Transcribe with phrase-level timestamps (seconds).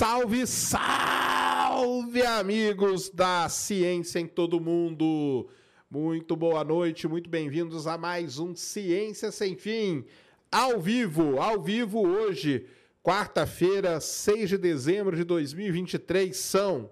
[0.00, 5.50] Salve, salve, amigos da ciência em todo mundo!
[5.90, 10.06] Muito boa noite, muito bem-vindos a mais um Ciência Sem Fim,
[10.50, 12.66] ao vivo, ao vivo hoje,
[13.02, 16.90] quarta-feira, 6 de dezembro de 2023, são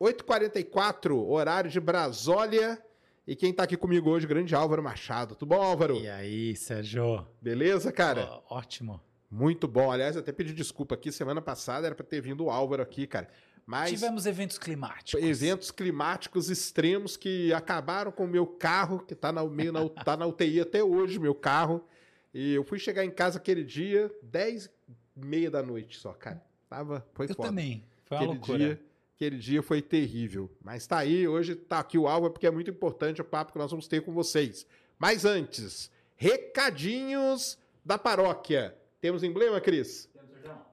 [0.00, 2.82] 8h44, horário de Brasólia.
[3.26, 5.34] E quem tá aqui comigo hoje, grande Álvaro Machado.
[5.34, 5.96] Tudo bom, Álvaro?
[5.96, 7.26] E aí, Sérgio?
[7.42, 8.40] Beleza, cara?
[8.48, 9.02] Ó, ótimo.
[9.30, 9.90] Muito bom.
[9.90, 11.12] Aliás, até pedi desculpa aqui.
[11.12, 13.28] Semana passada era para ter vindo o Álvaro aqui, cara.
[13.66, 15.22] Mas Tivemos eventos climáticos.
[15.22, 20.16] eventos climáticos extremos que acabaram com o meu carro, que tá na, meio na, tá
[20.16, 21.84] na UTI até hoje, meu carro.
[22.32, 24.70] E eu fui chegar em casa aquele dia, 10
[25.16, 26.42] e meia da noite só, cara.
[26.68, 27.48] Tava, foi Eu foda.
[27.50, 27.84] também.
[28.06, 28.58] Foi uma Aquele loucura.
[28.58, 28.80] dia,
[29.16, 30.50] aquele dia foi terrível.
[30.62, 33.58] Mas tá aí, hoje tá aqui o Álvaro, porque é muito importante o papo que
[33.58, 34.66] nós vamos ter com vocês.
[34.98, 38.74] Mas antes, recadinhos da paróquia.
[39.00, 40.10] Temos emblema, Cris?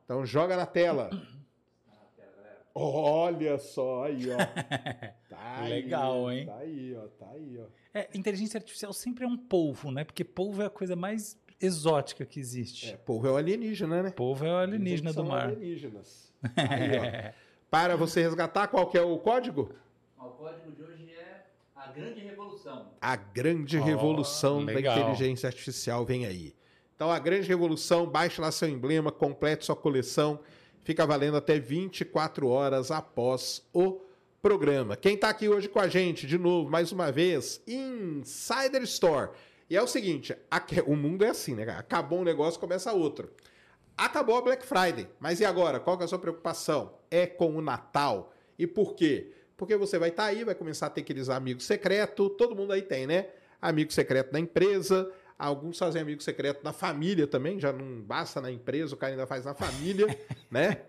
[0.03, 1.09] Então joga na tela.
[2.73, 4.37] Olha só aí, ó.
[5.29, 6.45] Tá aí, Legal, hein?
[6.45, 7.07] Tá aí, ó.
[7.07, 7.65] Tá aí, ó.
[7.93, 10.03] É, inteligência artificial sempre é um polvo, né?
[10.03, 12.91] Porque polvo é a coisa mais exótica que existe.
[12.91, 14.11] É, povo é o alienígena, né?
[14.11, 15.47] Polvo é o alienígena do mar.
[15.47, 16.33] alienígenas.
[16.55, 17.33] Aí, ó.
[17.69, 19.73] Para você resgatar, qual que é o código?
[20.17, 22.91] O código de hoje é a grande revolução.
[23.01, 24.97] A grande Ó, revolução da legal.
[24.97, 26.54] inteligência artificial vem aí.
[26.95, 30.39] Então, a grande revolução, baixe lá seu emblema, complete sua coleção,
[30.81, 33.99] fica valendo até 24 horas após o
[34.41, 34.95] programa.
[34.95, 39.31] Quem está aqui hoje com a gente, de novo, mais uma vez, Insider Store.
[39.69, 40.37] E é o seguinte,
[40.85, 41.63] o mundo é assim, né?
[41.77, 43.29] Acabou um negócio, começa outro.
[43.97, 45.81] Acabou a Black Friday, mas e agora?
[45.81, 46.93] Qual é a sua preocupação?
[47.11, 48.31] É com o Natal.
[48.57, 49.33] E por quê?
[49.57, 52.81] Porque você vai estar aí, vai começar a ter aqueles amigos secretos, todo mundo aí
[52.81, 53.27] tem, né?
[53.61, 58.51] Amigo secreto na empresa, alguns fazem amigo secreto na família também, já não basta na
[58.51, 60.07] empresa, o cara ainda faz na família,
[60.49, 60.81] né?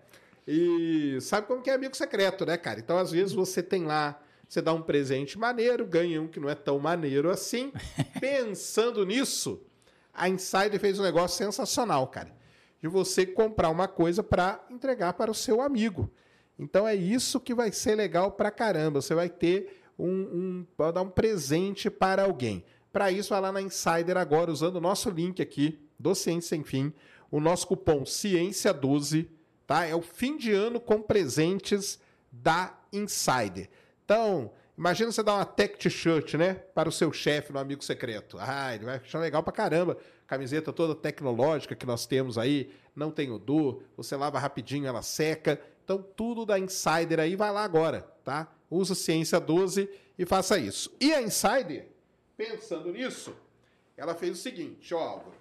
[0.47, 2.79] E sabe como que é amigo secreto, né, cara?
[2.79, 6.49] Então, às vezes, você tem lá, você dá um presente maneiro, ganha um que não
[6.49, 7.73] é tão maneiro assim.
[8.21, 9.61] Pensando nisso,
[10.13, 12.31] a Insider fez um negócio sensacional, cara.
[12.81, 16.09] De você comprar uma coisa para entregar para o seu amigo.
[16.57, 19.01] Então é isso que vai ser legal pra caramba.
[19.01, 22.63] Você vai ter um, um vai dar um presente para alguém.
[22.97, 26.63] Para isso, vai lá na Insider agora, usando o nosso link aqui do Ciência Sem
[26.63, 26.91] Fim,
[27.29, 29.27] o nosso cupom Ciência12,
[29.67, 29.85] tá?
[29.85, 31.99] É o fim de ano com presentes
[32.31, 33.69] da Insider.
[34.03, 36.55] Então, imagina você dar uma tech t-shirt, né?
[36.55, 38.35] Para o seu chefe no amigo secreto.
[38.39, 39.95] Ah, ele vai achar legal pra caramba.
[40.25, 45.61] Camiseta toda tecnológica que nós temos aí, não tem odor, você lava rapidinho, ela seca.
[45.83, 48.51] Então, tudo da Insider aí, vai lá agora, tá?
[48.71, 49.87] Usa Ciência 12
[50.17, 50.91] e faça isso.
[50.99, 51.95] E a Insider,
[52.37, 53.35] pensando nisso,
[53.97, 55.35] ela fez o seguinte, ó, Álvaro.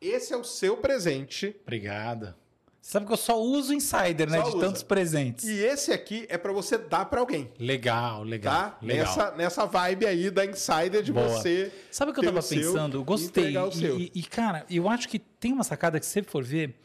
[0.00, 2.34] Esse é o seu presente Obrigado.
[2.80, 4.38] Você sabe que eu só uso Insider, né?
[4.38, 4.66] Só de usa.
[4.66, 5.44] tantos presentes.
[5.44, 8.54] e esse aqui é para você dar para alguém, Legal, legal.
[8.54, 8.78] tá?
[8.80, 9.06] legal.
[9.06, 11.28] Nessa, nessa vibe aí da Insider de Boa.
[11.28, 12.98] você Sabe o que eu tava pensando?
[12.98, 13.56] Eu gostei.
[13.98, 16.76] E, e, cara, eu acho que tem uma sacada que se você for ver,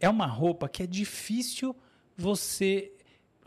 [0.00, 1.74] é uma roupa que é difícil
[2.16, 2.90] você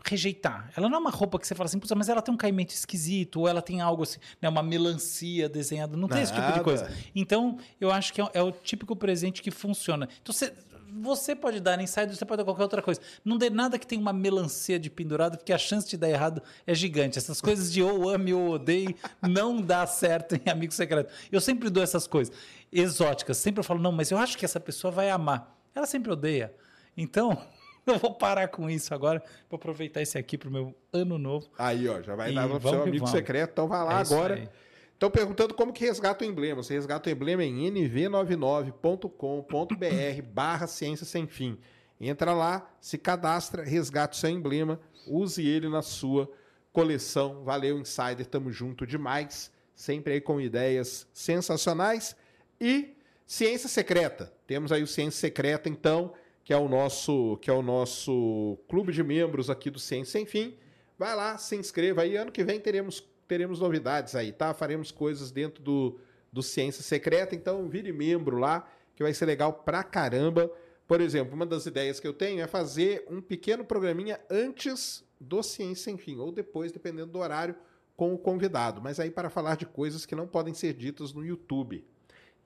[0.04, 0.70] rejeitar.
[0.76, 2.72] Ela não é uma roupa que você fala assim, "Putz, mas ela tem um caimento
[2.72, 5.96] esquisito, ou ela tem algo assim, né, uma melancia desenhada.
[5.96, 6.64] Não tem esse tipo de Nada.
[6.64, 6.90] coisa.
[7.14, 10.08] Então, eu acho que é, é o típico presente que funciona.
[10.22, 10.52] Então, você
[10.90, 13.00] você pode dar insider, você pode dar qualquer outra coisa.
[13.22, 16.42] Não dê nada que tenha uma melancia de pendurado, porque a chance de dar errado
[16.66, 17.18] é gigante.
[17.18, 21.12] Essas coisas de ou ame ou odeie não dá certo em amigo secreto.
[21.30, 22.34] Eu sempre dou essas coisas
[22.72, 23.36] exóticas.
[23.36, 25.54] Sempre eu falo, não, mas eu acho que essa pessoa vai amar.
[25.74, 26.54] Ela sempre odeia.
[26.96, 27.38] Então,
[27.92, 29.22] eu vou parar com isso agora.
[29.48, 31.48] Vou aproveitar esse aqui pro meu ano novo.
[31.58, 33.10] Aí, ó, já vai E dar pro vamos seu amigo vamos.
[33.10, 34.50] secreto, então vai lá É agora.
[34.94, 36.62] Estão perguntando como que resgata o emblema.
[36.62, 41.58] Você resgata o emblema em nv99.com.br barra ciência sem fim.
[42.00, 46.30] Entra lá, se cadastra, resgata o seu emblema, use ele na sua
[46.72, 47.42] coleção.
[47.44, 49.50] Valeu, Insider, tamo junto demais.
[49.74, 52.16] Sempre aí com ideias sensacionais.
[52.60, 52.96] E
[53.26, 54.32] Ciência Secreta.
[54.46, 56.12] Temos aí o Ciência Secreta, então,
[56.48, 60.24] que é o nosso, que é o nosso clube de membros aqui do Ciência Sem
[60.24, 60.56] Fim.
[60.98, 62.16] Vai lá, se inscreva aí.
[62.16, 64.54] Ano que vem teremos, teremos novidades aí, tá?
[64.54, 66.00] Faremos coisas dentro do,
[66.32, 67.34] do Ciência Secreta.
[67.34, 68.66] Então, vire membro lá,
[68.96, 70.50] que vai ser legal pra caramba.
[70.86, 75.42] Por exemplo, uma das ideias que eu tenho é fazer um pequeno programinha antes do
[75.42, 77.56] Ciência Sem Fim, ou depois, dependendo do horário,
[77.94, 78.80] com o convidado.
[78.80, 81.84] Mas aí para falar de coisas que não podem ser ditas no YouTube.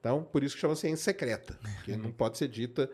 [0.00, 2.90] Então, por isso que chama ciência secreta, que não pode ser dita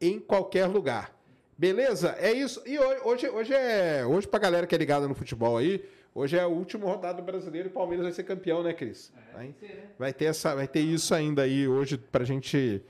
[0.00, 1.14] em qualquer lugar.
[1.56, 2.16] Beleza?
[2.18, 2.62] É isso.
[2.66, 4.04] E hoje, hoje, é.
[4.06, 7.24] Hoje, pra galera que é ligada no futebol aí, hoje é a última rodada do
[7.24, 9.12] brasileiro e o Palmeiras vai ser campeão, né, Cris?
[9.34, 9.54] Vai,
[9.98, 12.82] vai ter essa, vai ter isso ainda aí hoje pra gente.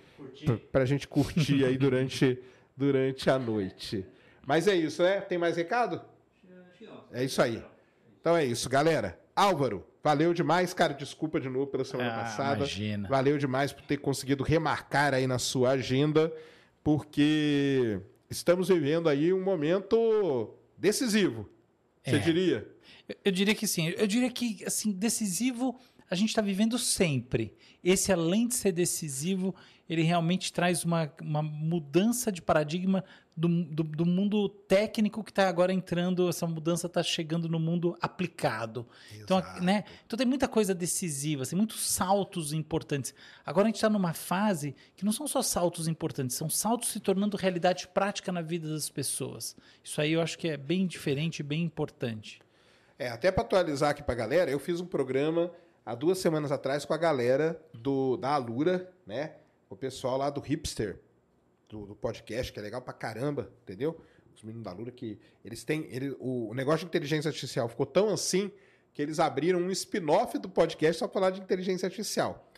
[0.44, 2.38] Pra, pra gente curtir aí durante,
[2.76, 4.06] durante a noite.
[4.46, 5.20] Mas é isso, né?
[5.20, 6.00] Tem mais recado?
[7.12, 7.62] É isso aí.
[8.20, 9.18] Então é isso, galera.
[9.34, 10.94] Álvaro, valeu demais, cara.
[10.94, 12.56] Desculpa de novo pela semana Ah, passada.
[12.58, 13.08] imagina.
[13.08, 16.32] Valeu demais por ter conseguido remarcar aí na sua agenda,
[16.82, 21.48] porque estamos vivendo aí um momento decisivo.
[22.04, 22.18] Você É.
[22.18, 22.68] diria?
[23.08, 23.88] Eu- Eu diria que sim.
[23.96, 25.78] Eu diria que, assim, decisivo
[26.10, 27.54] a gente está vivendo sempre.
[27.84, 29.54] Esse, além de ser decisivo,
[29.88, 33.04] ele realmente traz uma, uma mudança de paradigma
[33.36, 37.96] do, do, do mundo técnico que está agora entrando, essa mudança está chegando no mundo
[38.00, 38.86] aplicado.
[39.14, 39.84] Então, né?
[40.04, 43.14] então tem muita coisa decisiva, tem muitos saltos importantes.
[43.46, 46.98] Agora a gente está numa fase que não são só saltos importantes, são saltos se
[46.98, 49.56] tornando realidade prática na vida das pessoas.
[49.82, 52.40] Isso aí eu acho que é bem diferente e bem importante.
[52.98, 55.50] É, até para atualizar aqui para a galera, eu fiz um programa
[55.84, 59.36] há duas semanas atrás com a galera do, da Alura, né?
[59.68, 60.98] O pessoal lá do Hipster,
[61.68, 64.00] do, do podcast, que é legal pra caramba, entendeu?
[64.34, 65.86] Os meninos da Alura que eles têm.
[65.90, 68.50] Ele, o, o negócio de inteligência artificial ficou tão assim
[68.92, 72.50] que eles abriram um spin-off do podcast só pra falar de inteligência artificial.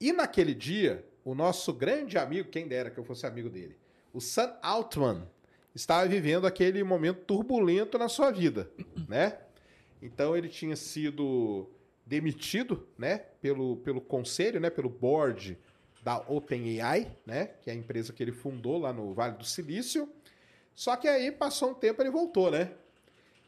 [0.00, 3.76] E naquele dia, o nosso grande amigo, quem dera que eu fosse amigo dele,
[4.12, 5.26] o Sam Altman,
[5.74, 8.70] estava vivendo aquele momento turbulento na sua vida,
[9.08, 9.38] né?
[10.00, 11.68] Então ele tinha sido
[12.08, 15.58] demitido, né, pelo, pelo conselho, né, pelo board
[16.02, 20.08] da OpenAI, né, que é a empresa que ele fundou lá no Vale do Silício.
[20.74, 22.72] Só que aí passou um tempo ele voltou, né?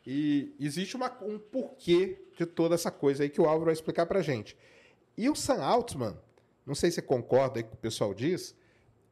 [0.07, 4.05] E existe uma- um porquê de toda essa coisa aí que o Álvaro vai explicar
[4.07, 4.57] pra gente.
[5.17, 6.17] E o Sam Altman,
[6.67, 8.55] não sei se você concorda aí com o que o pessoal diz,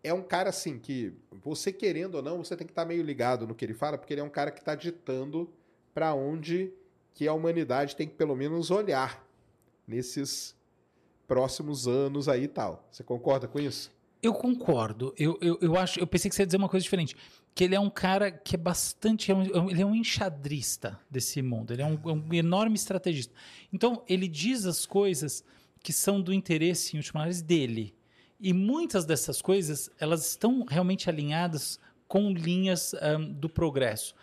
[0.03, 3.47] é um cara assim que você querendo ou não, você tem que estar meio ligado
[3.47, 5.49] no que ele fala, porque ele é um cara que está ditando
[5.95, 6.73] para onde
[7.15, 9.28] que a humanidade tem que pelo menos olhar
[9.89, 10.55] nesses
[11.27, 12.87] próximos anos aí e tal.
[12.91, 13.91] Você concorda com isso?
[14.23, 15.15] Eu concordo.
[15.17, 15.99] Eu, eu, eu acho.
[15.99, 17.17] Eu pensei que você ia dizer uma coisa diferente.
[17.55, 19.31] Que ele é um cara que é bastante.
[19.31, 21.73] é um- ele é um enxadrista desse mundo.
[21.73, 23.33] Ele é um, é um enorme estrategista.
[23.73, 25.43] Então, ele diz as coisas
[25.83, 27.95] que são do interesse, em última análise, dele.
[28.41, 34.15] E muitas dessas coisas, elas estão realmente alinhadas com linhas ahn, do progresso.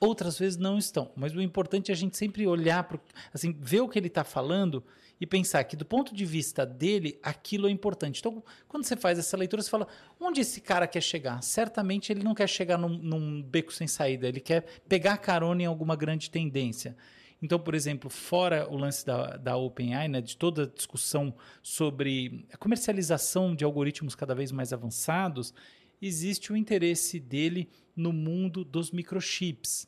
[0.00, 1.10] Outras vezes não estão.
[1.16, 3.00] Mas o importante é a gente sempre olhar, pro,
[3.32, 4.82] assim, ver o que ele está falando
[5.20, 8.20] e pensar que, do ponto de vista dele, aquilo é importante.
[8.20, 9.88] Então, quando você faz essa leitura, você fala:
[10.20, 11.42] onde esse cara quer chegar?
[11.42, 15.66] Certamente ele não quer chegar num, num beco sem saída, ele quer pegar carona em
[15.66, 16.96] alguma grande tendência.
[17.40, 21.32] Então, por exemplo, fora o lance da, da OpenAI, né, de toda a discussão
[21.62, 25.54] sobre a comercialização de algoritmos cada vez mais avançados,
[26.02, 29.86] existe o interesse dele no mundo dos microchips.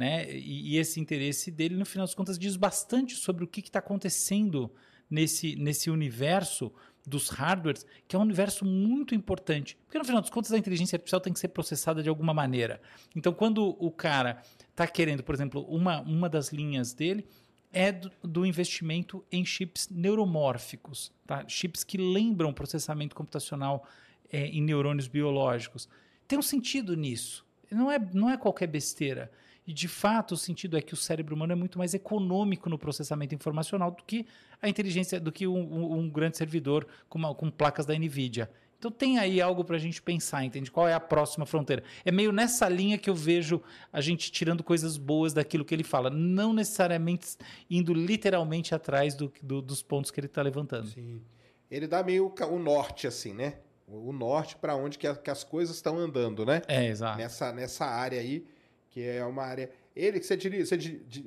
[0.00, 0.32] Né?
[0.34, 3.80] E, e esse interesse dele, no final das contas, diz bastante sobre o que está
[3.80, 4.72] acontecendo
[5.10, 6.72] nesse, nesse universo
[7.06, 9.76] dos hardwares, que é um universo muito importante.
[9.84, 12.80] Porque, no final das contas, a inteligência artificial tem que ser processada de alguma maneira.
[13.14, 14.40] Então, quando o cara
[14.70, 17.26] está querendo, por exemplo, uma, uma das linhas dele
[17.70, 21.46] é do, do investimento em chips neuromórficos, tá?
[21.46, 23.86] chips que lembram processamento computacional
[24.32, 25.90] é, em neurônios biológicos.
[26.26, 27.44] Tem um sentido nisso.
[27.70, 29.30] Não é, não é qualquer besteira.
[29.70, 32.76] E, de fato, o sentido é que o cérebro humano é muito mais econômico no
[32.76, 34.26] processamento informacional do que
[34.60, 38.50] a inteligência, do que um, um- um grande servidor com, uma- com placas da NVIDIA.
[38.76, 40.72] Então tem aí algo para a gente pensar, entende?
[40.72, 41.84] Qual é a próxima fronteira?
[42.04, 43.62] É meio nessa linha que eu vejo
[43.92, 47.36] a gente tirando coisas boas daquilo que ele fala, não necessariamente
[47.70, 50.88] indo literalmente atrás do, do- dos pontos que ele está levantando.
[50.88, 51.22] Sim.
[51.70, 53.58] Ele dá meio o norte, assim, né?
[53.86, 56.60] O o norte para onde que, a- que as coisas estão andando, né?
[56.66, 57.18] É, exato.
[57.18, 58.44] Nessa, nessa área aí,
[58.90, 59.70] que é uma área.
[59.94, 60.78] Ele que você diria, você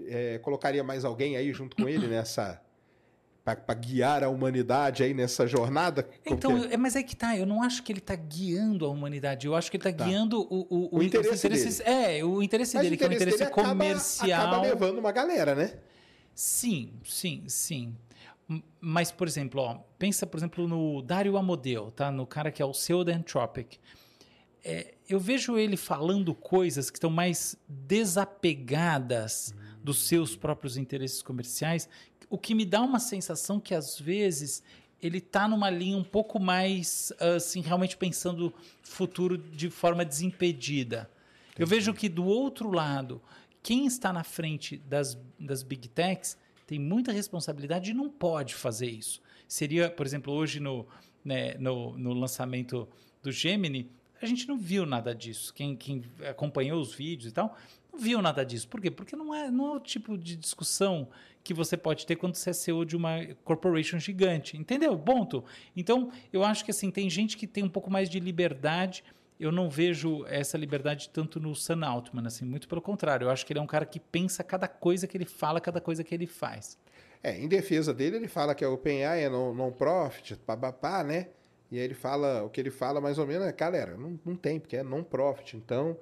[0.07, 2.61] é, colocaria mais alguém aí junto com ele nessa.
[3.43, 6.07] para guiar a humanidade aí nessa jornada?
[6.25, 6.73] Então, que é?
[6.75, 9.55] é, mas é que tá, eu não acho que ele está guiando a humanidade, eu
[9.55, 10.09] acho que ele está Tá.
[10.09, 13.11] guiando o, o, O interesse interesses- É, o interesse Mas dele, o que é um
[13.11, 14.47] interesse interesse dele acaba- comercial.
[14.47, 15.73] Acaba levando uma galera, né?
[16.33, 17.93] Sim, sim, sim.
[18.79, 22.09] Mas, por exemplo, ó, pensa, por exemplo, no Dario Amodeu, tá?
[22.11, 23.77] No cara que é o Pseudoentropic.
[24.63, 29.53] É, eu vejo ele falando coisas que estão mais desapegadas
[29.83, 31.87] dos seus próprios interesses comerciais,
[32.31, 34.63] o que me dá uma sensação que às vezes
[34.99, 38.51] ele está numa linha um pouco mais assim, realmente pensando
[38.81, 41.07] futuro de forma desimpedida.
[41.59, 43.21] Eu vejo que do outro lado,
[43.61, 48.89] quem está na frente das, das big techs tem muita responsabilidade e não pode fazer
[48.89, 49.21] isso.
[49.47, 50.87] Seria, por exemplo, hoje no,
[51.23, 52.87] né, no, no lançamento
[53.21, 53.91] do Gemini,
[54.25, 55.53] a gente não viu nada disso.
[55.53, 57.55] Quem, quem acompanhou os vídeos e tal,
[57.91, 58.67] não viu nada disso.
[58.67, 58.89] Por quê?
[58.91, 61.07] Porque não é, não é o tipo de discussão
[61.43, 64.57] que você pode ter quando você é CEO de uma corporation gigante.
[64.57, 64.97] Entendeu?
[64.97, 65.43] Ponto.
[65.75, 69.03] Então, eu acho que assim, tem gente que tem um pouco mais de liberdade.
[69.39, 73.25] Eu não vejo essa liberdade tanto no Sam Altman, assim, muito pelo contrário.
[73.25, 75.81] Eu acho que ele é um cara que pensa cada coisa que ele fala, cada
[75.81, 76.77] coisa que ele faz.
[77.21, 81.29] É, em defesa dele, ele fala que a OpenAI é non- non-profit, papapá, né?
[81.73, 84.35] E aí ele fala, o que ele fala mais ou menos é, galera, não, não
[84.35, 85.57] tem, porque é non-profit.
[85.57, 85.97] Então,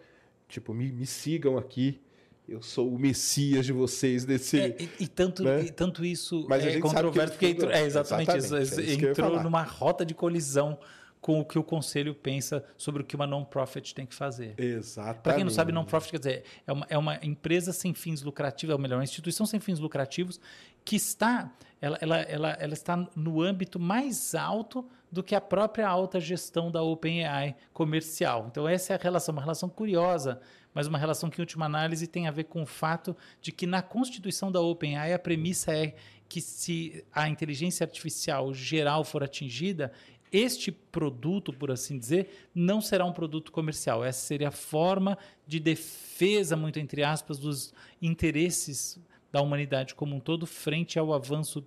[0.45, 2.01] tipo, me, me sigam aqui.
[2.45, 4.59] Eu sou o messias de vocês desse.
[4.59, 5.63] É, e, e tanto, né?
[5.63, 9.05] e tanto isso Mas é controverso, que porque entrou, é exatamente, Exatamente, isso, é isso
[9.05, 10.77] entrou numa rota de colisão
[11.21, 14.55] com o que o conselho pensa sobre o que uma non-profit tem que fazer.
[14.57, 15.21] Exatamente.
[15.21, 18.73] Para quem não sabe, non-profit quer dizer é uma, é uma empresa sem fins lucrativos,
[18.73, 20.37] ou melhor, uma instituição sem fins lucrativos
[20.83, 21.49] que está,
[21.79, 26.72] ela, ela, ela, ela está no âmbito mais alto do que a própria alta gestão
[26.72, 28.48] da OpenAI comercial.
[28.50, 30.39] Então essa é a relação, uma relação curiosa,
[30.74, 33.68] mas uma relação que, em última análise, tem a ver com o fato de que
[33.68, 35.96] na constituição da OpenAI a premissa é
[36.30, 39.91] que se a inteligência artificial geral for atingida,
[40.32, 44.01] este produto, por assim dizer, não será um produto comercial.
[44.01, 48.98] Essa seria a forma de defesa, muito entre aspas, dos interesses
[49.30, 51.65] da humanidade como um todo frente ao avanço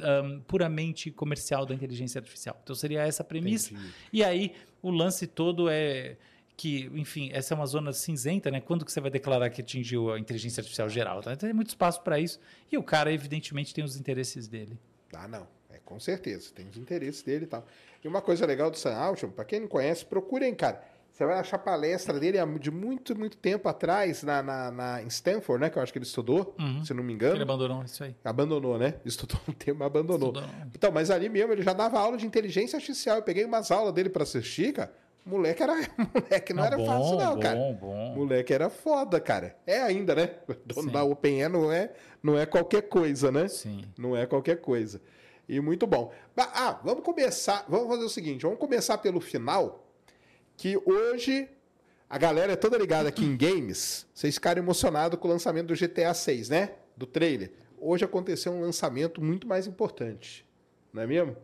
[0.00, 2.58] ahm, puramente comercial da inteligência artificial.
[2.62, 3.72] Então seria essa a premissa.
[3.72, 3.92] Entendi.
[4.12, 6.16] E aí o lance todo é
[6.56, 8.60] que, enfim, essa é uma zona cinzenta, né?
[8.60, 11.20] Quando que você vai declarar que atingiu a inteligência artificial geral?
[11.20, 11.34] Tá?
[11.36, 12.38] Tem muito espaço para isso.
[12.70, 14.78] E o cara, evidentemente, tem os interesses dele.
[15.12, 15.46] Ah, não.
[15.70, 16.52] É com certeza.
[16.54, 17.66] Tem os interesses dele e tal.
[18.02, 20.84] E uma coisa legal do Sam Altman, para quem não conhece, procurem, cara.
[21.14, 25.60] Você vai achar palestra dele de muito, muito tempo atrás na, na, na- em Stanford,
[25.60, 25.70] né?
[25.70, 27.36] Que eu acho que ele estudou, se não me engano.
[27.36, 28.16] Ele abandonou isso aí.
[28.24, 28.94] Abandonou, né?
[29.06, 30.30] Estudou um tempo, mas abandonou.
[30.32, 30.50] Estudou.
[30.74, 33.18] Então, mas ali mesmo ele já dava aula de inteligência artificial.
[33.18, 34.92] Eu peguei umas aulas dele pra assistir, cara.
[35.24, 35.74] Moleque era.
[36.12, 37.56] moleque não, era bom, fácil, não, bom, cara.
[37.80, 38.14] bom.
[38.16, 39.56] Moleque era foda, cara.
[39.64, 40.30] É ainda, né?
[40.66, 40.92] Dono Sim.
[40.92, 43.46] da OpenAI não é, não é qualquer coisa, né?
[43.46, 43.84] Sim.
[43.96, 45.00] Não é qualquer coisa.
[45.48, 46.10] E muito bom.
[46.36, 47.64] Ah, vamos começar.
[47.68, 49.83] Vamos fazer o seguinte: vamos começar pelo final.
[50.56, 51.48] Que hoje
[52.08, 54.06] a galera é toda ligada aqui em games.
[54.14, 56.72] Vocês ficaram emocionados com o lançamento do GTA 6, né?
[56.96, 57.52] Do trailer.
[57.78, 60.46] Hoje aconteceu um lançamento muito mais importante.
[60.92, 61.36] Não é mesmo?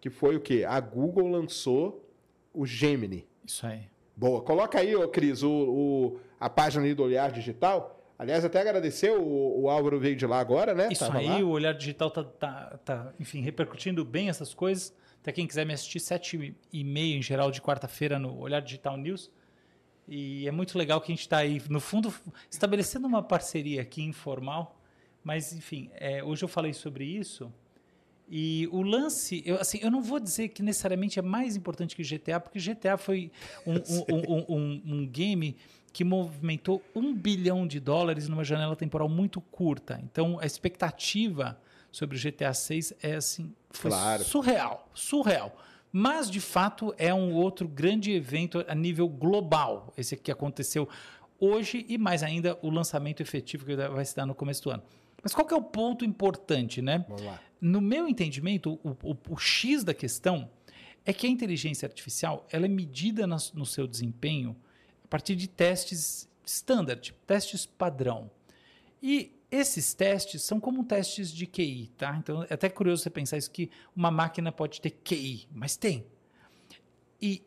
[0.00, 0.64] Que foi o quê?
[0.68, 2.08] A Google lançou
[2.52, 3.26] o Gemini.
[3.44, 3.86] Isso aí.
[4.14, 4.42] Boa.
[4.42, 7.94] Coloca aí, ô Cris, o, o- a página ali do Olhar Digital.
[8.18, 10.88] Aliás, até agradecer, o, o Álvaro veio de lá agora, né?
[10.90, 11.38] Isso Tava aí, lá.
[11.38, 14.92] o olhar digital tá, tá, tá, enfim, repercutindo bem essas coisas.
[15.28, 18.96] Até quem quiser me assistir, sete e meia em geral de quarta-feira no Olhar Digital
[18.96, 19.30] News.
[20.08, 22.14] E é muito legal que a gente está aí, no fundo,
[22.50, 24.80] estabelecendo uma parceria aqui informal.
[25.22, 27.52] Mas, enfim, é, hoje eu falei sobre isso.
[28.26, 32.02] E o lance, eu, assim, eu não vou dizer que necessariamente é mais importante que
[32.02, 33.30] GTA, porque GTA foi
[33.66, 35.56] um, um, um, um- um game
[35.92, 40.00] que movimentou um bilhão de dólares numa janela temporal muito curta.
[40.02, 41.60] Então, a expectativa
[41.92, 44.24] sobre o GTA 6 é assim, foi Claro.
[44.24, 45.56] surreal, surreal.
[45.92, 49.92] Mas, de fato, é um outro grande evento a nível global.
[49.96, 50.88] Esse que aconteceu
[51.40, 54.82] hoje e mais ainda o lançamento efetivo que vai se dar no começo do ano.
[55.22, 57.04] Mas qual que é o ponto importante, né?
[57.08, 57.40] Vamos lá.
[57.60, 60.48] No meu entendimento, o, o- o X da questão
[61.04, 64.54] é que a inteligência artificial ela é medida nas- no seu desempenho
[65.04, 68.30] a partir de testes standard, testes padrão.
[69.02, 72.16] E esses testes são como testes de QI, tá?
[72.18, 76.04] Então é até curioso você pensar isso que uma máquina pode ter QI, mas tem.
[77.20, 77.42] E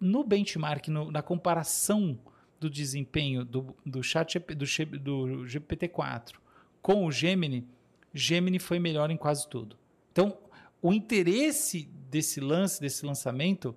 [0.00, 2.18] no benchmark, no- na comparação
[2.58, 4.64] do desempenho do, do chat do,
[4.98, 6.34] do GPT-4
[6.82, 7.66] com o Gemini,
[8.12, 9.76] Gemini foi melhor em quase tudo.
[10.12, 10.36] Então,
[10.82, 13.76] o interesse desse lance, desse lançamento,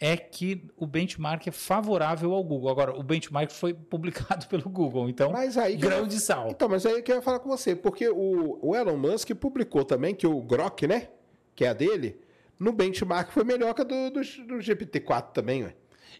[0.00, 2.70] é que o benchmark é favorável ao Google.
[2.70, 6.48] Agora, o benchmark foi publicado pelo Google, então, Mas aí grão de sal.
[6.50, 9.84] Então, mas aí que eu ia falar com você, porque o, o Elon Musk publicou
[9.84, 11.08] também que o Grok, né?
[11.54, 12.20] Que é a dele,
[12.58, 15.74] no benchmark foi melhor que a do, do, do GPT-4 também, ué.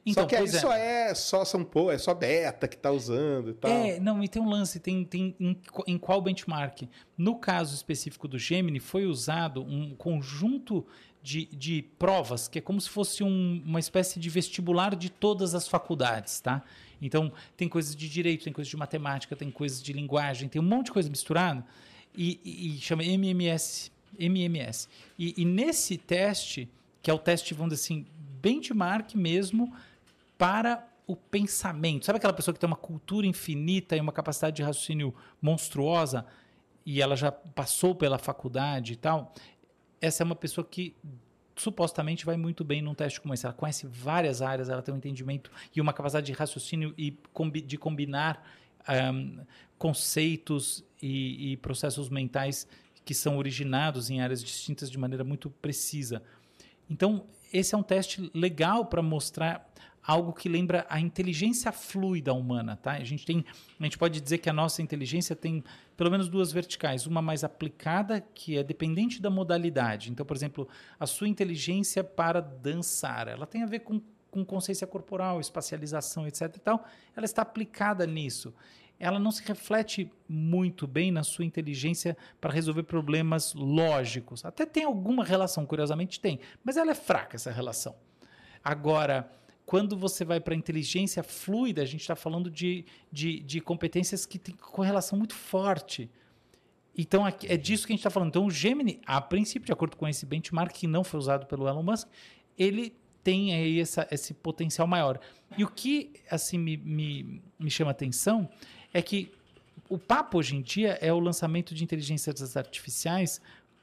[0.07, 0.47] Então, só que aí é.
[0.47, 3.71] só é só São Paulo, é só beta que tá usando e tal.
[3.71, 6.83] É, não, e tem um lance, tem, tem em, em qual benchmark?
[7.17, 10.87] No caso específico do Gemini, foi usado um conjunto
[11.23, 15.55] de, de provas, que é como se fosse um- uma espécie de vestibular de todas
[15.55, 16.63] as faculdades, tá?
[17.01, 20.65] Então, tem coisas de direito, tem coisas de matemática, tem coisas de linguagem, tem um
[20.65, 21.65] monte de coisa misturada,
[22.17, 23.91] e, e- e chama MMS.
[24.19, 24.89] MMS.
[25.19, 26.69] E, e nesse teste,
[27.03, 28.07] que é o teste, vamos dizer assim,
[28.41, 29.73] benchmark mesmo,
[30.37, 32.07] para o pensamento.
[32.07, 36.25] Sabe aquela pessoa que tem uma cultura infinita e uma capacidade de raciocínio monstruosa
[36.85, 39.33] e ela já passou pela faculdade e tal?
[40.01, 40.95] Essa é uma pessoa que
[41.57, 43.45] supostamente vai muito bem num teste como esse.
[43.45, 47.63] Ela conhece várias áreas, ela tem um entendimento e uma capacidade de raciocínio e combi-
[47.63, 48.43] de combinar
[48.87, 49.41] ahm,
[49.77, 52.67] conceitos e, e processos mentais
[53.05, 56.23] que são originados em áreas distintas de maneira muito precisa.
[56.89, 59.69] Então, esse é um teste legal para mostrar
[60.03, 62.93] algo que lembra a inteligência fluida humana, tá?
[62.93, 63.45] A gente tem,
[63.79, 65.63] a gente pode dizer que a nossa inteligência tem
[65.97, 70.11] pelo menos duas verticais, uma mais aplicada, que é dependente da modalidade.
[70.11, 74.01] Então, por exemplo, a sua inteligência para dançar, ela tem a ver com,
[74.31, 76.57] com consciência corporal, espacialização, etc.
[77.17, 78.55] Ela está aplicada nisso.
[79.01, 84.45] Ela não se reflete muito bem na sua inteligência para resolver problemas lógicos.
[84.45, 87.95] Até tem alguma relação, curiosamente tem, mas ela é fraca essa relação.
[88.63, 89.31] Agora,
[89.69, 94.39] quando você vai para inteligência fluida, a gente está falando de, de, de competências que
[94.39, 96.09] têm correlação muito forte.
[96.97, 98.31] Então, é disso que a gente está falando.
[98.31, 101.69] Então, o Gemini, a princípio, de acordo com esse benchmark que não foi usado pelo
[101.69, 102.09] Elon Musk,
[102.57, 105.21] ele tem aí essa, esse potencial maior.
[105.59, 108.49] E o que assim me, me, me chama atenção
[108.91, 109.31] é que
[109.87, 113.39] o papo hoje em dia é o lançamento de inteligências artificiais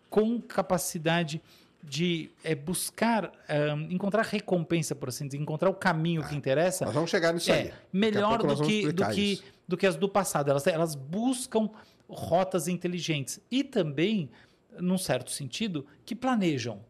[0.09, 1.39] com capacidade
[1.87, 6.85] de é, buscar, ahn, encontrar recompensa, por assim dizer, encontrar o caminho que interessa.
[6.85, 7.59] Nós vamos chegar nisso aí.
[7.59, 9.43] É, Daqui a melhor do que, do, que, isso.
[9.67, 10.49] do que as do passado.
[10.49, 11.69] Elas, elas buscam
[12.09, 14.29] rotas inteligentes e também,
[14.79, 16.81] num certo sentido, que planejam.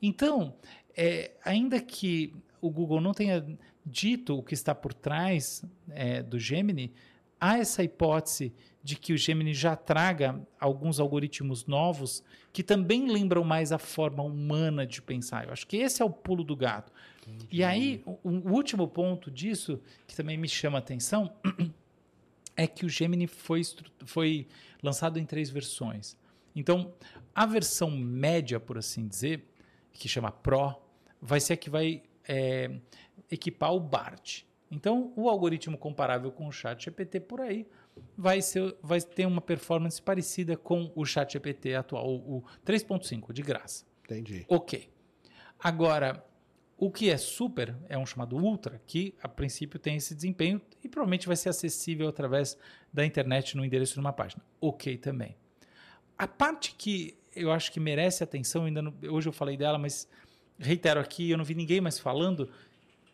[0.00, 0.54] Então,
[0.96, 3.44] é, ainda que o Google não tenha
[3.84, 6.92] dito o que está por trás é, do Gemini,
[7.40, 8.52] há essa hipótese
[8.86, 12.22] de que o Gemini já traga alguns algoritmos novos
[12.52, 15.44] que também lembram mais a forma humana de pensar.
[15.44, 16.92] Eu acho que esse é o pulo do gato.
[17.50, 21.34] E aí, o, o último ponto disso, que também me chama a atenção,
[22.56, 23.62] é que o Gemini foi,
[24.04, 24.46] foi
[24.80, 26.16] lançado em três versões.
[26.54, 26.94] Então,
[27.34, 29.50] a versão média, por assim dizer,
[29.92, 30.76] que chama Pro,
[31.20, 32.70] vai ser a que vai é,
[33.28, 34.44] equipar o BART.
[34.70, 37.66] Então, o algoritmo comparável com o Chat GPT por aí
[38.16, 43.32] vai, ser, vai ter uma performance parecida com o Chat GPT atual, o, o 3.5,
[43.32, 43.84] de graça.
[44.04, 44.44] Entendi.
[44.48, 44.88] Ok.
[45.58, 46.24] Agora,
[46.78, 50.88] o que é super é um chamado Ultra, que a princípio tem esse desempenho e
[50.88, 52.56] provavelmente vai ser acessível através
[52.92, 54.42] da internet no endereço de uma página.
[54.60, 55.36] Ok também.
[56.18, 60.08] A parte que eu acho que merece atenção, ainda não- hoje eu falei dela, mas
[60.58, 62.50] reitero aqui, eu não vi ninguém mais falando,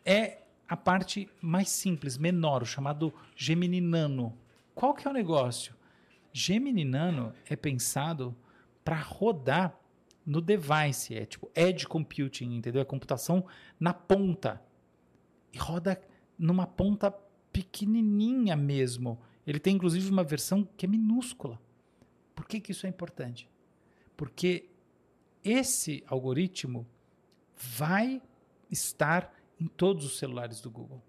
[0.05, 4.37] é a parte mais simples, menor, o chamado Gemini Nano.
[4.75, 5.75] Qual que é o negócio?
[6.31, 8.35] Gemini Nano é pensado
[8.83, 9.77] para rodar
[10.25, 12.81] no device, é tipo edge computing, entendeu?
[12.81, 13.45] É computação
[13.79, 14.61] na ponta.
[15.51, 16.01] E roda
[16.37, 17.11] numa ponta
[17.51, 19.19] pequenininha mesmo.
[19.45, 21.61] Ele tem inclusive uma versão que é minúscula.
[22.33, 23.47] Por que, que isso é importante?
[24.17, 24.69] Porque
[25.43, 26.87] esse algoritmo
[27.55, 28.21] vai
[28.71, 31.03] estar em todos os celulares do Google.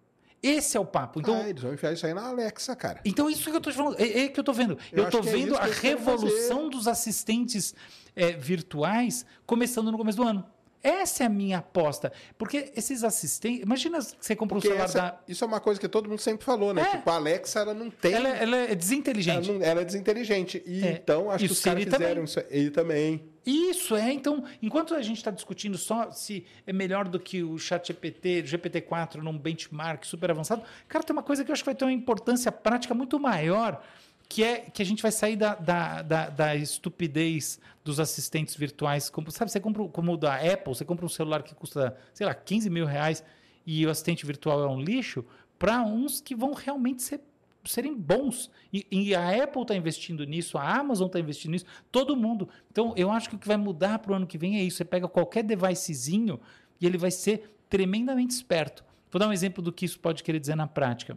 [0.47, 1.21] Esse é o papo.
[1.21, 3.01] Então, ah, eles vão enfiar isso aí na Alexa, cara.
[3.05, 4.77] então isso que eu tô te falando, é, é que eu tô vendo.
[4.93, 7.75] Eu Eu, tô é vendo que a revolução dos assistentes
[8.15, 10.45] é, virtuais começando no começo do ano.
[10.83, 12.13] Essa é a minha aposta.
[12.37, 13.63] Porque esses assistentes.
[13.63, 15.19] Imagina que você compra um celular essa- da.
[15.27, 16.83] isso é uma coisa que todo mundo sempre falou, né?
[16.83, 16.97] É.
[16.99, 18.13] Tipo, a Alexa, ela não tem...
[18.13, 19.51] Ela, ela é ela, desinteligente.
[19.51, 20.63] não- ela é desinteligente.
[20.67, 20.91] E É.
[20.93, 22.25] então, acho E que os caras fizeram também.
[22.25, 22.39] isso.
[22.51, 23.25] Ele também.
[23.47, 27.59] Isso é, então, enquanto a gente está discutindo só se é melhor do que o
[27.59, 31.67] chat GPT, GPT-4 num benchmark super avançado, cara, tem uma coisa que eu acho que
[31.67, 33.85] vai ter uma importância prática muito maior,
[34.29, 39.11] que é que a gente vai sair da, da, da, da estupidez dos assistentes virtuais.
[39.11, 42.27] Como, sabe, você compra, como o da Apple, você compra um celular que custa, sei
[42.27, 43.23] lá, 15 mil reais
[43.67, 45.25] e o assistente virtual é um lixo,
[45.59, 47.21] para uns que vão realmente ser
[47.65, 48.51] serem bons.
[48.73, 52.49] E, e a Apple está investindo nisso, a Amazon está investindo nisso, todo mundo.
[52.71, 54.79] Então, eu acho que o que vai mudar para o ano que vem é isso.
[54.79, 56.41] Você pega qualquer devicezinho
[56.81, 58.85] e ele vai ser tremendamente esperto.
[59.11, 61.17] Vou dar um exemplo do que isso pode querer dizer na prática.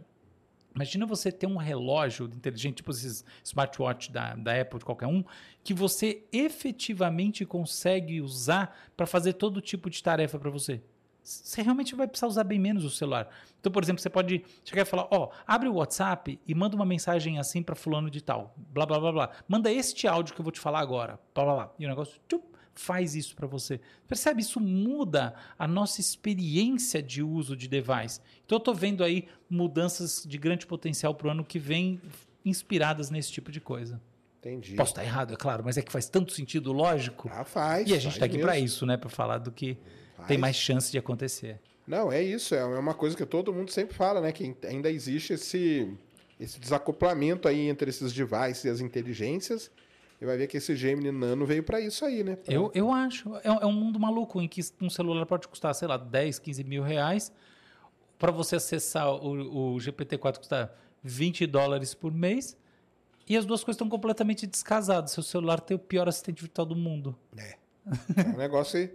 [0.74, 5.24] Imagina você ter um relógio inteligente, tipo esses smartwatch da, da Apple, de qualquer um,
[5.64, 10.80] que você efetivamente consegue usar para fazer todo tipo de tarefa para você.
[11.28, 13.28] Você realmente vai precisar usar bem menos o celular.
[13.60, 16.74] Então, por exemplo, você pode chegar e falar: Ó, oh, abre o WhatsApp e manda
[16.74, 18.54] uma mensagem assim para fulano de tal.
[18.56, 19.30] Blá, blá, blá, blá.
[19.46, 21.20] Manda este áudio que eu vou te falar agora.
[21.34, 21.72] Blá, blá, blá.
[21.78, 23.78] E o negócio tchup, faz isso para você.
[24.06, 24.40] Percebe?
[24.40, 28.20] Isso muda a nossa experiência de uso de device.
[28.46, 32.00] Então, eu estou vendo aí mudanças de grande potencial para o ano que vem
[32.42, 34.00] inspiradas nesse tipo de coisa.
[34.38, 34.76] Entendi.
[34.76, 37.28] Posso estar errado, é claro, mas é que faz tanto sentido lógico.
[37.32, 37.88] Ah, faz.
[37.88, 38.96] E a gente está aqui para isso, né?
[38.96, 39.76] Para falar do que
[40.26, 41.60] Tem mais chance de acontecer.
[41.86, 42.54] Não, é isso.
[42.54, 44.32] É uma coisa que todo mundo sempre fala, né?
[44.32, 45.90] Que ainda existe esse,
[46.38, 49.70] esse desacoplamento aí entre esses devices e as inteligências.
[50.20, 52.36] E vai ver que esse Gemini Nano veio para isso aí, né?
[52.36, 52.52] Pra...
[52.52, 53.34] Eu, eu acho.
[53.36, 56.64] É, é, um mundo maluco em que um celular pode custar, sei lá, 10, 15
[56.64, 57.32] mil reais.
[58.18, 62.56] Para você acessar o, o GPT-4 custa 20 dólares por mês.
[63.28, 65.12] E as duas coisas estão completamente descasadas.
[65.12, 67.16] Seu celular tem o pior assistente virtual do mundo.
[67.36, 67.54] É.
[68.16, 68.90] É um negócio.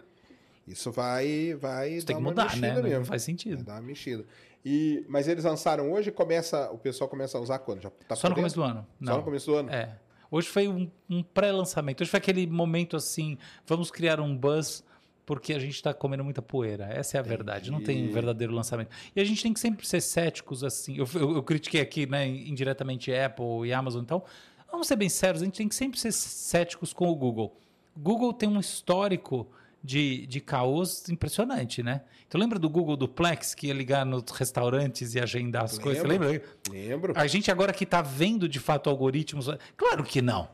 [0.67, 2.81] Isso vai, vai Isso tem que mudar, né?
[2.81, 2.99] Mesmo.
[2.99, 3.57] Não faz sentido.
[3.57, 4.25] Vai dar uma mexida.
[4.65, 7.81] E, mas eles lançaram hoje começa, o pessoal começa a usar quando?
[7.81, 8.87] Já tá Só no começo do ano.
[8.99, 9.13] Não.
[9.13, 9.69] Só no começo do ano?
[9.69, 9.97] É.
[10.31, 12.01] Hoje foi um, um pré-lançamento.
[12.01, 14.83] Hoje foi aquele momento assim, vamos criar um buzz
[15.25, 16.85] porque a gente está comendo muita poeira.
[16.85, 17.35] Essa é a Entendi.
[17.35, 17.71] verdade.
[17.71, 18.89] Não tem verdadeiro lançamento.
[19.15, 20.97] E a gente tem que sempre ser céticos assim.
[20.97, 24.01] Eu, eu, eu critiquei aqui, né, indiretamente Apple e Amazon.
[24.01, 24.23] Então,
[24.71, 25.41] vamos ser bem sérios.
[25.41, 27.55] A gente tem que sempre ser céticos com o Google.
[27.95, 29.47] Google tem um histórico
[29.83, 32.01] de, de caos impressionante, né?
[32.27, 36.01] Então lembra do Google Duplex que ia ligar nos restaurantes e agendar as lembro, coisas?
[36.01, 36.43] Você lembra?
[36.69, 37.13] Lembro.
[37.15, 39.47] A gente agora que está vendo de fato algoritmos.
[39.75, 40.47] Claro que não.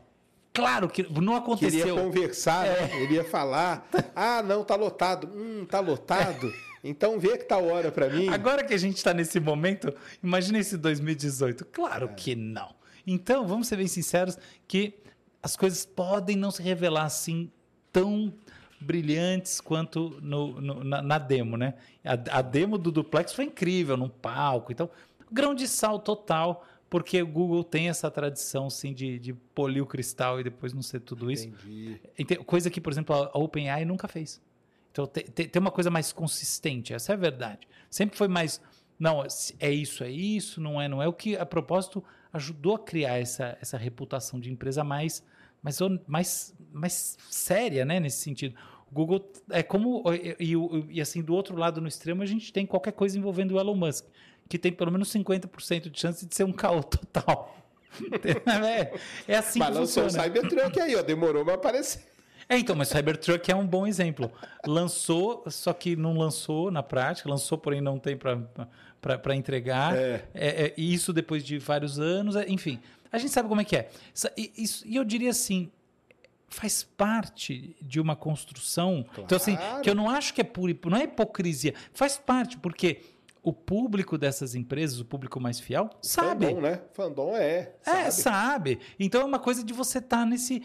[0.52, 1.86] Claro que não aconteceu.
[1.86, 2.80] Queria conversar, é.
[2.80, 3.02] né?
[3.02, 3.88] Ele ia falar.
[4.16, 5.30] Ah, não, tá lotado.
[5.32, 6.48] Hum, tá lotado.
[6.48, 6.70] É.
[6.82, 8.28] Então vê que tá hora para mim.
[8.28, 11.64] Agora que a gente está nesse momento, imagina esse 2018.
[11.66, 12.14] Claro é.
[12.14, 12.74] que não.
[13.06, 14.94] Então, vamos ser bem sinceros que
[15.42, 17.50] as coisas podem não se revelar assim
[17.92, 18.32] tão
[18.80, 21.74] brilhantes quanto no, no, na, na, demo, né?
[22.04, 24.72] A, a, demo do Duplex foi incrível, num palco.
[24.72, 24.88] Então,
[25.30, 29.86] grão de sal total, porque o Google tem essa tradição, sim, de, de polir o
[29.86, 31.48] cristal e depois não ser tudo isso.
[32.18, 32.44] Entendi.
[32.44, 34.40] Coisa que, por exemplo, a OpenAI nunca fez.
[34.90, 37.68] Então, tem, tem uma coisa mais consistente, essa é a verdade.
[37.88, 38.60] Sempre foi mais,
[38.98, 39.24] não,
[39.58, 41.06] é isso, é isso, não é, não é.
[41.06, 45.22] O que, a propósito, ajudou a criar essa, essa reputação de empresa mais
[45.62, 48.54] mais, mais, mais séria, né, nesse sentido.
[48.90, 50.02] O Google é como.
[50.12, 53.54] E, e, e, assim, do outro lado, no extremo, a gente tem qualquer coisa envolvendo
[53.54, 54.06] o Elon Musk,
[54.48, 57.56] que tem pelo menos 50% de chance de ser um caô total.
[58.66, 58.92] é,
[59.26, 60.06] é assim mas que funciona.
[60.06, 62.10] Mas lançou o Cybertruck aí, ó, demorou para aparecer.
[62.50, 64.30] É, então, mas Cybertruck é um bom exemplo.
[64.66, 69.96] Lançou, só que não lançou na prática, lançou, porém não tem para entregar.
[69.96, 70.24] É.
[70.34, 72.80] É, é, isso depois de vários anos, é, enfim.
[73.12, 73.90] A gente sabe como é que é.
[74.36, 75.70] E, e eu diria assim,
[76.48, 79.04] faz parte de uma construção.
[79.04, 79.22] Claro.
[79.22, 81.74] Então, assim, que eu não acho que é pura, não é hipocrisia.
[81.92, 83.02] Faz parte, porque
[83.42, 86.46] o público dessas empresas, o público mais fiel, sabe.
[86.46, 86.82] Fandom, né?
[86.92, 87.72] Fandom é.
[87.80, 87.98] Sabe.
[87.98, 88.80] É, sabe.
[88.98, 90.62] Então é uma coisa de você estar tá nesse.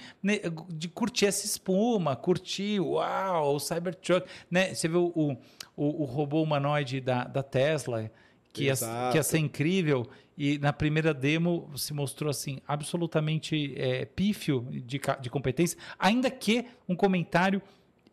[0.70, 4.28] de curtir essa espuma, curtir, uau, o Cybertruck.
[4.50, 4.74] Né?
[4.74, 5.34] Você viu o,
[5.78, 8.12] o, o robô humanoide da, da Tesla,
[8.56, 8.74] que ia,
[9.12, 10.08] que ia ser incrível.
[10.38, 16.66] E na primeira demo se mostrou assim absolutamente é, pífio de, de competência, ainda que
[16.90, 17.62] um comentário,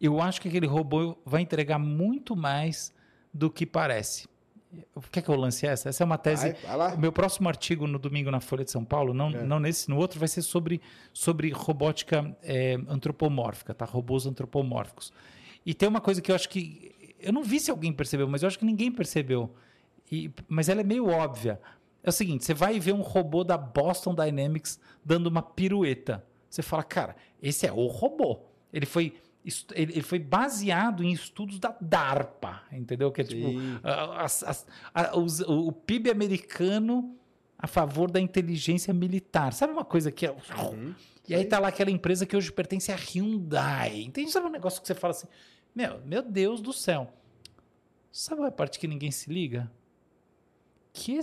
[0.01, 2.93] eu acho que aquele robô vai entregar muito mais
[3.35, 4.29] do que parece.
[5.11, 5.89] Quer que eu lance essa?
[5.89, 6.57] Essa é uma tese.
[6.63, 9.43] Vai, vai meu próximo artigo no domingo na Folha de São Paulo, não, é.
[9.43, 10.81] não nesse, no outro, vai ser sobre,
[11.13, 13.85] sobre robótica é, antropomórfica, tá?
[13.85, 15.13] Robôs antropomórficos.
[15.67, 16.91] E tem uma coisa que eu acho que.
[17.21, 19.55] Eu não vi se alguém percebeu, mas eu acho que ninguém percebeu.
[20.12, 21.59] E, mas ela é meio óbvia.
[22.03, 26.22] É o seguinte: você vai ver um robô da Boston Dynamics dando uma pirueta.
[26.51, 28.40] Você fala, cara, esse é o robô.
[28.70, 29.14] Ele foi
[29.75, 33.11] ele foi baseado em estudos da DARPA, entendeu?
[33.11, 33.48] Que é tipo
[33.83, 37.16] as, as, a, os, o PIB americano
[37.59, 39.53] a favor da inteligência militar.
[39.53, 40.31] Sabe uma coisa que é.
[40.31, 40.94] Uhum.
[41.29, 44.03] E aí tá lá aquela empresa que hoje pertence à Hyundai.
[44.03, 44.31] Entende?
[44.31, 45.27] Sabe um negócio que você fala assim:
[45.75, 47.12] Meu, meu Deus do céu.
[48.12, 49.68] Sabe a parte que ninguém se liga?
[50.93, 51.19] Que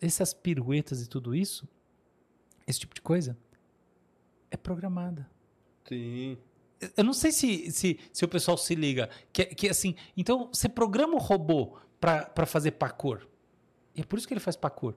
[0.00, 1.68] essas piruetas e tudo isso
[2.66, 3.36] esse tipo de coisa
[4.50, 5.28] é programada.
[5.88, 6.36] Sim.
[6.96, 9.08] Eu não sei se, se, se o pessoal se liga.
[9.32, 13.26] Que, que assim, então você programa o robô para fazer parkour.
[13.94, 14.94] E é por isso que ele faz parkour.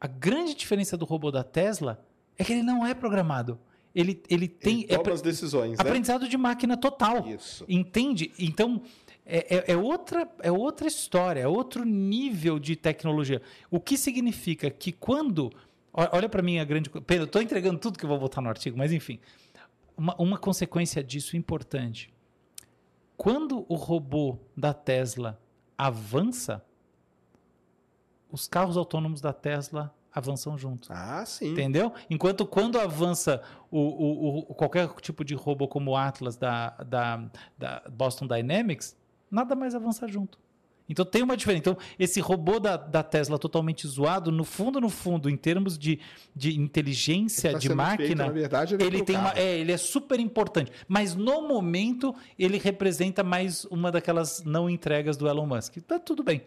[0.00, 2.04] A grande diferença do robô da Tesla
[2.36, 3.58] é que ele não é programado.
[3.94, 4.84] Ele, ele tem.
[4.84, 5.76] Ele toma é, as decisões, né?
[5.78, 7.26] aprendizado de máquina total.
[7.28, 7.64] Isso.
[7.68, 8.32] Entende?
[8.38, 8.82] Então,
[9.24, 13.40] é, é- é outra, é outra história, é outro nível de tecnologia.
[13.70, 15.50] O que significa que quando.
[15.92, 16.88] Olha para mim a grande.
[16.90, 19.20] Pedro, estou entregando tudo que eu vou botar no artigo, mas enfim.
[19.96, 22.12] Uma, uma consequência disso importante.
[23.16, 25.38] Quando o robô da Tesla
[25.76, 26.64] avança,
[28.30, 30.90] os carros autônomos da Tesla avançam juntos.
[30.90, 31.52] Ah, sim.
[31.52, 31.92] Entendeu?
[32.10, 37.30] Enquanto quando avança o, o- o- qualquer tipo de robô como o Atlas da, da,
[37.56, 38.96] da Boston Dynamics,
[39.32, 40.38] nada mais avança junto.
[40.88, 41.60] Então tem uma diferença.
[41.60, 45.98] Então, esse robô da, da Tesla totalmente zoado, no fundo, no fundo, em termos de,
[46.34, 49.72] de inteligência Tá de máquina, feito, na verdade, ele é ele tem uma, é, ele
[49.72, 50.70] é super importante.
[50.86, 55.78] Mas no momento, ele representa mais uma daquelas não entregas do Elon Musk.
[55.86, 56.42] Tá tudo bem.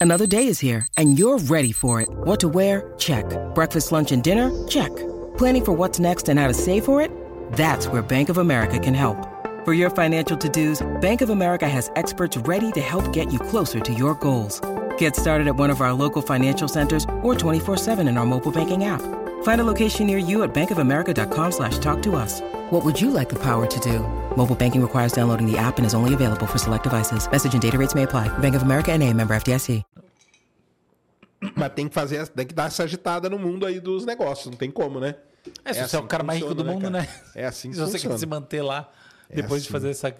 [0.00, 2.08] Another day is here, and you're ready for it.
[2.24, 2.94] What to wear?
[2.96, 3.24] Check.
[3.54, 4.50] Breakfast, lunch, and dinner?
[4.68, 4.92] Check.
[5.36, 7.10] Planning for what's next and how to save for it?
[7.56, 9.37] That's where Bank of America can help.
[9.68, 13.38] For your financial to dos, Bank of America has experts ready to help get you
[13.38, 14.62] closer to your goals.
[14.96, 18.84] Get started at one of our local financial centers or 24-7 in our mobile banking
[18.86, 19.02] app.
[19.42, 22.40] Find a location near you at bankofamerica.com slash talk to us.
[22.70, 24.00] What would you like the power to do?
[24.36, 27.30] Mobile banking requires downloading the app and is only available for select devices.
[27.30, 28.26] Message and data rates may apply.
[28.38, 29.84] Bank of America and a member FDIC.
[31.54, 34.56] Mas tem que fazer, tem que dar essa agitada no mundo aí dos negócios, não
[34.56, 35.16] tem como, né?
[35.62, 37.08] É, se É você é o cara mais rico do mundo, né, né?
[37.34, 38.14] É assim que Se você funciona.
[38.14, 38.90] quer se manter lá
[39.30, 39.72] É depois de assim.
[39.72, 40.16] fazer essa,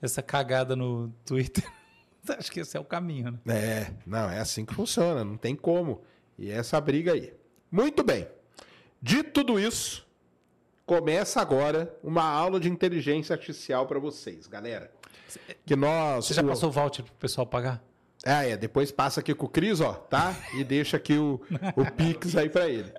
[0.00, 1.64] essa cagada no Twitter,
[2.38, 3.54] acho que esse é o caminho, né?
[3.54, 6.02] É, não, é assim que funciona, não tem como.
[6.38, 7.32] E é essa briga aí.
[7.70, 8.26] Muito bem.
[9.00, 10.06] Dito tudo isso,
[10.84, 14.90] começa agora uma aula de inteligência artificial para vocês, galera.
[15.64, 16.26] Que nós.
[16.26, 17.82] Você já passou o voucher pro pessoal pagar?
[18.24, 18.56] Ah, é.
[18.56, 20.36] Depois passa aqui com o Cris, ó, tá?
[20.54, 21.40] E deixa aqui o,
[21.76, 22.92] o Pix aí pra ele.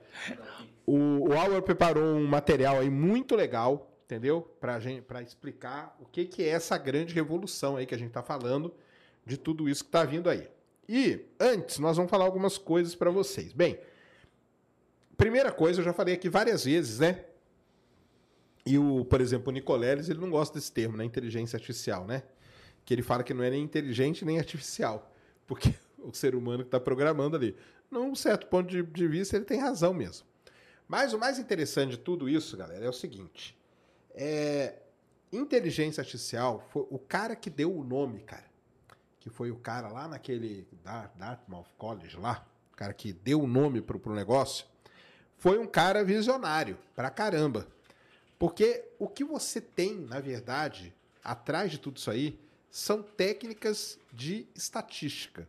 [0.86, 4.42] O, o Auer preparou um material aí muito legal, entendeu?
[4.60, 8.12] Pra, gente, pra explicar o que, que é essa grande revolução aí que a gente
[8.12, 8.74] tá falando
[9.26, 10.50] de tudo isso que tá vindo aí.
[10.88, 13.54] E antes, nós vamos falar algumas coisas pra vocês.
[13.54, 13.80] Bem,
[15.16, 17.24] primeira coisa, eu já falei aqui várias vezes, né?
[18.66, 21.06] E o, por exemplo, o Nicoleles, ele não gosta desse termo, né?
[21.06, 22.24] Inteligência artificial, né?
[22.84, 25.10] Que ele fala que não é nem inteligente nem artificial.
[25.48, 27.56] Porque o ser humano que está programando ali.
[27.90, 30.28] Num certo ponto de, de vista, ele tem razão mesmo.
[30.86, 33.61] Mas o mais interessante de tudo isso, galera, é o seguinte.
[34.14, 34.76] É,
[35.32, 38.46] inteligência artificial, foi o cara que deu o nome, cara,
[39.20, 43.48] que foi o cara lá naquele Dar- Dartmouth College lá, o cara que deu o
[43.48, 44.66] nome pro, pro negócio,
[45.38, 47.68] foi um cara visionário pra caramba.
[48.38, 50.94] Porque o que você tem, na verdade,
[51.24, 55.48] atrás de tudo isso aí, são técnicas de estatística.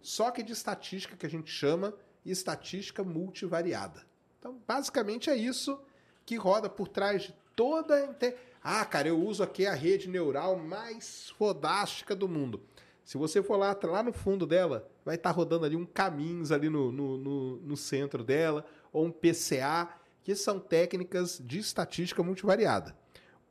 [0.00, 1.92] Só que de estatística que a gente chama
[2.24, 4.06] estatística multivariada.
[4.38, 5.80] Então, basicamente é isso
[6.24, 8.16] que roda por trás de toda
[8.62, 12.62] Ah, cara, eu uso aqui a rede neural mais fodástica do mundo.
[13.04, 16.68] Se você for lá, lá no fundo dela, vai estar rodando ali um caminhos ali
[16.68, 19.88] no, no, no, no centro dela, ou um PCA,
[20.22, 22.96] que são técnicas de estatística multivariada.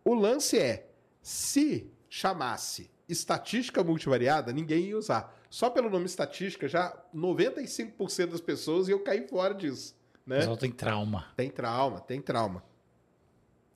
[0.04, 0.90] O lance é,
[1.22, 5.36] se chamasse estatística multivariada, ninguém ia usar.
[5.50, 9.96] Só pelo nome estatística, já 95% das pessoas iam cair fora disso.
[10.26, 10.38] Né?
[10.38, 11.26] pessoal tem trauma.
[11.36, 12.64] Tem trauma, tem trauma.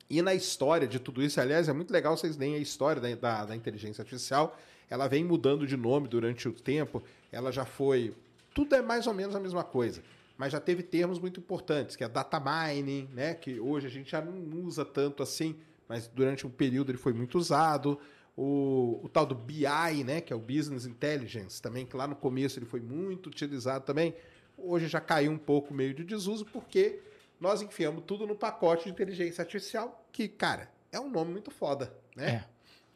[0.10, 3.16] E na história de tudo isso, aliás, é muito legal vocês lerem a história da,
[3.16, 4.58] da, da inteligência artificial.
[4.90, 7.02] Ela vem mudando de nome durante o tempo.
[7.32, 8.14] Ela já foi.
[8.54, 10.04] Tudo é mais ou menos a mesma coisa.
[10.38, 13.34] Mas já teve termos muito importantes, que é data mining, né?
[13.34, 15.56] Que hoje a gente já não usa tanto assim,
[15.88, 18.00] mas durante um período ele foi muito usado.
[18.36, 20.20] O, o tal do BI, né?
[20.20, 24.14] Que é o Business Intelligence, também, que lá no começo ele foi muito utilizado também.
[24.58, 27.00] Hoje já caiu um pouco meio de desuso, porque
[27.44, 31.94] nós enfiamos tudo no pacote de inteligência artificial, que, cara, é um nome muito foda,
[32.16, 32.46] né?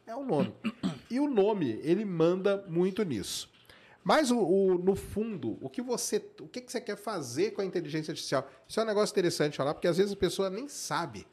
[0.06, 0.54] É, um nome.
[1.10, 3.50] E o nome, ele manda muito nisso.
[4.02, 7.60] Mas o, o- no fundo, o que você, o que, que você quer fazer com
[7.60, 8.48] a inteligência artificial?
[8.66, 11.26] Isso é um negócio interessante falar, porque às vezes a pessoa nem sabe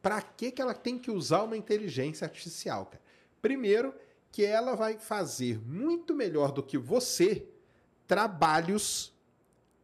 [0.00, 3.02] para que, que ela tem que usar uma inteligência artificial, cara.
[3.42, 3.94] Primeiro,
[4.32, 7.46] que ela vai fazer muito melhor do que você
[8.06, 9.12] trabalhos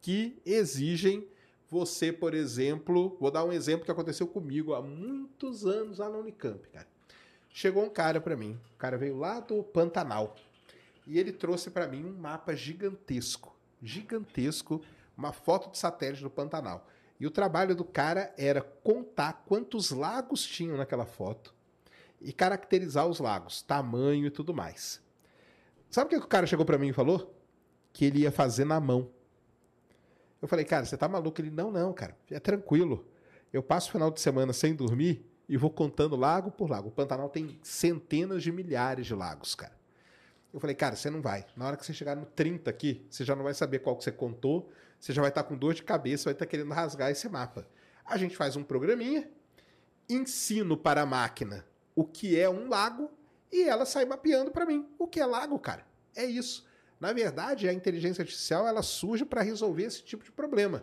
[0.01, 1.29] que exigem
[1.75, 6.19] você, por exemplo, vou dar um exemplo que aconteceu comigo há muitos anos lá na
[6.19, 6.87] Unicamp, cara.
[7.51, 10.37] Chegou um cara para mim, o cara veio lá do Pantanal
[11.05, 14.81] e ele trouxe para mim um mapa gigantesco, gigantesco,
[15.19, 16.87] uma foto de satélite do Pantanal.
[17.19, 21.53] E o trabalho do cara era contar quantos lagos tinham naquela foto
[22.21, 25.03] e caracterizar os lagos, tamanho e tudo mais.
[25.91, 27.35] Sabe o que o cara chegou para mim e falou?
[27.93, 29.11] Que ele ia fazer na mão.
[30.45, 31.41] Eu falei, cara, você tá maluco?
[31.41, 33.09] Ele, não, não, cara, é tranquilo.
[33.51, 36.89] Eu passo o final de semana sem dormir e vou contando lago por lago.
[36.89, 39.73] O Pantanal tem centenas de milhares de lagos, cara.
[40.53, 41.47] Eu falei, cara, você não vai.
[41.57, 44.05] Na hora que você chegar no 30 aqui, você já não vai saber qual que
[44.05, 47.27] você contou, você já vai estar com dor de cabeça, vai estar querendo rasgar esse
[47.27, 47.67] mapa.
[48.05, 49.27] A gente faz um programinha,
[50.11, 51.65] ensino para a máquina
[51.97, 53.11] o que é um lago
[53.51, 55.87] e ela sai mapeando para mim o que é lago, cara.
[56.15, 56.67] É isso.
[57.05, 60.83] Na verdade, a inteligência artificial ela surge para resolver esse tipo de problema.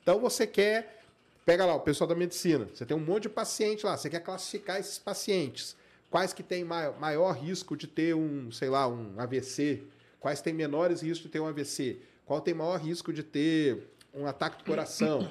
[0.00, 1.02] Então você quer,
[1.44, 4.20] pega lá o pessoal da medicina, você tem um monte de paciente lá, você quer
[4.20, 5.74] classificar esses pacientes,
[6.12, 9.82] quais que têm maior, maior risco de ter um, sei lá, um AVC,
[10.20, 14.28] quais têm menores riscos de ter um AVC, qual tem maior risco de ter um
[14.28, 15.28] ataque do coração.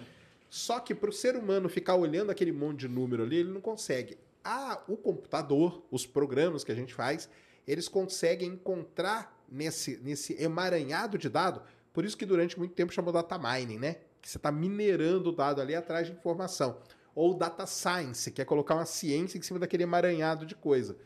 [0.50, 3.62] Só que para o ser humano ficar olhando aquele monte de número ali, ele não
[3.62, 7.30] consegue a, o computador, os programas que a gente faz,
[7.66, 11.62] eles conseguem encontrar nesse, nesse emaranhado de dado.
[11.94, 13.98] Por isso que durante muito tempo chamou data mining, né?
[14.22, 16.78] Que você está minerando o dado ali atrás de informação.
[17.16, 20.98] Ou data science, que é colocar uma ciência em cima daquele emaranhado de coisa.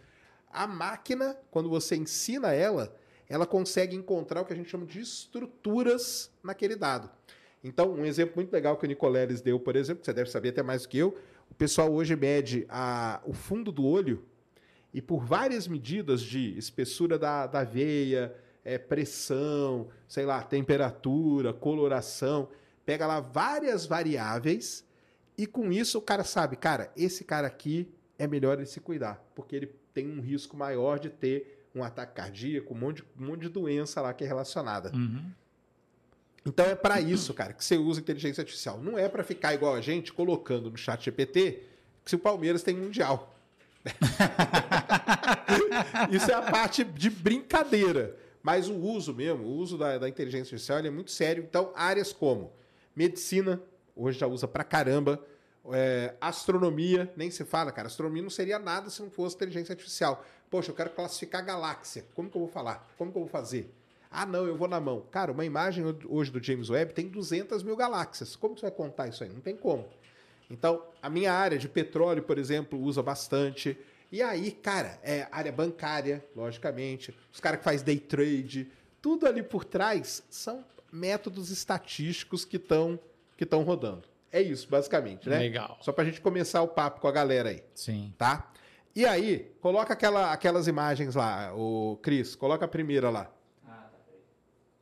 [0.51, 2.93] A máquina, quando você ensina ela,
[3.29, 7.09] ela consegue encontrar o que a gente chama de estruturas naquele dado.
[7.63, 10.49] Então, um exemplo muito legal que o Nicoleles deu, por exemplo, que você deve saber
[10.49, 11.17] até mais do que eu,
[11.49, 14.25] o pessoal hoje mede a, o fundo do olho
[14.93, 22.49] e por várias medidas de espessura da, da veia, é, pressão, sei lá, temperatura, coloração,
[22.85, 24.85] pega lá várias variáveis
[25.37, 29.23] e com isso o cara sabe, cara, esse cara aqui é melhor ele se cuidar,
[29.33, 33.25] porque ele tem um risco maior de ter um ataque cardíaco, um monte de, um
[33.27, 34.91] monte de doença lá que é relacionada.
[34.93, 35.31] Uhum.
[36.45, 38.79] Então é para isso, cara, que você usa inteligência artificial.
[38.81, 41.63] Não é para ficar igual a gente colocando no chat GPT
[42.03, 43.30] que se o Palmeiras tem mundial.
[46.11, 48.17] isso é a parte de brincadeira.
[48.43, 51.43] Mas o uso mesmo, o uso da, da inteligência artificial é muito sério.
[51.47, 52.51] Então, áreas como
[52.95, 53.61] medicina,
[53.95, 55.23] hoje já usa pra caramba.
[55.71, 57.87] É, astronomia, nem se fala, cara.
[57.87, 60.25] Astronomia não seria nada se não fosse inteligência artificial.
[60.49, 62.05] Poxa, eu quero classificar galáxia.
[62.15, 62.91] Como que eu vou falar?
[62.97, 63.71] Como que eu vou fazer?
[64.09, 65.05] Ah, não, eu vou na mão.
[65.09, 68.35] Cara, uma imagem hoje do James Webb tem 200 mil galáxias.
[68.35, 69.29] Como você vai contar isso aí?
[69.29, 69.87] Não tem como.
[70.51, 73.77] Então, a minha área de petróleo, por exemplo, usa bastante.
[74.11, 77.15] E aí, cara, é área bancária, logicamente.
[77.31, 78.69] Os caras que faz day trade,
[79.01, 82.99] tudo ali por trás são métodos estatísticos que estão
[83.37, 84.03] que estão rodando.
[84.31, 85.39] É isso, basicamente, né?
[85.39, 85.77] Legal.
[85.81, 88.13] Só pra gente começar o papo com a galera aí, Sim.
[88.17, 88.51] tá?
[88.95, 93.31] E aí, coloca aquela, aquelas imagens lá, o Cris, coloca a primeira lá
[93.67, 94.21] Ah, tá, peraí.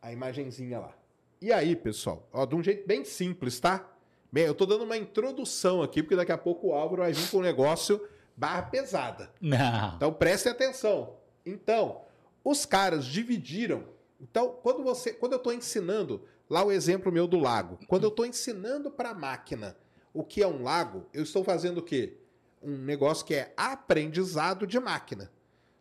[0.01, 0.93] a imagenzinha lá.
[1.41, 3.87] E aí, pessoal, ó, de um jeito bem simples, tá?
[4.31, 7.29] Bem, eu tô dando uma introdução aqui, porque daqui a pouco o Álvaro vai vir
[7.29, 9.31] com um negócio barra pesada.
[9.41, 9.95] Não.
[9.95, 11.17] Então prestem atenção.
[11.45, 12.01] Então,
[12.43, 13.83] os caras dividiram.
[14.19, 18.09] Então, quando você, quando eu estou ensinando lá o exemplo meu do lago, quando eu
[18.09, 19.77] estou ensinando para a máquina
[20.13, 22.17] o que é um lago, eu estou fazendo o quê?
[22.61, 25.31] Um negócio que é aprendizado de máquina.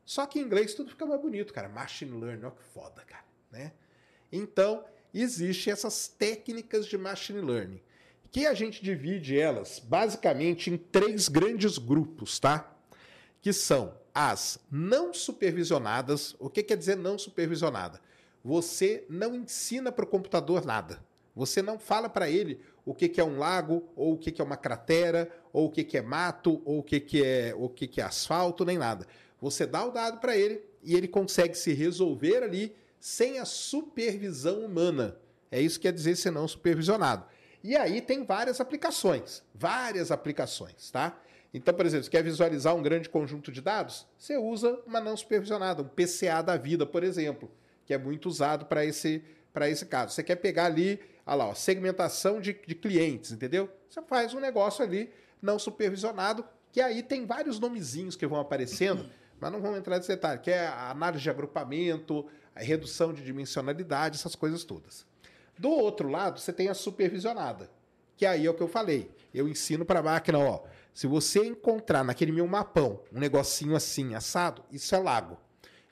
[0.05, 1.69] Só que em inglês tudo fica mais bonito, cara.
[1.69, 3.73] Machine learning, ó que foda, cara, né?
[4.31, 7.81] Então, existem essas técnicas de machine learning,
[8.31, 12.77] que a gente divide elas basicamente em três grandes grupos, tá?
[13.41, 16.35] Que são as não supervisionadas.
[16.39, 18.01] O que quer dizer não supervisionada?
[18.45, 21.03] Você não ensina para o computador nada.
[21.35, 24.41] Você não fala para ele o que, que é um lago, ou o que, que
[24.41, 27.69] é uma cratera, ou o que, que é mato, ou o que, que é o
[27.69, 29.07] que, que é asfalto, nem nada.
[29.41, 34.65] Você dá o dado para ele e ele consegue se resolver ali sem a supervisão
[34.65, 35.17] humana.
[35.51, 37.25] É isso que quer dizer ser não supervisionado.
[37.63, 41.19] E aí tem várias aplicações, várias aplicações, tá?
[41.53, 44.07] Então, por exemplo, você quer visualizar um grande conjunto de dados?
[44.19, 47.51] Você usa uma não supervisionada, um PCA da vida, por exemplo,
[47.87, 49.25] que é muito usado para esse,
[49.63, 50.13] esse caso.
[50.13, 53.69] Você quer pegar ali, olha lá, ó, segmentação de, de clientes, entendeu?
[53.89, 59.09] Você faz um negócio ali não supervisionado, que aí tem vários nomezinhos que vão aparecendo,
[59.41, 64.35] mas não vamos entrar nesse detalhe, que é análise de agrupamento, redução de dimensionalidade, essas
[64.35, 65.07] coisas todas.
[65.59, 67.71] Do outro lado, você tem a supervisionada,
[68.17, 69.11] que aí é o que eu falei.
[69.35, 70.63] Eu ensino para a máquina, ó,
[70.95, 75.39] se você encontrar naquele meu mapão um negocinho assim, assado, isso é lago.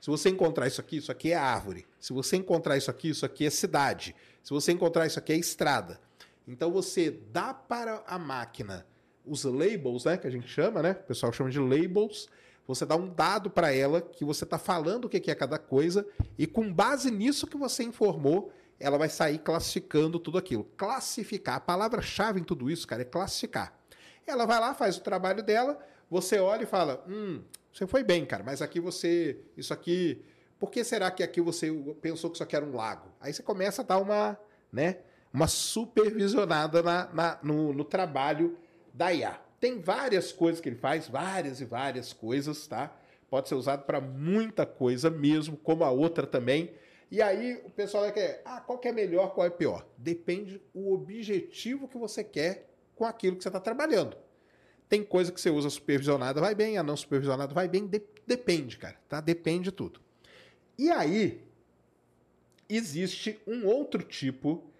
[0.01, 1.87] Se você encontrar isso aqui, isso aqui é árvore.
[1.99, 4.15] Se você encontrar isso aqui, isso aqui é cidade.
[4.43, 6.01] Se você encontrar isso aqui é estrada.
[6.47, 8.87] Então você dá para a máquina
[9.25, 10.93] os labels, né, que a gente chama, né?
[10.93, 12.29] O pessoal chama de labels.
[12.67, 16.07] Você dá um dado para ela que você está falando o que é cada coisa
[16.39, 20.65] e com base nisso que você informou, ela vai sair classificando tudo aquilo.
[20.77, 21.57] Classificar.
[21.57, 23.79] A palavra-chave em tudo isso, cara, é classificar.
[24.27, 25.79] Ela vai lá, faz o trabalho dela,
[26.11, 29.39] você olha e fala: hum, você foi bem, cara, mas aqui você.
[29.57, 30.25] Isso aqui.
[30.59, 31.71] Por que será que aqui você
[32.01, 33.11] pensou que isso aqui era um lago?
[33.21, 34.39] Aí você começa a dar uma,
[34.73, 34.99] né,
[35.33, 38.57] uma supervisionada na, na no, no trabalho
[38.93, 39.39] da IA.
[39.61, 42.97] Tem várias coisas que ele faz, várias e várias coisas, tá?
[43.29, 46.73] Pode ser usado para muita coisa mesmo, como a outra também.
[47.11, 49.87] E aí o pessoal vai querer, ah, qual que é melhor, qual é pior?
[49.97, 54.17] Depende o objetivo que você quer com aquilo que você está trabalhando.
[54.89, 58.77] Tem coisa que você usa supervisionada, vai bem, a não supervisionada vai bem, de, depende,
[58.79, 59.21] cara, tá?
[59.21, 60.01] Depende de tudo.
[60.79, 61.45] E aí
[62.69, 64.71] existe um outro tipo.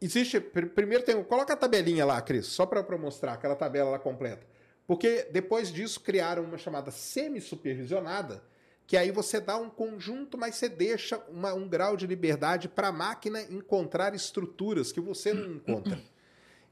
[0.00, 0.40] Existe.
[0.40, 1.22] Primeiro tem.
[1.24, 4.46] Coloca a tabelinha lá, Cris, só para mostrar aquela tabela lá completa.
[4.86, 8.42] Porque depois disso criaram uma chamada semi-supervisionada,
[8.86, 12.88] que aí você dá um conjunto, mas você deixa uma, um grau de liberdade para
[12.88, 15.98] a máquina encontrar estruturas que você não encontra.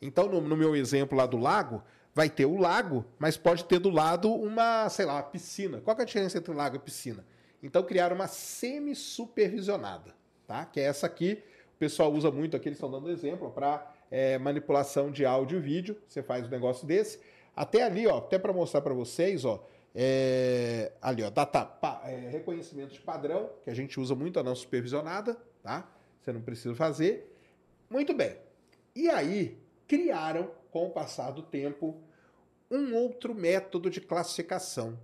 [0.00, 1.82] Então, no, no, meu exemplo lá do lago,
[2.14, 5.80] vai ter o lago, mas pode ter do lado uma, sei lá, uma piscina.
[5.80, 7.24] Qual é a diferença entre lago e piscina?
[7.62, 10.12] Então, criaram uma semi-supervisionada,
[10.46, 10.66] tá?
[10.66, 11.42] que é essa aqui.
[11.76, 15.62] O pessoal usa muito aqui, eles estão dando exemplo, para é, manipulação de áudio e
[15.62, 15.96] vídeo.
[16.06, 17.20] Você faz um negócio desse.
[17.54, 19.64] Até ali, ó, até para mostrar para vocês, ó,
[19.94, 24.42] é, ali, ó, data, pa, é, reconhecimento de padrão, que a gente usa muito a
[24.42, 25.90] não supervisionada, tá?
[26.20, 27.36] Você não precisa fazer.
[27.90, 28.36] Muito bem.
[28.94, 32.00] E aí, criaram, com o passar do tempo,
[32.70, 34.98] um outro método de classificação,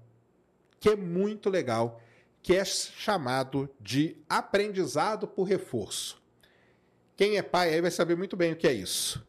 [0.81, 2.01] que é muito legal,
[2.43, 6.23] que é chamado de aprendizado por reforço.
[7.15, 9.27] Quem é pai aí vai saber muito bem o que é isso.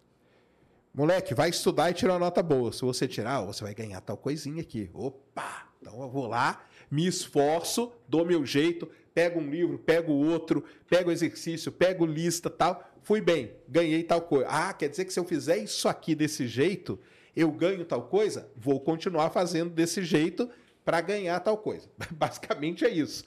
[1.00, 2.74] Moleque, vai estudar e tirar uma nota boa.
[2.74, 4.90] Se você tirar, você vai ganhar tal coisinha aqui.
[4.94, 5.70] Opa!
[5.80, 11.10] Então eu vou lá, me esforço, dou meu jeito, pego um livro, pego outro, pego
[11.10, 12.84] exercício, pego lista tal.
[13.02, 14.48] Fui bem, ganhei tal coisa.
[14.50, 17.00] Ah, quer dizer que se eu fizer isso aqui desse jeito,
[17.34, 18.52] eu ganho tal coisa?
[18.54, 20.50] Vou continuar fazendo desse jeito
[20.84, 21.88] para ganhar tal coisa.
[22.12, 23.24] Basicamente é isso.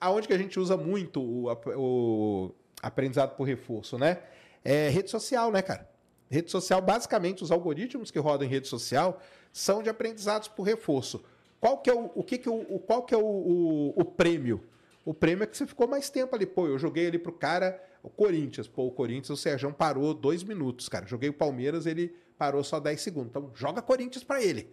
[0.00, 4.18] Aonde que a gente usa muito o, o aprendizado por reforço, né?
[4.64, 5.93] É rede social, né, cara?
[6.30, 9.20] Rede social, basicamente, os algoritmos que rodam em rede social
[9.52, 11.22] são de aprendizados por reforço.
[11.60, 14.62] Qual que é o, o que que o, qual que é o, o, o, prêmio?
[15.04, 16.44] O prêmio é que você ficou mais tempo ali.
[16.44, 18.66] Pô, eu joguei ali pro cara, o Corinthians.
[18.66, 21.06] Pô, o Corinthians, o Sérgio parou dois minutos, cara.
[21.06, 23.30] Joguei o Palmeiras, ele parou só 10 segundos.
[23.30, 24.68] Então, joga Corinthians para ele.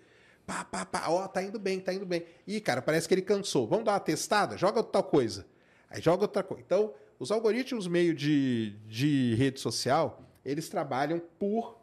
[0.45, 1.05] Pá, pá, pá.
[1.07, 2.25] Ó, tá indo bem, tá indo bem.
[2.47, 3.67] Ih, cara, parece que ele cansou.
[3.67, 4.57] Vamos dar uma testada?
[4.57, 5.45] Joga tal coisa.
[5.89, 6.63] Aí joga outra coisa.
[6.65, 11.79] Então, os algoritmos meio de, de rede social eles trabalham por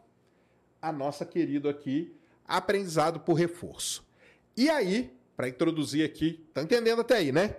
[0.81, 2.15] a nossa querido aqui
[2.47, 4.05] aprendizado por reforço.
[4.57, 7.55] E aí, para introduzir aqui, tá entendendo até aí, né?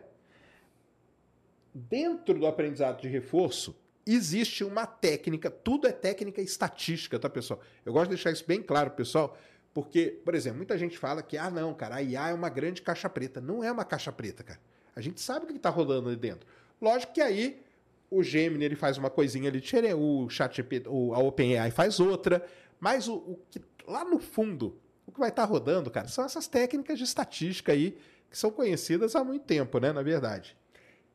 [1.72, 7.60] Dentro do aprendizado de reforço, existe uma técnica, tudo é técnica estatística, tá, pessoal?
[7.84, 9.38] Eu gosto de deixar isso bem claro, pessoal,
[9.72, 12.82] porque, por exemplo, muita gente fala que, ah, não, cara, a IA é uma grande
[12.82, 13.40] caixa preta.
[13.40, 14.60] Não é uma caixa preta, cara.
[14.96, 16.46] A gente sabe o que está rolando ali dentro.
[16.80, 17.62] Lógico que aí
[18.10, 22.44] o Gemini ele faz uma coisinha ali diferente, o ChatGPT, o, a OpenAI faz outra,
[22.80, 26.24] mas o, o, que lá no fundo, o que vai estar tá rodando, cara, são
[26.24, 27.96] essas técnicas de estatística aí
[28.28, 30.56] que são conhecidas há muito tempo, né, na verdade.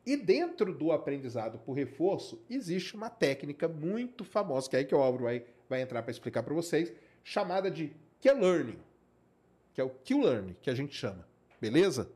[0.04, 4.94] E dentro do aprendizado por reforço, existe uma técnica muito famosa, que é aí que
[4.94, 6.92] o Álvaro vai, vai entrar para explicar para vocês,
[7.24, 8.78] chamada de Q-Learning,
[9.74, 11.26] que é o Q-Learning que a gente chama,
[11.60, 12.08] beleza?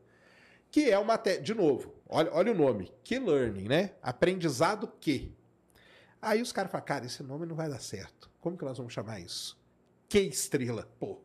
[0.71, 3.91] Que é uma, de novo, Olha, olha o nome, que learning, né?
[4.01, 5.33] Aprendizado que.
[6.21, 8.29] Aí os caras falam, cara, esse nome não vai dar certo.
[8.41, 9.57] Como que nós vamos chamar isso?
[10.09, 11.21] Que estrela, pô.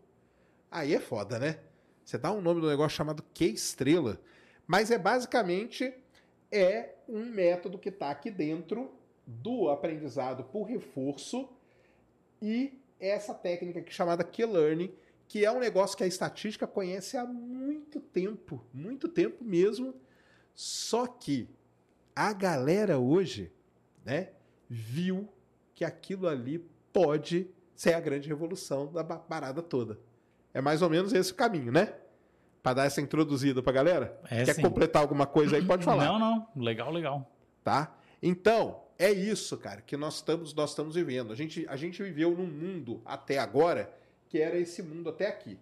[0.71, 1.59] Aí é foda, né?
[2.05, 4.21] Você dá um nome do negócio chamado que estrela,
[4.65, 5.93] mas é basicamente
[6.53, 8.95] é um método que está aqui dentro
[9.27, 11.49] do aprendizado por reforço
[12.41, 14.95] e essa técnica aqui chamada Q-Learning,
[15.27, 19.93] que é um negócio que a estatística conhece há muito tempo, muito tempo mesmo,
[20.57, 21.49] só que
[22.15, 23.53] a galera hoje,
[24.03, 24.31] né,
[24.67, 25.29] viu
[25.75, 30.01] que aquilo ali pode ser a grande revolução da parada toda.
[30.55, 31.93] É mais ou menos esse o caminho, né?
[32.63, 34.19] Para dar essa introduzida pra galera.
[34.31, 34.63] É, Quer sim.
[34.63, 35.65] completar alguma coisa aí?
[35.65, 36.07] Pode falar.
[36.07, 36.49] Não, não.
[36.57, 37.31] Legal, legal.
[37.63, 37.95] Tá?
[38.23, 41.35] Então, é isso, cara, que nós estamos, nós estamos vivendo.
[41.35, 43.95] A gente, a gente viveu num mundo até agora
[44.27, 45.59] que era esse mundo até aqui.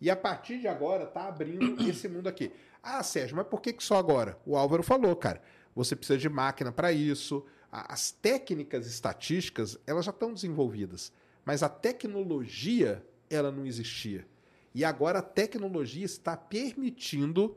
[0.00, 2.50] E a partir de agora tá abrindo esse mundo aqui.
[2.82, 4.38] Ah, Sérgio, mas por que, que só agora?
[4.44, 5.40] O Álvaro falou, cara.
[5.74, 7.44] Você precisa de máquina para isso.
[7.70, 11.12] As técnicas estatísticas, elas já estão desenvolvidas.
[11.44, 14.26] Mas a tecnologia, ela não existia.
[14.74, 17.56] E agora a tecnologia está permitindo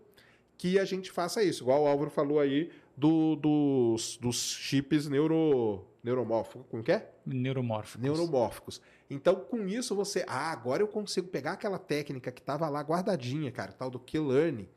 [0.57, 1.63] que a gente faça isso.
[1.63, 6.65] Igual o Álvaro falou aí do- dos, dos chips neuro, neuromórficos.
[6.69, 7.11] Como que é?
[7.25, 8.01] Neuromórficos.
[8.01, 8.81] Neuromórficos.
[9.09, 10.23] Então, com isso, você.
[10.27, 14.67] Ah, agora eu consigo pegar aquela técnica que estava lá guardadinha, cara, tal do Q-Learning,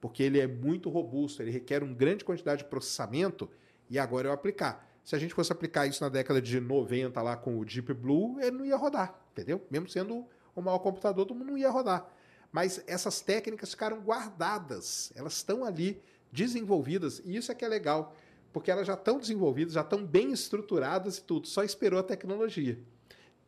[0.00, 3.48] porque ele é muito robusto, ele requer uma grande quantidade de processamento,
[3.90, 4.86] e agora eu aplicar.
[5.02, 8.38] Se a gente fosse aplicar isso na década de 90 lá com o Deep Blue,
[8.40, 9.64] ele não ia rodar, entendeu?
[9.70, 12.06] Mesmo sendo o maior computador, todo mundo não ia rodar.
[12.52, 18.14] Mas essas técnicas ficaram guardadas, elas estão ali desenvolvidas, e isso é que é legal,
[18.52, 22.78] porque elas já estão desenvolvidas, já estão bem estruturadas e tudo, só esperou a tecnologia.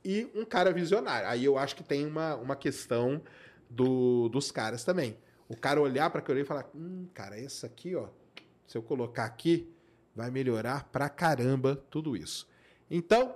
[0.05, 1.29] E um cara visionário.
[1.29, 3.21] Aí eu acho que tem uma, uma questão
[3.69, 5.17] do, dos caras também.
[5.51, 8.07] O cara olhar para aquilo ali e falar: hum, cara, essa aqui, ó,
[8.69, 9.69] se eu colocar aqui,
[10.15, 12.49] vai melhorar pra caramba tudo isso.
[12.89, 13.35] Então,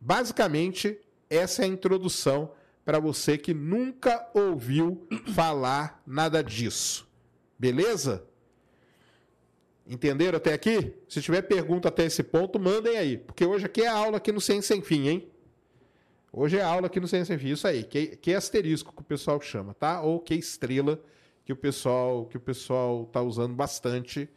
[0.00, 0.98] basicamente,
[1.28, 2.50] essa é a introdução
[2.82, 5.06] para você que nunca ouviu
[5.36, 7.06] falar nada disso.
[7.58, 8.24] Beleza?
[9.86, 10.94] Entenderam até aqui?
[11.10, 13.18] Se tiver pergunta até esse ponto, mandem aí.
[13.18, 15.30] Porque hoje aqui é aula aqui no Ciência Sem Fim, hein?
[16.32, 17.52] Hoje é aula aqui no Ciência Sem Fim.
[17.52, 17.84] Isso aí.
[17.84, 20.00] Que, que asterisco que o pessoal chama, tá?
[20.00, 20.98] Ou que estrela
[21.44, 24.28] que o pessoal que o pessoal tá usando bastante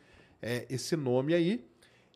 [0.41, 1.65] é, esse nome aí.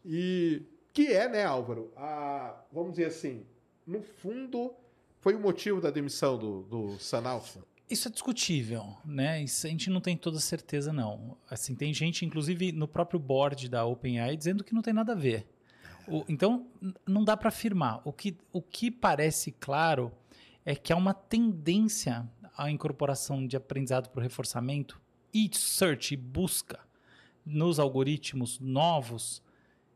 [0.05, 0.63] E
[0.93, 1.91] que é, né, Álvaro?
[1.95, 3.45] A, vamos dizer assim,
[3.85, 4.73] no fundo,
[5.19, 7.59] foi o motivo da demissão do, do Sanalfa.
[7.89, 9.41] Isso é discutível, né?
[9.41, 11.37] Isso a gente não tem toda certeza, não.
[11.49, 15.15] Assim, tem gente, inclusive, no próprio board da OpenAI, dizendo que não tem nada a
[15.15, 15.47] ver.
[16.05, 16.67] O- então,
[17.05, 18.01] não dá para afirmar.
[18.03, 20.11] O que, o que parece claro
[20.65, 22.27] é que há uma tendência
[22.57, 24.99] à incorporação de aprendizado por reforçamento
[25.33, 26.79] e search e busca
[27.45, 29.41] nos algoritmos novos.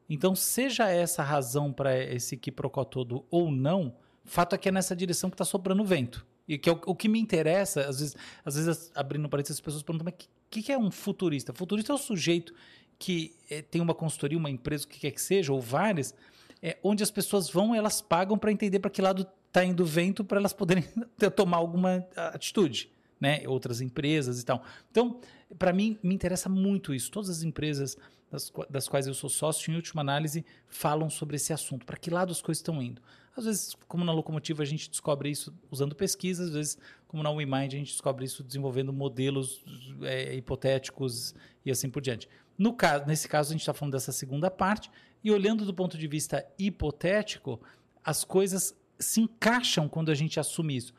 [0.09, 4.71] Então, seja essa a razão para esse quiprocó todo ou não, fato é que é
[4.71, 6.25] nessa direção que está soprando o vento.
[6.47, 9.61] E que é o, o que me interessa, às vezes, às vezes abrindo parênteses, as
[9.61, 11.53] pessoas perguntam, mas o que, que, é um futurista?
[11.53, 12.53] Futurista é o sujeito
[12.99, 16.13] que eh, tem uma consultoria, uma empresa, o que quer que seja, ou várias,
[16.61, 20.23] é, onde as pessoas vão, elas pagam para entender para que lado está indo vento,
[20.23, 20.85] para elas poderem
[21.35, 22.89] tomar alguma atitude,
[23.19, 23.43] né?
[23.47, 24.63] Outras empresas e tal.
[24.89, 25.19] Então,
[25.59, 27.11] para mim, me interessa muito isso.
[27.11, 27.97] Todas as empresas
[28.31, 31.85] das, das quais eu sou sócio, em última análise, falam sobre esse assunto.
[31.85, 33.01] Para que lado as coisas estão indo?
[33.35, 36.77] Às vezes, como na locomotiva, a gente descobre isso usando pesquisas, às vezes,
[37.07, 39.63] como na WeMind, a gente descobre isso desenvolvendo modelos
[40.01, 41.35] é, hipotéticos
[41.65, 42.27] e assim por diante.
[42.57, 44.89] No caso, nesse caso, a gente está falando dessa segunda parte,
[45.23, 47.61] e olhando do ponto de vista hipotético,
[48.03, 50.93] as coisas se encaixam quando a gente assume isso.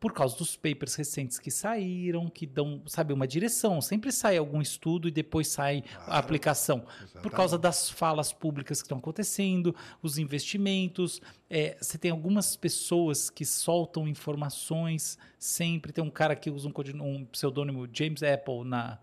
[0.00, 3.80] Por causa dos papers recentes que saíram, que dão, sabe, uma direção.
[3.80, 6.86] Sempre sai algum estudo e depois sai a aplicação.
[7.20, 11.20] Por causa das falas públicas que estão acontecendo, os investimentos.
[11.50, 15.92] é, você tem algumas pessoas que soltam informações sempre.
[15.92, 18.98] Tem um cara que usa um, um pseudônimo James Apple na.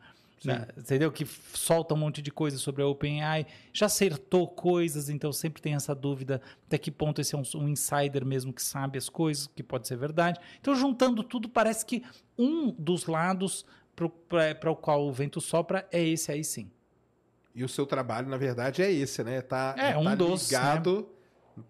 [0.45, 1.11] Na- entendeu?
[1.11, 3.45] Que solta um monte de coisa sobre a OpenAI.
[3.73, 7.67] Já acertou coisas, então sempre tem essa dúvida até que ponto esse é um, um
[7.69, 10.39] insider mesmo que sabe as coisas, que pode ser verdade.
[10.59, 12.03] Então, juntando tudo, parece que
[12.37, 13.65] um dos lados
[13.95, 16.69] para o qual o vento sopra é esse aí sim.
[17.53, 19.41] E o seu trabalho, na verdade, é esse, né?
[19.41, 21.07] Tá, É, tá um dos, ligado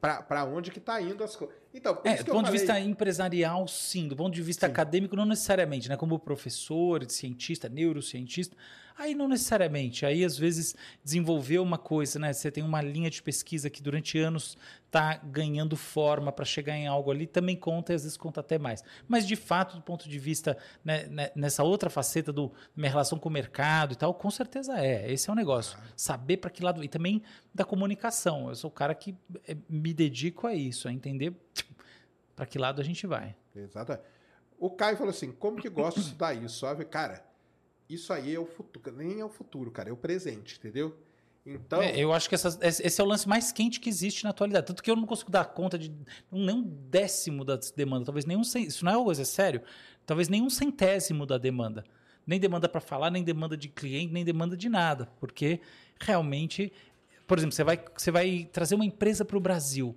[0.02, 1.56] pra para onde que tá indo as coisas.
[1.76, 4.08] Então, É, do ponto de vista empresarial, sim.
[4.08, 4.72] Do ponto de vista Sim.
[4.72, 5.98] acadêmico, não necessariamente, né?
[5.98, 8.56] Como professor, cientista, neurocientista,
[8.98, 10.06] aí não necessariamente.
[10.06, 12.32] Aí, às vezes, desenvolver uma coisa, né?
[12.34, 16.88] Você tem uma linha de pesquisa que durante anos está ganhando forma para chegar em
[16.88, 18.84] algo ali, também conta e às vezes conta até mais.
[19.08, 23.20] Mas, de fato, do ponto de vista, né, né, nessa outra faceta do minha relação
[23.20, 25.12] com o mercado e tal, com certeza é.
[25.12, 25.78] Esse é o negócio.
[25.96, 26.84] Saber para que lado.
[26.84, 27.22] E também
[27.54, 28.50] da comunicação.
[28.50, 29.16] Eu sou o cara que
[29.48, 31.34] eh, me dedico a isso, a entender
[32.36, 33.36] para que lado a gente vai.
[33.56, 33.98] Exato.
[34.58, 36.60] O Caio falou assim: como que gosta de estudar isso?
[36.60, 36.86] Sabe?
[36.86, 37.24] Cara,
[37.90, 38.96] isso aí é o futuro.
[38.96, 40.96] Nem é o futuro, cara, é o presente, entendeu?
[41.46, 41.80] Então.
[41.82, 44.66] É, eu acho que essas- esse é o lance mais quente que existe na atualidade.
[44.66, 45.94] Tanto que eu não consigo dar conta de
[46.32, 48.42] nem um décimo da demanda, talvez nenhum.
[48.42, 49.62] Isso não é uma coisa é sério?
[50.06, 51.84] Talvez nem um centésimo da demanda.
[52.26, 55.08] Nem demanda para falar, nem demanda de cliente, nem demanda de nada.
[55.20, 55.60] Porque
[56.02, 56.74] realmente.
[57.28, 59.96] Por exemplo, você vai, você vai trazer uma empresa para o Brasil.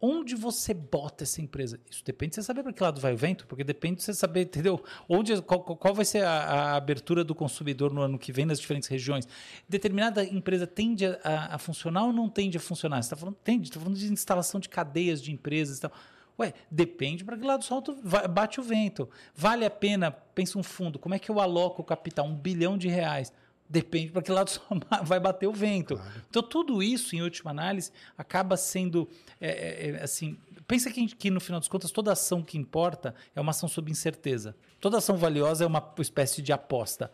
[0.00, 1.80] Onde você bota essa empresa?
[1.90, 4.14] Isso depende de você saber para que lado vai o vento, porque depende de você
[4.14, 4.80] saber, entendeu?
[5.08, 8.60] Onde, qual, qual- vai ser a, a abertura do consumidor no ano que vem nas
[8.60, 9.26] diferentes regiões.
[9.68, 13.02] Determinada empresa tende a, a- funcionar ou não tende a funcionar?
[13.02, 15.92] Você está falando, tende, está falando de instalação de cadeias de empresas e tal.
[16.38, 19.10] Ué, depende para que lado solta, vai- bate o vento.
[19.34, 22.24] Vale a pena, pensa um fundo, como é que eu aloco o capital?
[22.24, 23.32] Um bilhão de reais.
[23.68, 24.50] Depende para que lado
[25.04, 26.00] vai bater o vento.
[26.30, 29.08] Então, tudo isso, em última análise, acaba sendo
[29.40, 30.38] é, é, é, assim.
[30.66, 33.90] Pensa que, que, no final das contas, toda ação que importa é uma ação sob
[33.90, 34.56] incerteza.
[34.80, 37.10] Toda ação valiosa é uma espécie de aposta.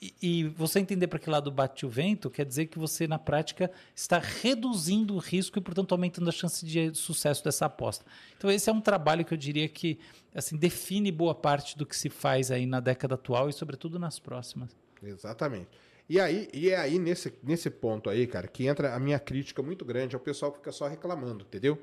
[0.00, 3.18] E, e você entender para que lado bate o vento quer dizer que você, na
[3.18, 8.04] prática, está reduzindo o risco e, portanto, aumentando a chance de sucesso dessa aposta.
[8.36, 9.98] Então, esse é um trabalho que eu diria que
[10.34, 14.18] assim, define boa parte do que se faz aí na década atual e, sobretudo, nas
[14.20, 14.70] próximas.
[15.02, 15.68] Exatamente.
[16.08, 19.62] E aí, e é aí nesse, nesse ponto aí, cara, que entra a minha crítica
[19.62, 21.78] muito grande ao pessoal que fica só reclamando, entendeu?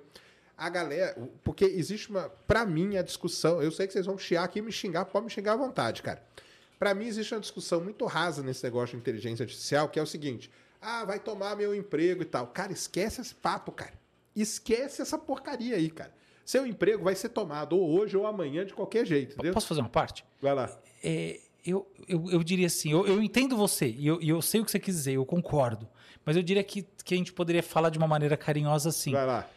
[0.58, 4.44] A galera, porque existe uma, para mim a discussão, eu sei que vocês vão chiar
[4.44, 6.22] aqui e me xingar, pode me xingar à vontade, cara.
[6.78, 10.06] Para mim existe uma discussão muito rasa nesse negócio de inteligência artificial, que é o
[10.06, 10.52] seguinte:
[10.82, 12.48] ah, vai tomar meu emprego e tal.
[12.48, 13.94] Cara, esquece esse papo, cara.
[14.36, 16.14] Esquece essa porcaria aí, cara.
[16.46, 19.54] Seu emprego vai ser tomado ou hoje ou amanhã de qualquer jeito, entendeu?
[19.54, 20.24] Posso fazer uma parte?
[20.42, 20.80] Vai lá.
[21.04, 24.66] É, eu, eu, eu diria assim, eu, eu entendo você e eu, eu sei o
[24.66, 25.88] que você quis dizer, eu concordo.
[26.26, 29.12] Mas eu diria que, que a gente poderia falar de uma maneira carinhosa assim.
[29.12, 29.48] Vai lá.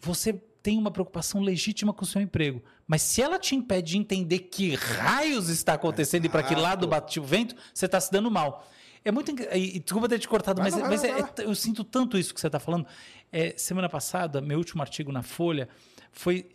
[0.00, 0.32] Você
[0.62, 2.62] tem uma preocupação legítima com o seu emprego.
[2.86, 6.86] Mas se ela te impede de entender que raios está acontecendo e para que lado
[6.86, 8.66] bate o vento, você está se dando mal.
[9.04, 9.30] É muito.
[9.52, 12.16] E, desculpa ter te cortado, Vai mas, lá, mas é- lá, é- eu sinto tanto
[12.16, 12.86] isso que você está falando.
[13.30, 15.68] É, semana passada, meu último artigo na Folha
[16.10, 16.46] foi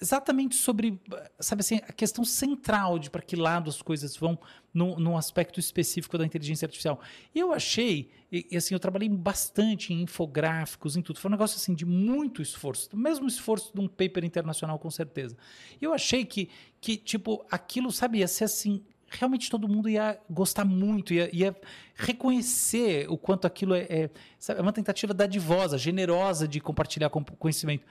[0.00, 1.00] exatamente sobre,
[1.38, 4.38] sabe assim, a questão central de para que lado as coisas vão
[4.72, 7.00] num, num aspecto específico da inteligência artificial.
[7.34, 11.18] Eu achei, e, e, assim, eu trabalhei bastante em infográficos, em tudo.
[11.18, 15.36] Foi um negócio assim de muito esforço, mesmo esforço de um paper internacional, com certeza.
[15.80, 16.48] Eu achei que,
[16.80, 21.56] que tipo, aquilo, sabe, ia ser assim, realmente todo mundo ia gostar muito, ia, ia
[21.94, 24.10] reconhecer o quanto aquilo é, é,
[24.48, 27.84] é uma tentativa dadivosa, generosa de compartilhar com- conhecimento.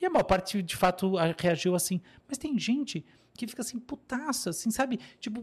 [0.00, 2.00] E a maior parte, de fato, reagiu assim.
[2.26, 3.04] Mas tem gente
[3.36, 5.00] que fica assim, putaça, assim, sabe?
[5.18, 5.42] Tipo,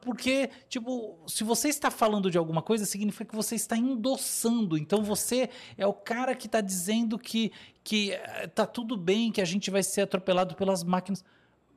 [0.00, 4.78] porque, tipo, se você está falando de alguma coisa, significa que você está endossando.
[4.78, 7.52] Então você é o cara que está dizendo que,
[7.84, 11.24] que eh, tá tudo bem, que a gente vai ser atropelado pelas máquinas.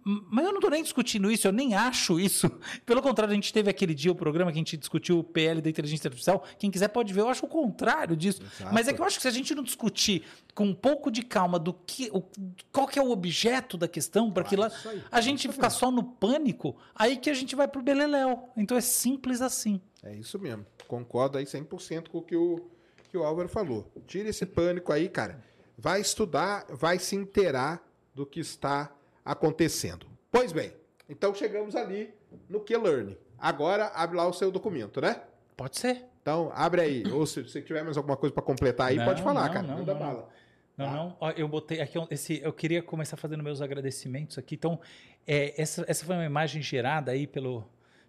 [0.03, 2.49] Mas eu não tô nem discutindo isso, eu nem acho isso.
[2.85, 5.61] Pelo contrário, a gente teve aquele dia o programa que a gente discutiu o PL
[5.61, 6.43] da inteligência artificial.
[6.57, 8.41] Quem quiser pode ver, eu acho o contrário disso.
[8.41, 8.73] Exato.
[8.73, 10.23] Mas é que eu acho que se a gente não discutir
[10.55, 12.23] com um pouco de calma do que, o,
[12.71, 15.91] qual que é o objeto da questão, para que lá aí, a gente ficar só
[15.91, 18.49] no pânico, aí que a gente vai pro beleléu.
[18.55, 19.81] Então é simples assim.
[20.01, 20.65] É isso mesmo.
[20.87, 22.67] Concordo aí 100% com o que o,
[23.11, 23.91] que o Álvaro falou.
[24.07, 25.43] Tira esse pânico aí, cara.
[25.77, 27.81] Vai estudar, vai se inteirar
[28.13, 28.91] do que está
[29.31, 30.07] acontecendo.
[30.31, 30.71] Pois bem,
[31.07, 32.13] então chegamos ali
[32.49, 33.17] no Q-Learning.
[33.37, 35.21] Agora abre lá o seu documento, né?
[35.55, 36.05] Pode ser.
[36.21, 37.03] Então, abre aí.
[37.11, 39.67] Ou se você tiver mais alguma coisa para completar aí, Não, pode falar, não, cara.
[39.67, 39.99] não, Manda não.
[39.99, 40.29] bala.
[40.77, 40.91] Não, Tá.
[40.93, 41.17] não.
[41.19, 42.39] Ó, eu botei aqui esse.
[42.41, 44.55] Eu queria começar fazendo meus agradecimentos aqui.
[44.55, 44.79] Então,
[45.27, 47.65] é, essa, essa foi uma imagem gerada aí pelo,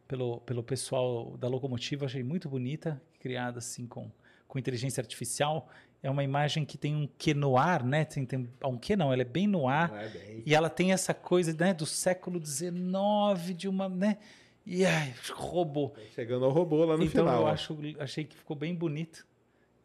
[0.06, 2.06] pelo, pelo pessoal da locomotiva.
[2.06, 4.10] Achei muito bonita, criada assim com,
[4.46, 5.68] com inteligência artificial.
[6.02, 8.04] É uma imagem que tem um que no ar, né?
[8.04, 9.92] Tem, tem um que não, ela é bem no ar.
[9.94, 10.42] É bem.
[10.46, 13.88] E ela tem essa coisa né, do século XIX, de uma.
[13.88, 14.16] Né,
[14.64, 15.92] e ai, robô.
[16.14, 17.42] Chegando ao robô lá no então final.
[17.42, 17.50] eu ó.
[17.50, 19.26] acho, achei que ficou bem bonito.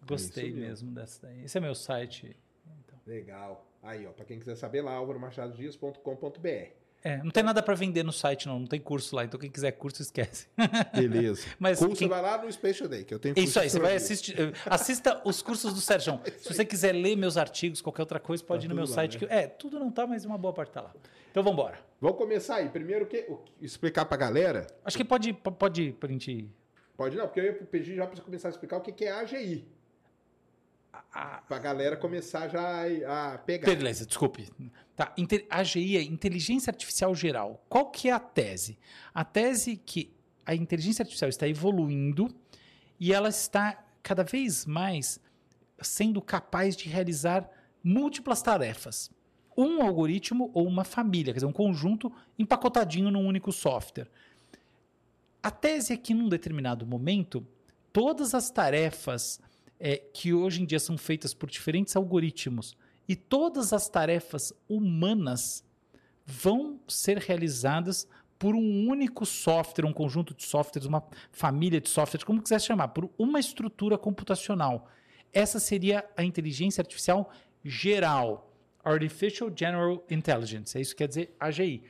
[0.07, 0.59] Gostei mesmo.
[0.59, 1.43] mesmo dessa daí.
[1.43, 2.37] Esse é meu site.
[2.65, 2.99] Então.
[3.05, 3.65] Legal.
[3.81, 6.84] Aí, ó, para quem quiser saber lá, alvaromachadodias.com.br.
[7.07, 8.59] É, não tem nada para vender no site, não.
[8.61, 9.23] Não tem curso lá.
[9.23, 10.47] Então quem quiser curso, esquece.
[10.91, 11.45] Beleza.
[11.59, 13.69] Mas Curso quem- vai lá no Space Today, que eu tenho É isso curso aí,
[13.69, 14.35] você vai assistir.
[14.65, 16.19] Assista os cursos do Sérgio.
[16.41, 18.91] Se você quiser ler meus artigos, qualquer outra coisa, pode Tá ir no meu lá,
[18.91, 19.13] site.
[19.13, 19.19] né?
[19.27, 20.91] que- é, tudo não tá, mas uma boa parte tá lá.
[21.29, 21.77] Então vamos embora.
[22.01, 22.69] Vamos começar aí.
[22.69, 23.27] Primeiro, que,
[23.61, 24.65] explicar pra galera.
[24.83, 26.49] Acho que pode, pode ir.
[26.97, 29.11] Pode não, porque eu ia pedir já você começar a explicar o que que é
[29.11, 29.67] AGI.
[31.13, 33.65] Ah, Pra galera começar já a a pegar.
[33.67, 34.49] Beleza, desculpe.
[34.95, 37.63] Tá, inte- AGI é Inteligência Artificial Geral.
[37.69, 38.77] Qual que é a tese?
[39.13, 40.13] A tese é que
[40.45, 42.27] a inteligência artificial está evoluindo
[42.99, 45.19] e ela está cada vez mais
[45.81, 47.49] sendo capaz de realizar
[47.83, 49.11] múltiplas tarefas.
[49.57, 54.07] Um algoritmo ou uma família, quer dizer, um conjunto empacotadinho num único software.
[55.41, 57.45] A tese é que, num determinado momento,
[57.93, 59.39] todas as tarefas
[59.87, 62.75] é, que hoje em dia são feitas por diferentes algoritmos
[63.07, 65.63] e todas as tarefas humanas
[66.25, 68.07] vão ser realizadas
[68.39, 72.87] por um único software, um conjunto de softwares, uma família de softwares, como quiser chamar,
[72.87, 74.89] por uma estrutura computacional.
[75.31, 77.29] Essa seria a inteligência artificial
[77.63, 78.51] geral,
[78.83, 81.83] Artificial General Intelligence, é isso que quer dizer AGI.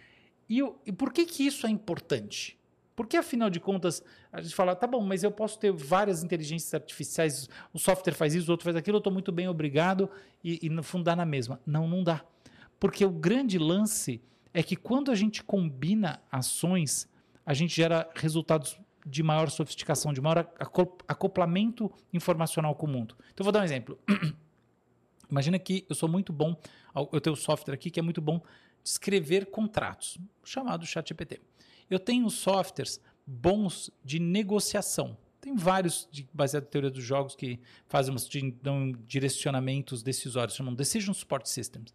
[0.50, 2.60] E, e por que, que isso é importante?
[2.96, 6.74] Porque, afinal de contas, a gente fala, tá bom, mas eu posso ter várias inteligências
[6.74, 10.10] artificiais, o software faz isso, o outro faz aquilo, eu estou muito bem, obrigado,
[10.44, 11.60] e, e no fundo dá na mesma.
[11.66, 12.24] Não, não dá.
[12.80, 14.22] Porque o grande lance
[14.54, 17.10] é que quando a gente combina ações,
[17.46, 23.16] a gente gera resultados de maior sofisticação, de maior aco- acoplamento informacional com o mundo.
[23.34, 24.00] Então, eu vou dar um exemplo.
[25.30, 26.56] Imagina que eu sou muito bom,
[27.12, 28.40] eu tenho um software aqui que é muito bom
[28.84, 31.42] de escrever contratos, chamado ChatGPT.
[31.90, 35.18] Eu tenho softwares bons de negociação.
[35.42, 40.74] Tem vários, de, baseado na teoria dos jogos, que fazem de- dão direcionamentos decisórios, chamam
[40.74, 41.94] Decision Support Systems.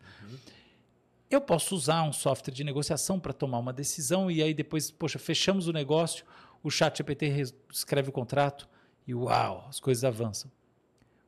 [1.28, 5.18] Eu posso usar um software de negociação para tomar uma decisão e aí depois, poxa,
[5.18, 6.24] fechamos o negócio,
[6.62, 8.68] o chat GPT escreve o contrato
[9.06, 10.50] e uau, as coisas avançam.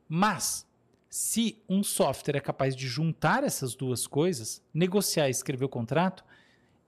[0.07, 0.65] Mas,
[1.09, 6.23] se um software é capaz de juntar essas duas coisas, negociar e escrever o contrato,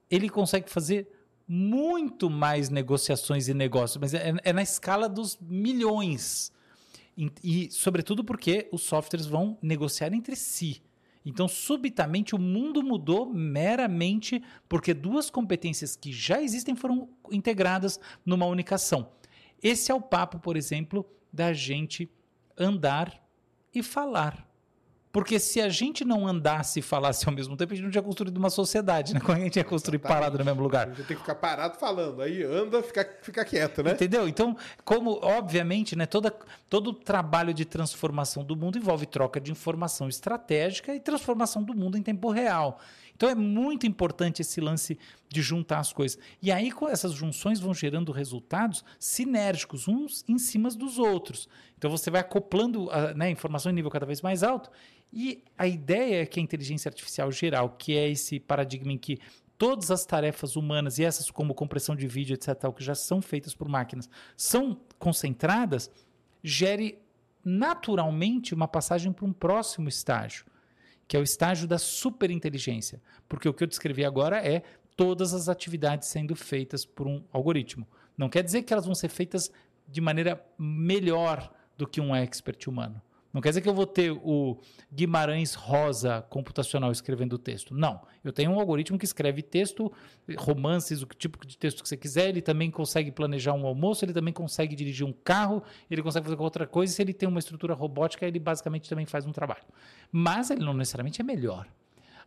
[0.10, 1.08] ele consegue fazer
[1.48, 6.52] muito mais negociações e negócios, mas é, é na escala dos milhões.
[7.18, 10.82] E, e, sobretudo porque os softwares vão negociar entre si.
[11.26, 18.46] Então, subitamente, o mundo mudou meramente porque duas competências que já existem foram integradas numa
[18.46, 19.12] única ação.
[19.62, 22.10] Esse é o papo, por exemplo, da gente
[22.58, 23.20] andar
[23.74, 24.45] e falar.
[25.16, 28.04] Porque se a gente não andasse e falasse ao mesmo tempo, a gente não tinha
[28.04, 29.22] construído uma sociedade, né?
[29.22, 30.20] Como a gente ia construir Exatamente.
[30.20, 30.88] parado no mesmo A lugar?
[30.90, 32.22] gente tem que ficar parado falando.
[32.22, 33.94] Aí anda, fica, fica quieto, né?
[33.94, 34.28] Entendeu?
[34.28, 36.36] Então, como, obviamente, né, toda,
[36.70, 41.74] todo o trabalho de transformação do mundo envolve troca de informação estratégica e transformação do
[41.74, 42.78] mundo em tempo real.
[43.16, 45.00] Então, é muito importante esse lance
[45.30, 46.20] de juntar as coisas.
[46.42, 51.48] E aí, com essas junções vão gerando resultados sinérgicos, uns em cima dos outros.
[51.78, 54.70] Então, você vai acoplando a né, informação em nível cada vez mais alto.
[55.16, 59.18] E a ideia é que a inteligência artificial geral, que é esse paradigma em que
[59.58, 63.56] todas as tarefas humanas, e essas como compressão de vídeo, etc., que já são feitas
[63.56, 65.90] por máquinas, são concentradas,
[66.44, 67.00] gere
[67.46, 70.46] naturalmente uma passagem para um próximo estágio,
[71.08, 73.02] que é o estágio da superinteligência.
[73.30, 74.64] Porque o que eu descrevi agora é
[74.98, 77.88] todas as atividades sendo feitas por um algoritmo.
[78.18, 79.50] Não quer dizer que elas vão ser feitas
[79.88, 83.02] de maneira melhor do que um expert humano.
[83.36, 84.58] Não quer dizer que eu vou ter o
[84.90, 87.76] Guimarães Rosa computacional escrevendo o texto.
[87.76, 88.00] Não.
[88.24, 89.92] Eu tenho um algoritmo que escreve texto,
[90.38, 92.30] romances, o tipo de texto que você quiser.
[92.30, 95.62] Ele também consegue planejar um almoço, ele também consegue dirigir um carro,
[95.92, 96.94] ele consegue fazer outra coisa.
[96.94, 99.66] E se ele tem uma estrutura robótica, ele basicamente também faz um trabalho.
[100.10, 101.68] Mas ele não necessariamente é melhor.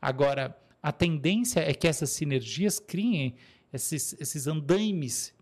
[0.03, 3.35] Agora, a tendência é que essas sinergias criem
[3.73, 5.35] esses, esses andaimes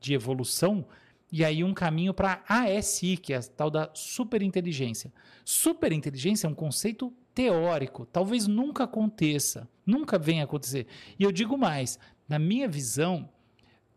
[0.00, 0.86] de evolução
[1.32, 5.10] e aí um caminho para ASI, que é a tal da superinteligência.
[5.42, 10.86] Superinteligência é um conceito teórico, talvez nunca aconteça, nunca venha acontecer.
[11.18, 13.30] E eu digo mais, na minha visão,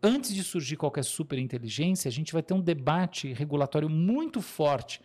[0.02, 5.02] antes de surgir qualquer superinteligência, a gente vai ter um debate regulatório muito forte.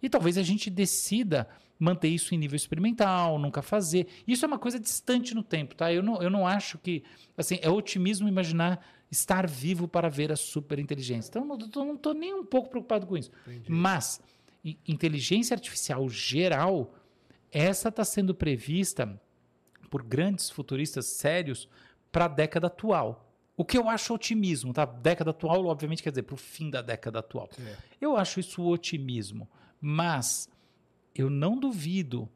[0.00, 4.06] E talvez a gente decida manter isso em nível experimental, nunca fazer.
[4.26, 5.92] Isso é uma coisa distante no tempo, tá?
[5.92, 7.02] Eu não, eu não acho que.
[7.36, 11.28] Assim, é otimismo imaginar estar vivo para ver a superinteligência.
[11.28, 13.30] Então, eu não estou nem um pouco preocupado com isso.
[13.68, 14.20] Mas,
[14.64, 16.94] i- inteligência artificial geral,
[17.50, 19.20] essa está sendo prevista
[19.90, 21.68] por grandes futuristas sérios
[22.10, 23.28] para a década atual.
[23.54, 24.86] O que eu acho otimismo, tá?
[24.86, 27.50] Década atual, obviamente, quer dizer para o fim da década atual.
[27.60, 27.76] É.
[28.00, 29.46] Eu acho isso otimismo,
[29.78, 30.48] mas
[31.14, 32.30] eu não duvido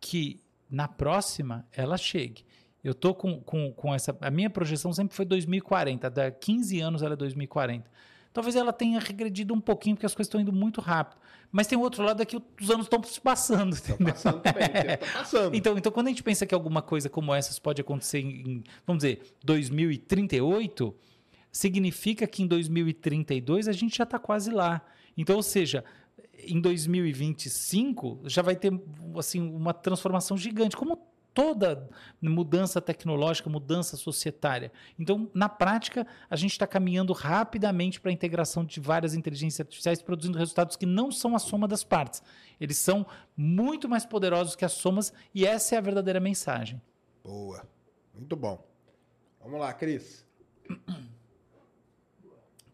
[0.00, 2.46] que na próxima ela chegue.
[2.84, 4.14] Eu tô com, com, com essa.
[4.20, 6.10] A minha projeção sempre foi 2040.
[6.10, 7.90] Da 15 anos ela é 2040.
[8.30, 11.18] Talvez ela tenha regredido um pouquinho, porque as coisas estão indo muito rápido.
[11.50, 13.72] Mas tem o outro lado é que os anos estão se passando.
[13.74, 15.54] Estão passando também, tempo tá passando.
[15.54, 19.04] Então, então, quando a gente pensa que alguma coisa como essas pode acontecer em, vamos
[19.04, 20.94] dizer, 2038,
[21.52, 24.84] significa que em 2032 a gente já está quase lá.
[25.16, 25.84] Então, ou seja,
[26.36, 28.72] em 2025 já vai ter
[29.16, 31.90] assim uma transformação gigante, como toda
[32.22, 34.72] mudança tecnológica, mudança societária.
[34.98, 40.00] Então, na prática, a gente está caminhando rapidamente para a integração de várias inteligências artificiais,
[40.00, 42.22] produzindo resultados que não são a soma das partes.
[42.60, 43.04] Eles são
[43.36, 46.80] muito mais poderosos que as somas e essa é a verdadeira mensagem.
[47.22, 47.66] Boa.
[48.14, 48.64] Muito bom.
[49.40, 50.24] Vamos lá, Cris.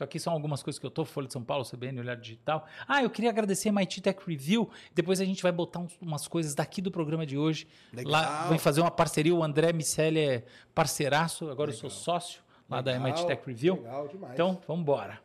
[0.01, 2.67] Então aqui são algumas coisas que eu tô, Folha de São Paulo, CBN, Olhar Digital.
[2.89, 4.71] Ah, eu queria agradecer a MIT Tech Review.
[4.95, 7.69] Depois a gente vai botar uns- umas coisas daqui do programa de hoje.
[7.93, 8.11] Legal.
[8.11, 9.35] Lá vem fazer uma parceria.
[9.35, 10.45] O André Miceli é
[10.75, 12.03] parceiraço, agora eu sou Legal.
[12.03, 13.75] sócio lá da Legal, MIT Tech Review.
[13.75, 14.33] Legal demais.
[14.33, 15.21] Então, vamos embora.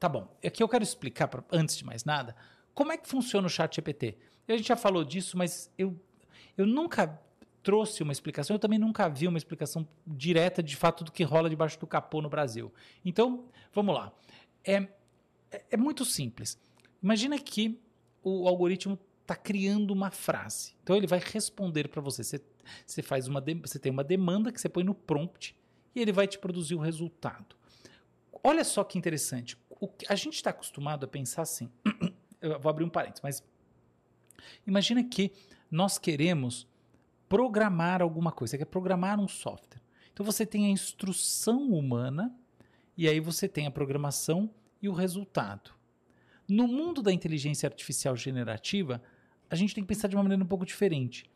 [0.00, 0.26] Tá bom.
[0.44, 2.34] Aqui eu quero explicar, pra- antes de mais nada,
[2.74, 4.16] como é que funciona o chat GPT.
[4.48, 5.94] A gente já falou disso, mas eu,
[6.56, 7.20] eu nunca
[7.68, 11.50] trouxe uma explicação, eu também nunca vi uma explicação direta de fato do que rola
[11.50, 12.72] debaixo do capô no Brasil.
[13.04, 13.44] Então,
[13.74, 14.10] vamos lá.
[14.64, 14.88] É,
[15.50, 16.58] é, é muito simples.
[17.02, 17.78] Imagina que
[18.22, 20.74] o algoritmo está criando uma frase.
[20.82, 22.24] Então ele vai responder para você.
[22.24, 22.40] Você,
[22.86, 25.54] você faz uma, você tem uma demanda que você põe no prompt
[25.94, 27.54] e ele vai te produzir o resultado.
[28.42, 29.58] Olha só que interessante.
[29.68, 31.70] O a gente está acostumado a pensar assim.
[32.40, 33.44] Eu vou abrir um parênteses, mas
[34.66, 35.32] imagina que
[35.70, 36.67] nós queremos
[37.28, 38.52] programar alguma coisa.
[38.52, 39.80] Você quer programar um software.
[40.12, 42.34] Então você tem a instrução humana
[42.96, 44.50] e aí você tem a programação
[44.82, 45.70] e o resultado.
[46.48, 49.02] No mundo da inteligência artificial generativa,
[49.50, 51.30] a gente tem que pensar de uma maneira um pouco diferente.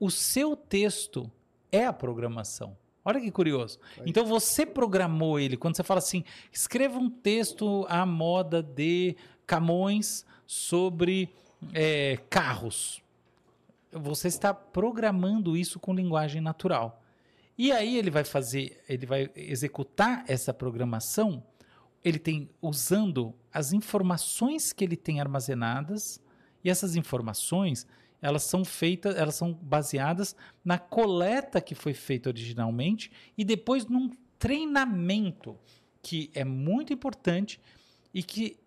[0.00, 1.30] O seu texto
[1.70, 2.76] é a programação.
[3.04, 3.78] Olha que curioso.
[4.04, 5.56] Então você programou ele.
[5.56, 9.16] Quando você fala assim, escreva um texto à moda de
[9.46, 11.32] Camões sobre
[11.72, 13.00] é, carros.
[14.00, 17.02] Você está programando isso com linguagem natural.
[17.58, 21.42] E aí ele vai fazer, ele vai executar essa programação.
[22.04, 26.20] Ele tem usando as informações que ele tem armazenadas
[26.62, 27.86] e essas informações
[28.20, 30.34] elas são feitas, elas são baseadas
[30.64, 35.56] na coleta que foi feita originalmente e depois num treinamento
[36.02, 37.60] que é muito importante
[38.12, 38.58] e que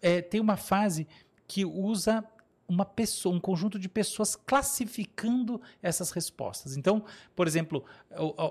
[0.00, 1.06] é, tem uma fase
[1.46, 2.24] que usa
[2.68, 6.76] uma pessoa, um conjunto de pessoas classificando essas respostas.
[6.76, 7.04] Então,
[7.34, 7.84] por exemplo,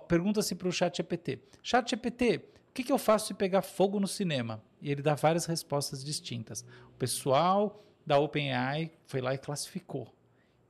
[0.07, 2.37] pergunta-se para o Chat GPT: Chat GPT,
[2.69, 4.61] o que, que eu faço se pegar fogo no cinema?
[4.81, 6.65] E ele dá várias respostas distintas.
[6.89, 10.13] O pessoal da OpenAI foi lá e classificou.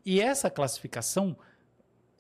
[0.06, 1.36] E essa classificação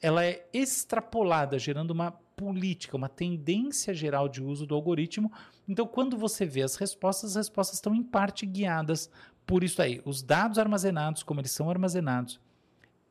[0.01, 5.31] ela é extrapolada, gerando uma política, uma tendência geral de uso do algoritmo.
[5.67, 9.09] Então, quando você vê as respostas, as respostas estão em parte guiadas
[9.45, 12.39] por isso aí, os dados armazenados, como eles são armazenados,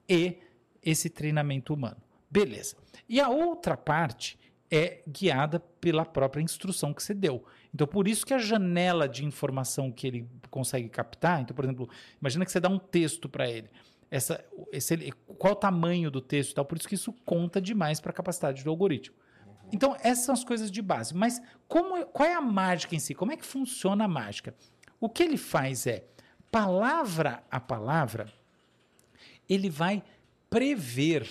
[0.09, 0.39] e
[0.83, 1.99] esse treinamento humano.
[2.31, 2.77] Beleza.
[3.09, 4.39] E a outra parte
[4.71, 7.45] é guiada pela própria instrução que você deu.
[7.75, 11.89] Então, por isso que a janela de informação que ele consegue captar, então, por exemplo,
[12.21, 13.69] imagina que você dá um texto para ele
[14.13, 16.67] essa, esse, qual o tamanho do texto e tal.
[16.67, 19.17] Por isso que isso conta demais para a capacidade do algoritmo.
[19.73, 21.17] Então, essas são as coisas de base.
[21.17, 23.15] Mas como, qual é a mágica em si?
[23.15, 24.55] Como é que funciona a mágica?
[25.01, 26.05] O que ele faz é,
[26.53, 28.33] palavra a palavra,
[29.49, 30.05] ele vai
[30.49, 31.29] prever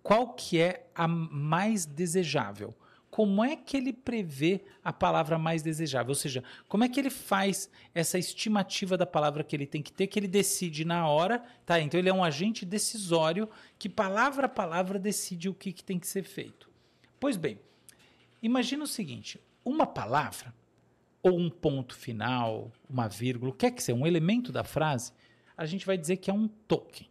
[0.00, 2.72] qual que é a mais desejável
[3.10, 6.10] como é que ele prevê a palavra mais desejável?
[6.10, 9.92] Ou seja, como é que ele faz essa estimativa da palavra que ele tem que
[9.92, 11.80] ter, que ele decide na hora, tá?
[11.80, 15.98] Então ele é um agente decisório que palavra a palavra decide o que, que tem
[15.98, 16.70] que ser feito.
[17.18, 17.58] Pois bem,
[18.42, 20.54] imagina o seguinte: uma palavra,
[21.28, 25.12] ou um ponto final, uma vírgula, o que é que seja, um elemento da frase,
[25.56, 27.08] a gente vai dizer que é um token.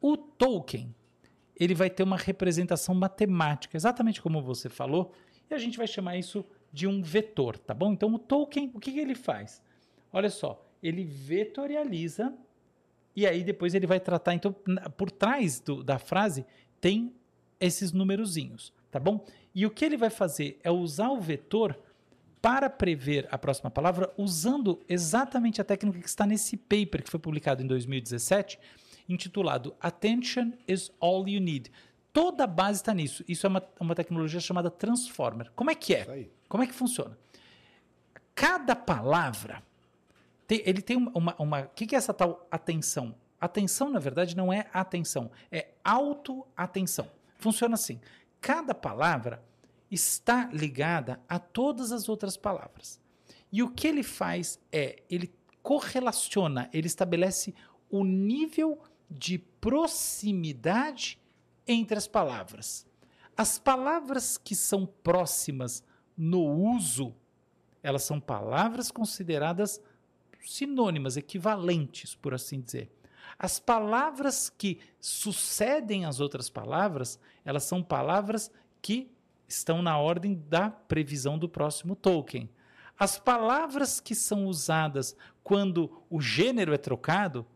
[0.00, 0.94] O token
[1.58, 5.12] ele vai ter uma representação matemática, exatamente como você falou,
[5.50, 7.92] e a gente vai chamar isso de um vetor, tá bom?
[7.92, 9.62] Então o token, o que, que ele faz?
[10.12, 12.34] Olha só, ele vetorializa
[13.14, 14.34] e aí depois ele vai tratar.
[14.34, 14.54] Então,
[14.96, 16.44] por trás do, da frase
[16.80, 17.14] tem
[17.58, 19.24] esses numerozinhos, tá bom?
[19.54, 21.78] E o que ele vai fazer é usar o vetor
[22.46, 27.18] para prever a próxima palavra usando exatamente a técnica que está nesse paper que foi
[27.18, 28.56] publicado em 2017
[29.08, 31.72] intitulado Attention is All You Need.
[32.12, 33.24] Toda a base está nisso.
[33.26, 35.50] Isso é uma, uma tecnologia chamada Transformer.
[35.56, 36.28] Como é que é?
[36.48, 37.18] Como é que funciona?
[38.32, 39.60] Cada palavra,
[40.46, 41.34] tem, ele tem uma.
[41.40, 43.12] uma o que, que é essa tal atenção?
[43.40, 47.10] Atenção, na verdade, não é atenção, é auto-atenção.
[47.40, 48.00] Funciona assim:
[48.40, 49.42] cada palavra
[49.90, 53.00] está ligada a todas as outras palavras.
[53.52, 55.32] E o que ele faz é, ele
[55.62, 57.54] correlaciona, ele estabelece
[57.90, 58.80] o nível
[59.10, 61.18] de proximidade
[61.66, 62.86] entre as palavras.
[63.36, 65.84] As palavras que são próximas
[66.16, 67.14] no uso,
[67.82, 69.80] elas são palavras consideradas
[70.40, 72.90] sinônimas, equivalentes, por assim dizer.
[73.38, 79.10] As palavras que sucedem às outras palavras, elas são palavras que
[79.48, 82.48] estão na ordem da previsão do próximo token.
[82.98, 87.46] As palavras que são usadas quando o gênero é trocado,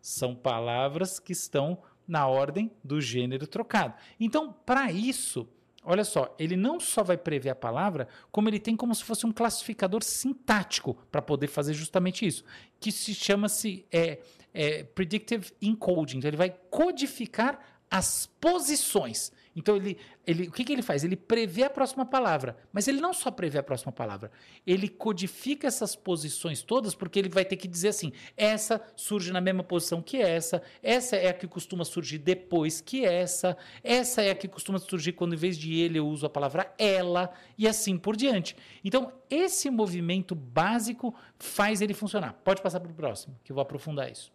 [0.00, 3.94] são palavras que estão na ordem do gênero trocado.
[4.18, 5.48] Então, para isso,
[5.82, 9.26] olha só, ele não só vai prever a palavra, como ele tem como se fosse
[9.26, 12.44] um classificador sintático para poder fazer justamente isso,
[12.78, 14.20] que se chama-se é,
[14.52, 16.18] é, predictive encoding.
[16.18, 17.58] Então, ele vai codificar
[17.90, 19.32] as posições.
[19.54, 21.02] Então, ele, ele, o que, que ele faz?
[21.02, 24.30] Ele prevê a próxima palavra, mas ele não só prevê a próxima palavra,
[24.64, 29.40] ele codifica essas posições todas, porque ele vai ter que dizer assim: essa surge na
[29.40, 34.30] mesma posição que essa, essa é a que costuma surgir depois que essa, essa é
[34.30, 37.66] a que costuma surgir quando, em vez de ele, eu uso a palavra ela, e
[37.66, 38.56] assim por diante.
[38.84, 42.34] Então, esse movimento básico faz ele funcionar.
[42.44, 44.32] Pode passar para o próximo, que eu vou aprofundar isso.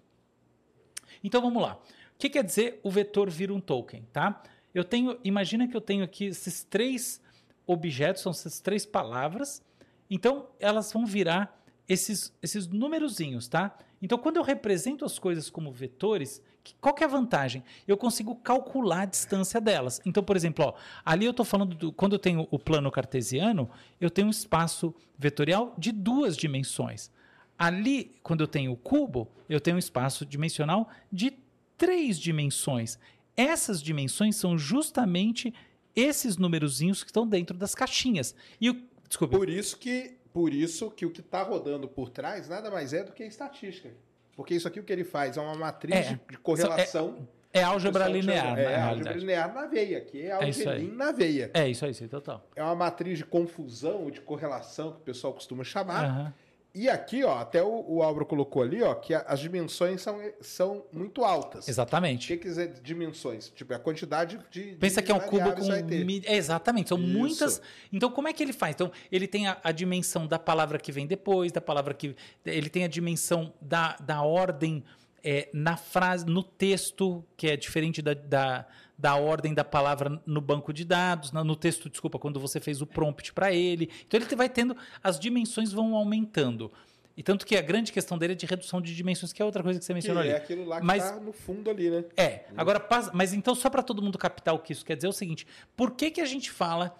[1.24, 1.80] Então, vamos lá.
[2.16, 4.42] O que quer dizer o vetor vira um token, tá?
[4.76, 7.22] Eu tenho, imagina que eu tenho aqui esses três
[7.66, 9.64] objetos, são essas três palavras.
[10.10, 13.76] Então, elas vão virar esses, esses numerozinhos, tá?
[14.02, 16.42] Então, quando eu represento as coisas como vetores,
[16.82, 17.64] qual que é a vantagem?
[17.88, 20.02] Eu consigo calcular a distância delas.
[20.06, 20.74] Então, por exemplo, ó,
[21.06, 23.70] ali eu estou falando, do, quando eu tenho o plano cartesiano,
[24.00, 27.10] eu tenho um espaço vetorial de duas dimensões.
[27.58, 31.34] Ali, quando eu tenho o cubo, eu tenho um espaço dimensional de
[31.78, 33.00] três dimensões.
[33.38, 35.54] Essas dimensões são justamente
[35.96, 38.36] esses numerozinhos que estão dentro das caixinhas.
[38.60, 42.48] E o, desculpa, Por isso que, por isso que o que está rodando por trás
[42.50, 43.90] nada mais é do que estatística.
[44.36, 46.20] Porque isso aqui o que ele faz é uma matriz É.
[46.30, 47.28] de- correlação.
[47.54, 50.76] é O álgebra linear, É, na álgebra linear na veia, que é É isso aí.
[50.76, 51.52] algebrim na veia.
[51.54, 52.46] É isso aí, total.
[52.54, 56.04] É uma matriz de confusão ou de correlação que o pessoal costuma chamar.
[56.04, 56.34] Aham.
[56.78, 60.20] E aqui, ó, até o, o Álvaro colocou ali, ó, que a- as dimensões são,
[60.42, 61.66] são muito altas.
[61.66, 62.28] O Exatamente.
[62.28, 63.50] que quer dizer dimensões?
[63.56, 64.76] Tipo, é a quantidade de.
[64.76, 65.62] Pensa de que é um cubo com.
[66.06, 67.08] mi- é, exatamente, são Isso.
[67.18, 67.62] muitas.
[67.94, 68.76] Então, como é que ele faz?
[68.76, 72.14] Então, ele tem a, a dimensão da palavra que vem depois, da palavra que.
[72.46, 74.84] Ele tem a dimensão da, da ordem
[75.24, 78.66] é, na frase, no texto, que é diferente da, da,
[78.98, 82.88] da ordem da palavra no banco de dados, no texto, desculpa, quando você fez o
[82.88, 83.90] prompt para ele.
[84.08, 84.76] Então, ele vai tendo.
[85.04, 86.72] As dimensões vão aumentando.
[87.18, 89.64] E tanto que a grande questão dele é de redução de dimensões, que é outra
[89.64, 90.32] coisa que você Que mencionou ali.
[90.32, 92.04] é aquilo lá que Mas- tá no fundo ali, né?
[92.18, 95.10] É, agora mas então só para todo mundo captar o que isso quer dizer é
[95.10, 96.94] o seguinte: por que que a gente fala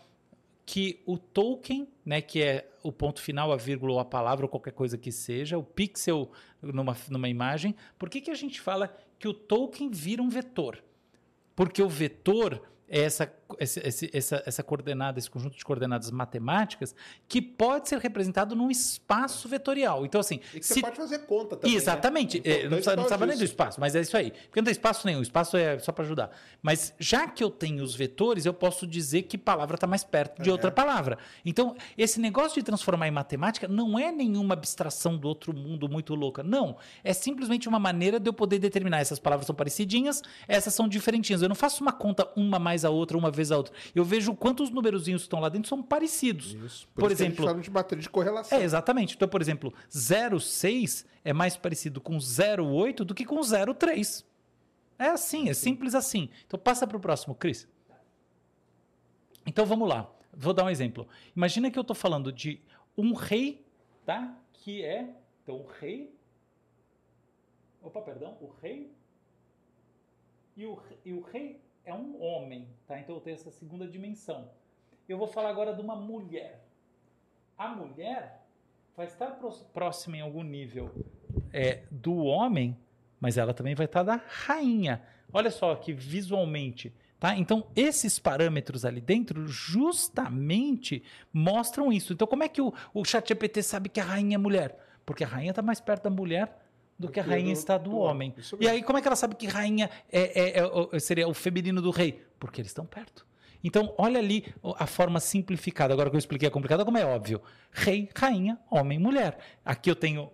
[0.66, 4.50] que o token, né, que é o ponto final, a vírgula ou a palavra ou
[4.50, 6.32] qualquer coisa que seja, o pixel
[6.62, 10.82] numa, numa imagem, por que que a gente fala que o token vira um vetor?
[11.56, 16.96] Porque o vetor é essa, esse- esse- essa, essa coordenada, esse conjunto de coordenadas matemáticas
[17.28, 20.06] que pode ser representado num espaço vetorial.
[20.06, 21.76] Então, assim, E que você se pode fazer conta também.
[21.76, 22.38] Exatamente.
[22.40, 22.44] Né?
[22.46, 24.32] É, não precisa, não precisava nem do espaço, mas é isso aí.
[24.32, 26.32] Porque não tem espaço nenhum, o espaço é só para ajudar.
[26.62, 30.42] Mas já que eu tenho os vetores, eu posso dizer que palavra está mais perto
[30.42, 30.52] de É.
[30.52, 31.18] outra palavra.
[31.46, 36.16] Então, esse negócio de transformar em matemática não é nenhuma abstração do outro mundo muito
[36.16, 36.42] louca.
[36.44, 36.78] Não.
[37.04, 41.42] É simplesmente uma maneira de eu poder determinar essas palavras são parecidinhas, essas são diferentinhas.
[41.42, 43.74] Eu não faço uma conta uma mais a outra, uma vez a outra.
[43.94, 46.54] Eu vejo quantos numerozinhos que estão lá dentro são parecidos.
[46.54, 46.88] Isso.
[46.94, 48.58] Por, que gente exemplo, fala de matriz de correlação.
[48.58, 49.16] é, exatamente.
[49.16, 54.26] Então, por exemplo, 0,6 é mais parecido com 0,8 do que com 0,3.
[54.98, 56.30] É assim, é simples assim.
[56.48, 57.68] Então, passa para o próximo, Cris.
[59.46, 60.10] Então, vamos lá.
[60.34, 61.08] Vou dar um exemplo.
[61.36, 62.62] Imagina que eu estou falando de
[62.98, 63.66] um rei,
[64.06, 64.36] tá?
[64.54, 65.10] Que é...
[65.44, 66.14] Então, o rei...
[67.82, 68.38] Opa, perdão.
[68.42, 68.92] O rei...
[70.58, 73.00] E o, e o rei é um homem, tá?
[73.00, 74.50] Então, eu tenho essa segunda dimensão.
[75.08, 76.66] Eu vou falar agora de uma mulher
[77.58, 78.46] a mulher
[78.96, 80.92] vai estar pró- próxima em algum nível
[81.54, 82.78] é, do homem,
[83.20, 85.02] mas ela também vai estar da rainha.
[85.32, 86.94] Olha só aqui visualmente.
[87.20, 87.36] Tá?
[87.38, 92.14] Então, esses parâmetros ali dentro justamente mostram isso.
[92.14, 94.78] Então, como é que o, o ChatGPT sabe que a rainha é mulher?
[95.06, 96.65] Porque a rainha está mais perto da mulher
[96.98, 98.34] do que a rainha está do, homem.
[98.38, 101.34] Isso E aí, como é que ela sabe que rainha é, é- é seria o
[101.34, 102.24] feminino do rei?
[102.40, 103.26] Porque eles estão perto.
[103.64, 104.46] Então, olha ali
[104.78, 105.92] a forma simplificada.
[105.92, 107.42] Agora que eu expliquei a complicada, como é óbvio.
[107.72, 109.40] Rei, rainha, homem, mulher.
[109.66, 110.30] Aqui eu tenho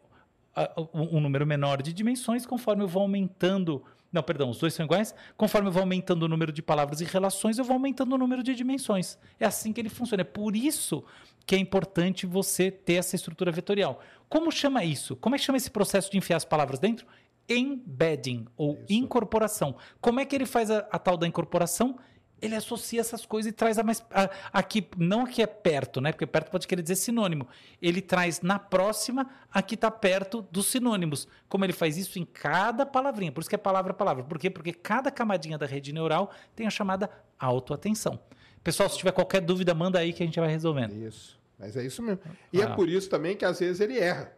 [0.54, 3.84] ah, um, um número menor de dimensões, conforme eu vou aumentando.
[4.12, 5.16] Não, perdão, os dois são iguais.
[5.38, 8.44] Conforme eu vou aumentando o número de palavras e relações, eu vou aumentando o número
[8.44, 9.18] de dimensões.
[9.40, 10.22] É assim que ele funciona.
[10.22, 11.04] É por isso
[11.46, 14.02] que é importante você ter essa estrutura vetorial.
[14.28, 15.16] Como chama isso?
[15.16, 17.06] Como é que chama esse processo de enfiar as palavras dentro?
[17.48, 19.76] Embedding, ou incorporação.
[20.00, 21.98] Como é que ele faz a, a tal da incorporação?
[22.42, 24.04] Ele associa essas coisas e traz a mais.
[24.10, 26.12] a- aqui, não aqui é perto, né?
[26.12, 27.48] Porque perto pode querer dizer sinônimo.
[27.82, 31.28] Ele traz na próxima a que está perto dos sinônimos.
[31.48, 33.32] Como ele faz isso em cada palavrinha.
[33.32, 34.24] Por isso que é palavra a palavra.
[34.24, 34.50] Por quê?
[34.50, 38.20] Porque cada camadinha da rede neural tem a chamada autoatenção.
[38.64, 40.94] Pessoal, se tiver qualquer dúvida, manda aí que a gente vai resolvendo.
[40.94, 41.40] Isso.
[41.60, 42.22] Mas é isso mesmo.
[42.52, 42.66] E Ah.
[42.66, 44.32] é por isso também que às vezes ele erra.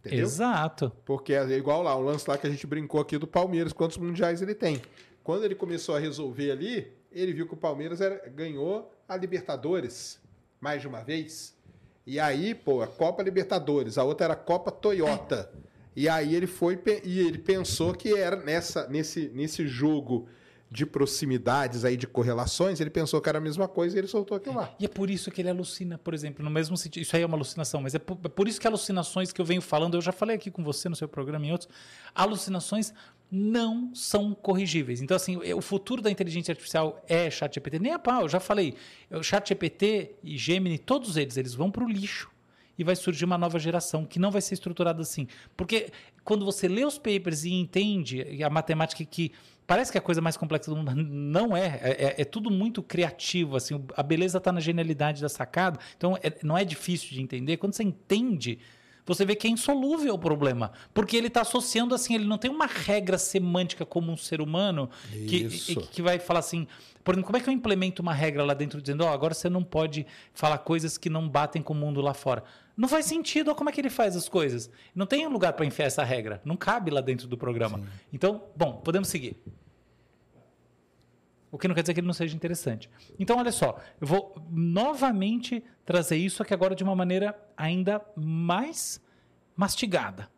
[0.00, 0.24] Entendeu?
[0.24, 0.92] Exato.
[1.04, 3.96] Porque é igual lá, o lance lá que a gente brincou aqui do Palmeiras, quantos
[3.96, 4.80] mundiais ele tem.
[5.24, 10.20] Quando ele começou a resolver ali, ele viu que o Palmeiras era- ganhou a Libertadores
[10.60, 11.56] mais de uma vez.
[12.06, 15.50] E aí, pô, a Copa Libertadores, a outra era a Copa Toyota.
[15.94, 20.28] E aí ele foi e ele pensou que era nessa nesse nesse jogo
[20.70, 24.36] de proximidades aí de correlações, ele pensou que era a mesma coisa e ele soltou
[24.36, 24.74] aquilo lá.
[24.78, 27.02] E é por isso que ele alucina, por exemplo, no mesmo sentido.
[27.02, 29.46] Isso aí é uma alucinação, mas é por, é por isso que alucinações que eu
[29.46, 31.70] venho falando, eu já falei aqui com você no seu programa e outros,
[32.14, 32.92] alucinações
[33.30, 35.02] não são corrigíveis.
[35.02, 37.78] Então, assim, o futuro da inteligência artificial é ChatGPT.
[37.78, 38.74] Nem a pau, eu já falei.
[39.10, 42.30] O ChatGPT e Gemini, todos eles, eles vão para o lixo
[42.78, 45.26] e vai surgir uma nova geração que não vai ser estruturada assim.
[45.56, 45.90] Porque
[46.24, 49.32] quando você lê os papers e entende a matemática que
[49.66, 51.78] parece que é a coisa mais complexa do mundo, não é.
[51.82, 56.16] É, é- é tudo muito criativo, assim, a beleza está na genialidade da sacada, então
[56.22, 57.58] é- não é difícil de entender.
[57.58, 58.58] Quando você entende,
[59.08, 60.70] você vê que é insolúvel o problema.
[60.92, 64.90] Porque ele está associando assim, ele não tem uma regra semântica como um ser humano
[65.10, 65.48] que,
[65.90, 66.66] que, vai falar assim.
[67.02, 69.48] Por exemplo, como é que eu implemento uma regra lá dentro dizendo, ó, agora você
[69.48, 72.44] não pode falar coisas que não batem com o mundo lá fora?
[72.76, 74.70] Não faz sentido, ó, como é que ele faz as coisas?
[74.94, 76.40] Não tem um lugar para enfiar essa regra.
[76.44, 77.80] Não cabe lá dentro do programa.
[78.12, 79.36] Então, bom, podemos seguir.
[81.50, 82.90] O que não quer dizer que ele não seja interessante.
[83.18, 89.00] Então, olha só, eu vou novamente trazer isso aqui agora de uma maneira ainda mais
[89.56, 90.28] mastigada,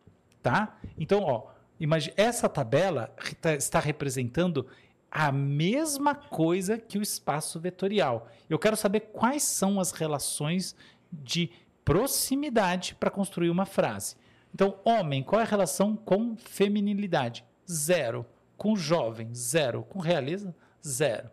[0.41, 0.77] tá?
[0.97, 1.47] Então, ó,
[1.79, 4.65] imagine, essa tabela tá- está representando
[5.11, 8.29] a mesma coisa que o espaço vetorial.
[8.49, 10.73] Eu quero saber quais são as relações
[11.11, 11.51] de
[11.83, 14.15] proximidade para construir uma frase.
[14.53, 17.43] Então, homem, qual é a relação com feminilidade?
[17.69, 18.25] Zero.
[18.57, 19.83] Com jovem, zero.
[19.83, 20.55] Com realeza,
[20.85, 21.29] zero.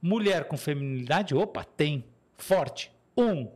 [0.00, 2.04] Mulher com feminilidade, opa, tem.
[2.36, 3.48] Forte, um.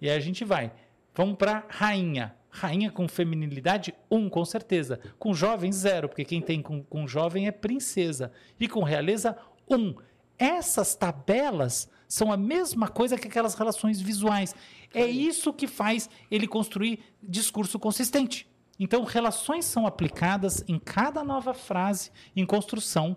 [0.00, 0.72] E aí a gente vai.
[1.14, 2.34] Vamos para rainha.
[2.50, 5.00] Rainha com feminilidade, um, com certeza.
[5.18, 8.32] Com jovem, zero, porque quem tem com, com jovem é princesa.
[8.58, 9.36] E com realeza,
[9.70, 9.94] um.
[10.38, 14.54] Essas tabelas são a mesma coisa que aquelas relações visuais.
[14.92, 18.46] É isso que faz ele construir discurso consistente.
[18.78, 23.16] Então, relações são aplicadas em cada nova frase em construção.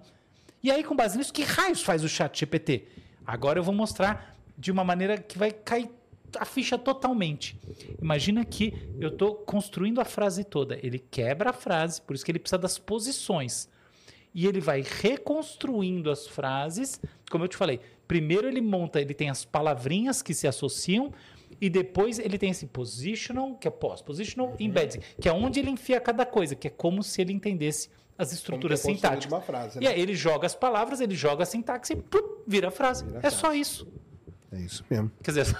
[0.61, 2.87] E aí, com base nisso, que raios faz o chat GPT?
[3.25, 5.89] Agora eu vou mostrar de uma maneira que vai cair
[6.37, 7.57] a ficha totalmente.
[8.01, 10.77] Imagina que eu estou construindo a frase toda.
[10.81, 13.69] Ele quebra a frase, por isso que ele precisa das posições.
[14.33, 16.99] E ele vai reconstruindo as frases,
[17.31, 17.79] como eu te falei.
[18.07, 21.13] Primeiro ele monta, ele tem as palavrinhas que se associam,
[21.59, 26.01] e depois ele tem esse positional, que é pós-positional, embedding, que é onde ele enfia
[26.01, 29.31] cada coisa, que é como se ele entendesse as estruturas é construído sintáticas.
[29.33, 29.89] uma frase, E né?
[29.91, 33.05] aí ele joga as palavras, ele joga a sintaxe e plum, vira a frase.
[33.21, 33.87] é só isso.
[34.51, 35.11] É isso mesmo.
[35.21, 35.57] Quer dizer,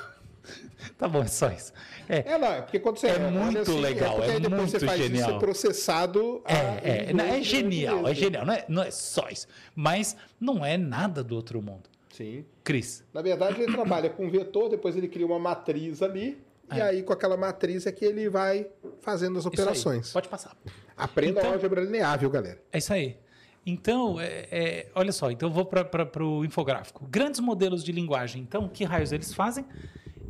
[0.98, 1.74] tá bom, é só isso.
[2.08, 4.80] É, É, não, é porque quando você É olha muito legal, porque é depois muito
[4.80, 5.30] você faz genial.
[5.32, 6.42] isso processado.
[6.46, 8.46] a- é, é, não, é genial, é genial.
[8.46, 9.48] Não é, não é só isso.
[9.76, 11.90] Mas não é nada do outro mundo.
[12.14, 12.46] Sim.
[12.64, 16.42] Cris, Na verdade, ele trabalha com vetor, depois ele cria uma matriz ali,
[16.74, 18.68] e aí com aquela matriz é que ele vai
[19.06, 20.12] fazendo as operações.
[20.12, 20.58] Pode passar.
[20.98, 22.62] Aprenda Então- a álgebra linear, viu, galera?
[22.72, 23.18] É isso aí.
[23.66, 27.06] Então, é, é, olha só, então eu vou para o infográfico.
[27.10, 28.42] Grandes modelos de linguagem.
[28.42, 29.66] Então, que raios eles fazem?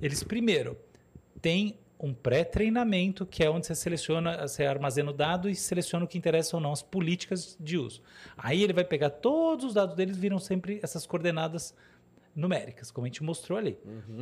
[0.01, 0.77] Eles, primeiro,
[1.41, 6.07] têm um pré-treinamento, que é onde você seleciona, você armazena o dado e seleciona o
[6.07, 8.01] que interessa ou não, as políticas de uso.
[8.37, 11.73] Aí ele vai pegar todos os dados deles, viram sempre essas coordenadas
[12.35, 13.77] numéricas, como a gente mostrou ali.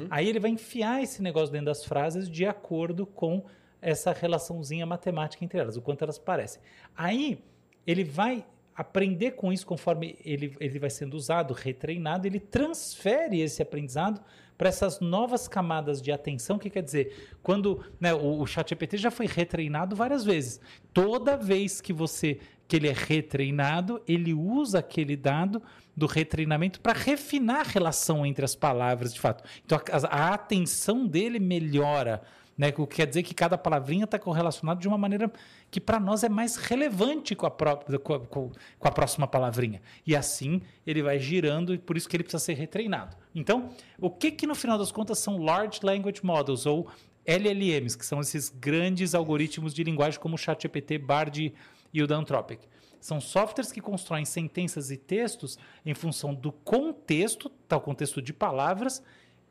[0.10, 3.44] Aí ele vai enfiar esse negócio dentro das frases de acordo com
[3.84, 6.62] essa relaçãozinha matemática entre elas, o quanto elas parecem.
[6.96, 7.44] Aí
[7.86, 13.62] ele vai aprender com isso conforme ele, ele vai sendo usado, retreinado, ele transfere esse
[13.62, 14.20] aprendizado
[14.58, 19.12] para essas novas camadas de atenção, que quer dizer, quando né, o, o ChatGPT já
[19.12, 20.60] foi retreinado várias vezes.
[20.94, 25.62] Toda vez que você que ele é retreinado, ele usa aquele dado
[25.96, 29.44] do retreinamento para refinar a relação entre as palavras, de fato.
[29.66, 32.22] Então a, a atenção dele melhora.
[32.58, 32.72] Né?
[32.78, 35.32] O que quer dizer que cada palavrinha está correlacionada de uma maneira
[35.72, 38.52] que para nós é mais relevante com a, com, a, com-
[38.82, 39.82] a próxima palavrinha.
[40.06, 43.18] E assim ele vai girando e por isso que ele precisa ser retreinado.
[43.34, 46.88] Então, o que, que no final das contas são Large Language Models ou
[47.26, 51.54] LLMs, que são esses grandes algoritmos de linguagem como o ChatGPT, Bard
[51.94, 52.62] e o da Anthropic?
[53.00, 59.04] São softwares que constroem sentenças e textos em função do contexto, tal contexto de palavras,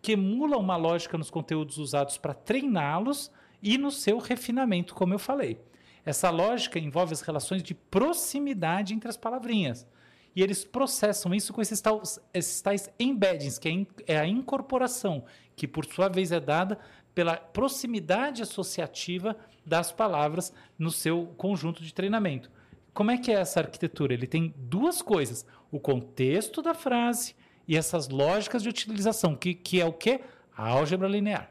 [0.02, 3.30] que emula uma lógica nos conteúdos usados para treiná-los
[3.62, 5.60] e no seu refinamento, como eu falei.
[6.04, 9.86] Essa lógica envolve as relações de proximidade entre as palavrinhas.
[10.34, 14.26] E eles processam isso com esses tais, esses tais embeddings, que é in- é a
[14.26, 15.24] incorporação,
[15.54, 16.78] que por sua vez é dada
[17.14, 22.50] pela proximidade associativa das palavras no seu conjunto de treinamento.
[22.92, 24.12] Como é que é essa arquitetura?
[24.14, 27.36] Ele tem duas coisas: o contexto da frase
[27.66, 30.20] e essas lógicas de utilização, que, que é o quê?
[30.56, 31.50] A álgebra linear.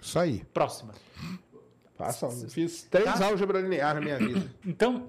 [0.00, 0.44] Isso aí.
[0.54, 0.94] Próxima.
[1.96, 2.30] Façam.
[2.48, 3.26] Fiz três Tá.
[3.26, 4.50] álgebra linear na minha vida.
[4.64, 5.08] Então,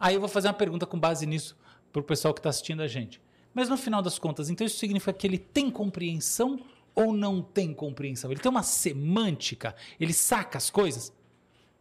[0.00, 1.56] aí eu vou fazer uma pergunta com base nisso
[1.92, 3.20] para o pessoal que está assistindo a gente.
[3.54, 6.60] Mas no final das contas, então isso significa que ele tem compreensão
[6.94, 8.30] ou não tem compreensão?
[8.30, 9.74] Ele tem uma semântica?
[10.00, 11.12] Ele saca as coisas?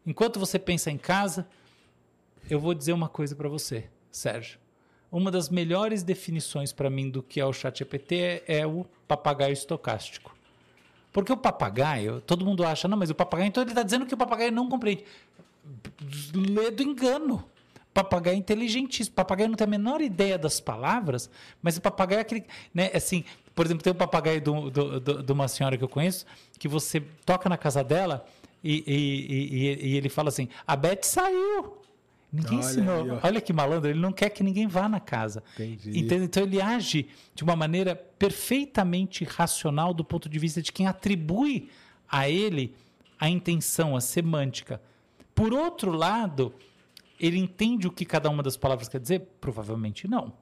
[0.06, 1.48] Enquanto você pensa em casa,
[2.50, 4.60] eu vou dizer uma coisa para você, Sérgio.
[5.18, 9.54] Uma das melhores definições para mim do que é o ChatGPT é, é o papagaio
[9.54, 10.36] estocástico.
[11.14, 14.14] Porque o papagaio, todo mundo acha, não, mas o papagaio, então ele está dizendo que
[14.14, 15.06] o papagaio não compreende.
[16.34, 17.46] Lê do engano.
[17.94, 19.16] Papagaio é inteligentíssimo.
[19.16, 21.30] Papagaio não tem a menor ideia das palavras,
[21.64, 22.44] mas o papagaio é aquele.
[22.74, 23.24] Né, assim,
[23.56, 26.26] por exemplo, tem um papagaio de uma senhora que eu conheço,
[26.60, 28.26] que você toca na casa dela
[28.68, 31.78] E, e- e- e- e ele fala assim: a Beth saiu.
[32.36, 33.14] Ninguém Olha ensinou.
[33.14, 33.20] aí.
[33.24, 35.44] Olha que malandro, ele não quer que ninguém vá na casa.
[35.54, 36.00] Entendi.
[36.00, 36.26] Entende?
[36.26, 41.70] Então ele age de uma maneira perfeitamente racional do ponto de vista de quem atribui
[42.10, 42.76] a ele
[43.20, 44.82] a intenção, a semântica.
[45.34, 46.54] Por outro lado,
[47.20, 49.22] ele entende o que cada uma das palavras quer dizer?
[49.40, 50.34] Provavelmente não.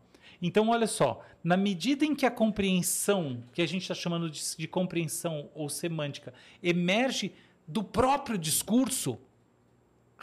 [0.42, 4.42] Então, olha só, na medida em que a compreensão, que a gente está chamando de,
[4.58, 7.32] de compreensão ou semântica, emerge
[7.68, 9.18] do próprio discurso,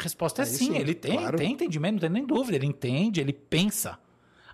[0.00, 1.36] a resposta é, É sim, ele tem, claro.
[1.36, 3.98] tem entendimento, não tem nem dúvida, ele entende, ele pensa.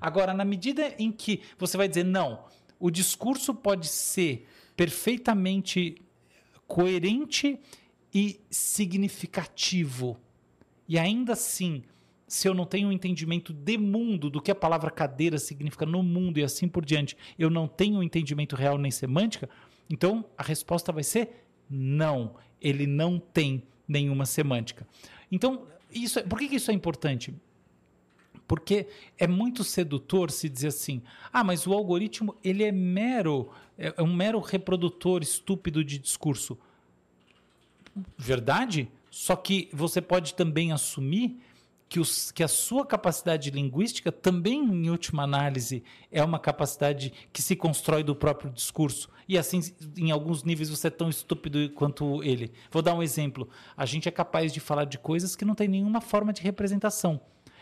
[0.00, 2.44] Agora, na medida em que você vai dizer, não,
[2.78, 4.46] o discurso pode ser
[4.76, 6.02] perfeitamente
[6.66, 7.58] coerente
[8.12, 10.18] e significativo,
[10.88, 11.82] e ainda assim,
[12.26, 16.02] se eu não tenho um entendimento de mundo, do que a palavra cadeira significa no
[16.02, 19.48] mundo e assim por diante, eu não tenho um entendimento real nem semântica,
[19.88, 22.36] então a resposta vai ser não.
[22.60, 24.86] Ele não tem nenhuma semântica.
[25.30, 27.34] Então, isso, é- por que, que isso é importante?
[28.46, 28.86] Porque
[29.18, 34.02] é muito sedutor se dizer assim: ah, mas o algoritmo ele é mero, é é
[34.02, 36.56] um mero reprodutor estúpido de discurso.
[38.16, 38.88] Verdade?
[39.10, 41.40] Só que você pode também assumir
[41.88, 47.40] que, os, que a sua capacidade linguística também, em última análise, é uma capacidade que
[47.40, 49.08] se constrói do próprio discurso.
[49.28, 49.60] E assim,
[49.96, 52.52] em alguns níveis, você é tão estúpido quanto ele.
[52.70, 53.48] Vou dar um exemplo.
[53.76, 57.20] A gente é capaz de falar de coisas que não tem nenhuma forma de representação.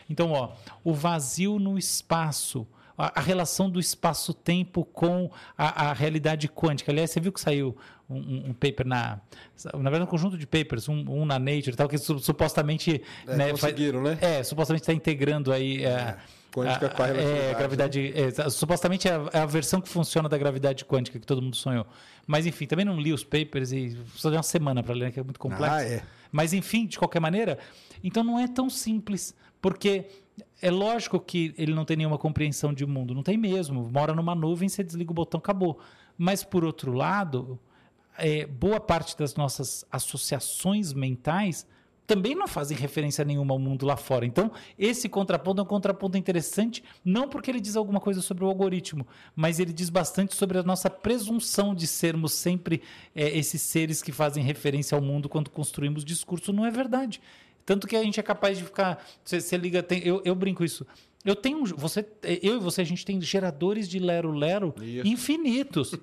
[0.09, 0.53] Então, ó,
[0.83, 6.91] o vazio no espaço, a, a relação do espaço-tempo com a, a realidade quântica.
[6.91, 7.75] Aliás, você viu que saiu
[8.09, 9.19] um, um- paper na.
[9.73, 13.01] Na verdade, um conjunto de papers, um, um na Nature e tal, que su- supostamente.
[13.27, 14.17] É, né, conseguiram, né?
[14.21, 15.83] É, supostamente está integrando aí.
[15.85, 16.15] É,
[16.53, 18.13] quântica com a relatividade, É, gravidade.
[18.15, 21.55] é, supostamente é a, é a versão que funciona da gravidade quântica que todo mundo
[21.57, 21.85] sonhou.
[22.25, 25.19] Mas, enfim, também não li os papers e só deu uma semana para ler, que
[25.19, 25.75] é muito complexo.
[25.75, 26.01] Ah, é.
[26.31, 27.57] Mas, enfim, de qualquer maneira,
[28.01, 30.05] então não é tão simples, porque
[30.61, 33.89] é lógico que ele não tem nenhuma compreensão de mundo, não tem mesmo.
[33.91, 35.79] Mora numa nuvem, você desliga o botão, acabou.
[36.17, 37.59] Mas, por outro lado,
[38.17, 41.67] é, boa parte das nossas associações mentais
[42.07, 44.25] também não fazem referência nenhuma ao mundo lá fora.
[44.25, 48.47] Então, esse contraponto é um contraponto interessante, não porque ele diz alguma coisa sobre o
[48.47, 52.81] algoritmo, mas ele diz bastante sobre a nossa presunção de sermos sempre
[53.15, 56.53] é, esses seres que fazem referência ao mundo quando construímos discurso.
[56.53, 57.19] Não é verdade.
[57.65, 59.03] Tanto que a gente é capaz de ficar.
[59.23, 59.81] Você, liga.
[59.81, 60.85] tem- eu, eu brinco isso.
[61.23, 61.65] Eu tenho.
[61.77, 62.05] Você,
[62.43, 65.07] eu e você, a gente tem geradores de lero-lero Isso.
[65.07, 65.95] infinitos.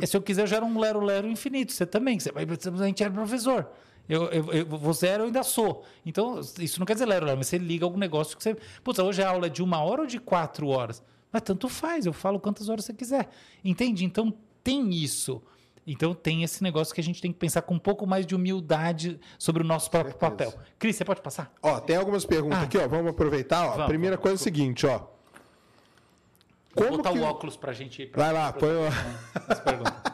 [0.00, 1.72] E Se eu quiser, eu gero um lero-lero infinito.
[1.72, 2.18] Você também.
[2.18, 3.68] Você, a gente era professor.
[4.08, 5.84] Eu, eu, eu, você era, eu ainda sou.
[6.04, 8.56] Então, isso não quer dizer lero-lero, mas você liga algum negócio que você.
[8.82, 11.02] Putz, hoje a aula é de uma hora ou de quatro horas?
[11.30, 13.28] Mas tanto faz, eu falo quantas horas você quiser.
[13.62, 14.04] Entende?
[14.06, 14.32] Então,
[14.64, 15.42] tem isso.
[15.86, 18.34] Então, tem esse negócio que a gente tem que pensar com um pouco mais de
[18.36, 20.54] humildade sobre o nosso próprio papel.
[20.78, 21.52] Cris, você pode passar?
[21.62, 22.62] Ó, tem algumas perguntas Ah.
[22.62, 22.86] aqui, ó.
[22.86, 23.70] Vamos aproveitar, ó.
[23.72, 24.22] Vamos, Primeira vamos.
[24.22, 24.98] coisa é o seguinte, ó.
[26.74, 28.06] Vou Como botar que o óculos pra gente.
[28.06, 28.88] Pra, Vai lá, põe o...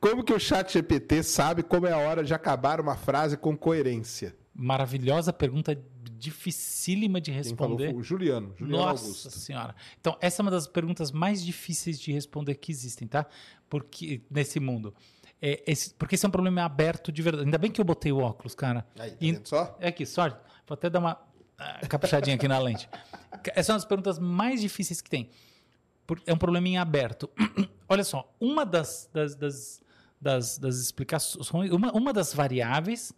[0.00, 3.56] Como que o chat GPT sabe como é a hora de acabar uma frase com
[3.56, 4.36] coerência?
[4.54, 5.78] Maravilhosa pergunta,
[6.18, 7.94] dificílima de responder.
[7.94, 9.30] o Juliano, Juliano Nossa Augusto.
[9.30, 9.74] senhora.
[10.00, 13.26] Então, essa é uma das perguntas mais difíceis de responder que existem, tá?
[13.68, 14.94] Porque nesse mundo.
[15.40, 17.44] É, esse- porque esse é um problema aberto de verdade.
[17.44, 18.86] Ainda bem que eu botei o óculos, cara.
[18.98, 19.76] Aí, tá E- só?
[19.80, 20.38] É aqui, sorte.
[20.66, 21.20] Vou até dar uma
[21.58, 22.88] ah, caprichadinha aqui na lente.
[23.54, 25.30] Essa é uma das perguntas mais difíceis que tem.
[26.06, 27.28] Por- É um problema em aberto.
[27.88, 29.82] Olha só, uma das, das, das,
[30.20, 33.12] das, das explicações, uma, uma das variáveis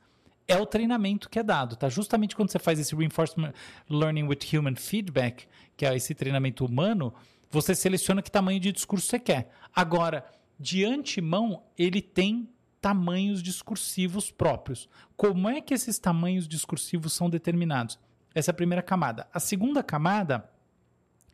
[0.49, 1.91] é o treinamento que é dado, tá?
[1.91, 3.53] Justamente quando você faz esse reinforcement
[3.89, 5.47] learning with human feedback,
[5.77, 7.13] que é esse treinamento humano,
[7.51, 9.53] você seleciona que tamanho de discurso você quer.
[9.77, 10.25] Agora,
[10.59, 12.49] de antemão, ele tem
[12.81, 14.89] tamanhos discursivos próprios.
[15.17, 17.99] Como é que esses tamanhos discursivos são determinados?
[18.35, 19.29] Essa é a primeira camada.
[19.33, 20.51] A segunda camada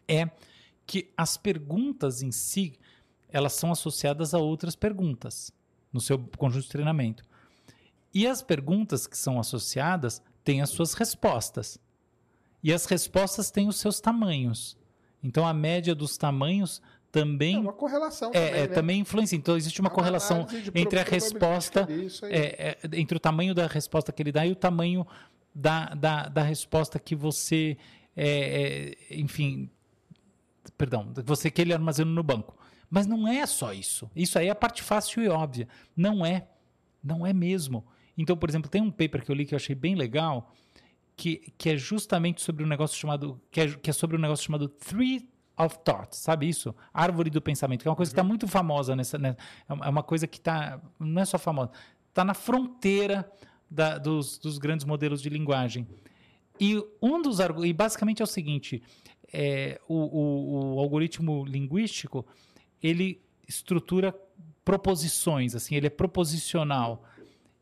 [0.08, 0.28] é
[0.86, 2.78] que as perguntas em si,
[3.28, 5.52] elas são associadas a outras perguntas
[5.92, 7.24] no seu conjunto de treinamento.
[8.14, 11.78] E as perguntas que são associadas têm as suas respostas.
[12.62, 14.78] E as respostas têm os seus tamanhos.
[15.22, 16.80] Então a média dos tamanhos
[17.14, 18.74] também É uma correlação é, também, é, né?
[18.74, 19.38] também influencia.
[19.38, 21.86] Então, existe uma uma correlação entre a resposta,
[22.24, 25.06] é, é, entre o tamanho da resposta que ele dá e o tamanho
[25.54, 27.76] da, da, da resposta que você,
[28.16, 29.70] é, é, enfim,
[30.76, 32.56] perdão, você que ele armazena no banco.
[32.90, 34.10] Mas não é só isso.
[34.14, 35.68] Isso aí é a parte fácil e óbvia.
[35.96, 36.48] Não é.
[37.02, 37.84] Não é mesmo.
[38.16, 40.52] Então, por exemplo, tem um paper que eu li que eu achei bem legal,
[41.16, 43.40] que, que é justamente sobre um negócio chamado.
[43.50, 46.74] Que é, que é sobre um negócio chamado Three of Thought, sabe isso?
[46.92, 49.16] Árvore do pensamento, que é uma coisa que está muito famosa nessa.
[49.18, 49.36] Né?
[49.68, 50.80] É uma coisa que está.
[50.98, 51.70] Não é só famosa,
[52.08, 53.30] está na fronteira
[53.70, 55.86] da- dos, dos grandes modelos de linguagem.
[56.60, 58.82] E um dos e basicamente é o seguinte:
[59.32, 62.24] é, o, o- o algoritmo linguístico
[62.82, 64.14] ele estrutura
[64.64, 67.04] proposições, assim, ele é proposicional.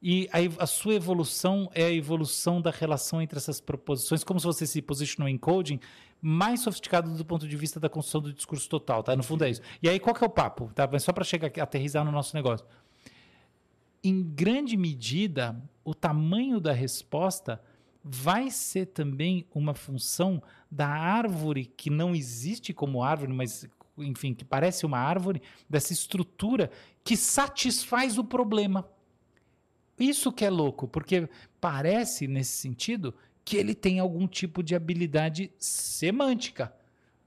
[0.02, 4.46] E a, a sua evolução é a evolução da relação entre essas proposições, como se
[4.46, 5.78] você se posicionou em coding,
[6.20, 9.14] mais sofisticado do ponto de vista da construção do discurso total, tá?
[9.14, 9.60] No fundo é isso.
[9.80, 10.72] E aí, qual que é o papo?
[10.74, 10.88] Tá?
[10.90, 12.66] Mas só para chegar aterrizar no nosso negócio.
[14.02, 17.62] Em grande medida, o tamanho da resposta
[18.02, 23.68] vai ser também uma função da árvore que não existe como árvore, mas
[23.98, 26.70] enfim, que parece uma árvore, dessa estrutura
[27.04, 28.84] que satisfaz o problema.
[30.02, 31.28] Isso que é louco, porque
[31.60, 33.14] parece, nesse sentido,
[33.44, 36.72] que ele tem algum tipo de habilidade semântica.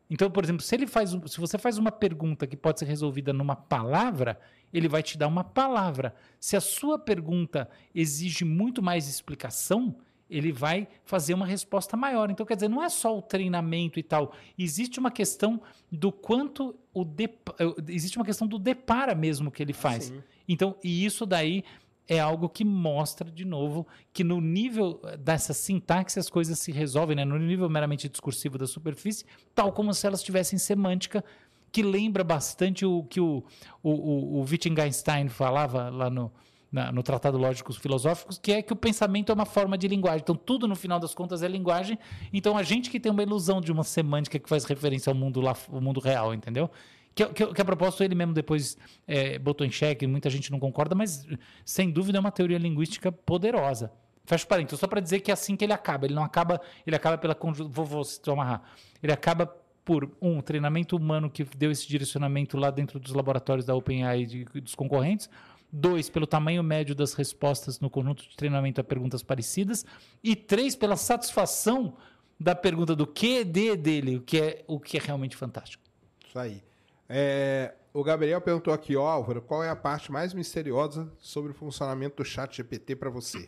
[0.09, 3.33] Então, por exemplo, se ele faz, se você faz uma pergunta que pode ser resolvida
[3.33, 4.39] numa palavra,
[4.73, 6.13] ele vai te dar uma palavra.
[6.39, 9.95] Se a sua pergunta exige muito mais explicação,
[10.29, 12.29] ele vai fazer uma resposta maior.
[12.29, 14.33] Então, quer dizer, não é só o treinamento e tal.
[14.57, 15.61] Existe uma questão
[15.91, 20.05] do quanto o dep- eh, existe uma questão do depara mesmo que ele faz.
[20.05, 20.23] Sim.
[20.47, 21.63] Então, e isso daí
[22.07, 26.71] é algo que mostra, de novo, que no nível eh, dessa sintaxe as coisas se
[26.71, 27.25] resolvem, né?
[27.25, 29.25] no nível meramente discursivo da superfície,
[29.55, 31.23] tal como se elas tivessem semântica,
[31.71, 33.43] que lembra bastante o que o,
[33.83, 36.31] o, o, o Wittgenstein falava lá no,
[36.71, 40.21] na- no Tratado Lógicos Filosóficos, que é que o pensamento é uma forma de linguagem.
[40.21, 41.97] Então, tudo, no final das contas, é linguagem.
[42.31, 45.41] Então, a gente que tem uma ilusão de uma semântica que faz referência ao mundo,
[45.41, 46.69] lá, ao mundo real, entendeu?
[47.15, 48.77] Que, que, que a propósito ele mesmo depois
[49.07, 51.25] é, botou em xeque, muita gente não concorda, mas
[51.63, 53.89] sem dúvida é uma teoria linguística poderosa.
[54.25, 56.05] Fecha parênteses, só para dizer que é assim que ele acaba.
[56.05, 57.37] Ele não acaba, ele acaba pela.
[57.69, 58.63] Vou, vou te amarrar.
[59.01, 59.45] Ele acaba
[59.85, 64.61] por um treinamento humano que deu esse direcionamento lá dentro dos laboratórios da OpenAI e
[64.61, 65.29] dos concorrentes.
[65.71, 69.85] Dois, pelo tamanho médio das respostas no conjunto de treinamento a perguntas parecidas.
[70.23, 71.95] E três, pela satisfação
[72.39, 75.83] da pergunta do QED dele, o que é, o que é realmente fantástico.
[76.27, 76.63] Isso aí.
[77.07, 81.55] É, o Gabriel perguntou aqui, ó, Álvaro, qual é a parte mais misteriosa sobre o
[81.55, 83.47] funcionamento do chat GPT para você?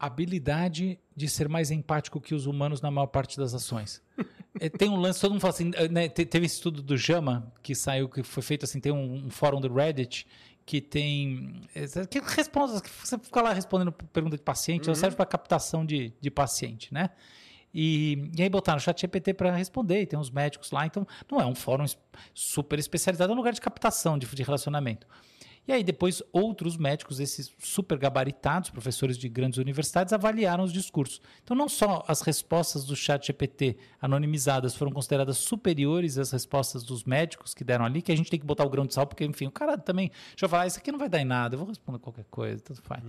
[0.00, 4.02] habilidade de ser mais empático que os humanos na maior parte das ações.
[4.58, 7.52] É, tem um lance, todo mundo fala assim, né, te- teve esse estudo do Jama,
[7.62, 10.26] que saiu, que foi feito assim, tem um, um fórum do Reddit,
[10.66, 11.62] que tem,
[12.10, 16.12] que responde, que você fica lá respondendo pergunta de paciente, ela serve para captação de,
[16.20, 17.10] de paciente, né?
[17.72, 21.06] E, e aí botaram o chat GPT para responder, e tem uns médicos lá, então
[21.30, 21.84] não é um fórum
[22.34, 25.06] super especializado, é um lugar de captação, de, de relacionamento.
[25.68, 31.20] E aí depois outros médicos, esses super gabaritados, professores de grandes universidades, avaliaram os discursos.
[31.44, 37.04] Então não só as respostas do chat GPT anonimizadas foram consideradas superiores às respostas dos
[37.04, 39.24] médicos que deram ali, que a gente tem que botar o grão de sal, porque
[39.24, 41.58] enfim, o cara também, deixa eu falar, isso aqui não vai dar em nada, eu
[41.58, 43.02] vou responder qualquer coisa, tudo faz.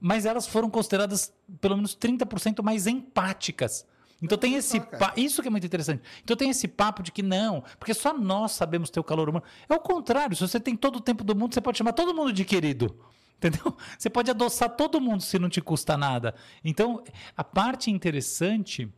[0.00, 3.86] Mas elas foram consideradas pelo menos 30% mais empáticas.
[4.22, 6.02] Então tem esse pa- isso que é muito interessante.
[6.24, 9.44] Então tem esse papo de que não, porque só nós sabemos ter o calor humano.
[9.68, 12.14] É o contrário, se você tem todo o tempo do mundo, você pode chamar todo
[12.14, 12.96] mundo de querido.
[13.36, 13.76] Entendeu?
[13.98, 16.34] Você pode adoçar todo mundo se não te custa nada.
[16.64, 17.04] Então,
[17.36, 18.90] a parte interessante,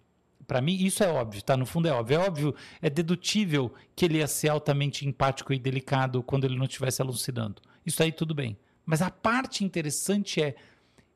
[0.47, 1.57] para mim, isso é óbvio, tá?
[1.57, 2.15] No fundo é óbvio.
[2.21, 6.67] É óbvio, é dedutível que ele ia ser altamente empático e delicado quando ele não
[6.67, 7.61] estivesse alucinando.
[7.85, 8.57] Isso aí tudo bem.
[8.87, 10.55] Mas a parte interessante é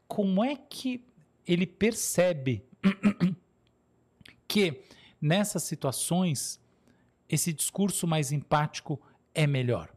[0.09, 1.05] como é que
[1.47, 2.65] ele percebe
[4.53, 4.83] que
[5.21, 6.61] nessas situações
[7.29, 9.01] esse discurso mais empático
[9.35, 9.89] é melhor.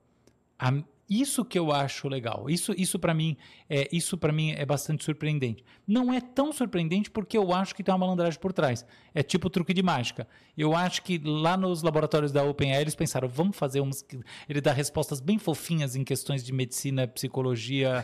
[0.58, 2.50] A- isso que eu acho legal.
[2.50, 3.38] Isso, isso para mim,
[3.70, 5.64] é, isso para mim é bastante surpreendente.
[5.86, 8.84] Não é tão surpreendente porque eu acho que tem uma malandragem por trás.
[9.14, 10.28] É tipo truque de mágica.
[10.58, 14.04] Eu acho que lá nos laboratórios da OpenAI eles pensaram, vamos fazer uns
[14.50, 18.04] ele dá respostas bem fofinhas em questões de medicina, psicologia,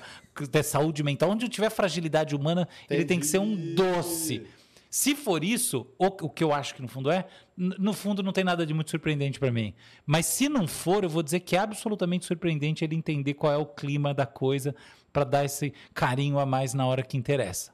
[0.52, 3.74] de saúde mental, onde tiver fragilidade humana, ele tem que ser um Entendi.
[3.74, 4.44] doce.
[4.92, 8.34] Se for isso, o, o que eu acho que no fundo é, no fundo não
[8.34, 9.74] tem nada de muito surpreendente para mim.
[10.06, 13.56] Mas se não for, eu vou dizer que é absolutamente surpreendente ele entender qual é
[13.56, 14.76] o clima da coisa
[15.14, 17.74] para dar esse carinho a mais na hora que interessa.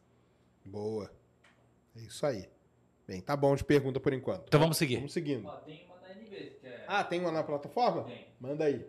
[0.63, 1.11] Boa.
[1.95, 2.47] É isso aí.
[3.07, 4.43] Bem, tá bom de pergunta por enquanto.
[4.47, 4.97] Então vamos seguir.
[4.97, 5.49] Vamos seguindo.
[5.65, 6.85] Tem uma NB, é...
[6.87, 8.03] Ah, tem uma na plataforma?
[8.03, 8.27] Tem.
[8.39, 8.85] Manda aí.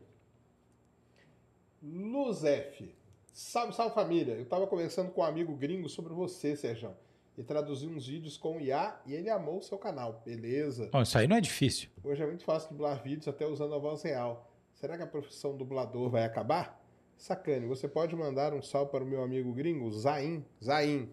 [1.82, 2.94] Luz F.
[3.32, 4.34] Salve, salve família.
[4.34, 6.94] Eu tava conversando com um amigo gringo sobre você, Sérgio.
[7.38, 10.20] E traduzi uns vídeos com IA e ele amou o seu canal.
[10.26, 10.88] Beleza.
[10.90, 11.88] Bom, isso aí não é difícil.
[12.02, 14.50] Hoje é muito fácil dublar vídeos até usando a voz real.
[14.74, 16.84] Será que a profissão dublador vai acabar?
[17.16, 20.44] Sacane, você pode mandar um salve para o meu amigo gringo, Zain.
[20.62, 21.08] Zain.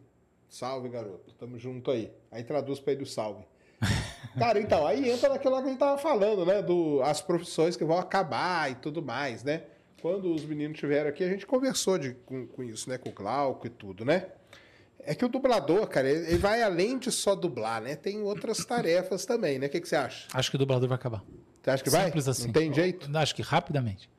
[0.50, 1.32] Salve, garoto.
[1.36, 2.12] Tamo junto aí.
[2.32, 3.46] Aí traduz pra ele o salve.
[4.40, 6.60] Cara, então, aí entra naquilo que a gente tava falando, né?
[6.60, 9.64] Do, as profissões que vão acabar e tudo mais, né?
[10.02, 12.98] Quando os meninos estiveram aqui, a gente conversou de, com, com isso, né?
[12.98, 14.28] Com o Glauco e tudo, né?
[15.06, 17.96] É que o dublador, cara, ele vai além de só dublar, né?
[17.96, 19.68] Tem outras tarefas também, né?
[19.68, 20.28] O que, que você acha?
[20.34, 21.24] Acho que o dublador vai acabar.
[21.62, 22.06] Você acha que vai?
[22.06, 22.46] Simples assim.
[22.48, 23.18] Não tem jeito?
[23.18, 24.10] Acho que rapidamente.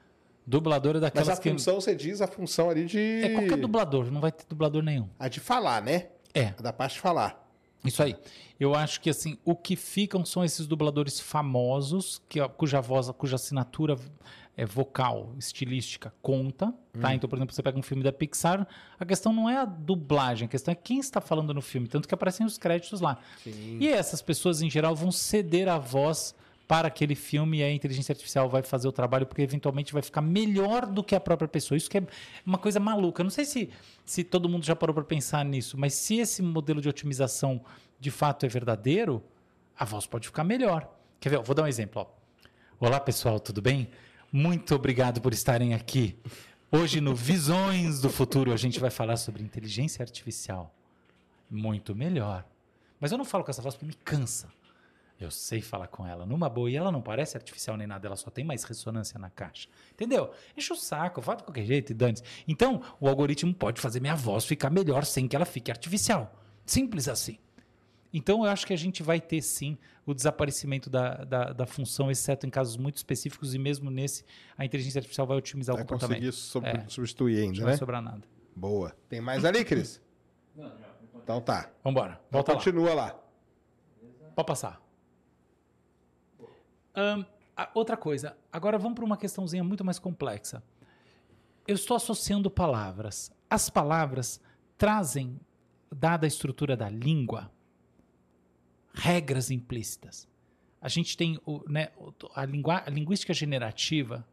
[0.46, 1.50] Dublador é Mas daquelas a que.
[1.50, 2.98] função, você diz, a função ali de.
[3.24, 5.08] É qualquer dublador, não vai ter dublador nenhum.
[5.18, 6.06] A de falar, né?
[6.32, 7.48] É, A da parte de falar.
[7.84, 8.16] isso aí.
[8.58, 13.34] Eu acho que assim, o que ficam são esses dubladores famosos, que, cuja voz, cuja
[13.36, 13.96] assinatura
[14.56, 17.14] é, vocal, estilística conta, tá?
[17.14, 18.66] Então, por exemplo, você pega um filme da Pixar,
[18.98, 22.08] a questão não é a dublagem, a questão é quem está falando no filme, tanto
[22.08, 23.18] que aparecem os créditos lá.
[23.80, 26.34] E essas pessoas, em geral, vão ceder a voz
[26.66, 30.20] para aquele filme e a inteligência artificial vai fazer o trabalho porque eventualmente vai ficar
[30.20, 31.76] melhor do que a própria pessoa.
[31.76, 32.02] Isso que é
[32.44, 33.20] uma coisa maluca.
[33.20, 33.70] Eu não sei se,
[34.04, 37.60] se todo mundo já parou para pensar nisso, mas se esse modelo de otimização
[38.00, 39.22] de fato é verdadeiro,
[39.78, 40.90] a voz pode ficar melhor.
[41.20, 41.36] Quer ver?
[41.36, 42.02] Eu vou dar um exemplo.
[42.02, 42.86] Ó.
[42.86, 43.88] Olá, pessoal, tudo bem?
[44.38, 46.14] Muito obrigado por estarem aqui.
[46.70, 50.74] Hoje no Visões do Futuro a gente vai falar sobre inteligência artificial.
[51.50, 52.44] Muito melhor.
[53.00, 54.52] Mas eu não falo com essa voz porque me cansa.
[55.18, 58.14] Eu sei falar com ela numa boa e ela não parece artificial nem nada, ela
[58.14, 59.70] só tem mais ressonância na caixa.
[59.92, 60.30] Entendeu?
[60.54, 64.14] Enche o saco, fala de qualquer jeito e dane Então, o algoritmo pode fazer minha
[64.14, 66.38] voz ficar melhor sem que ela fique artificial.
[66.66, 67.38] Simples assim.
[68.12, 69.76] Então, eu acho que a gente vai ter sim
[70.06, 74.24] o desaparecimento da, da, da função, exceto em casos muito específicos, e mesmo nesse,
[74.56, 76.18] a inteligência artificial vai otimizar Vai o comportamento.
[76.18, 76.84] conseguir sub- É.
[76.88, 77.76] substituir Não ainda, vai né?
[77.78, 78.22] sobrar nada.
[78.54, 78.96] Boa.
[79.08, 80.00] Tem mais ali, Cris?
[80.54, 80.86] Não, já.
[81.22, 81.70] Então tá.
[81.84, 82.58] Vambora, volta lá.
[82.58, 83.20] Continua lá.
[84.34, 84.80] Pode passar.
[87.56, 90.62] A- outra coisa, agora vamos para uma questãozinha muito mais complexa.
[91.66, 93.30] Eu estou associando palavras.
[93.50, 94.40] As palavras
[94.78, 95.38] trazem,
[95.94, 97.50] dada a estrutura da língua,
[98.96, 100.26] regras implícitas.
[100.80, 101.88] A gente tem o, né,
[102.34, 104.26] a, lingua- a linguística generativa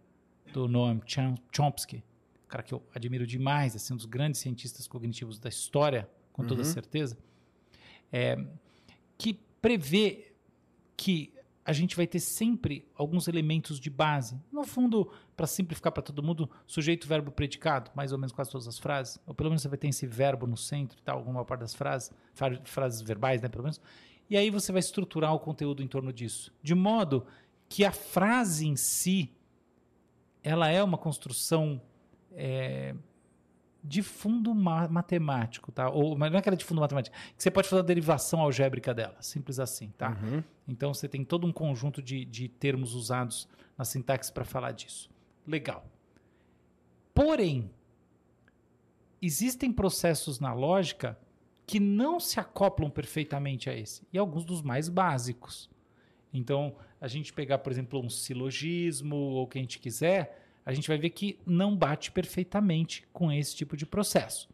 [0.52, 1.98] do Noam Chom- Chomsky,
[2.46, 6.46] um cara que eu admiro demais, assim, um dos grandes cientistas cognitivos da história, com
[6.46, 7.18] toda certeza,
[8.12, 8.38] é,
[9.18, 10.34] que prevê
[10.96, 11.34] que
[11.66, 14.38] a gente vai ter sempre alguns elementos de base.
[14.52, 18.68] No fundo, para simplificar para todo mundo, sujeito, verbo, predicado, mais ou menos quase todas
[18.68, 19.18] as frases.
[19.26, 21.74] Ou pelo menos você vai ter esse verbo no centro e tal, alguma parte das
[21.74, 23.80] frases, fra- frases verbais, né, pelo menos.
[24.34, 26.52] E aí você vai estruturar o conteúdo em torno disso.
[26.64, 27.24] De modo
[27.70, 29.32] que a frase em si,
[30.42, 31.80] ela é uma construção
[32.32, 32.96] é,
[33.84, 35.88] de fundo ma- matemático, tá?
[35.88, 38.92] Ou mas não é aquela de fundo matemático, que você pode fazer a derivação algébrica
[38.92, 40.18] dela, simples assim, tá?
[40.68, 43.48] Então você tem todo um conjunto de, de termos usados
[43.78, 45.12] na sintaxe para falar disso.
[45.46, 45.86] Legal.
[47.14, 47.70] Porém,
[49.22, 51.20] existem processos na lógica
[51.66, 55.70] que não se acoplam perfeitamente a esse, e alguns dos mais básicos.
[56.34, 60.74] Então, a gente pegar, por exemplo, um silogismo ou o que a gente quiser, a
[60.74, 64.50] gente vai ver que não bate perfeitamente com esse tipo de processo.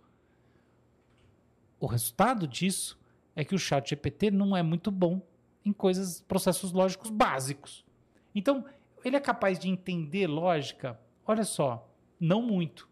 [1.80, 2.99] O resultado disso
[3.36, 5.22] é que o chat GPT não é muito bom
[5.64, 7.86] em coisas, processos lógicos básicos.
[8.36, 8.65] Então,
[9.03, 12.90] ele é capaz de entender lógica, olha só, não muito.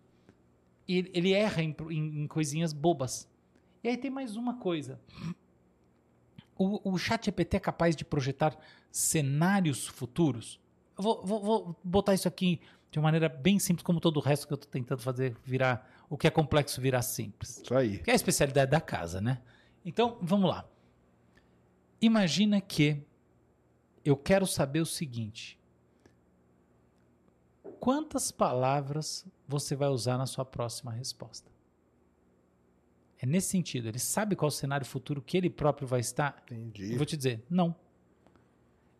[0.88, 3.28] Ele, ele erra em, em- em coisinhas bobas.
[3.84, 5.00] E aí tem mais uma coisa.
[6.58, 8.58] O, o chat GPT é capaz de projetar
[8.92, 10.60] cenários futuros.
[10.98, 12.60] Eu vou, vou- vou botar isso aqui
[12.90, 15.88] de uma maneira bem simples, como todo o resto que eu estou tentando fazer virar
[16.10, 17.58] o que é complexo virar simples.
[17.64, 18.00] Isso aí.
[18.00, 19.42] Que é a especialidade da casa, né?
[19.86, 20.66] Então, vamos lá.
[22.02, 23.04] Imagina que
[24.04, 25.60] eu quero saber o seguinte:
[27.80, 31.52] quantas palavras você vai usar na sua próxima resposta?
[33.20, 33.88] É nesse sentido.
[33.88, 36.44] Ele sabe qual o cenário futuro que ele próprio vai estar?
[36.52, 36.92] Entendi.
[36.92, 37.76] Eu vou te dizer, não.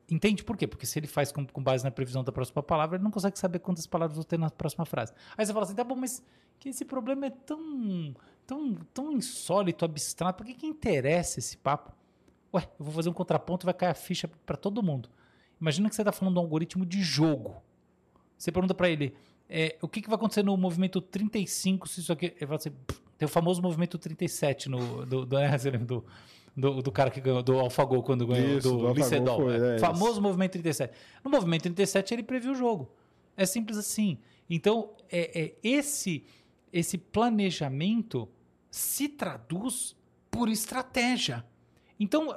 [0.10, 0.66] Entende por quê?
[0.66, 3.38] Porque se ele faz com, com base na previsão da próxima palavra, ele não consegue
[3.38, 5.14] saber quantas palavras vão ter na próxima frase.
[5.38, 6.24] Aí você fala assim, tá bom, mas
[6.60, 8.16] que esse problema é tão,
[8.46, 11.94] tão, tão insólito, abstrato, por que, que interessa esse papo?
[12.54, 15.10] Ué, eu vou fazer um contraponto e vai cair a ficha para todo mundo.
[15.60, 17.62] Imagina que você está falando de um algoritmo de jogo.
[18.38, 19.14] Você pergunta para ele,
[19.50, 22.28] é, o que, que vai acontecer no movimento 35 se isso aqui...
[22.28, 26.06] Ele fala assim, "Pff, tem o famoso movimento 37 no, do, do, é, lembra do,
[26.56, 29.42] do, do cara que ganhou, do AlphaGo quando ganhou, Isso, do do Licedol.
[29.42, 29.76] foi, é.
[29.76, 30.94] é, famoso movimento 37.
[31.24, 32.92] No movimento 37 ele previu o jogo.
[33.36, 34.18] É simples assim.
[34.50, 36.26] Então, é, é esse,
[36.72, 38.30] esse planejamento
[38.70, 39.96] se traduz
[40.30, 41.46] por estratégia.
[42.00, 42.30] Então,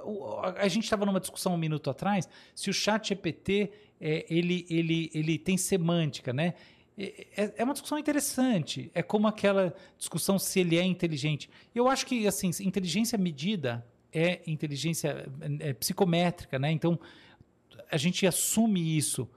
[0.56, 3.70] a gente estava numa discussão um minuto atrás se o chat GPT
[4.00, 6.54] é, ele, ele, ele tem semântica, né?
[7.00, 8.90] É, é- é uma discussão interessante.
[8.94, 11.48] É como aquela discussão se ele é inteligente.
[11.74, 15.26] Eu acho que, assim, inteligência medida é inteligência
[15.60, 16.70] é, psicométrica, né?
[16.70, 16.98] Então,
[17.90, 19.28] a gente assume isso.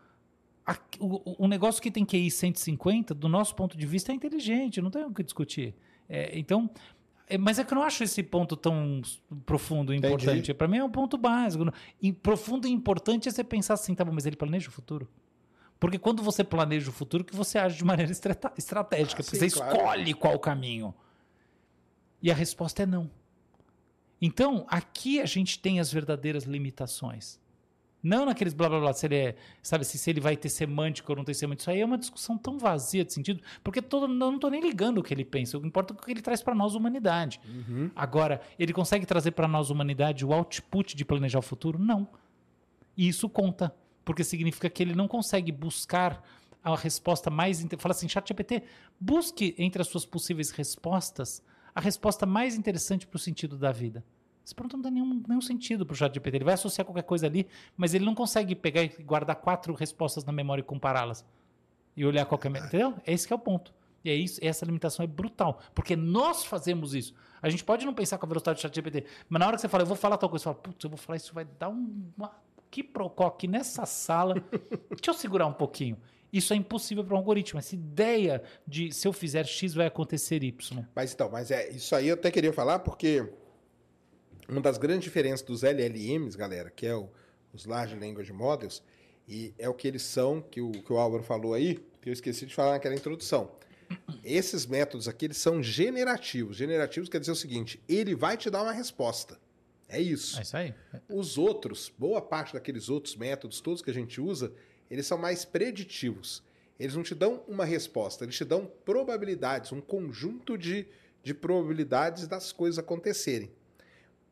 [0.99, 4.90] O, o negócio que tem QI 150, do nosso ponto de vista, é inteligente, não
[4.90, 5.73] tem o que discutir.
[6.10, 6.69] É, então,
[7.27, 9.02] é, mas é que eu não acho esse ponto tão
[9.45, 10.53] profundo e importante.
[10.53, 11.65] Para mim é um ponto básico.
[12.02, 15.07] E profundo e importante é você pensar assim, tá bom, mas ele planeja o futuro?
[15.84, 19.50] Porque quando você planeja o futuro, que você age de maneira estratégica, Ah, porque sim,
[19.50, 19.76] você claro.
[19.76, 20.96] escolhe qual caminho.
[22.22, 23.12] E a resposta é não.
[24.22, 27.38] Então, aqui a gente tem as verdadeiras limitações.
[28.02, 31.12] Não naqueles blá blá blá, se ele é, sabe, se, se ele vai ter semântico
[31.12, 31.64] ou não tem semântico.
[31.64, 34.62] Isso aí é uma discussão tão vazia de sentido, porque todo, eu não estou nem
[34.62, 36.76] ligando o que ele pensa, o que importa é o que ele traz para nós,
[36.76, 37.42] humanidade.
[37.94, 41.78] Agora, ele consegue trazer para nós, humanidade, o output de planejar o futuro?
[41.78, 42.08] Não.
[42.96, 46.24] E isso conta, porque significa que ele não consegue buscar
[46.64, 47.66] a resposta mais.
[47.78, 48.64] Fala assim, ChatGPT,
[49.00, 51.44] busque entre as suas possíveis respostas
[51.76, 54.04] a resposta mais interessante para o sentido da vida.
[54.46, 56.38] Esse pronto não dá nenhum, nenhum sentido para o ChatGPT.
[56.38, 57.48] Ele vai associar qualquer coisa ali,
[57.78, 61.26] mas ele não consegue pegar e guardar quatro respostas na memória e compará-las.
[61.96, 62.52] E olhar qualquer.
[62.52, 62.94] Entendeu?
[63.08, 63.74] Esse que é o ponto.
[64.04, 65.60] E é isso, essa limitação é brutal.
[65.74, 67.14] Porque nós fazemos isso.
[67.42, 69.70] A gente pode não pensar com a velocidade do ChatGPT, mas na hora que você
[69.70, 71.70] fala, eu vou falar tal coisa, você fala, putz, eu vou falar isso, vai dar
[71.70, 72.32] um, uma
[72.74, 74.34] que procó aqui nessa sala.
[74.90, 75.95] Deixa eu segurar um pouquinho.
[76.32, 77.60] Isso é impossível para um algoritmo.
[77.60, 80.84] Essa ideia de se eu fizer X vai acontecer Y.
[80.95, 83.32] Mas então, mas é isso aí eu até queria falar porque
[84.50, 87.08] uma das grandes diferenças dos LLMs, galera, que é o,
[87.54, 88.82] os Large Language Models,
[89.28, 92.14] e é o que eles são, que o, que o Álvaro falou aí, que eu
[92.14, 93.52] esqueci de falar naquela introdução.
[94.24, 96.58] Esses métodos aqui, eles são generativos.
[96.58, 99.38] Generativos quer dizer o seguinte, ele vai te dar uma resposta.
[99.88, 100.40] É isso.
[100.40, 100.74] É isso aí.
[101.10, 104.54] Os outros, boa parte daqueles outros métodos, todos que a gente usa,
[104.90, 106.44] eles são mais preditivos.
[106.80, 110.88] Eles não te dão uma resposta, eles te dão probabilidades, um conjunto de,
[111.22, 113.52] de probabilidades das coisas acontecerem.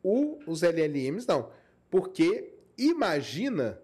[0.02, 1.50] O, os LLMs não,
[1.88, 3.80] porque imagina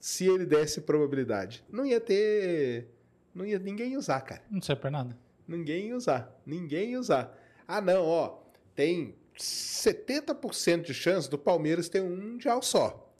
[0.00, 1.64] se ele desse probabilidade.
[1.70, 2.88] Não ia ter.
[3.32, 4.42] Não ia ninguém usar, cara.
[4.50, 5.16] Não serve para nada.
[5.46, 6.40] Ninguém ia usar.
[6.44, 7.38] Ninguém ia usar.
[7.68, 8.42] Ah, não, ó.
[8.74, 13.10] Tem 70% de chance do Palmeiras ter um mundial só.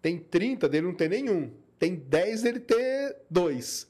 [0.00, 1.52] Tem 30 dele não ter nenhum.
[1.78, 3.86] Tem 10 dele ter dois.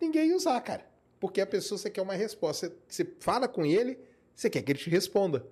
[0.00, 0.86] Ninguém ia usar, cara.
[1.20, 2.68] Porque a pessoa você quer uma resposta.
[2.68, 3.98] Você, você fala com ele,
[4.34, 5.46] você quer que ele te responda.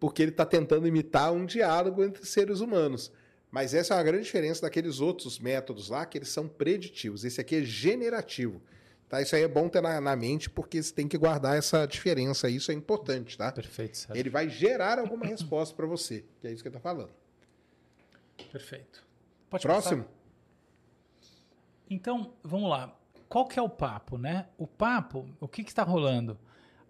[0.00, 3.12] Porque ele está tentando imitar um diálogo entre seres humanos.
[3.50, 7.24] Mas essa é uma grande diferença daqueles outros métodos lá, que eles são preditivos.
[7.24, 8.62] Esse aqui é generativo.
[9.12, 9.20] Tá?
[9.20, 12.48] Isso aí é bom ter na, na mente, porque você tem que guardar essa diferença.
[12.48, 13.52] Isso é importante, tá?
[13.52, 14.18] Perfeito, Sérgio.
[14.18, 16.24] Ele vai gerar alguma resposta para você.
[16.40, 17.10] Que é isso que ele está falando.
[18.50, 19.04] Perfeito.
[19.50, 20.04] Pode Próximo?
[20.04, 20.16] passar?
[21.90, 22.96] Então, vamos lá.
[23.28, 24.46] Qual que é o papo, né?
[24.56, 26.38] O papo, o que está rolando?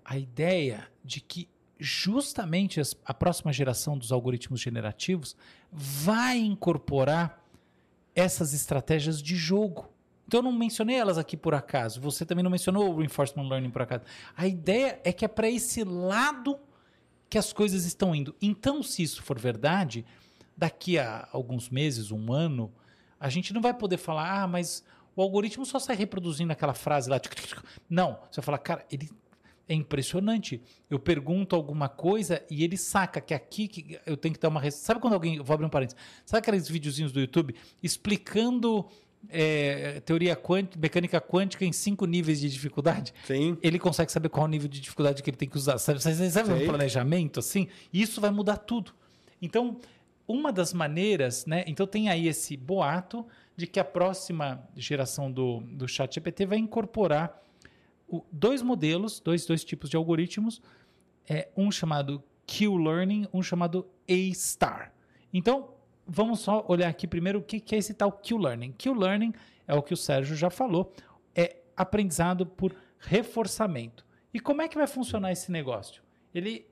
[0.05, 5.37] A ideia de que justamente a próxima geração dos algoritmos generativos
[5.73, 7.45] vai incorporar
[8.15, 9.92] essas estratégias de jogo.
[10.33, 12.01] Então eu não mencionei elas aqui por acaso.
[12.01, 14.05] Você também não mencionou o reinforcement learning por acaso.
[14.35, 16.59] A ideia é que é para esse lado
[17.29, 18.35] que as coisas estão indo.
[18.41, 20.07] Então, se isso for verdade,
[20.57, 22.73] daqui a alguns meses, um ano,
[23.21, 24.83] a gente não vai poder falar, ah, mas
[25.15, 27.21] o algoritmo só sai reproduzindo aquela frase lá.
[27.87, 29.11] Não, você vai falar, cara, ele
[29.69, 30.63] é impressionante.
[30.89, 34.71] Eu pergunto alguma coisa e ele saca que aqui que eu tenho que dar uma.
[34.71, 35.43] Sabe quando alguém.
[35.43, 36.01] Vou abrir um parênteses.
[36.25, 38.89] Sabe aqueles videozinhos do YouTube explicando
[39.29, 43.13] é, teoria quântica, mecânica quântica em cinco níveis de dificuldade?
[43.27, 43.57] Sim.
[43.63, 45.79] ele consegue saber qual o nível de dificuldade que ele tem que usar.
[45.79, 47.69] Sabe, sabe, um planejamento assim?
[47.93, 48.93] E isso vai mudar tudo.
[49.41, 49.79] Então,
[50.27, 51.65] uma das maneiras, né?
[51.67, 53.27] Então tem aí esse boato
[53.57, 57.43] de que a próxima geração do, do chat GPT vai incorporar
[58.09, 60.63] o- dois modelos, dois, dois tipos de algoritmos,
[61.29, 64.93] é, um chamado Q-Learning, um chamado A-Star.
[65.33, 65.72] Então,
[66.07, 68.73] vamos só olhar aqui primeiro o que, que é esse tal Q-Learning.
[68.73, 69.33] Q-Learning
[69.67, 70.93] é o que o Sérgio já falou,
[71.35, 74.05] é aprendizado por reforçamento.
[74.33, 76.03] E como é que vai funcionar esse negócio?
[76.35, 76.67] Ele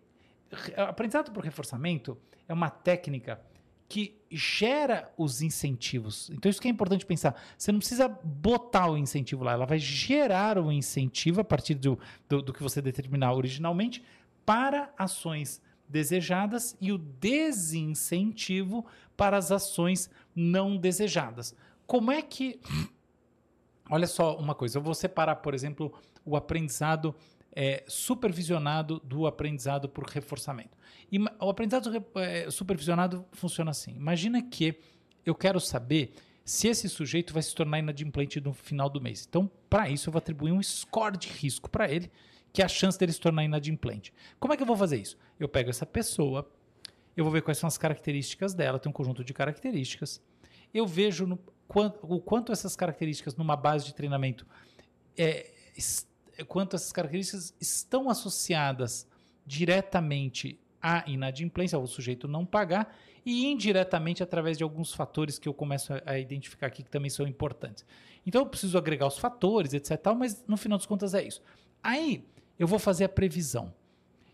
[0.50, 2.16] re- aprendizado por reforçamento
[2.48, 3.40] é uma técnica
[3.88, 6.30] que gera os incentivos.
[6.30, 7.40] Então isso que é importante pensar.
[7.58, 11.98] Você não precisa botar o incentivo lá, ela vai gerar o incentivo a partir do,
[12.28, 14.04] do, do que você determinar originalmente
[14.46, 18.86] para ações desejadas e o desincentivo
[19.20, 21.54] para as ações não desejadas.
[21.86, 22.58] Como é que
[23.90, 25.92] Olha só uma coisa, eu vou separar, por exemplo,
[26.24, 27.14] o aprendizado
[27.52, 30.78] é, supervisionado do aprendizado por reforçamento.
[31.10, 33.90] Ima- o aprendizado re- é, supervisionado funciona assim.
[33.96, 34.78] Imagina que
[35.26, 36.12] eu quero saber
[36.44, 39.26] se esse sujeito vai se tornar inadimplente no final do mês.
[39.28, 42.10] Então, para isso, eu vou atribuir um score de risco para ele,
[42.52, 44.14] que é a chance dele se tornar inadimplente.
[44.38, 45.18] Como é que eu vou fazer isso?
[45.38, 46.48] Eu pego essa pessoa,
[47.16, 50.22] eu vou ver quais são as características dela, tem um conjunto de características.
[50.72, 51.38] Eu vejo no,
[52.02, 54.46] o quanto essas características, numa base de treinamento,
[55.16, 56.08] é, es-
[56.48, 59.06] quanto essas características estão associadas
[59.44, 62.96] diretamente à inadimplência, ao sujeito não pagar,
[63.26, 67.10] e indiretamente através de alguns fatores que eu começo a, a identificar aqui que também
[67.10, 67.84] são importantes.
[68.24, 69.98] Então eu preciso agregar os fatores, etc.
[70.00, 71.42] Tal, mas no final das contas é isso.
[71.82, 72.24] Aí
[72.58, 73.74] eu vou fazer a previsão.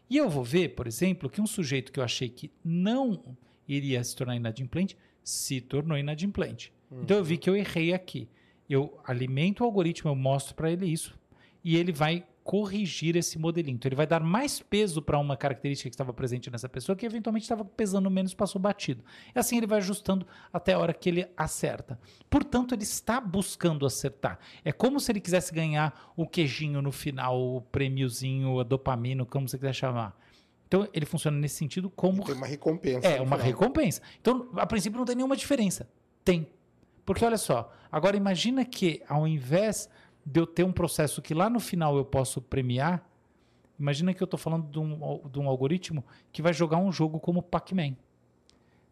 [0.08, 3.36] E eu vou ver, por exemplo, que um sujeito que eu achei que não
[3.68, 6.72] iria se tornar inadimplente se tornou inadimplente.
[7.02, 8.28] Então eu vi que eu errei aqui.
[8.68, 11.18] Eu alimento o algoritmo, eu mostro para ele isso
[11.66, 13.74] e ele vai corrigir esse modelinho.
[13.74, 17.04] Então ele vai dar mais peso para uma característica que estava presente nessa pessoa que
[17.04, 19.04] eventualmente estava pesando menos, passou batido.
[19.34, 21.98] E assim ele vai ajustando até a hora que ele acerta.
[22.30, 24.38] Portanto, ele está buscando acertar.
[24.64, 29.48] É como se ele quisesse ganhar o queijinho no final, o prêmiozinho, a dopamina, como
[29.48, 30.16] você quiser chamar.
[30.68, 33.08] Então ele funciona nesse sentido como Tem uma recompensa.
[33.08, 33.40] é, uma final.
[33.40, 34.00] recompensa.
[34.20, 35.88] Então, a princípio, não tem nenhuma diferença.
[36.24, 36.46] Tem.
[37.04, 39.88] Porque olha só, agora imagina que ao invés
[40.26, 43.08] de eu ter um processo que lá no final eu posso premiar,
[43.78, 47.20] imagina que eu estou falando de um, de um algoritmo que vai jogar um jogo
[47.20, 47.94] como Pac-Man.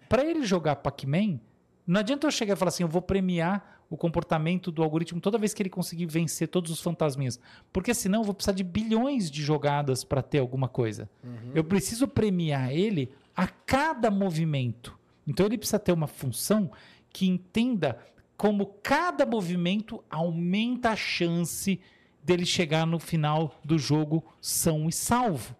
[0.08, 1.40] Para ele jogar Pac-Man,
[1.84, 5.36] não adianta eu chegar e falar assim, eu vou premiar o comportamento do algoritmo toda
[5.36, 7.40] vez que ele conseguir vencer todos os fantasminhas.
[7.72, 11.10] Porque senão eu vou precisar de bilhões de jogadas para ter alguma coisa.
[11.54, 14.96] Eu preciso premiar ele a cada movimento.
[15.26, 16.70] Então ele precisa ter uma função
[17.10, 17.98] que entenda
[18.36, 21.80] como cada movimento aumenta a chance
[22.22, 25.54] dele chegar no final do jogo são e salvo.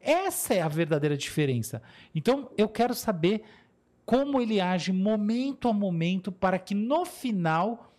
[0.00, 1.82] Essa é a verdadeira diferença.
[2.14, 3.42] Então eu quero saber
[4.04, 7.94] como ele age momento a momento para que no final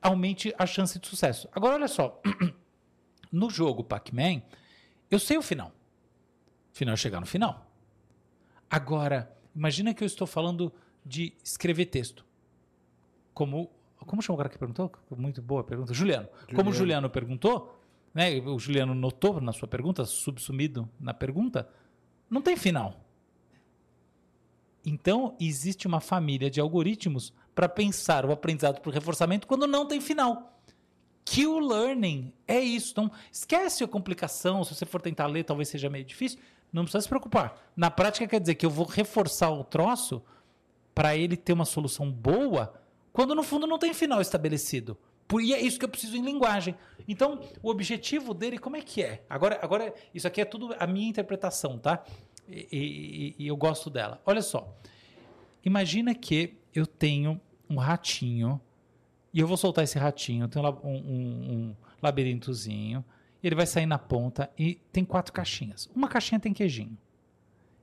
[0.00, 1.48] aumente a chance de sucesso.
[1.52, 2.20] Agora olha só,
[3.30, 4.42] no jogo Pac-Man,
[5.10, 5.72] eu sei o final.
[6.72, 7.70] O final é chegar no final.
[8.70, 10.72] Agora, imagina que eu estou falando
[11.04, 12.24] de escrever texto.
[13.38, 14.90] Como como chama o cara que perguntou?
[15.16, 15.94] Muito boa pergunta.
[15.94, 16.28] Juliano.
[16.56, 17.78] Como o Juliano perguntou,
[18.12, 18.36] né?
[18.40, 21.68] O Juliano notou na sua pergunta, subsumido na pergunta,
[22.28, 23.04] não tem final.
[24.84, 30.00] Então, existe uma família de algoritmos para pensar o aprendizado por reforçamento quando não tem
[30.00, 30.60] final.
[31.24, 32.90] Q-learning é isso.
[32.90, 34.64] Então, esquece a complicação.
[34.64, 36.40] Se você for tentar ler, talvez seja meio difícil.
[36.72, 37.70] Não precisa se preocupar.
[37.76, 40.22] Na prática, quer dizer que eu vou reforçar o troço
[40.92, 42.74] para ele ter uma solução boa,
[43.18, 44.96] quando no fundo não tem final estabelecido.
[45.26, 46.76] Por- E é isso que eu preciso em linguagem.
[47.08, 49.24] Então, o objetivo dele, como é que é?
[49.28, 52.04] Agora, agora isso aqui é tudo a minha interpretação, tá?
[52.48, 54.22] E, e- e eu gosto dela.
[54.24, 54.72] Olha só.
[55.64, 58.60] Imagina que eu tenho um ratinho
[59.34, 60.44] e eu vou soltar esse ratinho.
[60.44, 63.04] Eu tenho um, um- um labirintozinho.
[63.42, 65.90] Ele vai sair na ponta e tem quatro caixinhas.
[65.92, 66.96] Uma caixinha tem queijinho.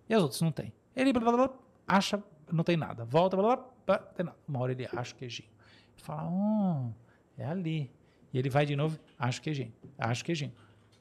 [0.08, 0.72] E as outras não tem.
[0.96, 1.50] Ele blá, blá, blá,
[1.86, 3.04] acha, não tem nada.
[3.04, 4.38] Volta, blá, blá, blá, tem nada.
[4.48, 5.50] Uma hora ele acha o queijinho.
[5.96, 6.92] Ele fala, oh,
[7.38, 7.92] é ali.
[8.34, 10.54] E ele vai de novo, acha o queijinho, acha o queijinho.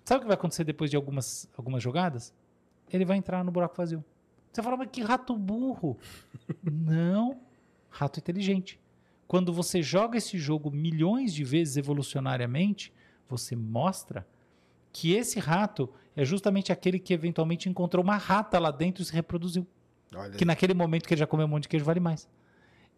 [0.04, 2.32] Sabe o que vai acontecer depois de algumas, algumas jogadas?
[2.92, 4.04] Ele vai entrar no buraco vazio.
[4.52, 5.98] Você fala, mas que rato burro.
[6.62, 7.40] não,
[7.90, 8.78] rato inteligente.
[9.26, 12.92] Quando você joga esse jogo milhões de vezes evolucionariamente,
[13.28, 14.26] você mostra
[14.92, 19.12] que esse rato é justamente aquele que eventualmente encontrou uma rata lá dentro e se
[19.12, 19.66] reproduziu.
[20.14, 22.28] Olha Que naquele momento que ele já comeu um monte de queijo vale mais.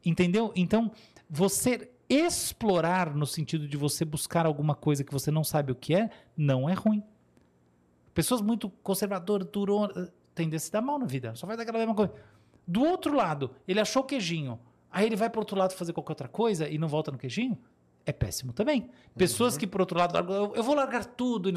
[0.05, 0.53] Entendeu?
[0.55, 0.91] Então,
[1.29, 5.95] você explorar no sentido de você buscar alguma coisa que você não sabe o que
[5.95, 7.03] é, não é ruim.
[8.15, 11.35] Pessoas muito conservadoras, duronas, tendem a se dar mal na vida.
[11.35, 12.13] Só faz aquela mesma coisa.
[12.67, 14.59] Do outro lado, ele achou o queijinho.
[14.91, 17.59] Aí ele vai pro outro lado fazer qualquer outra coisa e não volta no queijinho?
[18.05, 18.89] É péssimo também.
[19.17, 21.51] Pessoas que, por outro lado, eu, eu vou largar tudo.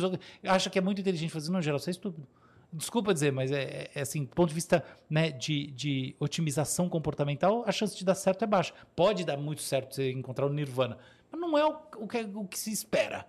[0.44, 2.28] Acha que é muito inteligente fazer, não, geral, você é estúpido.
[2.72, 6.88] Desculpa dizer, mas é, é- é assim, do ponto de vista né, de, de otimização
[6.88, 8.74] comportamental, a chance de dar certo é baixa.
[8.96, 10.98] Pode dar muito certo você encontrar o nirvana,
[11.32, 13.26] mas não é o, o que, o que se espera.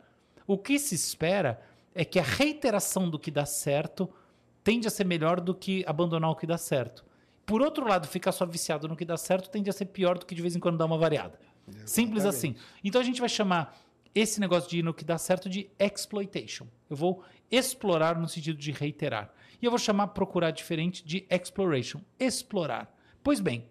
[0.47, 1.61] O que se espera
[1.95, 4.11] é que a reiteração do que dá certo
[4.62, 7.05] tende a ser melhor do que abandonar o que dá certo.
[7.47, 10.27] Por outro lado, ficar só viciado no que dá certo tende a ser pior do
[10.27, 11.39] que de vez em quando dar uma variada.
[11.87, 12.55] Simples assim.
[12.85, 13.77] Então a gente vai chamar
[14.15, 16.66] esse negócio de ir no que dá certo de exploitation.
[16.89, 19.32] Eu vou explorar no sentido de reiterar.
[19.61, 22.01] E eu vou chamar procurar diferente de exploration.
[22.19, 22.93] Explorar.
[23.23, 23.66] Pois bem,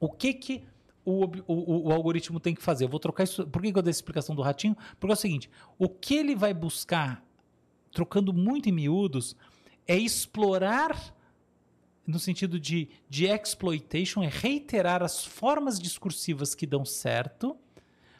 [0.00, 0.64] o que que
[1.04, 2.84] o, o- o algoritmo tem que fazer?
[2.84, 3.46] Eu vou trocar isso.
[3.46, 4.76] Por que que eu dei essa explicação do ratinho?
[5.00, 5.48] Porque é o seguinte:
[5.78, 7.24] o que ele vai buscar,
[7.92, 9.34] trocando muito em miúdos,
[9.86, 11.14] é explorar
[12.06, 17.56] no sentido de, de exploitation, é reiterar as formas discursivas que dão certo,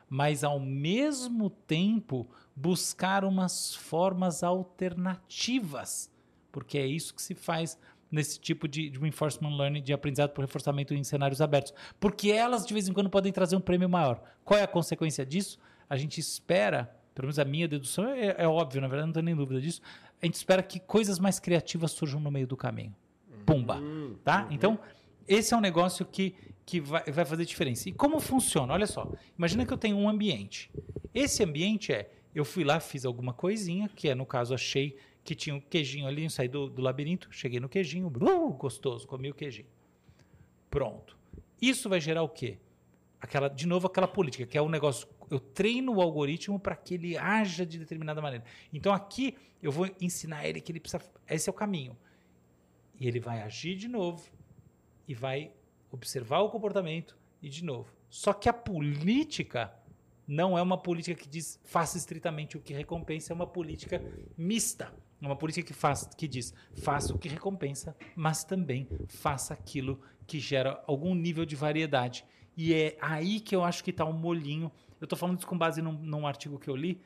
[0.08, 6.10] mas ao mesmo tempo buscar umas formas alternativas,
[6.50, 7.78] porque é isso que se faz
[8.10, 12.66] nesse tipo de, de reinforcement learning, de aprendizado por reforçamento em cenários abertos, porque elas
[12.66, 14.22] de vez em quando podem trazer um prêmio maior.
[14.44, 15.58] Qual é a consequência disso?
[15.88, 19.26] A gente espera, pelo menos a minha dedução é, é óbvio, na verdade não tenho
[19.26, 19.82] nem dúvida disso,
[20.20, 22.94] a gente espera que coisas mais criativas surjam no meio do caminho.
[23.46, 23.80] Pumba,
[24.24, 24.46] tá?
[24.50, 24.78] Então,
[25.28, 26.34] esse é um negócio que,
[26.64, 27.88] que vai, vai fazer diferença.
[27.88, 28.72] E como funciona?
[28.72, 30.70] Olha só, imagina que eu tenho um ambiente.
[31.14, 35.34] Esse ambiente é, eu fui lá, fiz alguma coisinha, que é, no caso, achei que
[35.34, 39.34] tinha um queijinho ali, saí do, do labirinto, cheguei no queijinho, uh, gostoso, comi o
[39.34, 39.68] queijinho.
[40.70, 41.18] Pronto.
[41.60, 42.58] Isso vai gerar o quê?
[43.20, 45.06] Aquela, de novo, aquela política, que é um negócio.
[45.28, 48.44] Eu treino o algoritmo para que ele haja de determinada maneira.
[48.72, 51.02] Então aqui eu vou ensinar ele que ele precisa.
[51.28, 51.98] Esse é o caminho.
[52.98, 54.30] E ele vai agir de novo
[55.08, 55.50] e vai
[55.90, 57.90] observar o comportamento e de novo.
[58.10, 59.74] Só que a política
[60.26, 64.02] não é uma política que diz faça estritamente o que recompensa, é uma política
[64.36, 64.92] mista.
[65.20, 70.00] É uma política que, faz, que diz faça o que recompensa, mas também faça aquilo
[70.26, 72.24] que gera algum nível de variedade.
[72.56, 74.70] E é aí que eu acho que está o um molhinho.
[75.00, 77.00] Eu estou falando isso com base num, num artigo que eu li,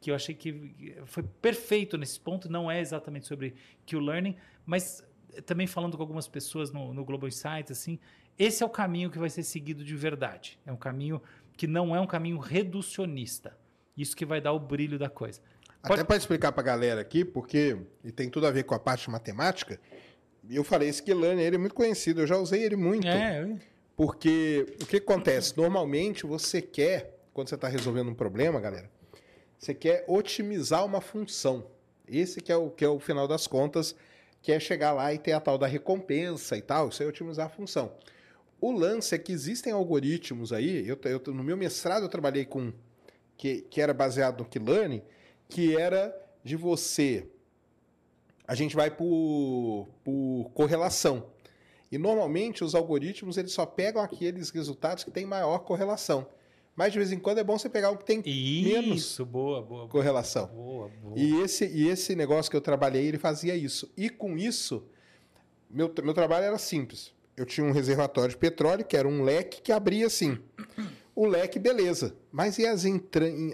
[0.00, 2.48] que eu achei que foi perfeito nesse ponto.
[2.48, 3.54] Não é exatamente sobre
[3.84, 5.04] Q-Learning, mas
[5.42, 7.98] também falando com algumas pessoas no, no Global Insights, assim,
[8.38, 10.58] esse é o caminho que vai ser seguido de verdade.
[10.66, 11.20] É um caminho
[11.56, 13.56] que não é um caminho reducionista.
[13.96, 15.40] Isso que vai dar o brilho da coisa.
[15.82, 16.00] Pode...
[16.00, 18.78] Até para explicar para a galera aqui, porque e tem tudo a ver com a
[18.78, 19.80] parte matemática,
[20.48, 23.06] eu falei, esse Keylane, ele é muito conhecido, eu já usei ele muito.
[23.06, 23.56] É,
[23.96, 25.56] porque o que acontece?
[25.56, 28.90] Normalmente você quer, quando você está resolvendo um problema, galera,
[29.58, 31.66] você quer otimizar uma função.
[32.06, 33.96] Esse que é o que é o final das contas
[34.46, 37.46] que é chegar lá e ter a tal da recompensa e tal, isso é otimizar
[37.46, 37.92] a função.
[38.60, 42.72] O lance é que existem algoritmos aí, eu, eu no meu mestrado eu trabalhei com,
[43.36, 45.02] que, que era baseado no Keylane,
[45.48, 47.26] que era de você,
[48.46, 51.26] a gente vai por, por correlação.
[51.90, 56.24] E normalmente os algoritmos eles só pegam aqueles resultados que têm maior correlação.
[56.76, 59.62] Mas de vez em quando é bom você pegar um que tem Isso, menos boa,
[59.62, 60.46] boa, correlação.
[60.48, 61.18] Boa, boa.
[61.18, 63.90] E esse, e esse negócio que eu trabalhei, ele fazia isso.
[63.96, 64.86] E com isso,
[65.70, 67.14] meu, meu trabalho era simples.
[67.34, 70.38] Eu tinha um reservatório de petróleo, que era um leque que abria assim.
[71.14, 72.14] O leque, beleza.
[72.30, 72.84] Mas e as,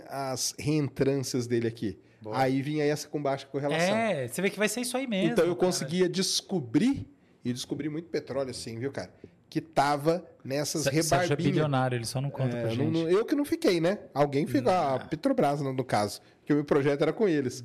[0.09, 1.97] as reentrâncias dele aqui?
[2.21, 2.39] Boa.
[2.39, 3.97] Aí vinha essa com baixa correlação.
[3.97, 5.33] É, você vê que vai ser isso aí mesmo.
[5.33, 5.67] Então eu cara.
[5.67, 7.09] conseguia descobrir,
[7.45, 9.13] e descobri muito petróleo assim, viu, cara?
[9.53, 11.07] Que tava nessas rebarbinhas.
[11.09, 12.91] Sérgio é bilionário, ele só não conta é, pra gente.
[12.91, 13.99] Não, eu que não fiquei, né?
[14.15, 17.63] Alguém ficou, a Petrobras no, caso, que o meu projeto era com eles.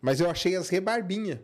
[0.00, 1.38] Mas eu achei as rebarbinhas.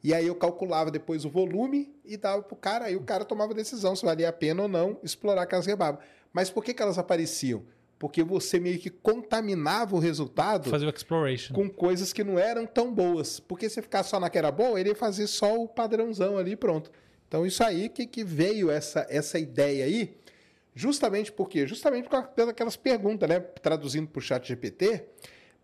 [0.00, 3.52] E aí eu calculava depois o volume e dava pro cara, aí o cara tomava
[3.52, 6.04] decisão se valia a pena ou não explorar aquelas rebarbas.
[6.32, 7.64] Mas por que, que elas apareciam?
[7.98, 11.52] Porque você meio que contaminava o resultado Fazer o exploration.
[11.52, 13.40] com coisas que não eram tão boas.
[13.40, 16.52] Porque se ficar só na que era boa, ele ia fazer só o padrãozão ali
[16.52, 16.92] e pronto.
[17.32, 20.14] Então, isso aí que, que veio essa, essa ideia aí,
[20.74, 23.40] justamente porque Justamente por causa daquelas perguntas, né?
[23.40, 25.02] Traduzindo para o chat GPT,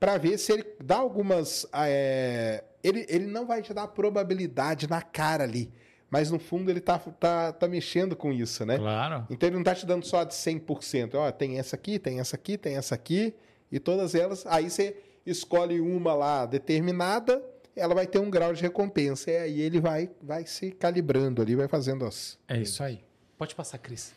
[0.01, 1.67] para ver se ele dá algumas.
[1.75, 5.71] É, ele, ele não vai te dar probabilidade na cara ali.
[6.09, 8.79] Mas no fundo ele tá, tá, tá mexendo com isso, né?
[8.79, 9.27] Claro.
[9.29, 11.17] Então ele não tá te dando só de 100%.
[11.17, 13.35] Ó, tem essa aqui, tem essa aqui, tem essa aqui,
[13.71, 14.47] e todas elas.
[14.47, 14.97] Aí você
[15.27, 17.45] escolhe uma lá determinada
[17.79, 19.31] ela vai ter um grau de recompensa.
[19.31, 22.39] E aí ele vai, vai se calibrando ali, vai fazendo as.
[22.49, 23.01] É isso aí.
[23.37, 24.15] Pode passar, Cris.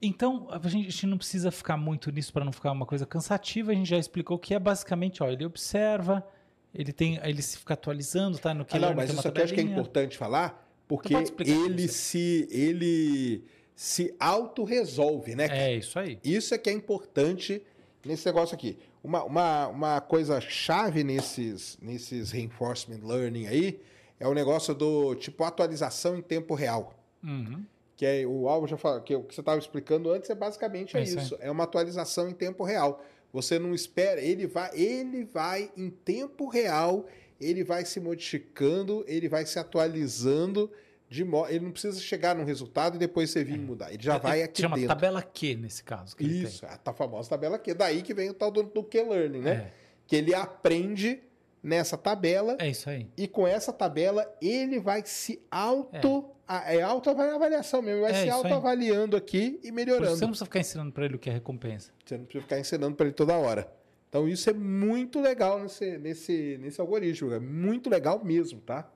[0.00, 3.72] Então, a gente não precisa ficar muito nisso para não ficar uma coisa cansativa.
[3.72, 6.26] A gente já explicou que é basicamente, ó, ele observa,
[6.74, 8.52] ele tem, ele se fica atualizando, tá?
[8.52, 12.46] No que ah, não, mas isso aqui acho que é importante falar, porque ele se
[12.50, 13.44] ele
[13.74, 15.48] se autorresolve, né?
[15.50, 16.18] É isso aí.
[16.22, 17.62] Isso é que é importante
[18.04, 18.76] nesse negócio aqui.
[19.04, 23.78] Uma, uma, uma coisa chave nesses, nesses reinforcement learning aí
[24.18, 26.94] é o negócio do tipo atualização em tempo real.
[27.22, 27.62] Uhum.
[27.94, 30.96] Que é o Alvo já falou, que o que você estava explicando antes é basicamente
[30.96, 31.36] é, é isso.
[31.38, 33.04] É uma atualização em tempo real.
[33.30, 37.06] Você não espera, ele vai, ele vai em tempo real,
[37.38, 40.70] ele vai se modificando, ele vai se atualizando
[41.08, 43.58] de modo, ele não precisa chegar num resultado e depois você vir é.
[43.58, 43.92] mudar.
[43.92, 44.88] Ele já é, vai aqui chama dentro.
[44.88, 46.16] tabela Q nesse caso.
[46.18, 47.74] Isso, a famosa tabela Q.
[47.74, 49.52] Daí que vem o tal do, do Q-Learning, né?
[49.52, 49.72] É.
[50.06, 51.22] Que ele aprende
[51.62, 52.56] nessa tabela.
[52.58, 53.08] É isso aí.
[53.16, 56.30] E com essa tabela ele vai se auto...
[56.46, 60.10] É, é autoavaliação mesmo, vai é se autoavaliando aqui e melhorando.
[60.10, 61.90] Você não precisa ficar ensinando para ele o que é recompensa.
[62.04, 63.72] Você não precisa ficar ensinando para ele toda hora.
[64.10, 68.88] Então isso é muito legal nesse, nesse, nesse algoritmo, é muito legal mesmo, tá?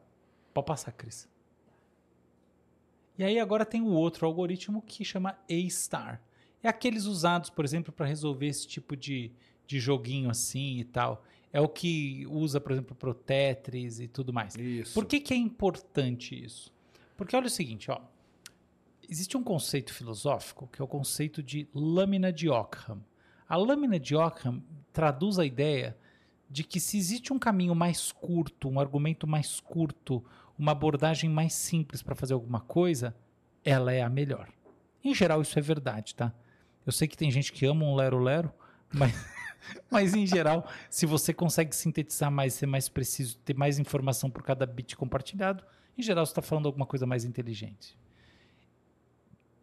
[0.53, 1.27] Pode passar, Cris.
[3.19, 6.23] E aí agora tem o outro algoritmo que chama A-Star.
[6.63, 9.33] É aqueles usados, por exemplo, para resolver esse tipo de,
[9.67, 11.25] de joguinho assim e tal.
[11.53, 14.55] É o que usa, por exemplo, pro Tetris e tudo mais.
[14.55, 14.95] Isso.
[14.95, 16.73] Por que, que é importante isso?
[17.17, 18.01] Porque olha o seguinte, ó.
[19.11, 23.03] Existe um conceito filosófico que é o conceito de lâmina de Ockham.
[23.49, 24.63] A lâmina de Ockham
[24.93, 25.97] traduz a ideia
[26.51, 30.23] de que se existe um caminho mais curto, um argumento mais curto,
[30.59, 33.15] uma abordagem mais simples para fazer alguma coisa,
[33.65, 34.49] ela é a melhor.
[35.05, 36.33] Em geral, isso é verdade, tá?
[36.85, 38.53] Eu sei que tem gente que ama um lero-lero,
[38.93, 39.13] mas,
[39.91, 44.43] mas em geral, se você consegue sintetizar mais, ser mais preciso, ter mais informação por
[44.43, 45.63] cada bit compartilhado,
[45.97, 47.97] em geral você está falando alguma coisa mais inteligente.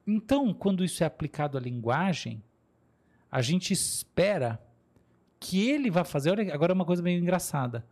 [0.08, 2.44] Então, quando isso é aplicado à linguagem,
[3.32, 4.62] a gente espera
[5.40, 6.32] que ele vai fazer.
[6.32, 7.86] Olha, agora é uma coisa meio engraçada.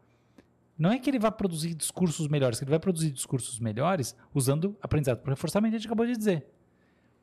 [0.77, 4.75] Não é que ele vai produzir discursos melhores, que ele vai produzir discursos melhores usando
[4.81, 6.45] aprendizado por reforçamento, a gente acabou de dizer.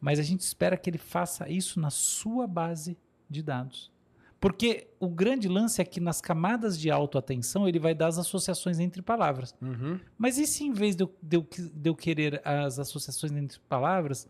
[0.01, 2.97] Mas a gente espera que ele faça isso na sua base
[3.29, 3.93] de dados.
[4.41, 8.79] Porque o grande lance é que nas camadas de autoatenção ele vai dar as associações
[8.79, 9.55] entre palavras.
[9.61, 10.01] Uhum.
[10.17, 13.59] Mas e se em vez de eu, de eu, de eu querer as associações entre
[13.69, 14.27] palavras,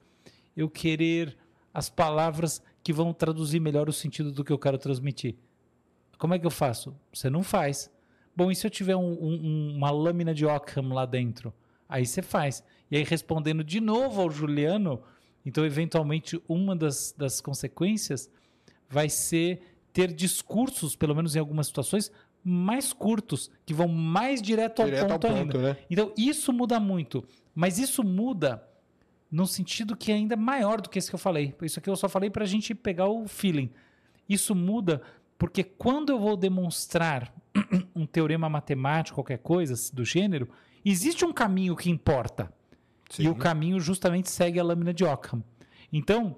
[0.57, 1.39] eu querer
[1.73, 5.37] as palavras que vão traduzir melhor o sentido do que eu quero transmitir?
[6.19, 6.95] Como é que eu faço?
[7.15, 7.89] Você não faz.
[8.37, 11.53] Bom, e se eu tiver um- um- uma lâmina de Ockham lá dentro?
[11.89, 12.63] Aí você faz.
[12.91, 15.03] E aí, respondendo de novo ao Juliano,
[15.45, 18.31] então, eventualmente, uma das, das consequências
[18.89, 19.63] vai ser
[19.93, 22.13] ter discursos, pelo menos em algumas situações,
[22.45, 25.59] mais curtos, que vão mais direto ao Direto ao ponto ponto, ainda.
[25.75, 25.77] né?
[25.91, 27.25] Então, isso muda muito.
[27.55, 28.63] Mas isso muda
[29.31, 31.55] num sentido que é ainda maior do que esse que eu falei.
[31.63, 33.71] Isso aqui eu só falei para a gente pegar o feeling.
[34.29, 35.03] Isso muda
[35.41, 37.35] porque quando eu vou demonstrar
[37.97, 40.47] um teorema matemático, qualquer coisa do gênero,
[40.85, 42.53] existe um caminho que importa.
[43.09, 43.23] Sim.
[43.25, 45.43] E o caminho justamente segue a lâmina de Ockham.
[45.91, 46.37] Então,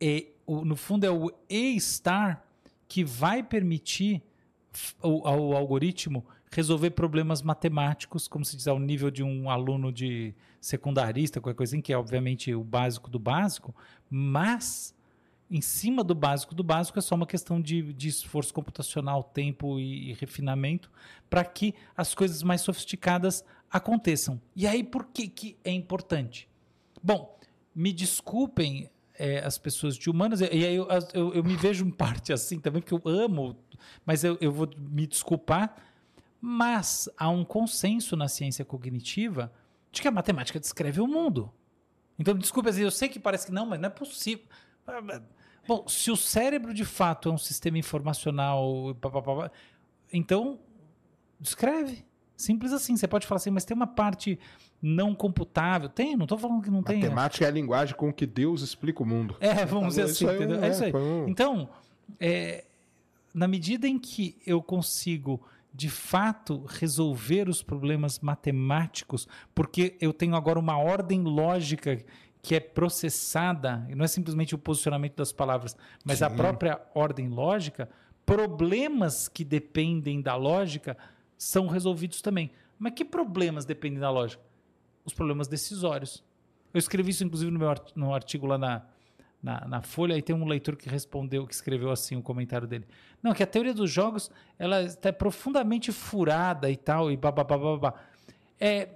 [0.00, 2.42] é, o- no fundo é o A-star
[2.88, 4.22] que vai permitir
[5.02, 10.34] ao, ao algoritmo resolver problemas matemáticos, como se diz, ao nível de um aluno de
[10.62, 13.74] secundarista, qualquer coisa assim, que é obviamente o básico do básico,
[14.08, 14.94] mas
[15.50, 19.78] em cima do básico do básico é só uma questão de, de esforço computacional, tempo
[19.78, 20.90] e, e refinamento
[21.28, 24.40] para que as coisas mais sofisticadas aconteçam.
[24.54, 26.48] E aí, por que, que é importante?
[27.02, 27.38] Bom,
[27.74, 31.90] me desculpem é, as pessoas de humanas, e aí eu, eu, eu me vejo em
[31.90, 33.56] parte assim também, porque eu amo,
[34.04, 35.76] mas eu, eu vou me desculpar,
[36.40, 39.52] mas há um consenso na ciência cognitiva
[39.90, 41.52] de que a matemática descreve o mundo.
[42.18, 44.44] Então, desculpe, eu sei que parece que não, mas não é possível.
[45.68, 48.96] Bom, se o cérebro de fato é um sistema informacional,
[50.10, 50.58] então
[51.38, 52.04] descreve.
[52.36, 52.96] Simples assim.
[52.96, 54.38] Você pode falar assim, mas tem uma parte
[54.80, 55.88] não computável.
[55.90, 57.00] Tem, não estou falando que não tem.
[57.00, 59.36] Matemática é a linguagem com que Deus explica o mundo.
[59.40, 60.62] É, vamos dizer assim, aí, entendeu?
[60.64, 60.94] É é, isso aí.
[60.94, 61.68] um- Então,
[62.18, 62.64] é,
[63.34, 65.42] na medida em que eu consigo,
[65.74, 72.02] de fato, resolver os problemas matemáticos, porque eu tenho agora uma ordem lógica
[72.48, 76.36] que é processada, e não é simplesmente o posicionamento das palavras, mas a Sim.
[76.36, 77.90] própria ordem lógica,
[78.24, 80.96] problemas que dependem da lógica
[81.36, 82.50] são resolvidos também.
[82.78, 84.42] Mas que problemas dependem da lógica?
[85.04, 86.24] Os problemas decisórios.
[86.72, 88.82] Eu escrevi isso, inclusive, no meu art- no artigo lá na,
[89.42, 92.86] na, na Folha, e tem um leitor que respondeu, que escreveu assim o comentário dele.
[93.22, 97.92] Não, que a teoria dos jogos ela está profundamente furada e tal, e babá.
[98.58, 98.88] É,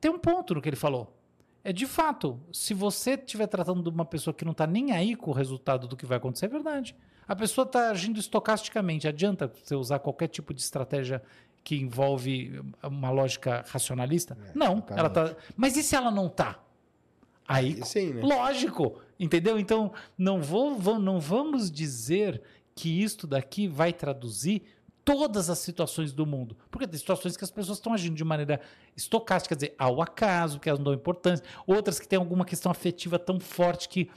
[0.00, 1.16] tem um ponto no que ele falou.
[1.64, 5.14] É de fato, se você estiver tratando de uma pessoa que não está nem aí
[5.14, 6.96] com o resultado do que vai acontecer, é verdade.
[7.26, 9.06] A pessoa está agindo estocasticamente.
[9.06, 11.22] Adianta você usar qualquer tipo de estratégia
[11.62, 14.36] que envolve uma lógica racionalista?
[14.54, 14.98] não, exatamente.
[14.98, 15.36] ela tá.
[15.56, 16.58] Mas e se ela não tá?
[17.46, 18.22] Aí, sim, né?
[18.22, 19.58] lógico, entendeu?
[19.58, 22.42] Então, não, vou, vou- não vamos dizer
[22.74, 24.62] que isto daqui vai traduzir
[25.04, 26.56] todas as situações do mundo.
[26.70, 28.60] Porque tem situações que as pessoas estão agindo de maneira
[28.96, 31.44] estocástica, quer dizer, ao acaso, que elas não dão importância.
[31.66, 34.10] Outras que têm alguma questão afetiva tão forte que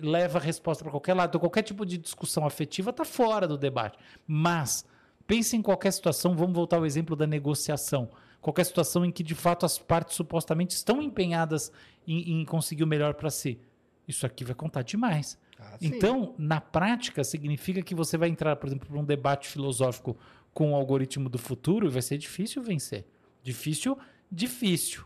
[0.00, 1.30] leva a resposta para qualquer lado.
[1.30, 3.98] Então, qualquer tipo de discussão afetiva está fora do debate.
[4.26, 4.84] Mas,
[5.26, 8.08] pense em qualquer situação, vamos voltar ao exemplo da negociação.
[8.40, 11.72] Qualquer situação em que, de fato, as partes supostamente estão empenhadas
[12.06, 13.60] em, em conseguir o melhor para si.
[14.06, 15.38] Isso aqui vai contar demais.
[15.58, 15.76] Ah.
[15.80, 20.16] Então, na prática, significa que você vai entrar, por exemplo, para um debate filosófico
[20.52, 23.06] com o algoritmo do futuro e vai ser difícil vencer.
[23.42, 23.98] Difícil,
[24.30, 25.04] difícil.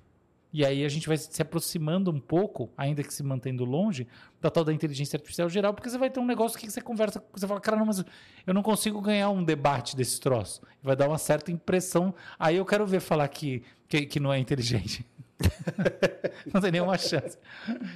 [0.52, 4.06] E aí a gente vai se aproximando um pouco, ainda que se mantendo longe,
[4.38, 7.24] da tal da inteligência artificial geral, porque você vai ter um negócio que você conversa,
[7.32, 8.04] você fala, cara, não, mas
[8.46, 10.60] eu não consigo ganhar um debate desse troço.
[10.82, 12.14] Vai dar uma certa impressão.
[12.38, 15.06] Aí eu quero ver falar que, que, que não é inteligente.
[16.52, 17.38] não tem nenhuma chance.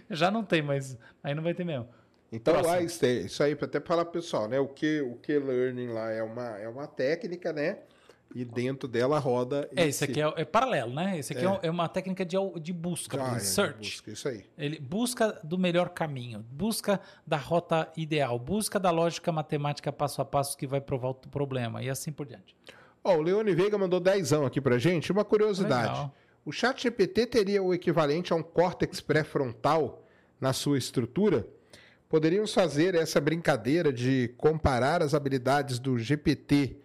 [0.08, 1.88] Já não tem, mas aí não vai ter mesmo.
[2.32, 2.74] Então, Próximo.
[2.76, 4.58] lá, isso aí- isso aí, para até falar pro pessoal, né?
[4.58, 7.78] O que o que learning lá é uma, é uma técnica, né?
[8.34, 9.70] E dentro dela roda.
[9.74, 11.16] É, esse aqui é, é paralelo, né?
[11.18, 13.78] Esse aqui é, é uma técnica de, de busca, Ah, é, search.
[13.78, 14.44] busca, isso aí.
[14.58, 20.24] Ele busca do melhor caminho, busca da rota ideal, busca da lógica matemática passo a
[20.24, 22.56] passo que vai provar o problema e assim por diante.
[23.04, 25.12] Ó, o Leone Veiga mandou dezão aqui pra gente.
[25.12, 25.88] Uma curiosidade.
[25.88, 26.14] Legal.
[26.44, 30.04] O chat GPT teria o equivalente a um córtex pré-frontal
[30.40, 31.46] na sua estrutura?
[32.08, 36.76] Poderíamos fazer essa brincadeira de comparar as habilidades do GPT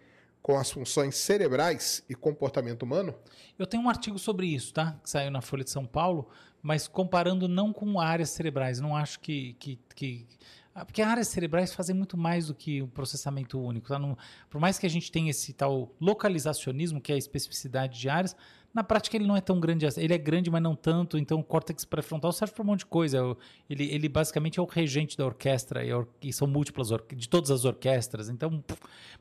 [0.42, 3.14] com as funções cerebrais e comportamento humano?
[3.56, 4.98] Eu tenho um artigo sobre isso, tá?
[5.02, 6.28] Que saiu na Folha de São Paulo,
[6.60, 8.80] mas comparando não com áreas cerebrais.
[8.80, 9.52] Não acho que.
[9.60, 10.26] que, que...
[10.74, 13.88] ah, Porque áreas cerebrais fazem muito mais do que o processamento único.
[13.88, 14.00] Tá?
[14.00, 14.18] Não-
[14.50, 18.34] por mais que a gente tenha esse tal localizacionismo, que é a especificidade de áreas,
[18.74, 20.00] na prática ele não é tão grande assim.
[20.00, 21.18] Ele é grande, mas não tanto.
[21.18, 23.18] Então o córtex pré-frontal serve para um monte de coisa.
[23.18, 23.36] É
[23.68, 27.50] Ele, ele basicamente é o regente da orquestra, e, or- e são múltiplas, de todas
[27.50, 28.28] as orquestras.
[28.28, 28.62] Então,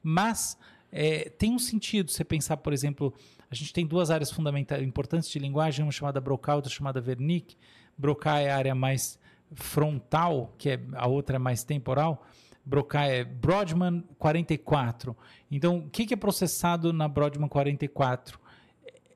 [0.02, 0.58] mas
[0.92, 3.14] é, tem um sentido você pensar, por exemplo,
[3.50, 7.58] a gente tem duas áreas fundamentais importantes de linguagem, uma chamada Broca, outra chamada Wernicke.
[7.98, 9.20] Broca é a área mais
[9.54, 12.26] frontal, que é a outra é mais temporal.
[12.64, 15.16] Broca é Brodmann 44.
[15.50, 18.40] Então, o que que é processado na Brodmann 44?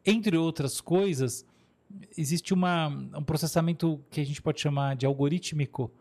[0.06, 1.45] Entre outras coisas,
[2.18, 5.91] existe uma, um processamento que a gente pode chamar de algorítmico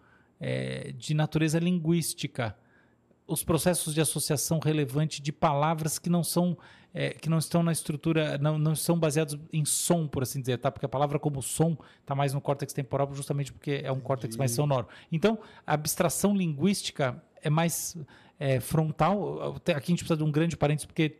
[0.41, 2.57] é, de natureza linguística.
[3.27, 6.57] Os processos de associação relevante de palavras que não são
[6.97, 10.59] é, que não estão na estrutura não, não são baseados em som por assim dizer
[10.59, 10.71] tá?
[10.71, 14.37] Porque a palavra como som está mais no córtex temporal justamente porque é um córtex
[14.37, 14.87] mais sonoro.
[15.11, 17.97] Então a abstração linguística é mais
[18.39, 19.57] é, frontal.
[19.57, 21.17] Aqui a gente precisa de um grande parênteses porque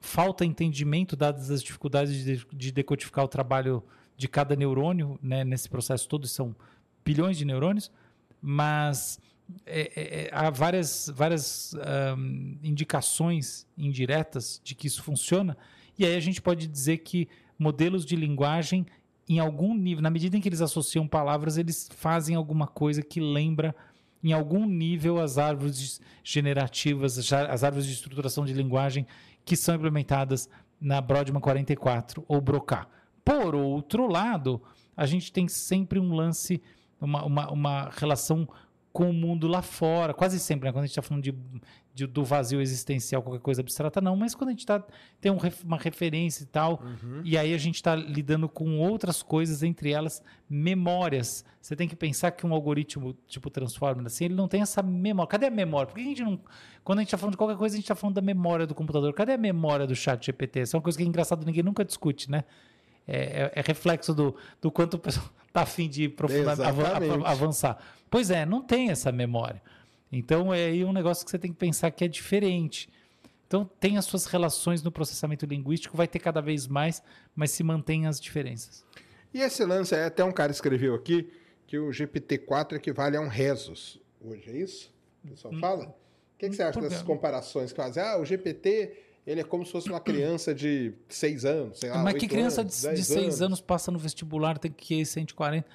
[0.00, 3.82] falta entendimento dadas as dificuldades de, de decodificar o trabalho
[4.16, 6.54] de cada neurônio né, nesse processo todo são
[7.04, 7.90] bilhões de neurônios
[8.40, 9.18] mas
[9.64, 15.56] é, é, é, há várias, várias ahm, indicações indiretas de que isso funciona,
[15.98, 17.28] e aí a gente pode dizer que
[17.58, 18.86] modelos de linguagem,
[19.28, 23.20] em algum nível, na medida em que eles associam palavras, eles fazem alguma coisa que
[23.20, 23.74] lembra,
[24.22, 29.06] em algum nível, as árvores generativas, as árvores de estruturação de linguagem
[29.46, 32.86] que são implementadas na Brodmann 44 ou Broca.
[33.24, 34.60] Por outro lado,
[34.96, 36.60] a gente tem sempre um lance,
[37.00, 38.46] uma, uma, uma relação
[38.96, 40.72] com o mundo lá fora, quase sempre, né?
[40.72, 41.34] quando a gente está falando de,
[41.94, 44.82] de- do vazio existencial, qualquer coisa abstrata, não, mas quando a gente tá,
[45.20, 46.80] tem um uma referência e tal,
[47.22, 51.44] e aí a gente está lidando com outras coisas, entre elas memórias.
[51.60, 55.28] Você tem que pensar que um algoritmo tipo Transformer, assim, ele não tem essa memória.
[55.28, 55.86] Cadê a memória?
[55.88, 56.40] Por que a gente não.
[56.82, 58.74] Quando a gente está falando de qualquer coisa, a gente está falando da memória do
[58.74, 59.12] computador.
[59.12, 60.60] Cadê a memória do chat GPT?
[60.60, 62.44] Essa é uma coisa que é engraçado, ninguém nunca discute, né?
[63.06, 67.24] É, é- é reflexo do, do quanto o pessoal está afim de Exatamente.
[67.26, 67.78] avançar.
[68.10, 69.62] Pois é, não tem essa memória.
[70.10, 72.88] Então é aí um negócio que você tem que pensar que é diferente.
[73.46, 77.02] Então tem as suas relações no processamento linguístico, vai ter cada vez mais,
[77.34, 78.84] mas se mantém as diferenças.
[79.32, 81.30] E esse lance, é, até um cara escreveu aqui
[81.66, 84.92] que o GPT-4 equivale a um Rezos hoje, é isso?
[85.24, 85.84] O pessoal fala?
[85.86, 88.02] O que, que você acha dessas comparações que fazem?
[88.02, 88.92] Ah, o GPT,
[89.26, 92.60] ele é como se fosse uma criança de 6 anos, sei lá, mas que criança
[92.60, 95.66] anos, de, 10 de 6 anos passa no vestibular, tem que ir 140?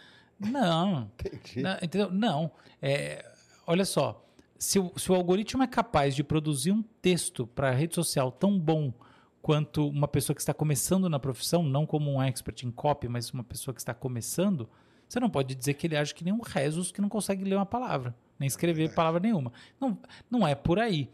[0.50, 1.12] Não.
[1.20, 1.62] Entendi.
[1.62, 2.12] Não, entendeu?
[2.12, 2.52] Não.
[2.82, 3.26] É,
[3.68, 4.26] olha só,
[4.58, 8.32] se o, se o algoritmo é capaz de produzir um texto para a rede social
[8.32, 8.94] tão bom
[9.42, 13.32] quanto uma pessoa que está começando na profissão, não como um expert em copy, mas
[13.32, 14.70] uma pessoa que está começando,
[15.08, 17.56] você não pode dizer que ele age que nem um Rezos que não consegue ler
[17.56, 19.52] uma palavra, nem escrever palavra nenhuma.
[19.80, 19.98] Não,
[20.30, 21.10] não é por aí.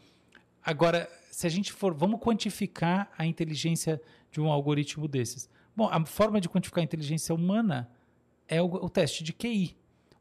[0.61, 5.49] Agora, se a gente for, vamos quantificar a inteligência de um algoritmo desses.
[5.73, 7.89] Bom, a forma de quantificar a inteligência humana
[8.47, 9.75] é o, o teste de QI.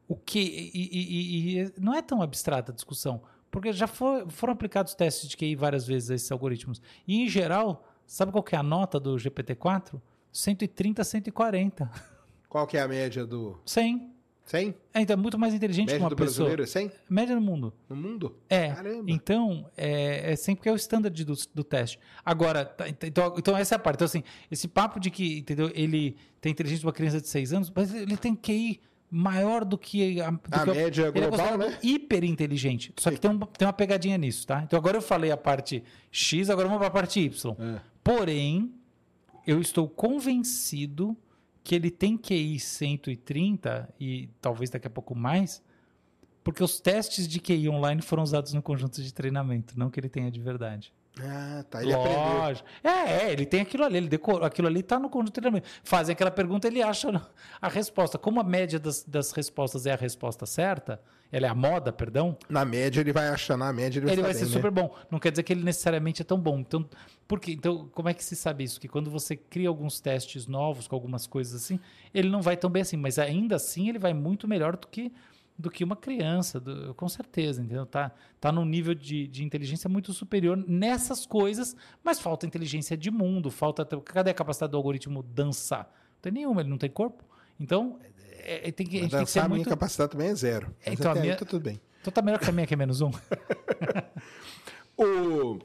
[0.07, 3.21] O que e, e- e- não é tão abstrata a discussão,
[3.51, 6.81] porque já for- foram aplicados testes de QI várias vezes a esses algoritmos.
[7.07, 10.01] E em geral, sabe qual que é a nota do GPT-4?
[10.31, 11.91] 130 a 140.
[12.47, 14.13] Qual que é a média do 100.
[14.47, 14.73] 100?
[14.93, 16.49] É, então é muito mais inteligente que Média uma do pessoa.
[16.49, 16.91] brasileiro é 100?
[17.09, 17.73] Média no mundo.
[17.89, 18.35] No mundo?
[18.49, 18.69] É.
[18.71, 19.03] Caramba.
[19.11, 21.99] Então, é, é sempre que é o standard do, do teste.
[22.25, 23.97] Agora, tá, então, então essa é a parte.
[23.97, 27.53] Então, assim, esse papo de que entendeu, ele tem inteligência de uma criança de 6
[27.53, 28.79] anos, mas ele tem QI
[29.09, 31.79] maior do que a, do A que média ele é global, considerado né?
[31.81, 32.93] hiper inteligente.
[32.97, 34.61] Só que tem, um- tem uma pegadinha nisso, tá?
[34.63, 37.55] Então agora eu falei a parte X, agora vamos para a parte Y.
[37.59, 37.79] É.
[38.03, 38.73] Porém,
[39.45, 41.15] eu estou convencido
[41.67, 45.61] que ele tem QI 130 e talvez daqui a pouco mais,
[46.41, 50.07] porque os testes de QI online foram usados no conjunto de treinamento, não que ele
[50.07, 50.93] tenha de verdade.
[51.19, 51.83] Ah, tá.
[51.83, 52.37] Ele aprendeu.
[52.37, 52.69] Lógico.
[52.81, 52.89] É,
[53.25, 55.67] é, ele tem aquilo ali, ele decorou, aquilo ali tá no conjunto de treinamento.
[55.83, 57.21] Fazem aquela pergunta, ele acha
[57.61, 58.17] a resposta.
[58.17, 61.01] Como a média das, das respostas é a resposta certa,
[61.31, 64.21] ela é a moda, perdão, Na média, ele vai achar, na média, ele vai ele
[64.21, 64.61] vai estar ser bem, né?
[64.61, 64.95] super bom.
[65.11, 66.59] Não quer dizer que ele necessariamente é tão bom.
[66.59, 66.87] Então,
[67.27, 67.51] por quê?
[67.51, 68.79] Então, como é que se sabe isso?
[68.79, 71.79] Que quando você cria alguns testes novos com algumas coisas assim,
[72.13, 75.11] ele não vai tão bem assim, mas ainda assim ele vai muito melhor do que
[75.59, 77.83] do que uma criança, do- com certeza, entendeu?
[77.83, 83.09] Tá, tá num nível de, de inteligência muito superior nessas coisas, mas falta inteligência de
[83.09, 83.83] mundo, falta.
[83.83, 85.85] Cadê a capacidade do algoritmo dançar?
[86.13, 87.23] Não tem nenhuma, ele não tem corpo.
[87.59, 87.97] Então,
[88.49, 89.69] é- é- tem que, a gente tem que ser a minha muito.
[89.69, 90.67] capacidade também é zero.
[90.83, 91.79] É, Mas então, a minha- tá tudo bem.
[92.01, 93.11] Então tá melhor que a minha, que é menos um.
[94.97, 95.59] O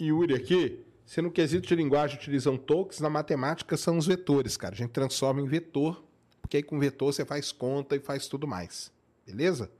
[0.00, 4.74] Yuri aqui, se no quesito de linguagem utilizam tokens, na matemática são os vetores, cara.
[4.74, 6.04] A gente transforma em vetor,
[6.42, 8.92] porque aí com vetor você faz conta e faz tudo mais.
[9.26, 9.70] Beleza?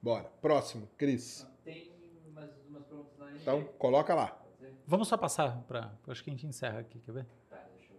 [0.00, 0.24] Bora.
[0.40, 1.46] Próximo, Cris.
[1.64, 1.90] Tem
[2.30, 3.38] umas, umas perguntas NG.
[3.42, 4.34] Então, coloca lá.
[4.86, 5.92] Vamos só passar para.
[6.06, 7.26] Acho que a gente encerra aqui, quer ver?
[7.50, 7.98] Tá, deixa eu.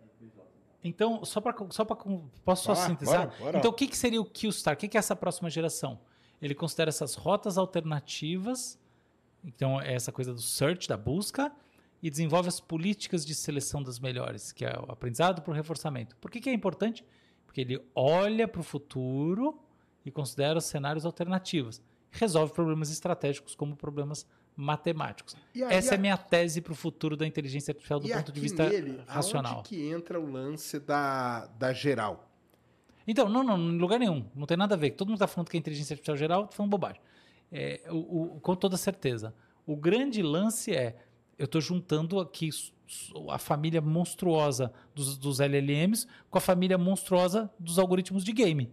[0.00, 0.50] Aí depois volta,
[0.82, 1.24] então.
[1.24, 1.54] Só para.
[1.70, 1.96] Só pra,
[2.44, 3.26] posso só lá, sintetizar?
[3.28, 3.58] bora, bora.
[3.58, 4.74] Então, o que, que seria o Q-Star?
[4.74, 5.98] O que, que é essa próxima geração?
[6.40, 8.78] Ele considera essas rotas alternativas,
[9.44, 11.52] então é essa coisa do search, da busca,
[12.02, 16.16] e desenvolve as políticas de seleção das melhores, que é o aprendizado por reforçamento.
[16.16, 17.04] Por que, que é importante?
[17.44, 19.60] Porque ele olha para o futuro
[20.04, 21.82] e considera os cenários alternativos.
[22.10, 24.26] Resolve problemas estratégicos como problemas
[24.60, 25.36] matemáticos.
[25.54, 28.32] Aí, Essa é a- a minha tese para o futuro da inteligência artificial do ponto
[28.32, 29.56] de vista nele, racional.
[29.56, 32.28] aonde que entra o lance da, da geral?
[33.06, 34.24] Então, não, não, em lugar nenhum.
[34.34, 34.90] Não tem nada a ver.
[34.90, 37.00] Todo mundo está falando que é inteligência artificial geral, tá falando bobagem.
[37.50, 39.34] É, o, o- com toda certeza.
[39.66, 40.96] O grande lance é,
[41.38, 42.50] eu estou juntando aqui
[43.28, 48.70] a família monstruosa dos, dos LLMs com a família monstruosa dos algoritmos de game.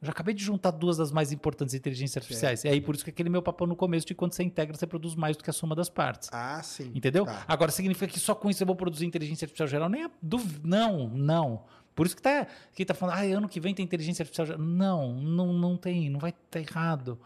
[0.00, 2.64] Eu já acabei de juntar duas das mais importantes inteligências artificiais.
[2.64, 4.86] E aí, por isso que aquele meu papo no começo de quando você integra, você
[4.86, 6.30] produz mais do que a soma das partes.
[6.32, 6.90] Ah, sim.
[6.94, 7.26] Entendeu?
[7.26, 7.44] Tá.
[7.46, 9.88] Agora significa que só com isso eu vou produzir inteligência artificial geral?
[9.90, 11.64] Nem a duv- Não, não.
[11.94, 14.62] Por isso que tá, que tá falando, ah, ano que vem tem inteligência artificial geral.
[14.62, 17.18] Não, não, não tem, não vai estar errado.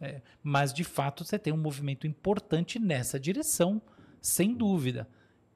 [0.00, 3.82] É, mas, de fato, você tem um movimento importante nessa direção,
[4.20, 5.06] sem dúvida.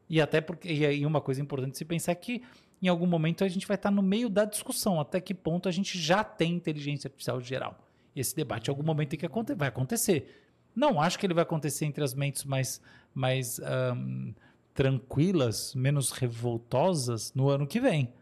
[0.08, 2.42] E até porque, e aí uma coisa importante de se pensar é que
[2.80, 5.72] em algum momento a gente vai estar no meio da discussão, até que ponto a
[5.72, 7.78] gente já tem inteligência artificial geral.
[8.14, 10.44] Esse debate em algum momento tem que acontecer, vai acontecer.
[10.74, 12.80] Não acho que ele vai acontecer entre as mentes mais,
[13.14, 14.32] mais ahn,
[14.74, 18.12] tranquilas, menos revoltosas no ano que vem.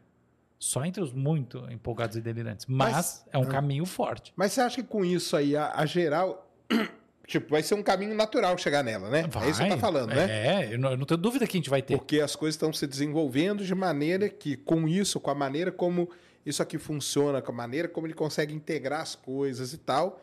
[0.58, 2.64] Só entre os muito empolgados e delirantes.
[2.66, 4.32] Mas, Mas- é um caminho forte.
[4.34, 6.50] Mas você acha que com isso aí, a, a geral.
[7.26, 9.20] Tipo, vai ser um caminho natural chegar nela, né?
[9.20, 10.66] É isso que você tá falando, né?
[10.68, 11.96] É, eu não, eu não tenho dúvida que a gente vai ter.
[11.98, 16.08] Porque as coisas estão se desenvolvendo de maneira que, com isso, com a maneira como
[16.44, 20.22] isso aqui funciona, com a maneira como ele consegue integrar as coisas e tal,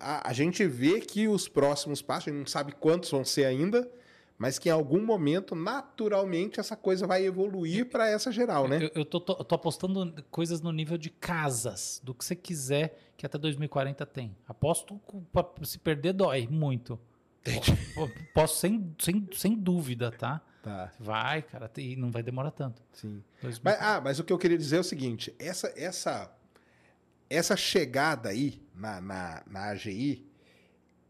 [0.00, 3.44] a, a gente vê que os próximos passos, a gente não sabe quantos vão ser
[3.44, 3.88] ainda,
[4.36, 8.78] mas que em algum momento, naturalmente, essa coisa vai evoluir para essa geral, né?
[8.84, 12.96] Eu, eu tô, tô- tô apostando coisas no nível de casas, do que você quiser,
[13.20, 14.34] que até 2040 tem.
[14.48, 14.98] Aposto,
[15.32, 16.98] pra- se perder, dói muito.
[17.94, 20.40] Po- Posso sem, sem, sem dúvida, tá?
[20.62, 22.82] Tá, Vai, cara, e não vai demorar tanto.
[22.92, 23.22] sim.
[23.42, 23.62] 2040.
[23.62, 26.30] Mas, ah, mas o que eu queria dizer é o seguinte: essa, essa,
[27.28, 30.26] essa chegada aí na, na, na AGI,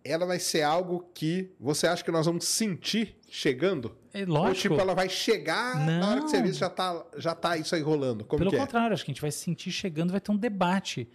[0.05, 3.97] ela vai ser algo que você acha que nós vamos sentir chegando?
[4.15, 4.75] É Ou lógico.
[4.75, 6.43] tipo, ela vai chegar na hora que Não.
[6.45, 8.25] vê já tá, já tá isso aí rolando?
[8.25, 8.61] Como Pelo que é?
[8.61, 11.09] contrário, acho que a gente vai se sentir chegando, vai ter um debate.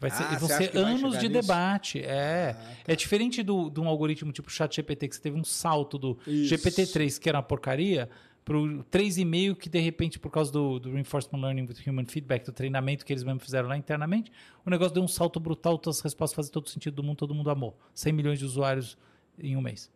[0.00, 1.42] Vai ser, Ah, vão ser anos de nisso?
[1.42, 2.00] debate.
[2.02, 2.92] É, Ah, tá.
[2.92, 6.54] é diferente do, de um algoritmo tipo ChatGPT, que você teve um salto do Isso.
[6.54, 8.08] GPT-3, que era uma porcaria,
[8.42, 12.46] para o 3,5, que de repente, por causa do, do Reinforcement Learning with Human Feedback,
[12.46, 14.32] do treinamento que eles mesmos fizeram lá internamente,
[14.64, 17.34] o negócio deu um salto brutal, todas as respostas fazem todo sentido do mundo, todo
[17.34, 17.78] mundo amou.
[17.94, 18.96] 100 milhões de usuários
[19.38, 19.90] em um mês.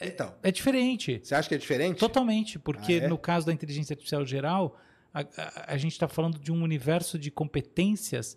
[0.00, 1.20] Então, É diferente.
[1.24, 1.96] você acha que é diferente?
[1.98, 3.08] Totalmente, porque Ah, é?
[3.08, 4.78] no caso da inteligência artificial geral,
[5.14, 8.36] a, a- a gente está falando de um universo de competências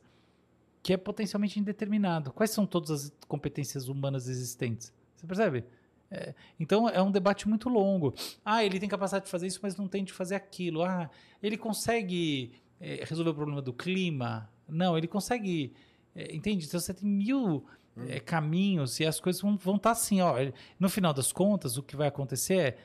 [0.86, 2.32] que é potencialmente indeterminado.
[2.32, 4.94] Quais são todas as competências humanas existentes?
[5.16, 5.66] Você percebe?
[6.12, 8.14] É, então é um debate muito longo.
[8.46, 10.84] Ah, ele tem capacidade de fazer isso, mas não tem de fazer aquilo.
[10.84, 11.10] Ah,
[11.42, 14.48] ele consegue é, resolver o problema do clima?
[14.70, 15.74] Não, ele consegue.
[16.16, 16.68] é, entende?
[16.68, 17.66] Então você tem mil
[18.08, 20.22] é, caminhos e as coisas vão estar assim.
[20.22, 20.36] Ó,
[20.80, 22.78] no final das contas, o que vai acontecer é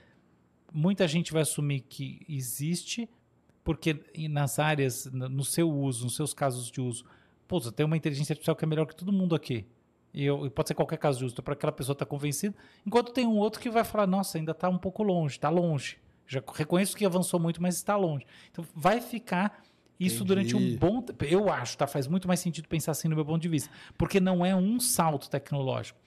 [0.73, 3.11] muita gente vai assumir que existe,
[3.63, 7.05] porque nas áreas, no seu uso, nos seus casos de uso,
[7.51, 9.67] pô, tem uma inteligência artificial que é melhor que todo mundo aqui.
[10.15, 12.55] E, eu- e pode ser qualquer caso então para aquela pessoa estar convencida.
[12.87, 15.99] Enquanto tem um outro que vai falar, nossa, ainda está um pouco longe, está longe.
[16.29, 18.25] Já reconheço que avançou muito, mas está longe.
[18.53, 19.65] Então vai ficar
[19.99, 21.25] isso durante um bom tempo.
[21.25, 21.87] Eu acho, tá?
[21.89, 23.69] Faz muito mais sentido pensar assim no meu ponto de vista.
[23.99, 25.99] Porque não é um salto tecnológico.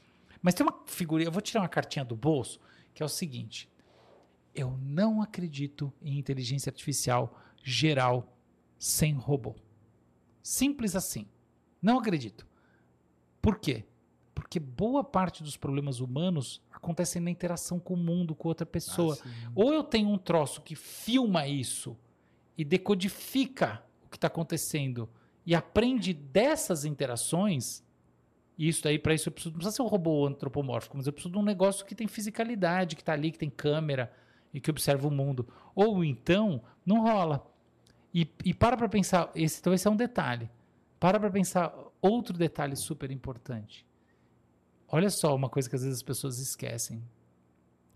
[0.42, 2.58] Mas tem uma figurinha, eu vou tirar uma cartinha do bolso,
[2.94, 3.70] que é o seguinte.
[4.56, 8.34] Eu não acredito em inteligência artificial geral
[8.80, 9.56] sem robô.
[10.44, 11.26] Simples assim.
[11.82, 12.46] Não acredito.
[13.42, 13.86] Por quê?
[14.36, 19.18] Porque boa parte dos problemas humanos acontecem na interação com o mundo, com outra pessoa.
[19.26, 21.98] Ah, Ou eu tenho um troço que filma isso
[22.58, 25.10] e decodifica o que está acontecendo
[25.46, 27.84] e aprende dessas interações.
[28.58, 31.14] E isso daí, para isso, eu preciso, não precisa ser um robô antropomórfico, mas eu
[31.14, 34.12] preciso de um negócio que tem fisicalidade, que está ali, que tem câmera
[34.54, 35.48] e que observa o mundo.
[35.74, 37.46] Ou então, não rola.
[38.14, 40.50] E, e para para pensar, esse, então esse é um detalhe.
[41.00, 43.86] Para para pensar outro detalhe super importante.
[44.88, 47.04] Olha só uma coisa que às vezes as pessoas esquecem.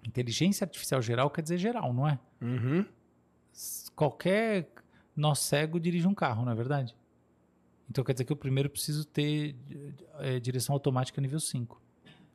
[0.05, 2.19] Inteligência artificial geral quer dizer geral, não é?
[2.41, 2.85] Uhum.
[3.95, 4.71] Qualquer
[5.15, 6.95] nó cego dirige um carro, não é verdade?
[7.89, 9.55] Então quer dizer que eu primeiro preciso ter
[10.19, 11.81] eh, direção automática nível 5.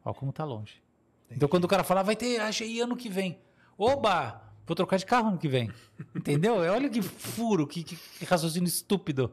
[0.04, 0.82] Olha como tá longe.
[1.30, 3.40] Então quando o cara falar, vai ter AGI ano que vem.
[3.76, 4.51] Oba!
[4.66, 5.70] Vou trocar de carro ano que vem.
[6.14, 6.56] Entendeu?
[6.72, 9.32] Olha que furo, que, que- que raciocínio estúpido.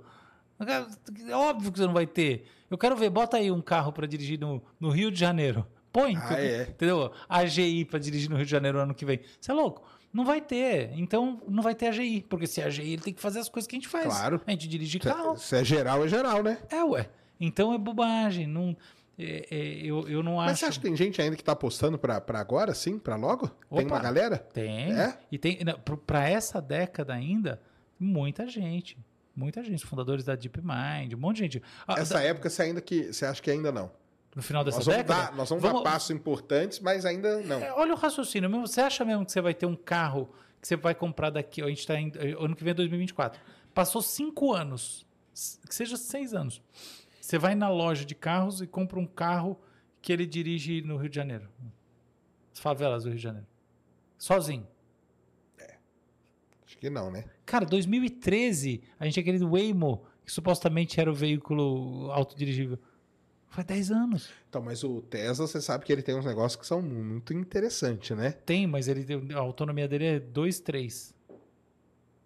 [1.27, 2.45] É óbvio que você não vai ter.
[2.69, 5.65] Eu quero ver, bota aí um carro para dirigir no, no Rio de Janeiro.
[5.91, 6.15] Põe.
[6.17, 6.63] Ah, é.
[6.63, 7.11] Entendeu?
[7.27, 9.21] AGI para dirigir no Rio de Janeiro ano que vem.
[9.39, 9.83] Você é louco?
[10.13, 10.91] Não vai ter.
[10.95, 12.25] Então não vai ter AGI.
[12.29, 14.05] Porque se é AGI, ele tem que fazer as coisas que a gente faz.
[14.05, 14.41] Claro.
[14.45, 15.37] A gente dirige Se, carro.
[15.37, 16.59] se é geral, é geral, né?
[16.69, 17.09] É, ué.
[17.39, 18.45] Então é bobagem.
[18.45, 18.75] Não,
[19.19, 20.49] é- é, eu, eu não acho.
[20.51, 22.97] Mas você acha que tem gente ainda que tá apostando pra, pra agora, sim?
[22.97, 23.47] Pra logo?
[23.47, 23.95] Tem Opa.
[23.95, 24.37] uma galera?
[24.37, 24.93] Tem.
[24.93, 25.17] É?
[25.31, 25.59] E tem.
[26.07, 27.61] Para essa década ainda,
[27.99, 28.97] muita gente.
[29.35, 29.85] Muita gente.
[29.85, 31.63] Fundadores da DeepMind, um monte de gente.
[31.87, 33.11] Ah, Essa da- época você ainda que.
[33.13, 33.91] Você acha que ainda não?
[34.35, 35.21] no final dessa Nós vamos, década.
[35.31, 37.59] dar, nós vamos, dar passos importantes, mas ainda não.
[37.59, 38.49] É, olha o raciocínio.
[38.61, 40.29] Você acha mesmo que você vai ter um carro
[40.61, 41.61] que você vai comprar daqui?
[41.63, 42.11] A gente está em.
[42.39, 43.41] Ano que vem é 2024.
[43.73, 45.05] Passou cinco anos.
[45.67, 46.61] Que seja seis anos.
[47.29, 49.55] Você vai na loja de carros e compra um carro
[50.01, 51.47] que ele dirige no Rio de Janeiro.
[52.51, 53.45] As favelas do Rio de Janeiro.
[54.17, 54.67] Sozinho.
[56.65, 57.25] Acho que não, né?
[57.45, 62.79] Cara, 2013, a gente tinha aquele Waymo, que supostamente era o veículo autodirigível.
[63.47, 64.29] Faz 10 anos.
[64.49, 68.17] Então, mas o Tesla, você sabe que ele tem uns negócios que são muito interessantes,
[68.17, 68.31] né?
[68.31, 71.13] Tem, mas ele a autonomia dele é 2, 3.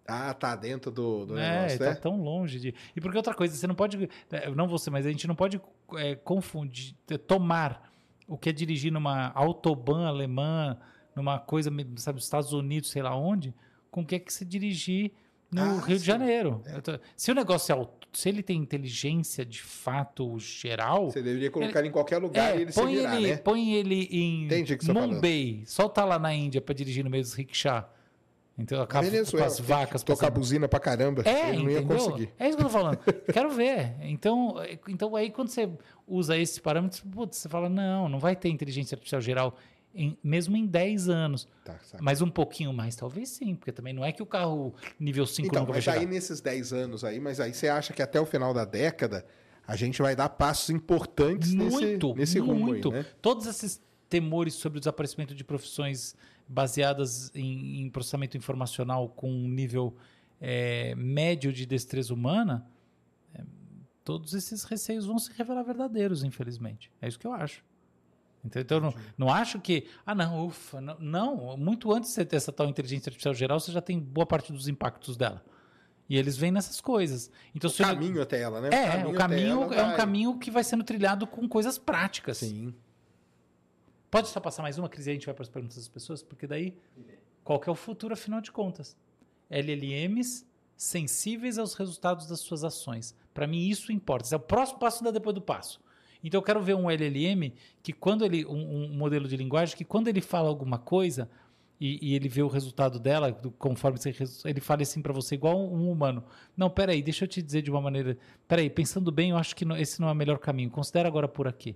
[0.06, 1.94] Ah, tá dentro do, do É, negócio, tá né?
[1.94, 2.74] tão longe de.
[2.94, 4.08] E porque outra coisa, você não pode.
[4.30, 5.60] é, Não você, mas a gente não pode
[5.96, 7.90] é, confundir, é, tomar
[8.28, 10.76] o que é dirigir numa autobahn alemã,
[11.16, 13.54] numa coisa, sabe, nos Estados Unidos, sei lá onde,
[13.90, 15.12] com o que é que se dirigir
[15.50, 16.04] no Ah, Rio de sim.
[16.06, 16.62] Janeiro.
[16.66, 21.10] Eu tô- Se o negócio é auto, se ele tem inteligência de fato geral.
[21.10, 23.36] Você deveria colocar ele em qualquer lugar É, e ele se põe, virar, ele, né?
[23.38, 24.92] põe ele em tá.
[24.92, 27.90] Mumbai, solta lá na Índia pra dirigir no meio dos rickshaw.
[28.56, 30.34] Então acaba com Venezuela, as vacas tocar passando.
[30.38, 31.22] buzina pra caramba.
[31.24, 31.98] É, ele não ia entendeu?
[31.98, 32.30] conseguir.
[32.38, 32.98] É isso que eu tô falando.
[33.32, 33.96] Quero ver.
[34.02, 34.56] Então,
[34.88, 35.68] então aí quando você
[36.06, 39.56] usa esses parâmetros, putz, você fala, não, não vai ter inteligência artificial geral,
[39.92, 41.48] em- mesmo em 10 anos.
[41.64, 41.76] Tá?
[42.00, 45.48] Mas um pouquinho mais, talvez sim, porque também não é que o carro nível 5
[45.48, 45.98] Então, nunca vai mas chegar.
[45.98, 49.26] aí nesses 10 anos aí, mas aí você acha que até o final da década
[49.66, 52.92] a gente vai dar passos importantes muito, nesse, nesse rumo muito.
[52.92, 53.06] aí, né?
[53.20, 56.14] Todos esses temores sobre o desaparecimento de profissões
[56.48, 59.96] baseadas em, em processamento informacional com um nível
[60.40, 62.66] é, médio de destreza humana,
[63.34, 63.42] é,
[64.04, 66.90] todos esses receios vão se revelar verdadeiros, infelizmente.
[67.00, 67.64] É isso que eu acho.
[68.44, 69.86] Então, então não, não acho que.
[70.04, 70.78] Ah, não, ufa.
[70.80, 73.98] Não, não, muito antes de você ter essa tal inteligência artificial geral, você já tem
[73.98, 75.42] boa parte dos impactos dela.
[76.10, 77.30] E eles vêm nessas coisas.
[77.54, 78.68] Então, O se eu- caminho até ela, né?
[78.70, 82.36] é, o caminho ela é um vai- caminho que vai sendo trilhado com coisas práticas.
[82.36, 82.74] Sim.
[84.14, 86.22] Pode só passar mais uma crise e a gente vai para as perguntas das pessoas,
[86.22, 86.72] porque daí
[87.42, 88.96] qual que é o futuro afinal de contas?
[89.50, 90.46] LLMs
[90.76, 93.12] sensíveis aos resultados das suas ações.
[93.34, 94.24] Para mim isso importa.
[94.24, 95.80] Esse é o próximo passo da depois do passo.
[96.22, 99.84] Então eu quero ver um LLM que quando ele um, um modelo de linguagem que
[99.84, 101.28] quando ele fala alguma coisa
[101.80, 105.34] e, e ele vê o resultado dela do- conforme resu- ele fala assim para você
[105.34, 106.22] igual um humano.
[106.56, 108.16] Não, peraí, deixa eu te dizer de uma maneira.
[108.46, 110.70] Peraí, pensando bem, eu acho que não- esse não é o melhor caminho.
[110.70, 111.74] Considera agora por aqui.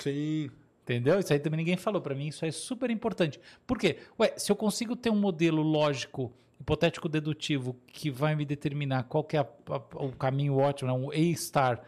[0.00, 0.50] Sim.
[0.88, 1.18] Entendeu?
[1.18, 2.00] Isso aí também ninguém falou.
[2.00, 3.38] Para mim, isso é super importante.
[3.66, 3.98] Por quê?
[4.18, 9.22] Ué, se eu consigo ter um modelo lógico, hipotético dedutivo, que vai me determinar qual
[9.22, 10.96] que é a- a- o caminho ótimo, né?
[10.96, 11.82] um A-star,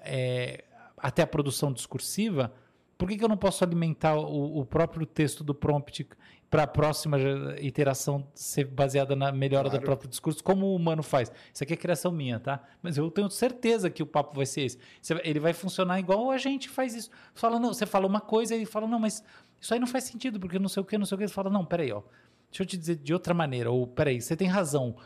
[0.00, 0.64] é,
[0.96, 2.52] até a produção discursiva,
[2.96, 6.04] por que, que eu não posso alimentar o, o próprio texto do prompt
[6.50, 7.18] para a próxima
[7.60, 9.82] iteração ser baseada na melhora Claro.
[9.82, 11.30] do próprio discurso, como o humano faz?
[11.52, 12.62] Isso aqui é criação minha, tá?
[12.82, 14.78] Mas eu tenho certeza que o papo vai ser esse.
[15.24, 17.10] Ele vai funcionar igual a gente faz isso.
[17.34, 19.22] Fala, não, você fala uma coisa e fala, não, mas
[19.60, 21.28] isso aí não faz sentido, porque não sei o que, não sei o que.
[21.28, 22.02] Você fala, não, peraí, ó.
[22.50, 24.96] deixa eu te dizer de outra maneira, ou peraí, você tem razão.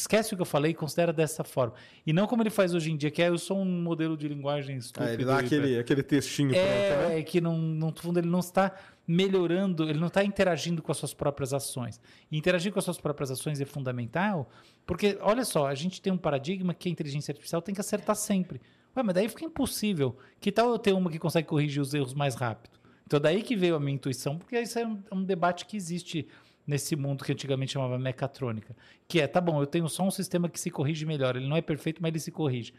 [0.00, 1.74] Esquece o que eu falei e considera dessa forma.
[2.06, 4.26] E não como ele faz hoje em dia, que é eu sou um modelo de
[4.26, 5.10] linguagem estúpido.
[5.10, 7.18] Ah, ele dá aquele, aquele textinho pronto, né?
[7.18, 8.74] é, que não, no fundo ele não está
[9.06, 12.00] melhorando, ele não está interagindo com as suas próprias ações.
[12.32, 14.48] E interagir com as suas próprias ações é fundamental,
[14.86, 18.16] porque, olha só, a gente tem um paradigma que a inteligência artificial tem que acertar
[18.16, 18.60] sempre.
[18.96, 20.16] Ué, mas daí fica impossível.
[20.40, 22.78] Que tal eu ter uma que consegue corrigir os erros mais rápido?
[23.06, 25.76] Então, daí que veio a minha intuição, porque isso é um, é um debate que
[25.76, 26.26] existe
[26.66, 28.76] nesse mundo que antigamente chamava mecatrônica.
[29.08, 31.36] Que é, tá bom, eu tenho só um sistema que se corrige melhor.
[31.36, 32.72] Ele não é perfeito, mas ele se corrige.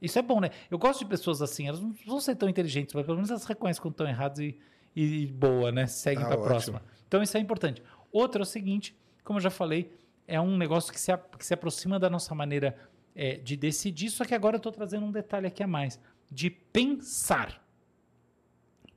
[0.00, 0.50] Isso é bom, né?
[0.70, 3.44] Eu gosto de pessoas assim, elas não vão ser tão inteligentes, mas pelo menos elas
[3.44, 4.56] reconhecem quando estão erradas e,
[4.94, 5.86] e boa, né?
[5.86, 6.82] Seguem Ah, para a próxima.
[7.06, 7.82] Então isso é importante.
[8.12, 9.90] Outro é o seguinte, como eu já falei,
[10.26, 12.78] é um negócio que se, a- que se aproxima da nossa maneira
[13.14, 15.98] é, de decidir, só que agora eu estou trazendo um detalhe aqui a mais,
[16.30, 17.64] de pensar.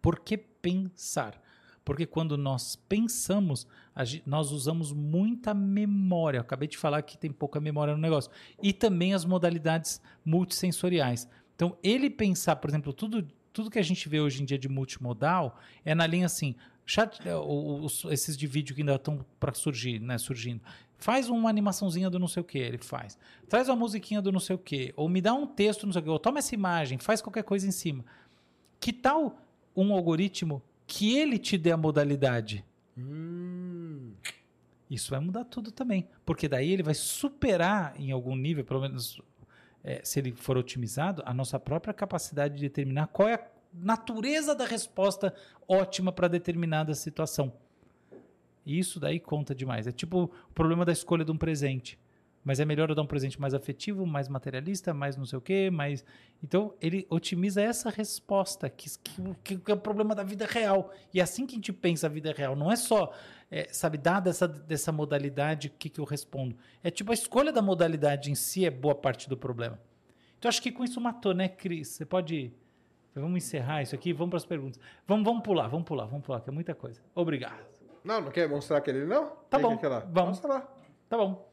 [0.02, 1.42] Por que pensar?
[1.84, 6.38] Porque quando nós pensamos, a gen- nós usamos muita memória.
[6.38, 8.32] Eu acabei de falar que tem pouca memória no negócio.
[8.62, 11.28] E também as modalidades multissensoriais.
[11.56, 14.68] Então, ele pensar, por exemplo, tudo, tudo que a gente vê hoje em dia de
[14.70, 16.56] multimodal é na linha assim.
[16.86, 20.62] Chat, é, os- esses de vídeo que ainda estão para surgir, né, surgindo.
[20.98, 23.18] Faz uma animaçãozinha do não sei o que, ele faz.
[23.48, 24.94] Traz uma musiquinha do não sei o que.
[24.96, 26.10] Ou me dá um texto, não sei o que.
[26.10, 28.04] Ou toma essa imagem, faz qualquer coisa em cima.
[28.80, 29.38] Que tal
[29.76, 32.64] um algoritmo que ele te dê a modalidade?
[32.98, 33.81] Hum,
[34.92, 36.06] Isso vai mudar tudo também.
[36.26, 39.22] Porque daí ele vai superar em algum nível, pelo menos
[39.82, 44.54] é, se ele for otimizado, a nossa própria capacidade de determinar qual é a natureza
[44.54, 45.34] da resposta
[45.66, 47.54] ótima para determinada situação.
[48.66, 49.88] E isso daí conta demais.
[49.88, 51.98] É tipo o problema da escolha de um presente.
[52.44, 55.42] Mas é melhor eu dar um presente mais afetivo, mais materialista, mais não sei o
[55.42, 56.04] quê, mais.
[56.44, 58.90] Então, ele otimiza essa resposta, que,
[59.44, 60.92] que, que é o problema da vida real.
[61.14, 62.56] E é assim que a gente pensa a vida real.
[62.56, 63.14] Não é só,
[63.52, 66.56] é, sabe, dada essa, dessa modalidade, o que, que eu respondo.
[66.84, 69.80] É tipo a escolha da modalidade em si é boa parte do problema.
[70.40, 71.90] Então, acho que com isso matou, né, Cris?
[71.90, 72.52] Você pode.
[73.14, 74.82] Vamos encerrar isso aqui, vamos para as perguntas.
[75.06, 77.02] Vamos, vamos pular, vamos pular, vamos pular, que é muita coisa.
[77.14, 77.60] Obrigado.
[78.04, 79.28] Não, não quer mostrar aquele não?
[79.28, 80.00] Tá Pega bom, aquela.
[80.00, 80.30] vamos.
[80.30, 80.68] Mostra lá.
[81.08, 81.51] Tá bom.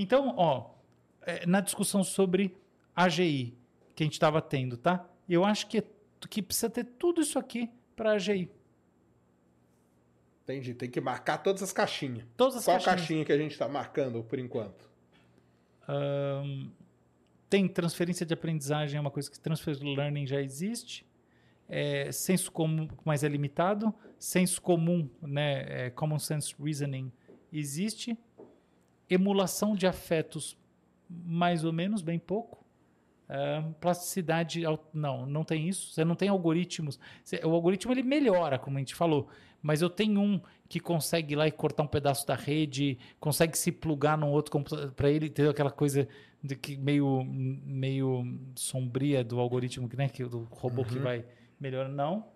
[0.00, 0.70] Então, ó,
[1.22, 2.56] é, na discussão sobre
[2.94, 3.58] AGI
[3.96, 5.04] que a gente estava tendo, tá?
[5.28, 5.82] Eu acho que,
[6.30, 8.48] que precisa ter tudo isso aqui para AGI.
[10.44, 10.72] Entendi.
[10.72, 12.24] Tem que marcar todas as caixinhas.
[12.36, 13.00] Todas as Qual caixinhas.
[13.00, 14.88] caixinha que a gente tá marcando por enquanto?
[15.88, 16.68] Ahn,
[17.50, 21.04] tem transferência de aprendizagem, é uma coisa que transfer learning já existe.
[21.68, 23.92] É, senso comum, mas é limitado.
[24.16, 27.10] Senso comum, né, é, common sense reasoning,
[27.52, 28.16] existe.
[29.08, 30.56] Emulação de afetos,
[31.08, 32.64] mais ou menos, bem pouco.
[33.28, 34.62] Ahn, plasticidade,
[34.92, 35.90] não, não tem isso.
[35.92, 36.98] Você não tem algoritmos.
[37.44, 39.28] O algoritmo ele melhora, como a gente falou.
[39.60, 43.56] Mas eu tenho um que consegue ir lá e cortar um pedaço da rede, consegue
[43.58, 44.62] se plugar num outro
[44.94, 46.08] para ele ter aquela coisa
[46.42, 48.24] de que meio meio
[48.54, 51.24] sombria do algoritmo, que né, que do robô que vai
[51.58, 52.26] melhorando, não.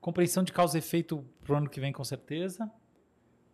[0.00, 2.70] Compreensão de causa e efeito pro ano que vem com certeza.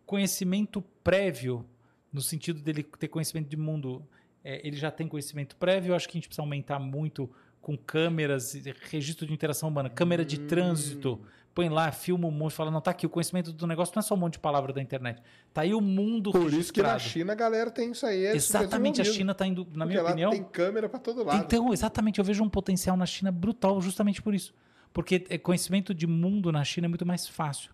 [0.05, 1.65] Conhecimento prévio
[2.13, 4.07] no sentido dele ter conhecimento de mundo,
[4.43, 7.29] é, ele já tem conhecimento prévio, eu acho que a gente precisa aumentar muito
[7.59, 8.53] com câmeras,
[8.89, 11.19] registro de interação humana, câmera de trânsito,
[11.55, 14.03] põe lá, filma um monte, fala, não, tá aqui, o conhecimento do negócio não é
[14.03, 15.21] só um monte de palavra da internet,
[15.53, 16.99] tá aí o mundo Por isso que na registrado.
[16.99, 18.25] China a galera tem isso aí.
[18.25, 19.05] é Exatamente, a.
[19.05, 20.31] China está indo, na minha lá opinião...
[20.31, 21.41] tem câmera pra todo lado.
[21.43, 24.53] Então, exatamente, eu vejo um potencial na China brutal justamente por isso.
[24.91, 27.71] Porque é, conhecimento de mundo na China é muito mais fácil.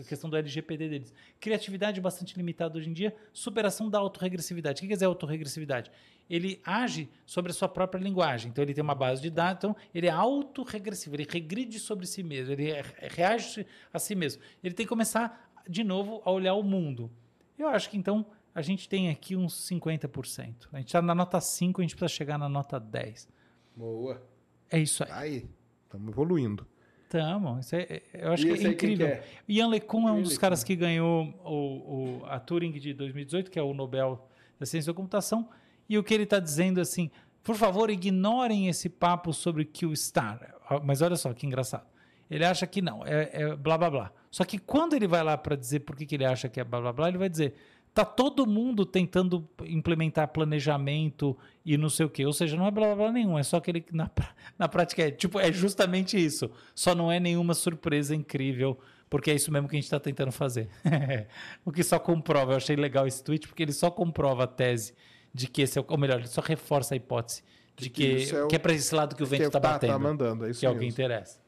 [0.00, 1.14] A questão do LGPD deles.
[1.38, 3.14] Criatividade bastante limitada hoje em dia.
[3.32, 4.78] Superação da autorregressividade.
[4.78, 5.90] O que quer dizer autorregressividade?
[6.28, 8.50] Ele age sobre a sua própria linguagem.
[8.50, 9.58] Então, ele tem uma base de dados.
[9.58, 11.16] Então, ele é autorregressivo.
[11.16, 12.52] Ele regride sobre si mesmo.
[12.52, 14.42] Ele re- reage a si mesmo.
[14.62, 17.10] Ele tem que começar, de novo, a olhar o mundo.
[17.58, 18.24] Eu acho que, então,
[18.54, 20.68] a gente tem aqui uns 50%.
[20.72, 23.28] A gente está na nota 5, a gente precisa chegar na nota 10.
[23.76, 24.22] Boa.
[24.70, 25.10] É isso aí.
[25.12, 25.48] Aí,
[25.84, 26.66] estamos evoluindo.
[27.08, 27.58] Tamo.
[27.60, 29.06] Isso é- é- eu acho E que é incrível.
[29.06, 29.24] que é?
[29.48, 30.40] Ian LeCun é um dos LeCun.
[30.40, 34.28] caras que ganhou o, o- a Turing de 2018, que é o Nobel
[34.58, 35.48] da Ciência da Computação.
[35.88, 37.10] E o que ele está dizendo assim,
[37.42, 40.54] por favor, ignorem esse papo sobre Q-Star.
[40.68, 41.86] Ah, Mas olha só que engraçado.
[42.30, 44.12] Ele acha que não, é, é blá blá blá.
[44.30, 46.64] Só que quando ele vai lá para dizer por que, que ele acha que é
[46.64, 47.54] blá blá blá, ele vai dizer:
[47.98, 52.24] tá todo mundo tentando implementar planejamento e não sei o quê.
[52.24, 54.08] Ou seja, não é blá blá blá nenhum, é só que ele na,
[54.56, 56.48] na prática é tipo, é justamente isso.
[56.74, 58.78] Só não é nenhuma surpresa incrível,
[59.10, 60.68] porque é isso mesmo que a gente está tentando fazer.
[61.64, 64.94] o que só comprova, eu achei legal esse tweet, porque ele só comprova a tese
[65.34, 67.42] de que esse é o, ou melhor, ele só reforça a hipótese
[67.76, 69.46] de, que que, isso é o- que é para esse lado que o que vento
[69.48, 69.98] está tá- tá batendo.
[70.00, 71.40] mandando, é isso que é o que interessa.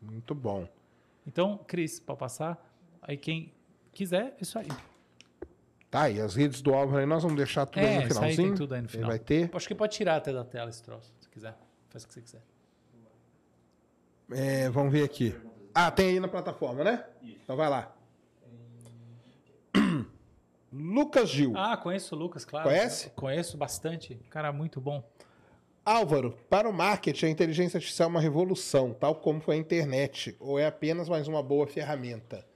[0.00, 0.66] Muito bom.
[1.26, 2.58] Então, Cris, para passar,
[3.02, 3.52] aí quem
[3.92, 4.66] quiser, isso aí.
[5.92, 8.06] Tá, e as redes do Álvaro aí nós vamos deixar tudo aí É, no isso
[8.06, 8.48] aí finalzinho.
[8.48, 9.10] tem tudo aí no Ele final.
[9.10, 9.50] vai ter.
[9.52, 11.54] Acho que pode tirar até da tela esse troço, se quiser.
[11.90, 12.42] Faz o que você quiser.
[14.30, 15.34] É, vamos ver aqui.
[15.74, 17.04] Ah, tem aí na plataforma, né?
[17.22, 17.94] Então vai lá.
[20.72, 21.52] Lucas Gil.
[21.54, 22.66] Ah, conheço o Lucas, claro.
[22.66, 23.10] Conhece?
[23.10, 24.14] Conheço bastante.
[24.30, 25.06] Cara, muito bom.
[25.84, 30.34] Álvaro, para o marketing, a inteligência artificial é uma revolução, tal como foi a internet,
[30.40, 32.46] ou é apenas mais uma boa ferramenta?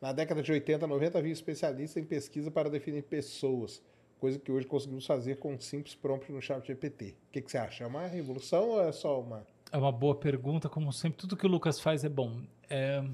[0.00, 3.82] Na década de 80, 90, havia especialistas em pesquisa para definir pessoas,
[4.18, 7.16] coisa que hoje conseguimos fazer com um simples prompt no chat GPT.
[7.28, 7.84] O que, que você acha?
[7.84, 9.46] É uma revolução ou é só uma...
[9.70, 11.18] É uma boa pergunta, como sempre.
[11.18, 12.40] Tudo que o Lucas faz é bom.
[12.70, 13.04] É,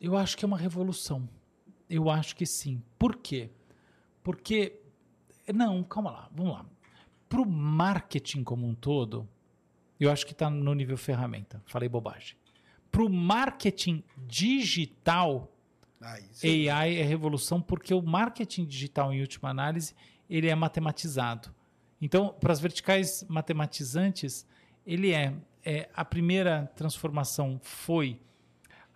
[0.00, 1.28] Eu acho que é uma revolução.
[1.88, 2.82] Eu acho que sim.
[2.98, 3.50] Por quê?
[4.22, 4.80] Porque.
[5.54, 6.66] Não, calma lá, vamos lá.
[7.28, 9.28] Para o marketing como um todo,
[10.00, 11.62] eu acho que está no nível ferramenta.
[11.66, 12.36] Falei bobagem.
[12.94, 15.52] Para o marketing digital,
[16.00, 16.16] Ah.
[16.44, 19.96] AI é revolução porque o marketing digital, em última análise,
[20.30, 21.52] ele é matematizado.
[22.00, 24.46] Então, para as verticais matematizantes,
[24.86, 25.34] ele é,
[25.64, 28.20] é a primeira transformação foi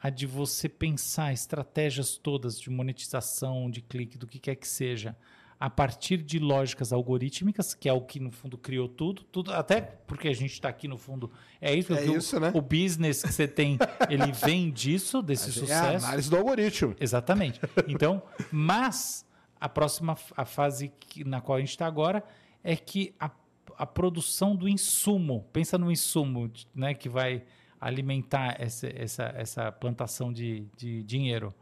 [0.00, 5.16] a de você pensar estratégias todas de monetização, de clique, do que quer que seja,
[5.60, 9.80] a partir de lógicas algorítmicas, que é o que no fundo criou tudo, tudo até
[9.80, 11.30] porque a gente está aqui no fundo
[11.60, 12.52] é isso, É porque o- isso, né?
[12.54, 13.76] o business que você tem,
[14.08, 16.06] ele vem disso, desse É a sucesso.
[16.06, 16.94] análise do algoritmo.
[17.00, 17.60] Exatamente.
[17.88, 18.22] Então,
[18.52, 19.26] mas
[19.60, 22.22] a próxima a fase que- na qual a gente está agora
[22.62, 23.28] é que a,
[23.76, 27.42] a produção do insumo, pensa no insumo né, que vai
[27.80, 31.52] alimentar essa, essa, essa plantação de, de dinheiro.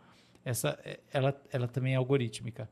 [0.45, 2.69] Essa, é- ela, ela também é algorítmica.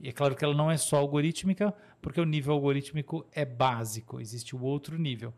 [0.00, 4.20] E é claro que ela não é só algorítmica, porque o nível algorítmico é básico,
[4.20, 5.32] existe o outro nível.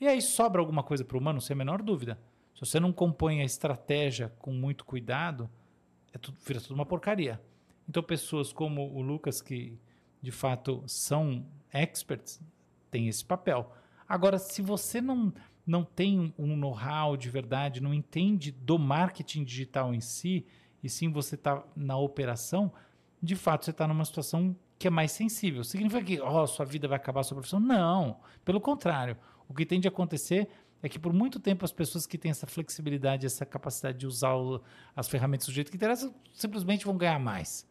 [0.00, 2.18] E aí sobra alguma coisa para o humano, sem a menor dúvida.
[2.54, 5.48] Se você não compõe a estratégia com muito cuidado,
[6.12, 7.40] é tudo, vira tudo uma porcaria.
[7.88, 9.78] Então, pessoas como o Lucas, que
[10.22, 12.40] de fato são experts,
[12.90, 13.74] têm esse papel.
[14.08, 15.32] Agora, se você não,
[15.66, 20.46] não tem um know-how de verdade, não entende do marketing digital em si,
[20.82, 22.72] e sim você está na operação,
[23.24, 25.64] de fato você está numa situação que é mais sensível.
[25.64, 27.58] Significa que oh, sua vida vai acabar, sua profissão?
[27.60, 28.18] Não.
[28.44, 29.16] Pelo contrário.
[29.48, 30.48] O que tem de acontecer
[30.82, 34.34] é que por muito tempo as pessoas que têm essa flexibilidade, essa capacidade de usar
[34.34, 34.60] o-
[34.94, 37.66] as ferramentas do jeito que interessa, simplesmente vão ganhar mais.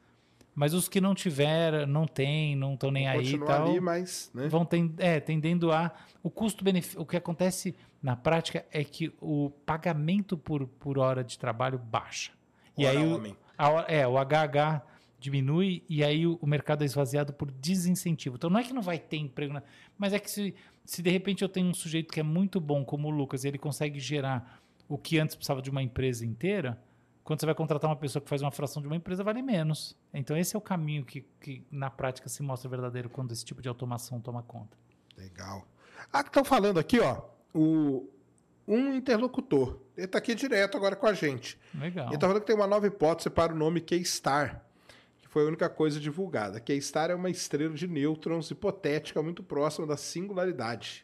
[0.56, 4.32] Mas os que não tiveram, não têm, não estão nem aí tal, ali, mas...
[4.34, 4.48] Né?
[4.48, 7.02] vão ten- é, tendendo a o custo-benefício.
[7.02, 12.32] O que acontece na prática é que o pagamento por, por hora de trabalho baixa.
[12.78, 14.82] e Hora aí o, a é, o HH
[15.24, 18.36] diminui e aí o, o mercado é esvaziado por desincentivo.
[18.36, 19.54] Então não é que não vai ter emprego,
[19.98, 22.84] mas é que se, se de repente eu tenho um sujeito que é muito bom
[22.84, 26.78] como o Lucas, e ele consegue gerar o que antes precisava de uma empresa inteira,
[27.24, 29.96] quando você vai contratar uma pessoa que faz uma fração de uma empresa, vale menos.
[30.14, 33.62] Então esse é o caminho que, que na prática se mostra verdadeiro quando esse tipo
[33.62, 34.78] de automação toma conta.
[35.18, 35.66] Legal.
[36.12, 37.22] Ah, que estão falando aqui, ó.
[37.54, 38.10] O,
[38.68, 39.80] um interlocutor.
[39.96, 41.58] Ele está aqui direto agora com a gente.
[41.74, 42.08] Legal.
[42.08, 44.66] Ele está falando que tem uma nova hipótese para o nome Keystar,
[45.34, 46.60] foi a única coisa divulgada.
[46.60, 51.04] Keystar é uma estrela de nêutrons hipotética muito próxima da singularidade.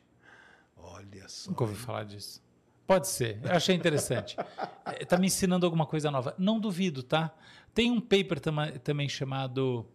[0.77, 1.49] Olha só.
[1.49, 2.39] Nunca ouvi falar disso.
[2.85, 3.39] Pode ser.
[3.43, 4.37] Eu achei interessante.
[4.85, 6.33] É, tá me ensinando alguma coisa nova.
[6.37, 7.31] Não duvido, tá?
[7.75, 9.85] Tem um paper tama- também chamado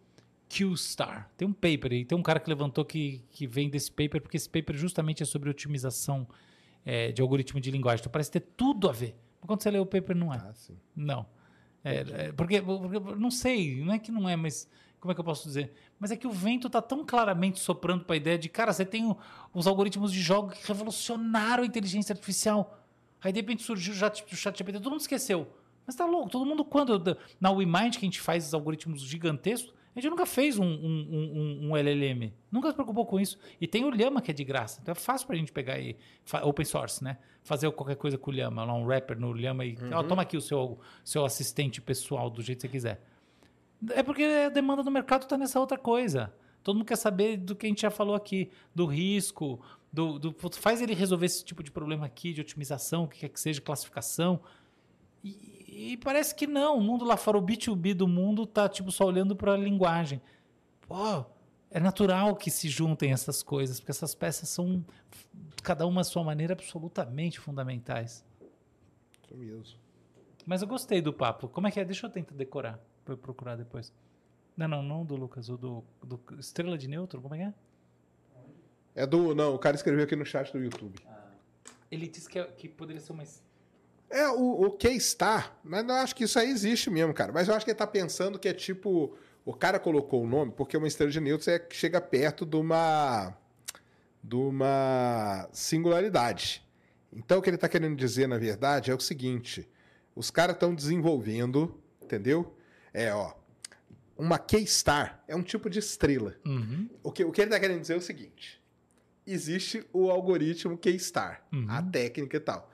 [0.49, 1.29] Q-Star.
[1.37, 2.05] Tem um paper aí.
[2.05, 5.25] Tem um cara que levantou que, que vem desse paper, porque esse paper justamente é
[5.25, 6.25] sobre otimização
[6.85, 8.01] é, de algoritmo de linguagem.
[8.01, 9.15] Então parece ter tudo a ver.
[9.41, 10.37] Mas quando você lê o paper, não é.
[10.37, 10.77] Ah, sim.
[10.95, 11.25] Não.
[11.85, 11.97] É,
[12.27, 14.67] é, porque, porque- não sei, não é que não é, mas
[14.99, 15.71] como é que eu posso dizer?
[15.99, 18.83] Mas é que o vento está tão claramente soprando para a ideia de, cara, você
[18.83, 19.15] tem
[19.53, 22.79] os algoritmos de jogo que revolucionaram a inteligência artificial.
[23.21, 25.47] Aí de repente surgiu o chat, o chat GPT, todo mundo esqueceu.
[25.85, 29.71] Mas tá louco, todo mundo quando na WeMind que a gente faz os algoritmos gigantescos,
[29.95, 31.07] a gente nunca fez um, um,
[31.63, 32.33] um- um LLM.
[32.51, 33.37] Nunca se preocupou com isso.
[33.61, 34.79] E tem o Llama que é de graça.
[34.81, 35.95] Então é fácil pra gente pegar e
[36.43, 37.17] open source, né?
[37.43, 40.35] Fazer qualquer coisa com o Llama, lá um wrapper no Llama e ó, toma aqui
[40.35, 43.01] o seu, seu assistente pessoal do jeito que você quiser.
[43.91, 46.33] É porque a demanda do mercado está nessa outra coisa.
[46.63, 49.61] Todo mundo quer saber do que a gente já falou aqui, do risco,
[49.93, 53.29] do, do- faz ele resolver esse tipo de problema aqui, de otimização, o que quer
[53.29, 54.39] que seja, classificação.
[55.23, 56.77] E, e parece que não.
[56.77, 60.21] O mundo lá fora, o B2B do mundo, tá tipo só olhando para a linguagem.
[60.87, 61.25] Pô,
[61.69, 64.83] é natural que se juntem essas coisas, porque essas peças são,
[65.63, 68.23] cada uma à sua maneira, absolutamente fundamentais.
[69.23, 69.79] Isso mesmo.
[70.45, 71.47] Mas eu gostei do papo.
[71.49, 71.85] Como é que é?
[71.85, 73.91] Deixa eu tentar decorar pra eu procurar depois.
[74.55, 77.53] Não, não, não do Lucas, o do, do Estrela de Neutro, como é que é?
[79.03, 79.35] É do.
[79.35, 80.97] Não, o cara escreveu aqui no chat do YouTube.
[81.91, 83.23] Ele disse que, é- que poderia ser uma.
[83.23, 83.43] es-
[84.17, 87.33] É, o, o K-Star, mas eu acho que isso aí existe mesmo, cara.
[87.33, 89.13] Mas eu acho que ele tá pensando que é tipo.
[89.43, 92.55] O cara colocou o nome porque uma estrela de nêutrons é que chega perto de
[92.55, 93.35] uma.
[94.23, 96.65] de uma singularidade.
[97.11, 99.67] Então o que ele tá querendo dizer, na verdade, é o seguinte:
[100.15, 102.55] os caras estão desenvolvendo, entendeu?
[102.93, 103.33] É, ó.
[104.17, 106.35] Uma K-Star é um tipo de estrela.
[106.45, 106.89] Uhum.
[107.03, 108.61] O que, o que ele está querendo dizer é o seguinte:
[109.27, 111.65] existe o algoritmo K-Star, Uhum.
[111.69, 112.71] a técnica e tal.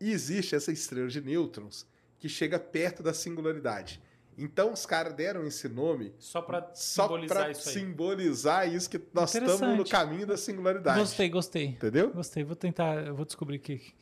[0.00, 1.86] E existe essa estrela de nêutrons
[2.18, 4.00] que chega perto da singularidade.
[4.38, 6.40] Então os caras deram esse nome Só
[6.72, 7.74] só simbolizar para isso aí.
[7.74, 9.90] simbolizar isso que nós estamos no Interessante.
[9.90, 10.98] caminho da singularidade.
[11.00, 11.66] Gostei, gostei.
[11.66, 12.10] Entendeu?
[12.10, 12.42] Gostei.
[12.44, 13.94] Vou tentar, vou descobrir que, que-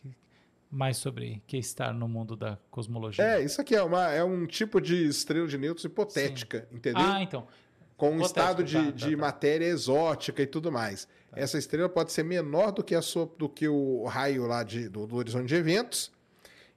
[0.71, 3.25] mais sobre que estar no mundo da cosmologia.
[3.25, 7.03] É, isso aqui é, uma, é um tipo de estrela de nêutrons hipotética, entendeu?
[7.03, 7.49] Ah, então.
[7.97, 9.17] com um Hipotético, estado de, tá, tá, de tá.
[9.17, 11.09] matéria exótica e tudo mais.
[11.35, 14.89] Essa estrela pode ser menor do que, a sua, do que o raio lá de,
[14.89, 16.11] do, do horizonte de eventos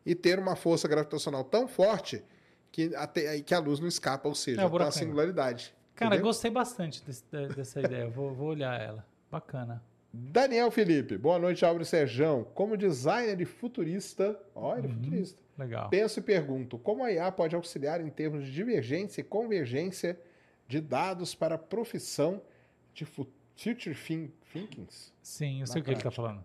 [0.06, 2.23] e ter uma força gravitacional tão forte
[2.72, 5.73] que, até, que a luz não escapa, ou seja, É, tá a singularidade.
[5.95, 6.28] Cara, entendeu?
[6.30, 8.07] gostei bastante desse- de- dessa ideia.
[8.10, 9.06] Vou, vou olhar ela.
[9.32, 9.82] Bacana.
[10.14, 12.45] Daniel Felipe, boa noite, Álvaro Serjão.
[12.53, 14.95] Como designer e futurista, ó, ele é Uhum.
[14.95, 15.40] futurista.
[15.57, 15.90] Legal.
[15.90, 20.19] Penso e pergunto: como a IA pode auxiliar em termos de divergência e convergência
[20.68, 22.41] de dados para a profissão
[22.94, 23.94] de fu- future
[24.52, 25.14] thinkings?
[25.22, 26.44] Sim, eu sei o que ele está falando.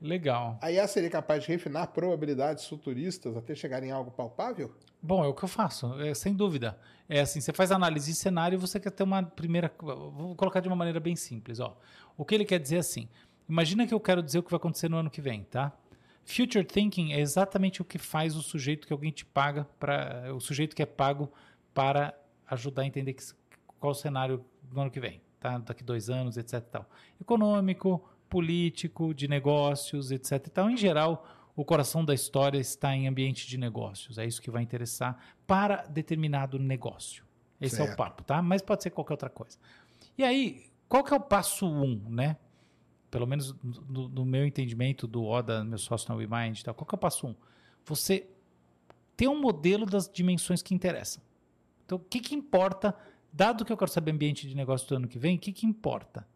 [0.00, 0.58] Legal.
[0.60, 4.74] A IA seria capaz de refinar probabilidades futuristas até chegar em algo palpável?
[5.00, 6.76] Bom, é o que eu faço, é, sem dúvida.
[7.08, 9.72] É assim, você faz análise de cenário e você quer ter uma primeira...
[9.80, 11.60] Vou colocar de uma maneira bem simples.
[11.60, 11.76] Ó.
[12.16, 13.08] O que ele quer dizer é assim,
[13.48, 15.72] imagina que eu quero dizer o que vai acontecer no ano que vem, tá?
[16.24, 20.40] Future Thinking é exatamente o que faz o sujeito que alguém te paga, para o
[20.40, 21.30] sujeito que é pago
[21.74, 22.14] para
[22.48, 23.22] ajudar a entender que,
[23.78, 25.58] qual o cenário do ano que vem, tá?
[25.58, 26.60] Daqui dois anos, etc.
[26.60, 26.88] Tal.
[27.20, 30.48] Econômico, político, de negócios, etc.
[30.48, 30.70] Tal.
[30.70, 34.16] Em geral, o coração da história está em ambiente de negócios.
[34.18, 37.24] É isso que vai interessar para determinado negócio.
[37.60, 37.98] Esse é o Certo.
[37.98, 38.40] papo, tá?
[38.40, 39.58] Mas pode ser qualquer outra coisa.
[40.16, 42.36] E aí, qual que é o passo um, né?
[43.10, 46.86] Pelo menos no, no meu entendimento do Oda, meu sócio na WeMind e tal, qual
[46.86, 47.34] que é o passo um?
[47.84, 48.28] Você
[49.16, 51.22] ter um modelo das dimensões que interessam.
[51.84, 52.96] Então, o que, que importa,
[53.32, 55.66] dado que eu quero saber ambiente de negócio do ano que vem, o que, que
[55.66, 56.26] importa?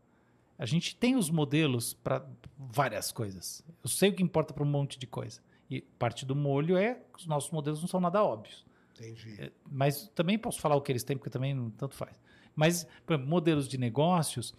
[0.58, 3.62] A gente tem os modelos para várias coisas.
[3.82, 5.40] Eu sei o que importa para um monte de coisa.
[5.68, 8.64] E parte do molho é que os nossos modelos não são nada óbvios.
[8.94, 9.52] Entendi.
[9.70, 12.18] Mas também posso falar o que eles têm, porque também não tanto faz.
[12.54, 14.54] Mas, por exemplo, modelos de negócios,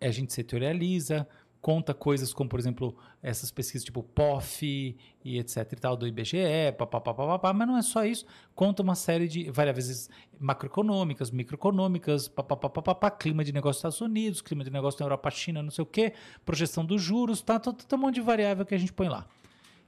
[0.00, 1.28] a gente setorializa,
[1.60, 6.72] conta coisas como, por exemplo, essas pesquisas tipo POF e etc e tal, do IBGE,
[6.78, 8.24] papapá, papapá, mas não é só isso.
[8.54, 10.08] Conta uma série de variáveis
[10.38, 15.30] macroeconômicas, microeconômicas, papapá, papapá, clima de negócio nos Estados Unidos, clima de negócio na Europa,
[15.30, 16.14] China, não sei o quê,
[16.44, 19.26] projeção dos juros, tá, tá, tá um monte de variável que a gente põe lá.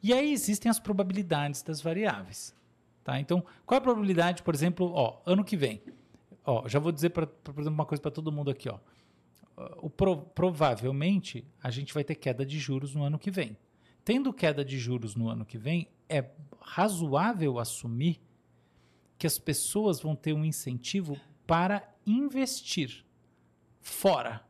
[0.02, 2.54] E aí existem as probabilidades das variáveis.
[3.04, 3.18] Tá?
[3.18, 5.82] Então, qual é a probabilidade, por exemplo, ó, ano que vem?
[6.44, 8.68] Ó, já vou dizer, pra- por exemplo, uma coisa para todo mundo aqui.
[8.68, 8.78] Ó.
[9.80, 13.56] O pro- provavelmente a gente vai ter queda de juros no ano que vem.
[14.04, 16.30] Tendo queda de juros no ano que vem, é
[16.60, 18.20] razoável assumir
[19.18, 21.16] que as pessoas vão ter um incentivo
[21.46, 23.04] para investir
[23.80, 24.44] fora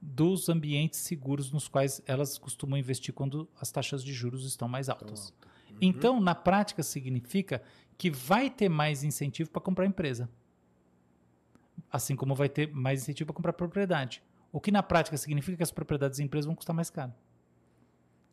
[0.00, 4.88] dos ambientes seguros nos quais elas costumam investir quando as taxas de juros estão mais
[4.90, 5.32] altas.
[5.80, 7.62] Então, na prática, significa
[7.96, 10.28] que vai ter mais incentivo para comprar empresa.
[11.94, 14.20] Assim como vai ter mais incentivo para comprar propriedade.
[14.50, 17.12] O que na prática significa que as propriedades e empresas vão custar mais caro.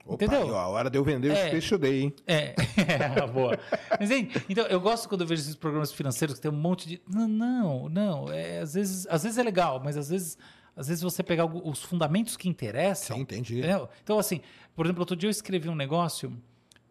[0.04, 0.58] Opa, Entendeu?
[0.58, 1.46] a hora de eu vender É.
[1.46, 2.16] os peixes dei, hein?
[2.26, 3.60] É, é boa.
[4.00, 6.88] Mas, hein, então, eu gosto quando eu vejo esses programas financeiros que tem um monte
[6.88, 7.00] de.
[7.08, 8.32] Não, não, não.
[8.34, 10.40] É, às, vezes, às vezes é legal, mas às vezes,
[10.76, 13.16] às vezes você pegar os fundamentos que interessam.
[13.18, 13.60] Sim, entendi.
[13.60, 13.88] Entendeu?
[14.04, 14.42] Então, assim,
[14.76, 16.36] por exemplo, outro dia eu escrevi um negócio.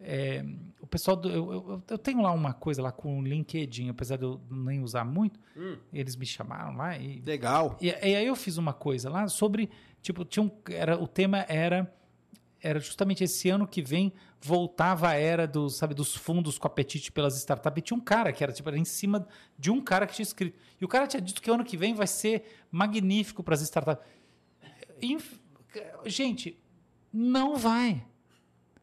[0.01, 0.43] É,
[0.79, 4.17] o pessoal do, eu, eu- eu tenho lá uma coisa lá com o LinkedIn, apesar
[4.17, 5.39] de eu nem usar muito,
[5.93, 7.77] eles me chamaram lá e, Legal.
[7.79, 9.69] e, e aí eu fiz uma coisa lá sobre,
[10.01, 11.93] tipo, tinha um, era, o tema era
[12.63, 17.11] era justamente esse ano que vem voltava a era dos, sabe, dos fundos com apetite
[17.11, 17.79] pelas startups.
[17.79, 20.21] E tinha um cara que era tipo era em cima de um cara que tinha
[20.21, 20.59] escrito.
[20.79, 23.61] E o cara tinha dito que o ano que vem vai ser magnífico para as
[23.61, 24.05] startups.
[25.01, 25.39] Inf-
[26.05, 26.55] Gente,
[27.11, 28.05] não vai.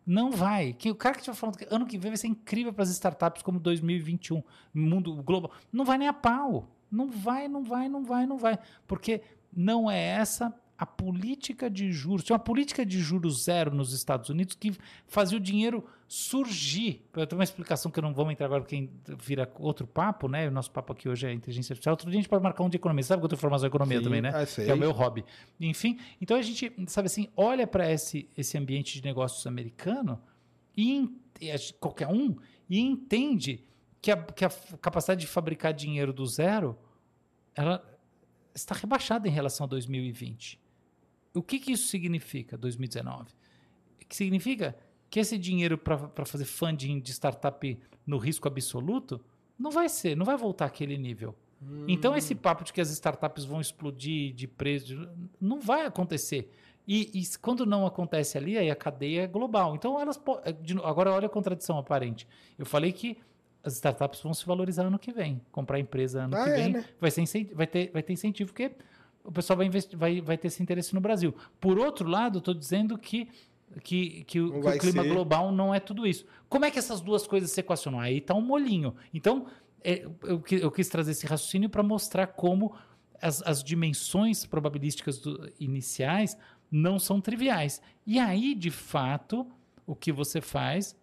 [0.08, 0.72] Não vai.
[0.72, 2.88] Que o cara que estiver falando que ano que vem vai ser incrível para as
[2.88, 6.66] startups como 2021, mundo global, não vai nem a pau.
[6.90, 8.58] Não vai, não vai, não vai, não vai.
[8.86, 9.20] Porque
[9.52, 12.24] não é essa a política de juros.
[12.24, 14.72] Tinha uma política de juros zero nos Estados Unidos que
[15.08, 17.04] fazia o dinheiro surgir.
[17.12, 18.88] Eu tenho uma explicação que eu não vamos entrar agora, porque
[19.18, 20.46] vira outro papo, né?
[20.46, 21.94] O nosso papo aqui hoje é inteligência artificial.
[21.94, 23.02] Outro dia a gente pode marcar um de economia.
[23.02, 24.30] Sabe que eu tenho formação em economia Sim, também, né?
[24.32, 25.24] ah, é o meu hobby.
[25.60, 30.20] Enfim, então a gente, sabe assim, olha para esse, esse ambiente de negócios americano
[30.76, 31.10] e,
[31.40, 32.36] e qualquer um,
[32.70, 33.64] e entende
[34.00, 34.50] que a, que a
[34.80, 36.78] capacidade de fabricar dinheiro do zero
[37.52, 37.82] ela
[38.54, 40.67] está rebaixada em relação a 2020.
[41.38, 43.30] O que, que isso significa, 2019?
[44.08, 44.76] Que significa
[45.10, 49.20] que esse dinheiro para fazer funding de startup no risco absoluto
[49.58, 51.34] não vai ser, não vai voltar àquele nível.
[51.88, 55.08] Então, esse papo de que as startups vão explodir de preço
[55.40, 56.52] não vai acontecer.
[56.86, 59.74] E, e quando não acontece ali, aí a cadeia é global.
[59.74, 62.26] Então, elas novo, agora olha a contradição aparente.
[62.56, 63.18] Eu falei que
[63.62, 65.40] as startups vão se valorizar ano que vem.
[65.50, 66.84] Comprar empresa ano Ah, que é, vem né?
[67.00, 68.70] vai, ser vai, ter, vai ter incentivo, porque
[69.28, 71.34] o pessoal vai, investir, vai, vai ter esse interesse no Brasil.
[71.60, 73.28] Por outro lado, estou dizendo que,
[73.84, 75.08] que, que, o- que o clima ser.
[75.12, 76.24] global não é tudo isso.
[76.48, 78.00] Como é que essas duas coisas se equacionam?
[78.00, 78.94] Aí está um molinho.
[79.12, 79.46] Então,
[79.84, 82.74] é, eu, eu quis trazer esse raciocínio para mostrar como
[83.20, 86.36] as, as dimensões probabilísticas do- iniciais
[86.70, 87.80] não são triviais.
[88.06, 89.46] E aí, de fato,
[89.86, 90.96] o que você faz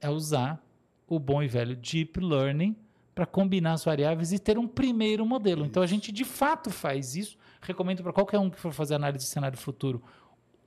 [0.00, 0.60] é usar
[1.06, 2.74] o bom e velho Deep Learning
[3.14, 5.66] para combinar as variáveis e ter um primeiro modelo.
[5.66, 7.36] Então, a gente de fato faz isso.
[7.62, 10.02] Recomendo para qualquer um que for fazer análise de cenário futuro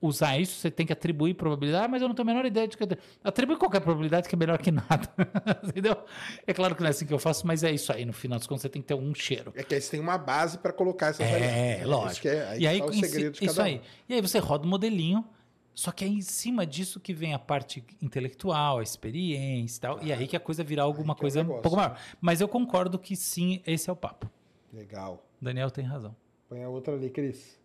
[0.01, 2.67] usar isso, você tem que atribuir probabilidade, ah, mas eu não tenho a menor ideia
[2.67, 2.83] de que.
[3.23, 5.09] Atribui qualquer probabilidade que é melhor que nada.
[5.63, 5.97] Entendeu?
[6.45, 8.05] É claro que não é assim que eu faço, mas é isso aí.
[8.05, 9.51] No final das contas, você tem que ter um cheiro.
[9.55, 11.25] É que aí você tem uma base para colocar essas.
[11.25, 12.21] É, lógico.
[12.23, 13.63] que é, aí e aí, tá o si- segredo isso um.
[13.63, 13.81] aí.
[14.07, 15.25] E aí você roda o modelinho,
[15.73, 20.03] só que é em cima disso que vem a parte intelectual, a experiência e tal.
[20.03, 21.61] E aí que a coisa virar alguma é coisa um negócio.
[21.63, 21.97] pouco maior.
[22.21, 24.29] Mas eu concordo que sim, esse é o papo.
[24.71, 25.25] Legal.
[25.41, 26.15] O Daniel tem razão.
[26.47, 27.57] Põe a outra ali, Cris.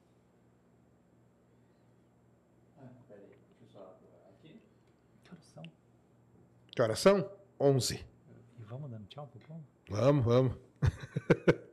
[5.24, 5.62] Que horas são?
[6.74, 7.30] Que horas são?
[7.58, 7.94] 11.
[8.58, 9.60] E vamos dando tchau pro povo?
[9.88, 10.52] Vamos, vamos.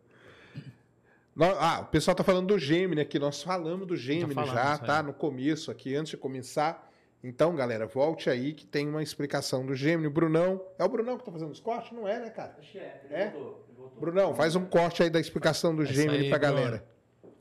[1.60, 3.20] Ah, o pessoal tá falando do Gemini aqui.
[3.20, 5.04] Nós falamos do Gemini já, falamos, tá?
[5.04, 6.92] No começo aqui, antes de começar.
[7.24, 10.10] Então, galera, volte aí que tem uma explicação do Gemini.
[10.10, 10.60] Brunão.
[10.80, 11.92] É o Brunão que tá fazendo os cortes?
[11.92, 12.56] Não é, né, cara?
[12.58, 13.30] Acho que é, ele É?
[13.30, 14.00] voltou, ele voltou.
[14.02, 16.56] Brunão, faz um corte aí da explicação do É Gemini aí, pra Bruno.
[16.56, 16.88] galera.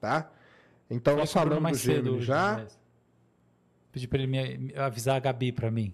[0.01, 0.31] Tá?
[0.91, 2.53] Então, nós falamos do mais cedo Gemini hoje, já.
[2.55, 2.79] aliás.
[3.93, 5.93] Pedi pra ele me, avisar a Gabi pra mim.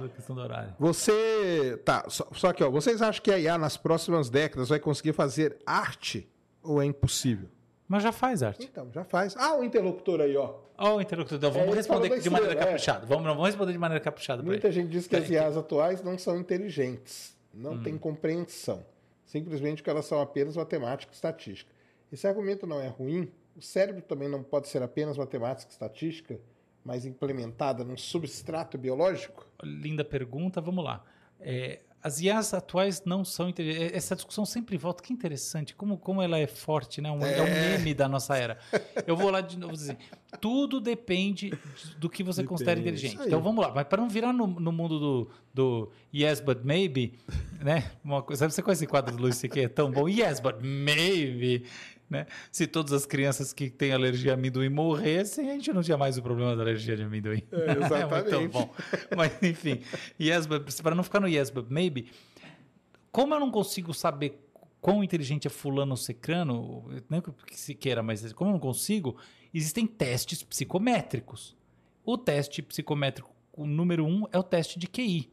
[0.00, 0.74] Da questão do horário.
[0.78, 1.80] Você.
[1.84, 5.12] Tá, só, só que, ó, vocês acham que a IA nas próximas décadas vai conseguir
[5.12, 6.28] fazer arte
[6.62, 7.48] ou é impossível?
[7.88, 8.64] Mas já faz arte.
[8.64, 9.36] Então, já faz.
[9.36, 10.54] Ah, o interlocutor aí, ó.
[10.78, 11.40] Ó, o interlocutor.
[11.40, 12.56] Vamos ele responder falou da de maneira é.
[12.56, 13.04] caprichada.
[13.04, 16.16] Vamos, vamos responder de maneira caprichada Muita gente diz que as É, IAs atuais não
[16.16, 17.82] são inteligentes, não Hum.
[17.82, 18.84] têm compreensão.
[19.30, 21.72] Simplesmente que elas são apenas matemática e estatística.
[22.10, 23.30] Esse argumento não é ruim.
[23.54, 26.40] O cérebro também não pode ser apenas matemática e estatística,
[26.84, 29.46] mas implementada num substrato biológico?
[29.62, 31.04] Linda pergunta, vamos lá.
[31.38, 33.92] É, as IAs atuais não são inteligentes.
[33.94, 35.02] Essa discussão sempre volta.
[35.02, 37.10] Que interessante, como, como ela é forte, né?
[37.10, 37.42] Um, é.
[37.42, 38.58] um meme da nossa era.
[39.06, 39.98] Eu vou lá de novo dizer:
[40.40, 43.28] tudo depende de- do que você considera Depende, isso inteligente.
[43.28, 47.18] Então vamos lá, mas para não virar no, no mundo do, do yes, but maybe,
[47.60, 47.90] né?
[48.02, 49.64] Uma coisa, sabe, você conhece esse quadro do Luiz C.K.
[49.64, 50.08] É tão bom.
[50.08, 51.64] Yes, but maybe.
[52.10, 52.26] Né?
[52.50, 56.18] Se todas as crianças que têm alergia a amendoim morressem, a gente não tinha mais
[56.18, 57.44] o problema da alergia de amendoim.
[57.52, 58.36] É, exatamente.
[58.36, 58.74] muito bom.
[59.16, 59.80] Mas, enfim,
[60.20, 60.48] yes,
[60.82, 62.10] para não ficar no yes, but maybe,
[63.12, 64.44] como eu não consigo saber
[64.80, 69.16] quão inteligente é fulano ou cicrano, não que se queira, mas como eu não consigo,
[69.54, 71.56] existem testes psicométricos.
[72.04, 75.30] O teste psicométrico número um é o teste de QI.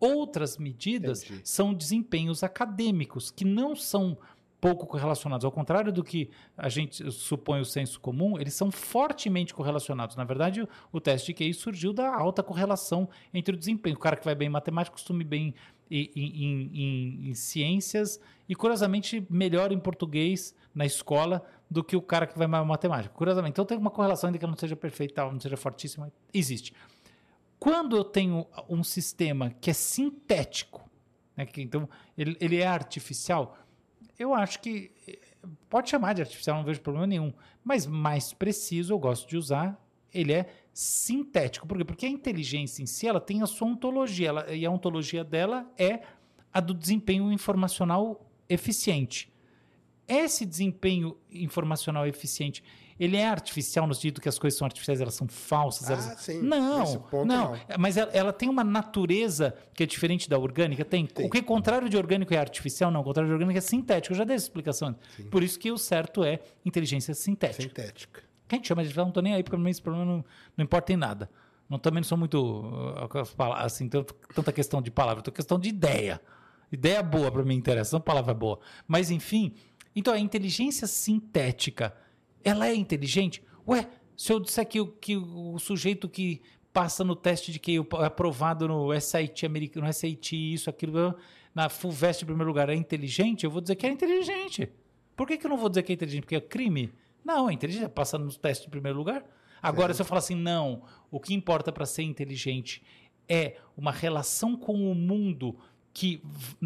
[0.00, 1.40] Outras medidas Entendi.
[1.44, 4.16] são desempenhos acadêmicos, que não são
[4.64, 5.44] pouco correlacionados.
[5.44, 10.16] Ao contrário do que a gente supõe o senso comum, eles são fortemente correlacionados.
[10.16, 13.94] Na verdade, o, teste de QI surgiu da alta correlação entre o desempenho.
[13.94, 15.54] O cara que vai bem em matemática costuma ir bem
[15.90, 18.18] em, em- em- em ciências
[18.48, 22.68] e, curiosamente, melhor em português na escola do que o cara que vai mais em
[22.68, 23.14] matemática.
[23.14, 23.52] Curiosamente.
[23.52, 26.72] Então, tem uma correlação, ainda que ela não seja perfeita, não seja fortíssima, existe.
[27.58, 30.88] Quando eu tenho um sistema que é sintético,
[31.36, 31.86] né, que, então
[32.16, 33.58] ele, ele é artificial,
[34.18, 35.18] eu acho que eh,
[35.68, 37.32] pode chamar de artificial, não vejo problema nenhum.
[37.62, 41.66] Mas mais preciso, eu gosto de usar, ele é sintético.
[41.66, 41.84] Por quê?
[41.84, 45.70] Porque a inteligência em si, ela tem a sua ontologia, ela- e a ontologia dela
[45.78, 46.02] é
[46.52, 49.32] a do desempenho informacional eficiente.
[50.06, 52.62] Esse desempenho informacional eficiente,
[52.98, 55.90] ele é artificial no sentido que as coisas são artificiais, elas são falsas?
[55.90, 56.20] Ah, elas...
[56.20, 56.42] sim.
[56.42, 57.58] Não, ponto, não, não.
[57.78, 60.84] Mas ela, ela tem uma natureza que é diferente da orgânica.
[60.84, 61.06] Tem.
[61.06, 61.26] Tem.
[61.26, 62.90] O que é contrário de orgânico é artificial?
[62.90, 64.12] Não, o contrário de orgânico é sintético.
[64.12, 64.94] Eu já dei essa explicação.
[65.30, 67.62] Por isso que o certo é inteligência sintética.
[67.62, 68.22] Sintética.
[68.46, 70.04] Que a gente chama de artificial, não tô nem aí, porque pra mim esse problema
[70.04, 70.24] não,
[70.56, 71.30] não importa em nada.
[71.68, 75.70] Não, também não sou muito uh, assim, tanto- tanta questão de palavra, tô questão de
[75.70, 76.20] ideia.
[76.70, 78.58] Ideia boa para mim interessa, não palavra boa.
[78.86, 79.54] Mas enfim,
[79.96, 81.94] então a inteligência sintética,
[82.44, 83.42] ela é inteligente?
[83.66, 86.40] Ué, se eu disser que, o- que o sujeito que
[86.72, 91.14] passa no teste de QI, aprovado no SAT americano, no SAT, isso, aquilo,
[91.54, 94.68] na FUVEST em primeiro lugar, é inteligente, eu vou dizer que é inteligente.
[95.16, 96.22] Por que, que eu não vou dizer que é inteligente?
[96.22, 96.92] Porque é crime?
[97.24, 99.24] Não, é inteligente, é passar no teste em primeiro lugar.
[99.62, 102.82] Agora, se eu falar assim, não, o que importa para ser inteligente
[103.28, 105.56] é uma relação com o mundo
[105.92, 106.20] que,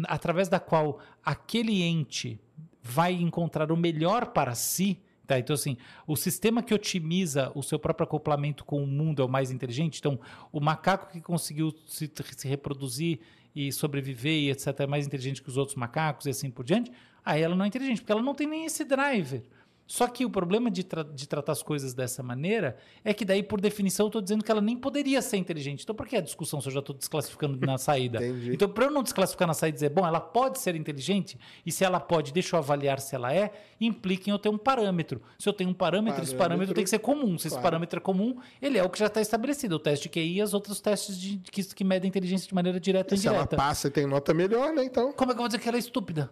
[0.05, 2.39] através da qual aquele ente
[2.81, 4.99] vai encontrar o melhor para si.
[5.29, 5.37] Tá?
[5.37, 5.77] Então, assim,
[6.07, 9.99] o sistema que otimiza o seu próprio acoplamento com o mundo é o mais inteligente.
[9.99, 10.19] Então,
[10.51, 13.19] o macaco que conseguiu se, se reproduzir
[13.53, 14.79] e sobreviver e etc.
[14.79, 16.91] é mais inteligente que os outros macacos e assim por diante.
[17.23, 19.43] Aí ela não é inteligente, porque ela não tem nem esse driver.
[19.91, 23.41] Só que o problema de, tra- de tratar as coisas dessa maneira é que daí,
[23.41, 25.81] por definição, eu estou dizendo que ela nem poderia ser inteligente.
[25.81, 28.23] Então, por que a discussão se eu já estou desclassificando na saída?
[28.23, 28.53] Entendi.
[28.53, 31.71] Então, para eu não desclassificar na saída e dizer, bom, ela pode ser inteligente, e
[31.71, 33.51] se ela pode, deixa eu avaliar se ela é,
[33.81, 35.23] implica em eu ter um parâmetro.
[35.39, 37.39] Se eu tenho um parâmetro, esse Parâmetro, parâmetro tem que ser comum.
[37.39, 37.63] Se esse claro.
[37.63, 39.75] parâmetro é comum, ele é o que já está estabelecido.
[39.77, 42.53] O teste de QI e os outros testes de, que, que medem a inteligência de
[42.53, 43.57] maneira direta ou Se ela indireta.
[43.57, 44.83] passa e tem nota melhor, né?
[44.83, 45.11] Então.
[45.13, 46.31] Como é que eu vou dizer que ela é estúpida?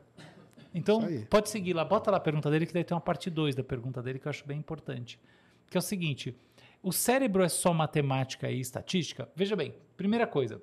[0.78, 3.56] Então, pode seguir lá, bota lá a pergunta dele, que daí tem uma parte 2
[3.56, 5.20] da pergunta dele que eu acho bem importante.
[5.70, 6.36] Que é o seguinte:
[6.82, 9.28] o cérebro é só matemática e estatística?
[9.36, 10.62] Veja bem, primeira coisa,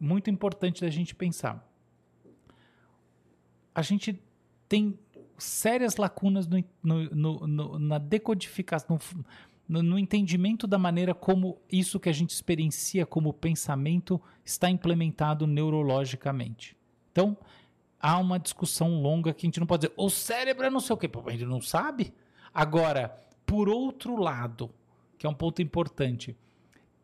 [0.00, 1.64] muito importante da gente pensar.
[3.74, 4.20] A gente
[4.68, 4.98] tem
[5.36, 8.98] sérias lacunas no, no- no- na decodificação,
[9.68, 15.46] no, no entendimento da maneira como isso que a gente experiencia como pensamento está implementado
[15.46, 16.76] neurologicamente.
[17.12, 17.36] Então,
[18.00, 20.94] há uma discussão longa que a gente não pode dizer, o cérebro é não sei
[20.94, 22.12] o quê, a gente não sabe.
[22.52, 24.70] Agora, por outro lado,
[25.16, 26.36] que é um ponto importante,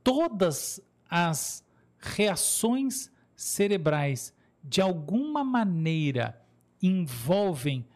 [0.02, 1.64] todas as
[1.98, 4.32] reações cerebrais
[4.62, 6.40] de alguma maneira
[6.82, 7.86] envolvem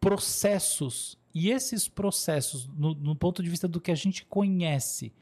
[0.00, 5.12] processos e esses processos, no, no ponto de vista do que a gente conhece,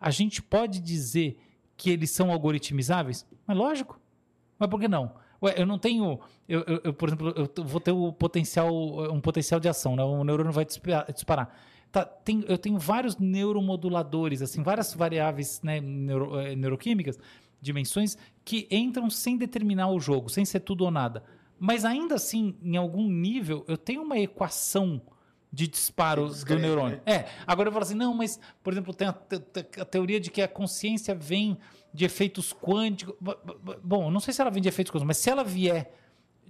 [0.00, 1.38] a gente pode dizer
[1.76, 3.26] que eles são algoritmizáveis?
[3.46, 4.00] Mas lógico.
[4.58, 5.14] Mas por que não?
[5.42, 8.70] Ué, eu não tenho, eu, eu- eu, por exemplo, eu vou ter o potencial,
[9.12, 10.02] um potencial de ação, né?
[10.02, 11.54] O neurônio vai dispa- disparar.
[11.90, 13.16] Tá, tem- eu tenho vários
[13.64, 17.18] neuromoduladores, assim, várias variáveis né, neuro- eh, neuroquímicas,
[17.60, 21.22] dimensões, que entram sem determinar o jogo, sem ser tudo ou nada.
[21.58, 25.00] Mas ainda assim, em algum nível, eu tenho uma equação
[25.52, 27.00] de disparo Que descreve, do neurônio.
[27.04, 27.12] né?
[27.14, 30.30] É, agora eu falo assim, não, mas, por exemplo, tem a, te- a teoria de
[30.30, 31.58] que a consciência vem
[31.92, 33.14] de efeitos quânticos.
[33.82, 35.94] Bom, não sei se ela vem de efeitos quânticos, mas se ela vier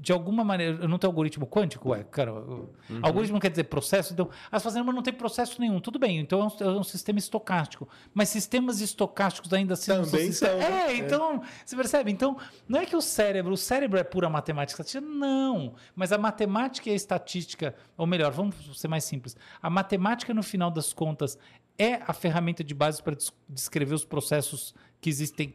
[0.02, 0.89] de alguma maneira.
[0.89, 1.91] Não tenho algoritmo quântico?
[1.91, 2.69] Ué, cara, Uhum.
[3.02, 4.31] Algoritmo quer dizer processo, então.
[4.51, 5.78] As fazendas mas não tem processo nenhum.
[5.78, 7.86] Tudo bem, então é um, é um sistema estocástico.
[8.15, 10.86] Mas sistemas estocásticos ainda assim não Também sistema- são, né?
[10.93, 12.10] É, então, você percebe?
[12.10, 15.75] Então, não é que o cérebro, o cérebro é pura matemática estatística, não.
[15.94, 19.36] Mas a matemática e a estatística, ou melhor, vamos ser mais simples.
[19.60, 21.36] A matemática, no final das contas,
[21.78, 25.55] é a ferramenta de base para des- descrever os processos que existem,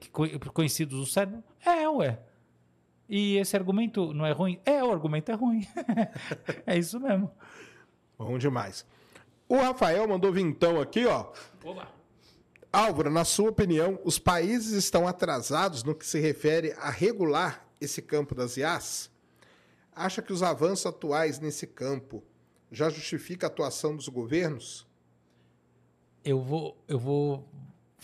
[0.54, 1.44] conhecidos do cérebro?
[1.66, 2.20] É, ué.
[3.08, 4.60] E esse argumento não é ruim?
[4.66, 5.68] É, o argumento é ruim.
[6.66, 7.32] é isso mesmo.
[8.18, 8.86] Bom demais.
[9.48, 11.32] O Rafael mandou vintão aqui, ó.
[11.64, 11.88] Oba.
[12.74, 18.02] Álvaro, na sua opinião, os países estão atrasados no que se refere a regular esse
[18.02, 19.10] campo das IAs?
[19.96, 22.24] Acha que os avanços atuais nesse campo
[22.72, 24.86] já justifica a atuação dos governos?
[26.24, 27.48] Eu vou, eu vou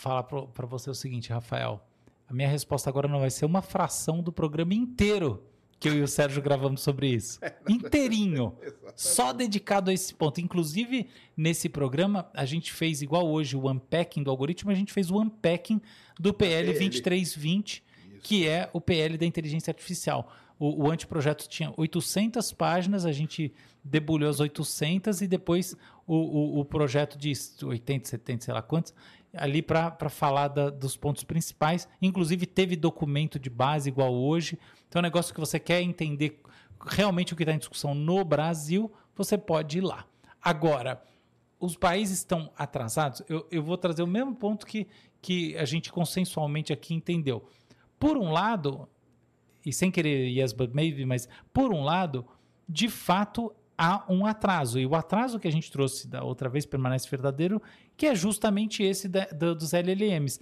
[0.02, 1.80] falar para você o seguinte, Rafael.
[2.28, 5.44] A minha resposta agora não vai ser uma fração do programa inteiro
[5.78, 7.40] que eu e o Sérgio gravamos sobre isso.
[7.68, 8.56] Inteirinho.
[8.94, 10.40] Só dedicado a esse ponto.
[10.40, 15.10] Inclusive, nesse programa, a gente fez, igual hoje, o unpacking do algoritmo, a gente fez
[15.10, 15.80] o unpacking
[16.18, 17.82] do PL 2320,
[18.22, 20.32] que é o PL da inteligência artificial.
[20.56, 26.60] O, o anteprojeto tinha 800 páginas, a gente debulhou as 800 e depois o, o,
[26.60, 27.32] o projeto de
[27.64, 28.94] 80, 70, sei lá quantos,
[29.34, 31.88] ali para falar da- dos pontos principais.
[32.00, 34.58] Inclusive, teve documento de base igual hoje.
[34.88, 36.40] Então, é um negócio que você quer entender
[36.84, 40.06] realmente o que está em discussão no Brasil, você pode ir lá.
[40.40, 41.02] Agora,
[41.58, 44.88] os países estão atrasados, eu, eu vou trazer o mesmo ponto que,
[45.20, 47.44] que a gente consensualmente aqui entendeu.
[48.00, 48.88] Por um lado,
[49.64, 52.26] e sem querer yes but maybe, mas por um lado,
[52.68, 54.78] de fato há um atraso.
[54.78, 57.60] E o atraso que a gente trouxe da outra vez permanece verdadeiro,
[57.96, 60.38] que é justamente esse da- da- dos LLMs.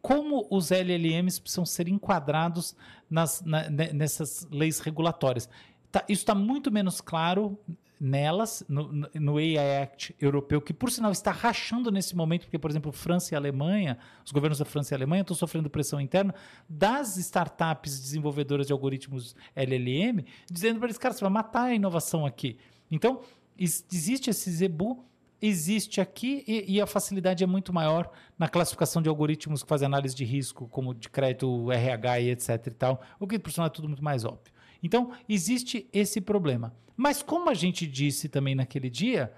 [0.00, 2.74] Como os LLMs precisam ser enquadrados
[3.08, 5.48] nas, na- ne- nessas leis regulatórias.
[5.90, 7.58] Tá- isso está muito menos claro
[8.02, 12.68] nelas, no, no- AI Act europeu, que por sinal está rachando nesse momento, porque, por
[12.68, 16.34] exemplo, França e Alemanha, os governos da França e Alemanha estão sofrendo pressão interna
[16.68, 22.26] das startups desenvolvedoras de algoritmos LLM, dizendo para eles, cara, você vai matar a inovação
[22.26, 22.58] aqui.
[22.90, 23.20] Então,
[23.56, 25.04] existe esse zebu,
[25.40, 29.86] existe aqui e, e a facilidade é muito maior na classificação de algoritmos que fazem
[29.86, 33.68] análise de risco, como de crédito, RH e etc e tal, o que por sinal
[33.68, 34.52] é tudo muito mais óbvio.
[34.82, 36.74] Então, existe esse problema.
[36.96, 39.32] Mas como a gente disse também naquele dia,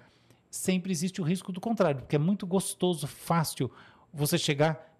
[0.50, 3.70] sempre existe o risco do contrário, porque é muito gostoso, fácil
[4.12, 4.92] você chegar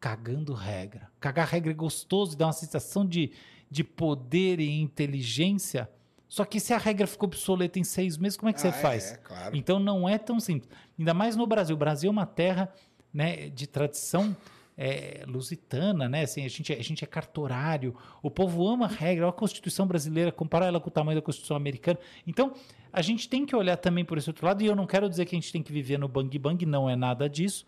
[0.00, 1.10] cagando regra.
[1.18, 3.32] Cagar regra é gostoso e dá uma sensação de,
[3.70, 5.88] de poder e inteligência.
[6.28, 8.72] Só que se a regra ficou obsoleta em seis meses, como é que você Ah,
[8.72, 9.12] faz?
[9.12, 9.56] é, claro.
[9.56, 10.68] Então não é tão simples.
[10.98, 11.74] Ainda mais no Brasil.
[11.74, 12.72] O Brasil é uma terra
[13.12, 14.36] né, de tradição
[14.76, 16.22] é, lusitana, né?
[16.22, 17.94] Assim, a, gente, é- a gente é cartorário.
[18.22, 19.28] O povo ama a regra.
[19.28, 21.98] A Constituição brasileira, comparar ela com o tamanho da Constituição americana.
[22.26, 22.54] Então,
[22.92, 24.62] a gente tem que olhar também por esse outro lado.
[24.62, 26.88] E eu não quero dizer que a gente tem que viver no bang bang, não
[26.88, 27.66] é nada disso.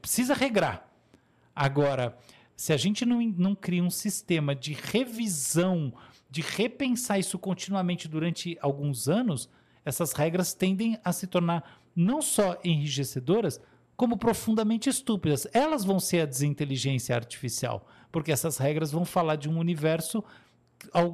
[0.00, 0.88] Precisa regrar.
[1.54, 2.16] Agora,
[2.56, 5.92] se a gente não, não cria um sistema de revisão,
[6.30, 9.48] de repensar isso continuamente durante alguns anos,
[9.84, 13.60] essas regras tendem a se tornar não só enrijecedoras,
[13.96, 15.46] como profundamente estúpidas.
[15.52, 20.22] Elas vão ser a desinteligência artificial, porque essas regras vão falar de um universo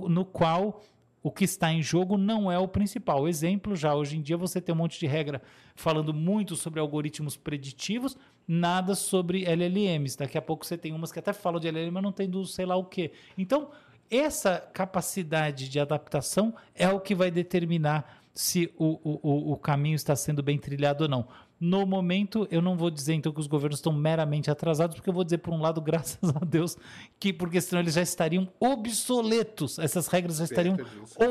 [0.09, 0.83] no qual
[1.23, 3.28] o que está em jogo não é o principal.
[3.28, 5.41] Exemplo, já hoje em dia você tem um monte de regra
[5.77, 10.17] falando muito sobre algoritmos preditivos, nada sobre LLMs.
[10.19, 12.44] Daqui a pouco você tem umas que até falam de LLM, mas não tem do
[12.44, 13.12] sei lá o quê.
[13.39, 13.70] Então,
[14.11, 20.17] essa capacidade de adaptação é o que vai determinar se o, o- o caminho está
[20.17, 21.28] sendo bem trilhado ou não.
[21.65, 25.15] No momento, eu não vou dizer então que os governos estão meramente atrasados, porque eu
[25.15, 26.76] vou dizer, por um lado, graças a Deus,
[27.20, 30.76] que porque senão eles já estariam obsoletos, essas regras já estariam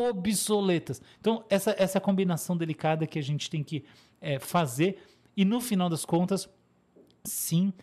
[0.09, 1.01] obsoletas.
[1.19, 3.83] Então, essa, essa combinação delicada que a gente tem que
[4.21, 4.99] eh, fazer,
[5.35, 6.47] e no final das contas,
[7.25, 7.73] sim,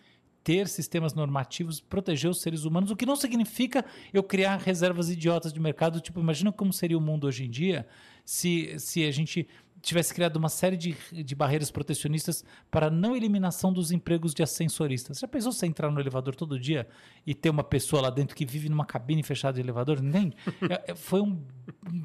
[0.43, 5.53] ter sistemas normativos, proteger os seres humanos, o que não significa eu criar reservas idiotas
[5.53, 6.01] de mercado.
[6.01, 7.85] Tipo, imagina como seria o mundo hoje em dia
[8.25, 9.47] se, se a gente
[9.81, 14.43] tivesse criado uma série de, de barreiras protecionistas para a não eliminação dos empregos de
[14.43, 15.19] ascensoristas.
[15.19, 16.87] Já pensou você entrar no elevador todo dia
[17.25, 19.99] e ter uma pessoa lá dentro que vive numa cabine fechada de elevador?
[20.03, 20.35] Entende?
[20.69, 21.41] É- é- foi um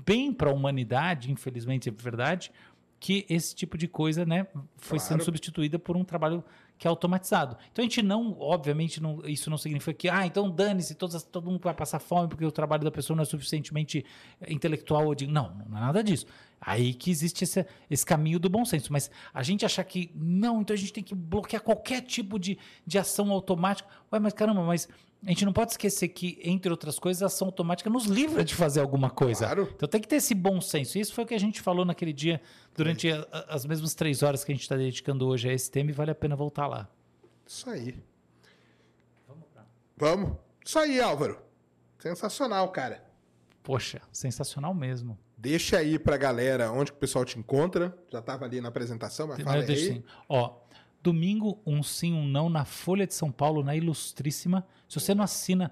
[0.06, 2.50] bem para a humanidade, infelizmente é verdade,
[3.00, 4.46] que esse tipo de coisa né,
[4.76, 5.00] foi Claro.
[5.12, 6.42] sendo substituída por um trabalho
[6.78, 7.56] que é automatizado.
[7.72, 11.60] Então a gente não, obviamente, não- isso não significa que, ah, então dane-se, todo mundo
[11.62, 14.04] vai passar fome porque o trabalho da pessoa não é suficientemente
[14.40, 15.06] eh, intelectual.
[15.06, 15.26] Ou de...
[15.26, 16.26] Não, não é nada disso.
[16.60, 18.92] Aí que existe esse, esse caminho do bom senso.
[18.92, 22.58] Mas a gente achar que, não, então a gente tem que bloquear qualquer tipo de,
[22.86, 23.88] de ação automática.
[24.12, 24.88] Ué, mas caramba, mas
[25.24, 28.54] a gente não pode esquecer que, entre outras coisas, a ação automática nos livra de
[28.54, 29.46] fazer alguma coisa.
[29.46, 29.70] Claro.
[29.74, 30.98] Então tem que ter esse bom senso.
[30.98, 32.40] Isso foi o que a gente falou naquele dia,
[32.76, 35.70] durante a- a- as mesmas três horas que a gente está dedicando hoje a esse
[35.70, 36.88] tema, e vale a pena voltar lá.
[37.46, 38.02] Isso aí.
[39.96, 40.32] Vamos?
[40.64, 41.38] Isso aí, Álvaro.
[41.98, 43.04] Sensacional, cara.
[43.62, 45.18] Poxa, sensacional mesmo.
[45.38, 47.96] Deixa aí pra galera onde que o pessoal te encontra.
[48.10, 50.02] Já tava ali na apresentação, mas fala aí.
[50.28, 50.56] Ó,
[51.04, 54.66] domingo, um sim, um não, na Folha de São Paulo, na Ilustríssima.
[54.88, 55.70] Se você não assina,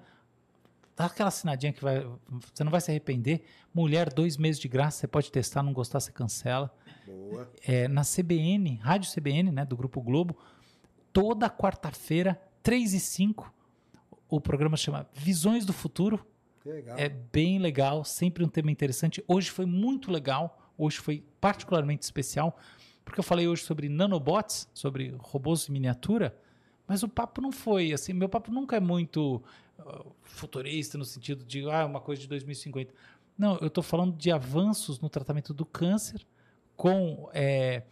[0.95, 2.07] dá aquela assinadinha que vai,
[2.53, 3.41] você não vai se arrepender.
[3.73, 6.71] Mulher, dois meses de graça, você pode testar, não gostar, você cancela.
[7.07, 7.51] Boa.
[7.65, 10.37] É, na CBN, Rádio CBN, né, do Grupo Globo,
[11.11, 13.51] toda quarta-feira, 3 e 5,
[14.29, 16.23] o programa chama Visões do Futuro.
[16.95, 19.21] É bem legal, sempre um tema interessante.
[19.27, 22.57] Hoje foi muito legal, hoje foi particularmente especial,
[23.03, 26.37] porque eu falei hoje sobre nanobots, sobre robôs em miniatura,
[26.87, 28.13] mas o papo não foi assim.
[28.13, 29.41] Meu papo nunca é muito
[29.79, 32.93] ah, futurista no sentido de ah, uma coisa de 2050.
[33.37, 36.25] Não, eu estou falando de avanços no tratamento do câncer
[36.75, 37.83] com é,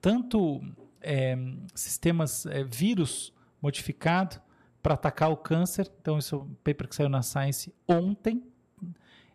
[0.00, 0.60] tanto
[1.00, 1.36] é,
[1.74, 4.40] sistemas é, vírus modificado
[4.82, 5.90] para atacar o câncer.
[6.00, 8.42] Então, isso é um paper que saiu na Science ontem.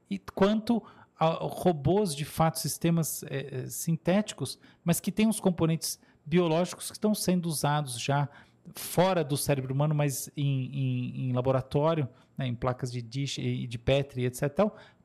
[0.10, 0.84] E quanto
[1.26, 7.14] robôs, de fato, sistemas é, é, sintéticos, mas que têm os componentes biológicos que estão
[7.14, 8.30] sendo usados já
[8.76, 12.08] fora do cérebro humano, mas em, em- em laboratório,
[12.38, 14.44] né, em placas de dish e de Petri, etc.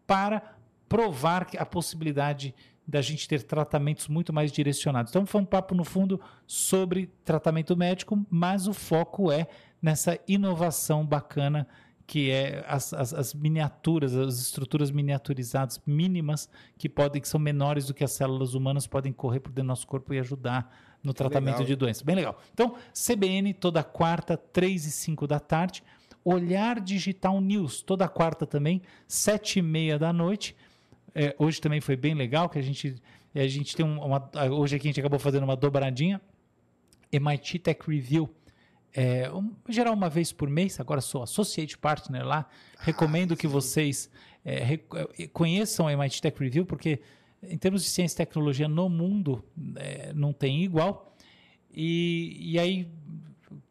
[0.07, 0.43] Para
[0.89, 2.55] provar a possibilidade
[2.87, 5.11] da gente ter tratamentos muito mais direcionados.
[5.11, 9.47] Então, foi um papo, no fundo, sobre tratamento médico, mas o foco é
[9.81, 11.67] nessa inovação bacana
[12.07, 17.87] que é as, as- as miniaturas, as estruturas miniaturizadas mínimas que podem, que são menores
[17.87, 20.71] do que as células humanas, podem correr por dentro do nosso corpo e ajudar
[21.03, 21.67] no tratamento legal.
[21.67, 22.03] de doenças.
[22.03, 22.39] Bem legal.
[22.53, 25.83] Então, CBN toda quarta, 3 e 5 da tarde.
[26.25, 30.57] Olhar Digital News, toda quarta também, 7 e meia da noite.
[31.15, 32.95] É, hoje também foi bem legal, que a gente,
[33.35, 34.31] a gente tem um- uma.
[34.51, 36.21] Hoje aqui a gente acabou fazendo uma dobradinha.
[37.13, 38.29] MIT Tech Review.
[38.95, 42.49] É, um, geral, uma vez por mês, agora sou associate partner lá.
[42.79, 44.09] Recomendo que vocês
[44.45, 44.85] é, re-
[45.19, 47.01] é, conheçam a MIT Tech Review, porque
[47.43, 49.45] em termos de ciência e tecnologia no mundo
[49.77, 51.15] é, não tem igual.
[51.73, 52.89] E, e aí,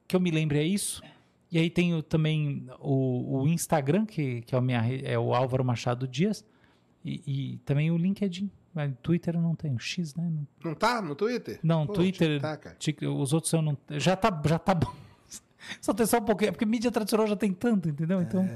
[0.07, 1.01] que eu me lembre é isso.
[1.49, 5.63] E aí tenho também o, o Instagram, que, que é, o minha, é o Álvaro
[5.63, 6.43] Machado Dias.
[7.05, 7.21] E,
[7.53, 8.49] e também o LinkedIn.
[9.03, 9.77] Twitter eu não tenho.
[9.79, 10.23] X, né?
[10.29, 11.59] Não, Não tá no Twitter?
[11.61, 12.41] não Pô, Twitter.
[12.41, 12.59] Tá,
[13.07, 13.77] os outros eu não.
[13.91, 14.91] Já tá, já tá bom.
[15.81, 16.49] Só tem só um pouquinho.
[16.49, 18.21] É porque mídia tradicional já tem tanto, entendeu?
[18.21, 18.47] Então.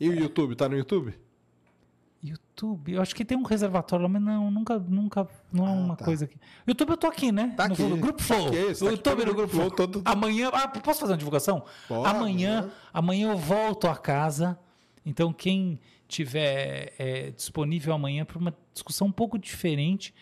[0.00, 0.54] E o YouTube?
[0.56, 1.14] Tá no YouTube?
[2.24, 5.72] YouTube, eu acho que tem um reservatório lá, mas não, nunca, nunca, não é Ah,
[5.72, 6.04] uma tá.
[6.04, 6.36] coisa aqui.
[6.64, 7.52] YouTube eu tô aqui, né?
[7.56, 7.82] Tá no aqui.
[7.96, 8.46] Grupo Tá Flow.
[8.46, 8.56] aqui,
[9.02, 9.70] tá o aqui no Grupo Flow.
[9.72, 11.64] Todo- Amanhã, ah, posso fazer uma divulgação?
[12.04, 12.70] Amanhã, né?
[12.94, 14.56] amanhã eu volto a casa.
[15.04, 20.14] Então quem tiver é, disponível amanhã para uma discussão um pouco diferente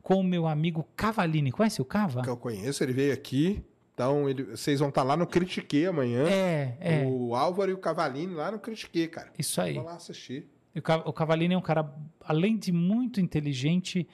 [0.00, 1.50] com o meu amigo Cavalini.
[1.50, 2.22] Conhece o Cava?
[2.22, 3.60] Que eu conheço, ele veio aqui.
[3.98, 6.22] Então, ele- vocês vão estar lá no Critique amanhã.
[6.28, 7.04] É, é.
[7.04, 9.32] O Álvaro e o Cavalini lá no Critique, cara.
[9.36, 9.74] Isso aí.
[9.74, 10.46] Vou lá assistir.
[11.04, 11.92] O Cavalini é um cara,
[12.24, 14.06] além de muito inteligente,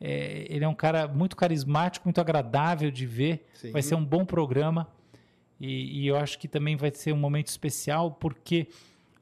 [0.00, 3.44] é, ele é um cara muito carismático, muito agradável de ver.
[3.52, 3.72] Sim.
[3.72, 4.88] Vai ser um bom programa.
[5.60, 8.68] E, e eu acho que também vai ser um momento especial, porque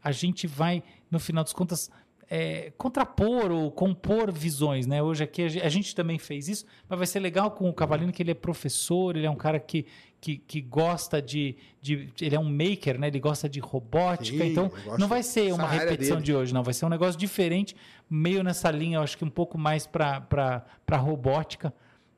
[0.03, 1.91] a gente vai, no final das contas,
[2.31, 5.03] é, contrapor ou compor visões, né?
[5.03, 7.73] Hoje aqui a ge- a gente também fez isso, mas vai ser legal com o
[7.75, 9.87] Cavalino que ele é professor, ele é um cara que,
[10.21, 13.09] que, que gosta de, de- Ele é um maker, né?
[13.09, 16.63] Ele gosta de robótica, Sim, então não vai ser uma repetição de hoje, não.
[16.63, 17.77] Vai ser um negócio diferente,
[18.09, 20.65] meio nessa linha, eu acho que um pouco mais para
[20.97, 21.75] robótica.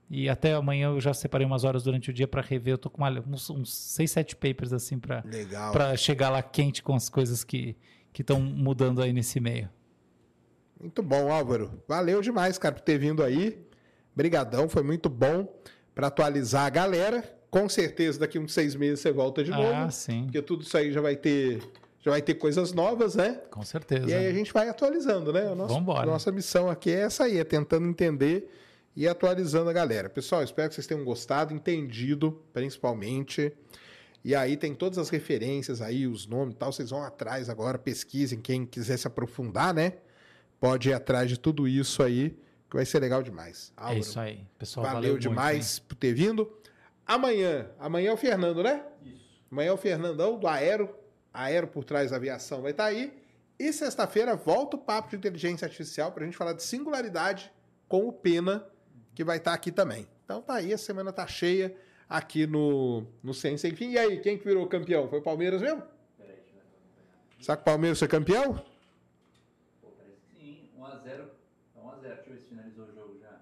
[0.09, 2.75] E até amanhã eu já separei umas horas durante o dia para rever.
[2.75, 5.01] Eu tô com uma- uns, uns seis, sete papers assim
[5.73, 7.77] para chegar lá quente com as coisas que
[8.13, 9.69] que estão mudando aí nesse meio.
[10.81, 11.83] Muito bom, Álvaro.
[11.89, 13.59] Valeu demais, cara, por ter vindo aí.
[14.15, 15.49] Brigadão, foi muito bom
[15.95, 17.23] para atualizar a galera.
[17.51, 19.73] Com certeza, daqui uns seis meses você volta de novo.
[19.75, 21.63] Ah, sim, Porque tudo isso aí já vai ter,
[22.01, 23.41] já vai ter coisas novas, né?
[23.51, 24.09] com certeza.
[24.09, 25.51] E aí a gente vai atualizando, né?
[25.51, 26.05] O nosso- Vambora.
[26.07, 28.51] Nossa missão aqui é essa aí, é tentando entender
[28.95, 30.09] e atualizando a galera.
[30.11, 33.53] Pessoal, espero que vocês tenham gostado, entendido, principalmente.
[34.25, 36.73] E aí tem todas as referências aí, os nomes e tal.
[36.73, 38.41] Vocês vão atrás agora, pesquisem.
[38.41, 39.95] Quem quiser se aprofundar, né?
[40.61, 42.31] Pode ir atrás de tudo isso aí,
[42.69, 43.73] que vai ser legal demais.
[43.77, 44.87] É Álvaro, isso aí, pessoal.
[44.87, 46.51] valeu, Valeu, muito, demais por ter vindo.
[47.07, 48.85] Amanhã, amanhã é o Fernando, né?
[49.05, 49.41] Isso.
[49.51, 50.95] Amanhã é o Fernandão do Aero.
[51.33, 53.13] Aero por trás da aviação vai estar aí.
[53.59, 57.53] E sexta-feira volta o papo de inteligência artificial para a gente falar de singularidade
[57.89, 58.67] com o Pena,
[59.15, 60.07] que vai estar aqui também.
[60.25, 61.75] Então tá aí, a semana tá cheia
[62.09, 63.91] aqui no, no Ciência Enfim.
[63.93, 65.09] E aí, quem que virou campeão?
[65.09, 65.83] Foi o Palmeiras mesmo?
[67.41, 68.55] Será que o Palmeiras foi campeão?
[69.81, 70.71] Pô, parece que sim.
[70.79, 71.29] 1x0.
[71.77, 72.01] 1x0.
[72.01, 73.41] Deixa eu ver se finalizou o jogo já.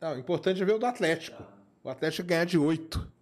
[0.00, 1.42] Não, o importante é ver o do Atlético.
[1.82, 3.12] O Atlético ganhar de 8.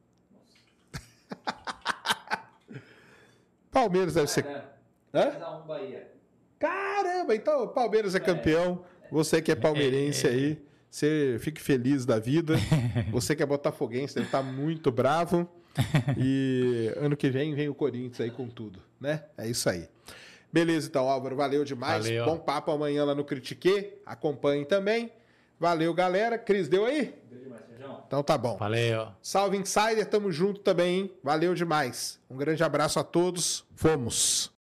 [3.71, 4.47] Palmeiras deve ser.
[4.47, 4.63] Hã?
[5.15, 6.13] 3x1 Bahia.
[6.59, 8.85] Caramba, então o Palmeiras é campeão.
[9.11, 12.57] Você que é palmeirense aí, você fique feliz da vida.
[13.13, 15.49] Você que é botafoguense, deve estar muito bravo.
[16.17, 19.25] E ano que vem vem o Corinthians aí com tudo, né?
[19.37, 19.89] É isso aí.
[20.53, 22.05] Beleza, então, Álvaro, valeu demais.
[22.05, 22.25] Valeu.
[22.25, 23.93] Bom papo amanhã lá no Critique.
[24.07, 25.13] Acompanhem também.
[25.59, 26.39] Valeu, galera.
[26.39, 27.15] Cris, deu aí?
[27.31, 27.97] Deu demais, Sérgio.
[28.07, 28.57] Então tá bom.
[28.57, 29.09] Valeu.
[29.23, 31.13] Salve Insider, tamo junto também, hein?
[31.23, 32.21] Valeu demais.
[32.29, 33.65] Um grande abraço a todos.
[33.75, 34.56] Fomos.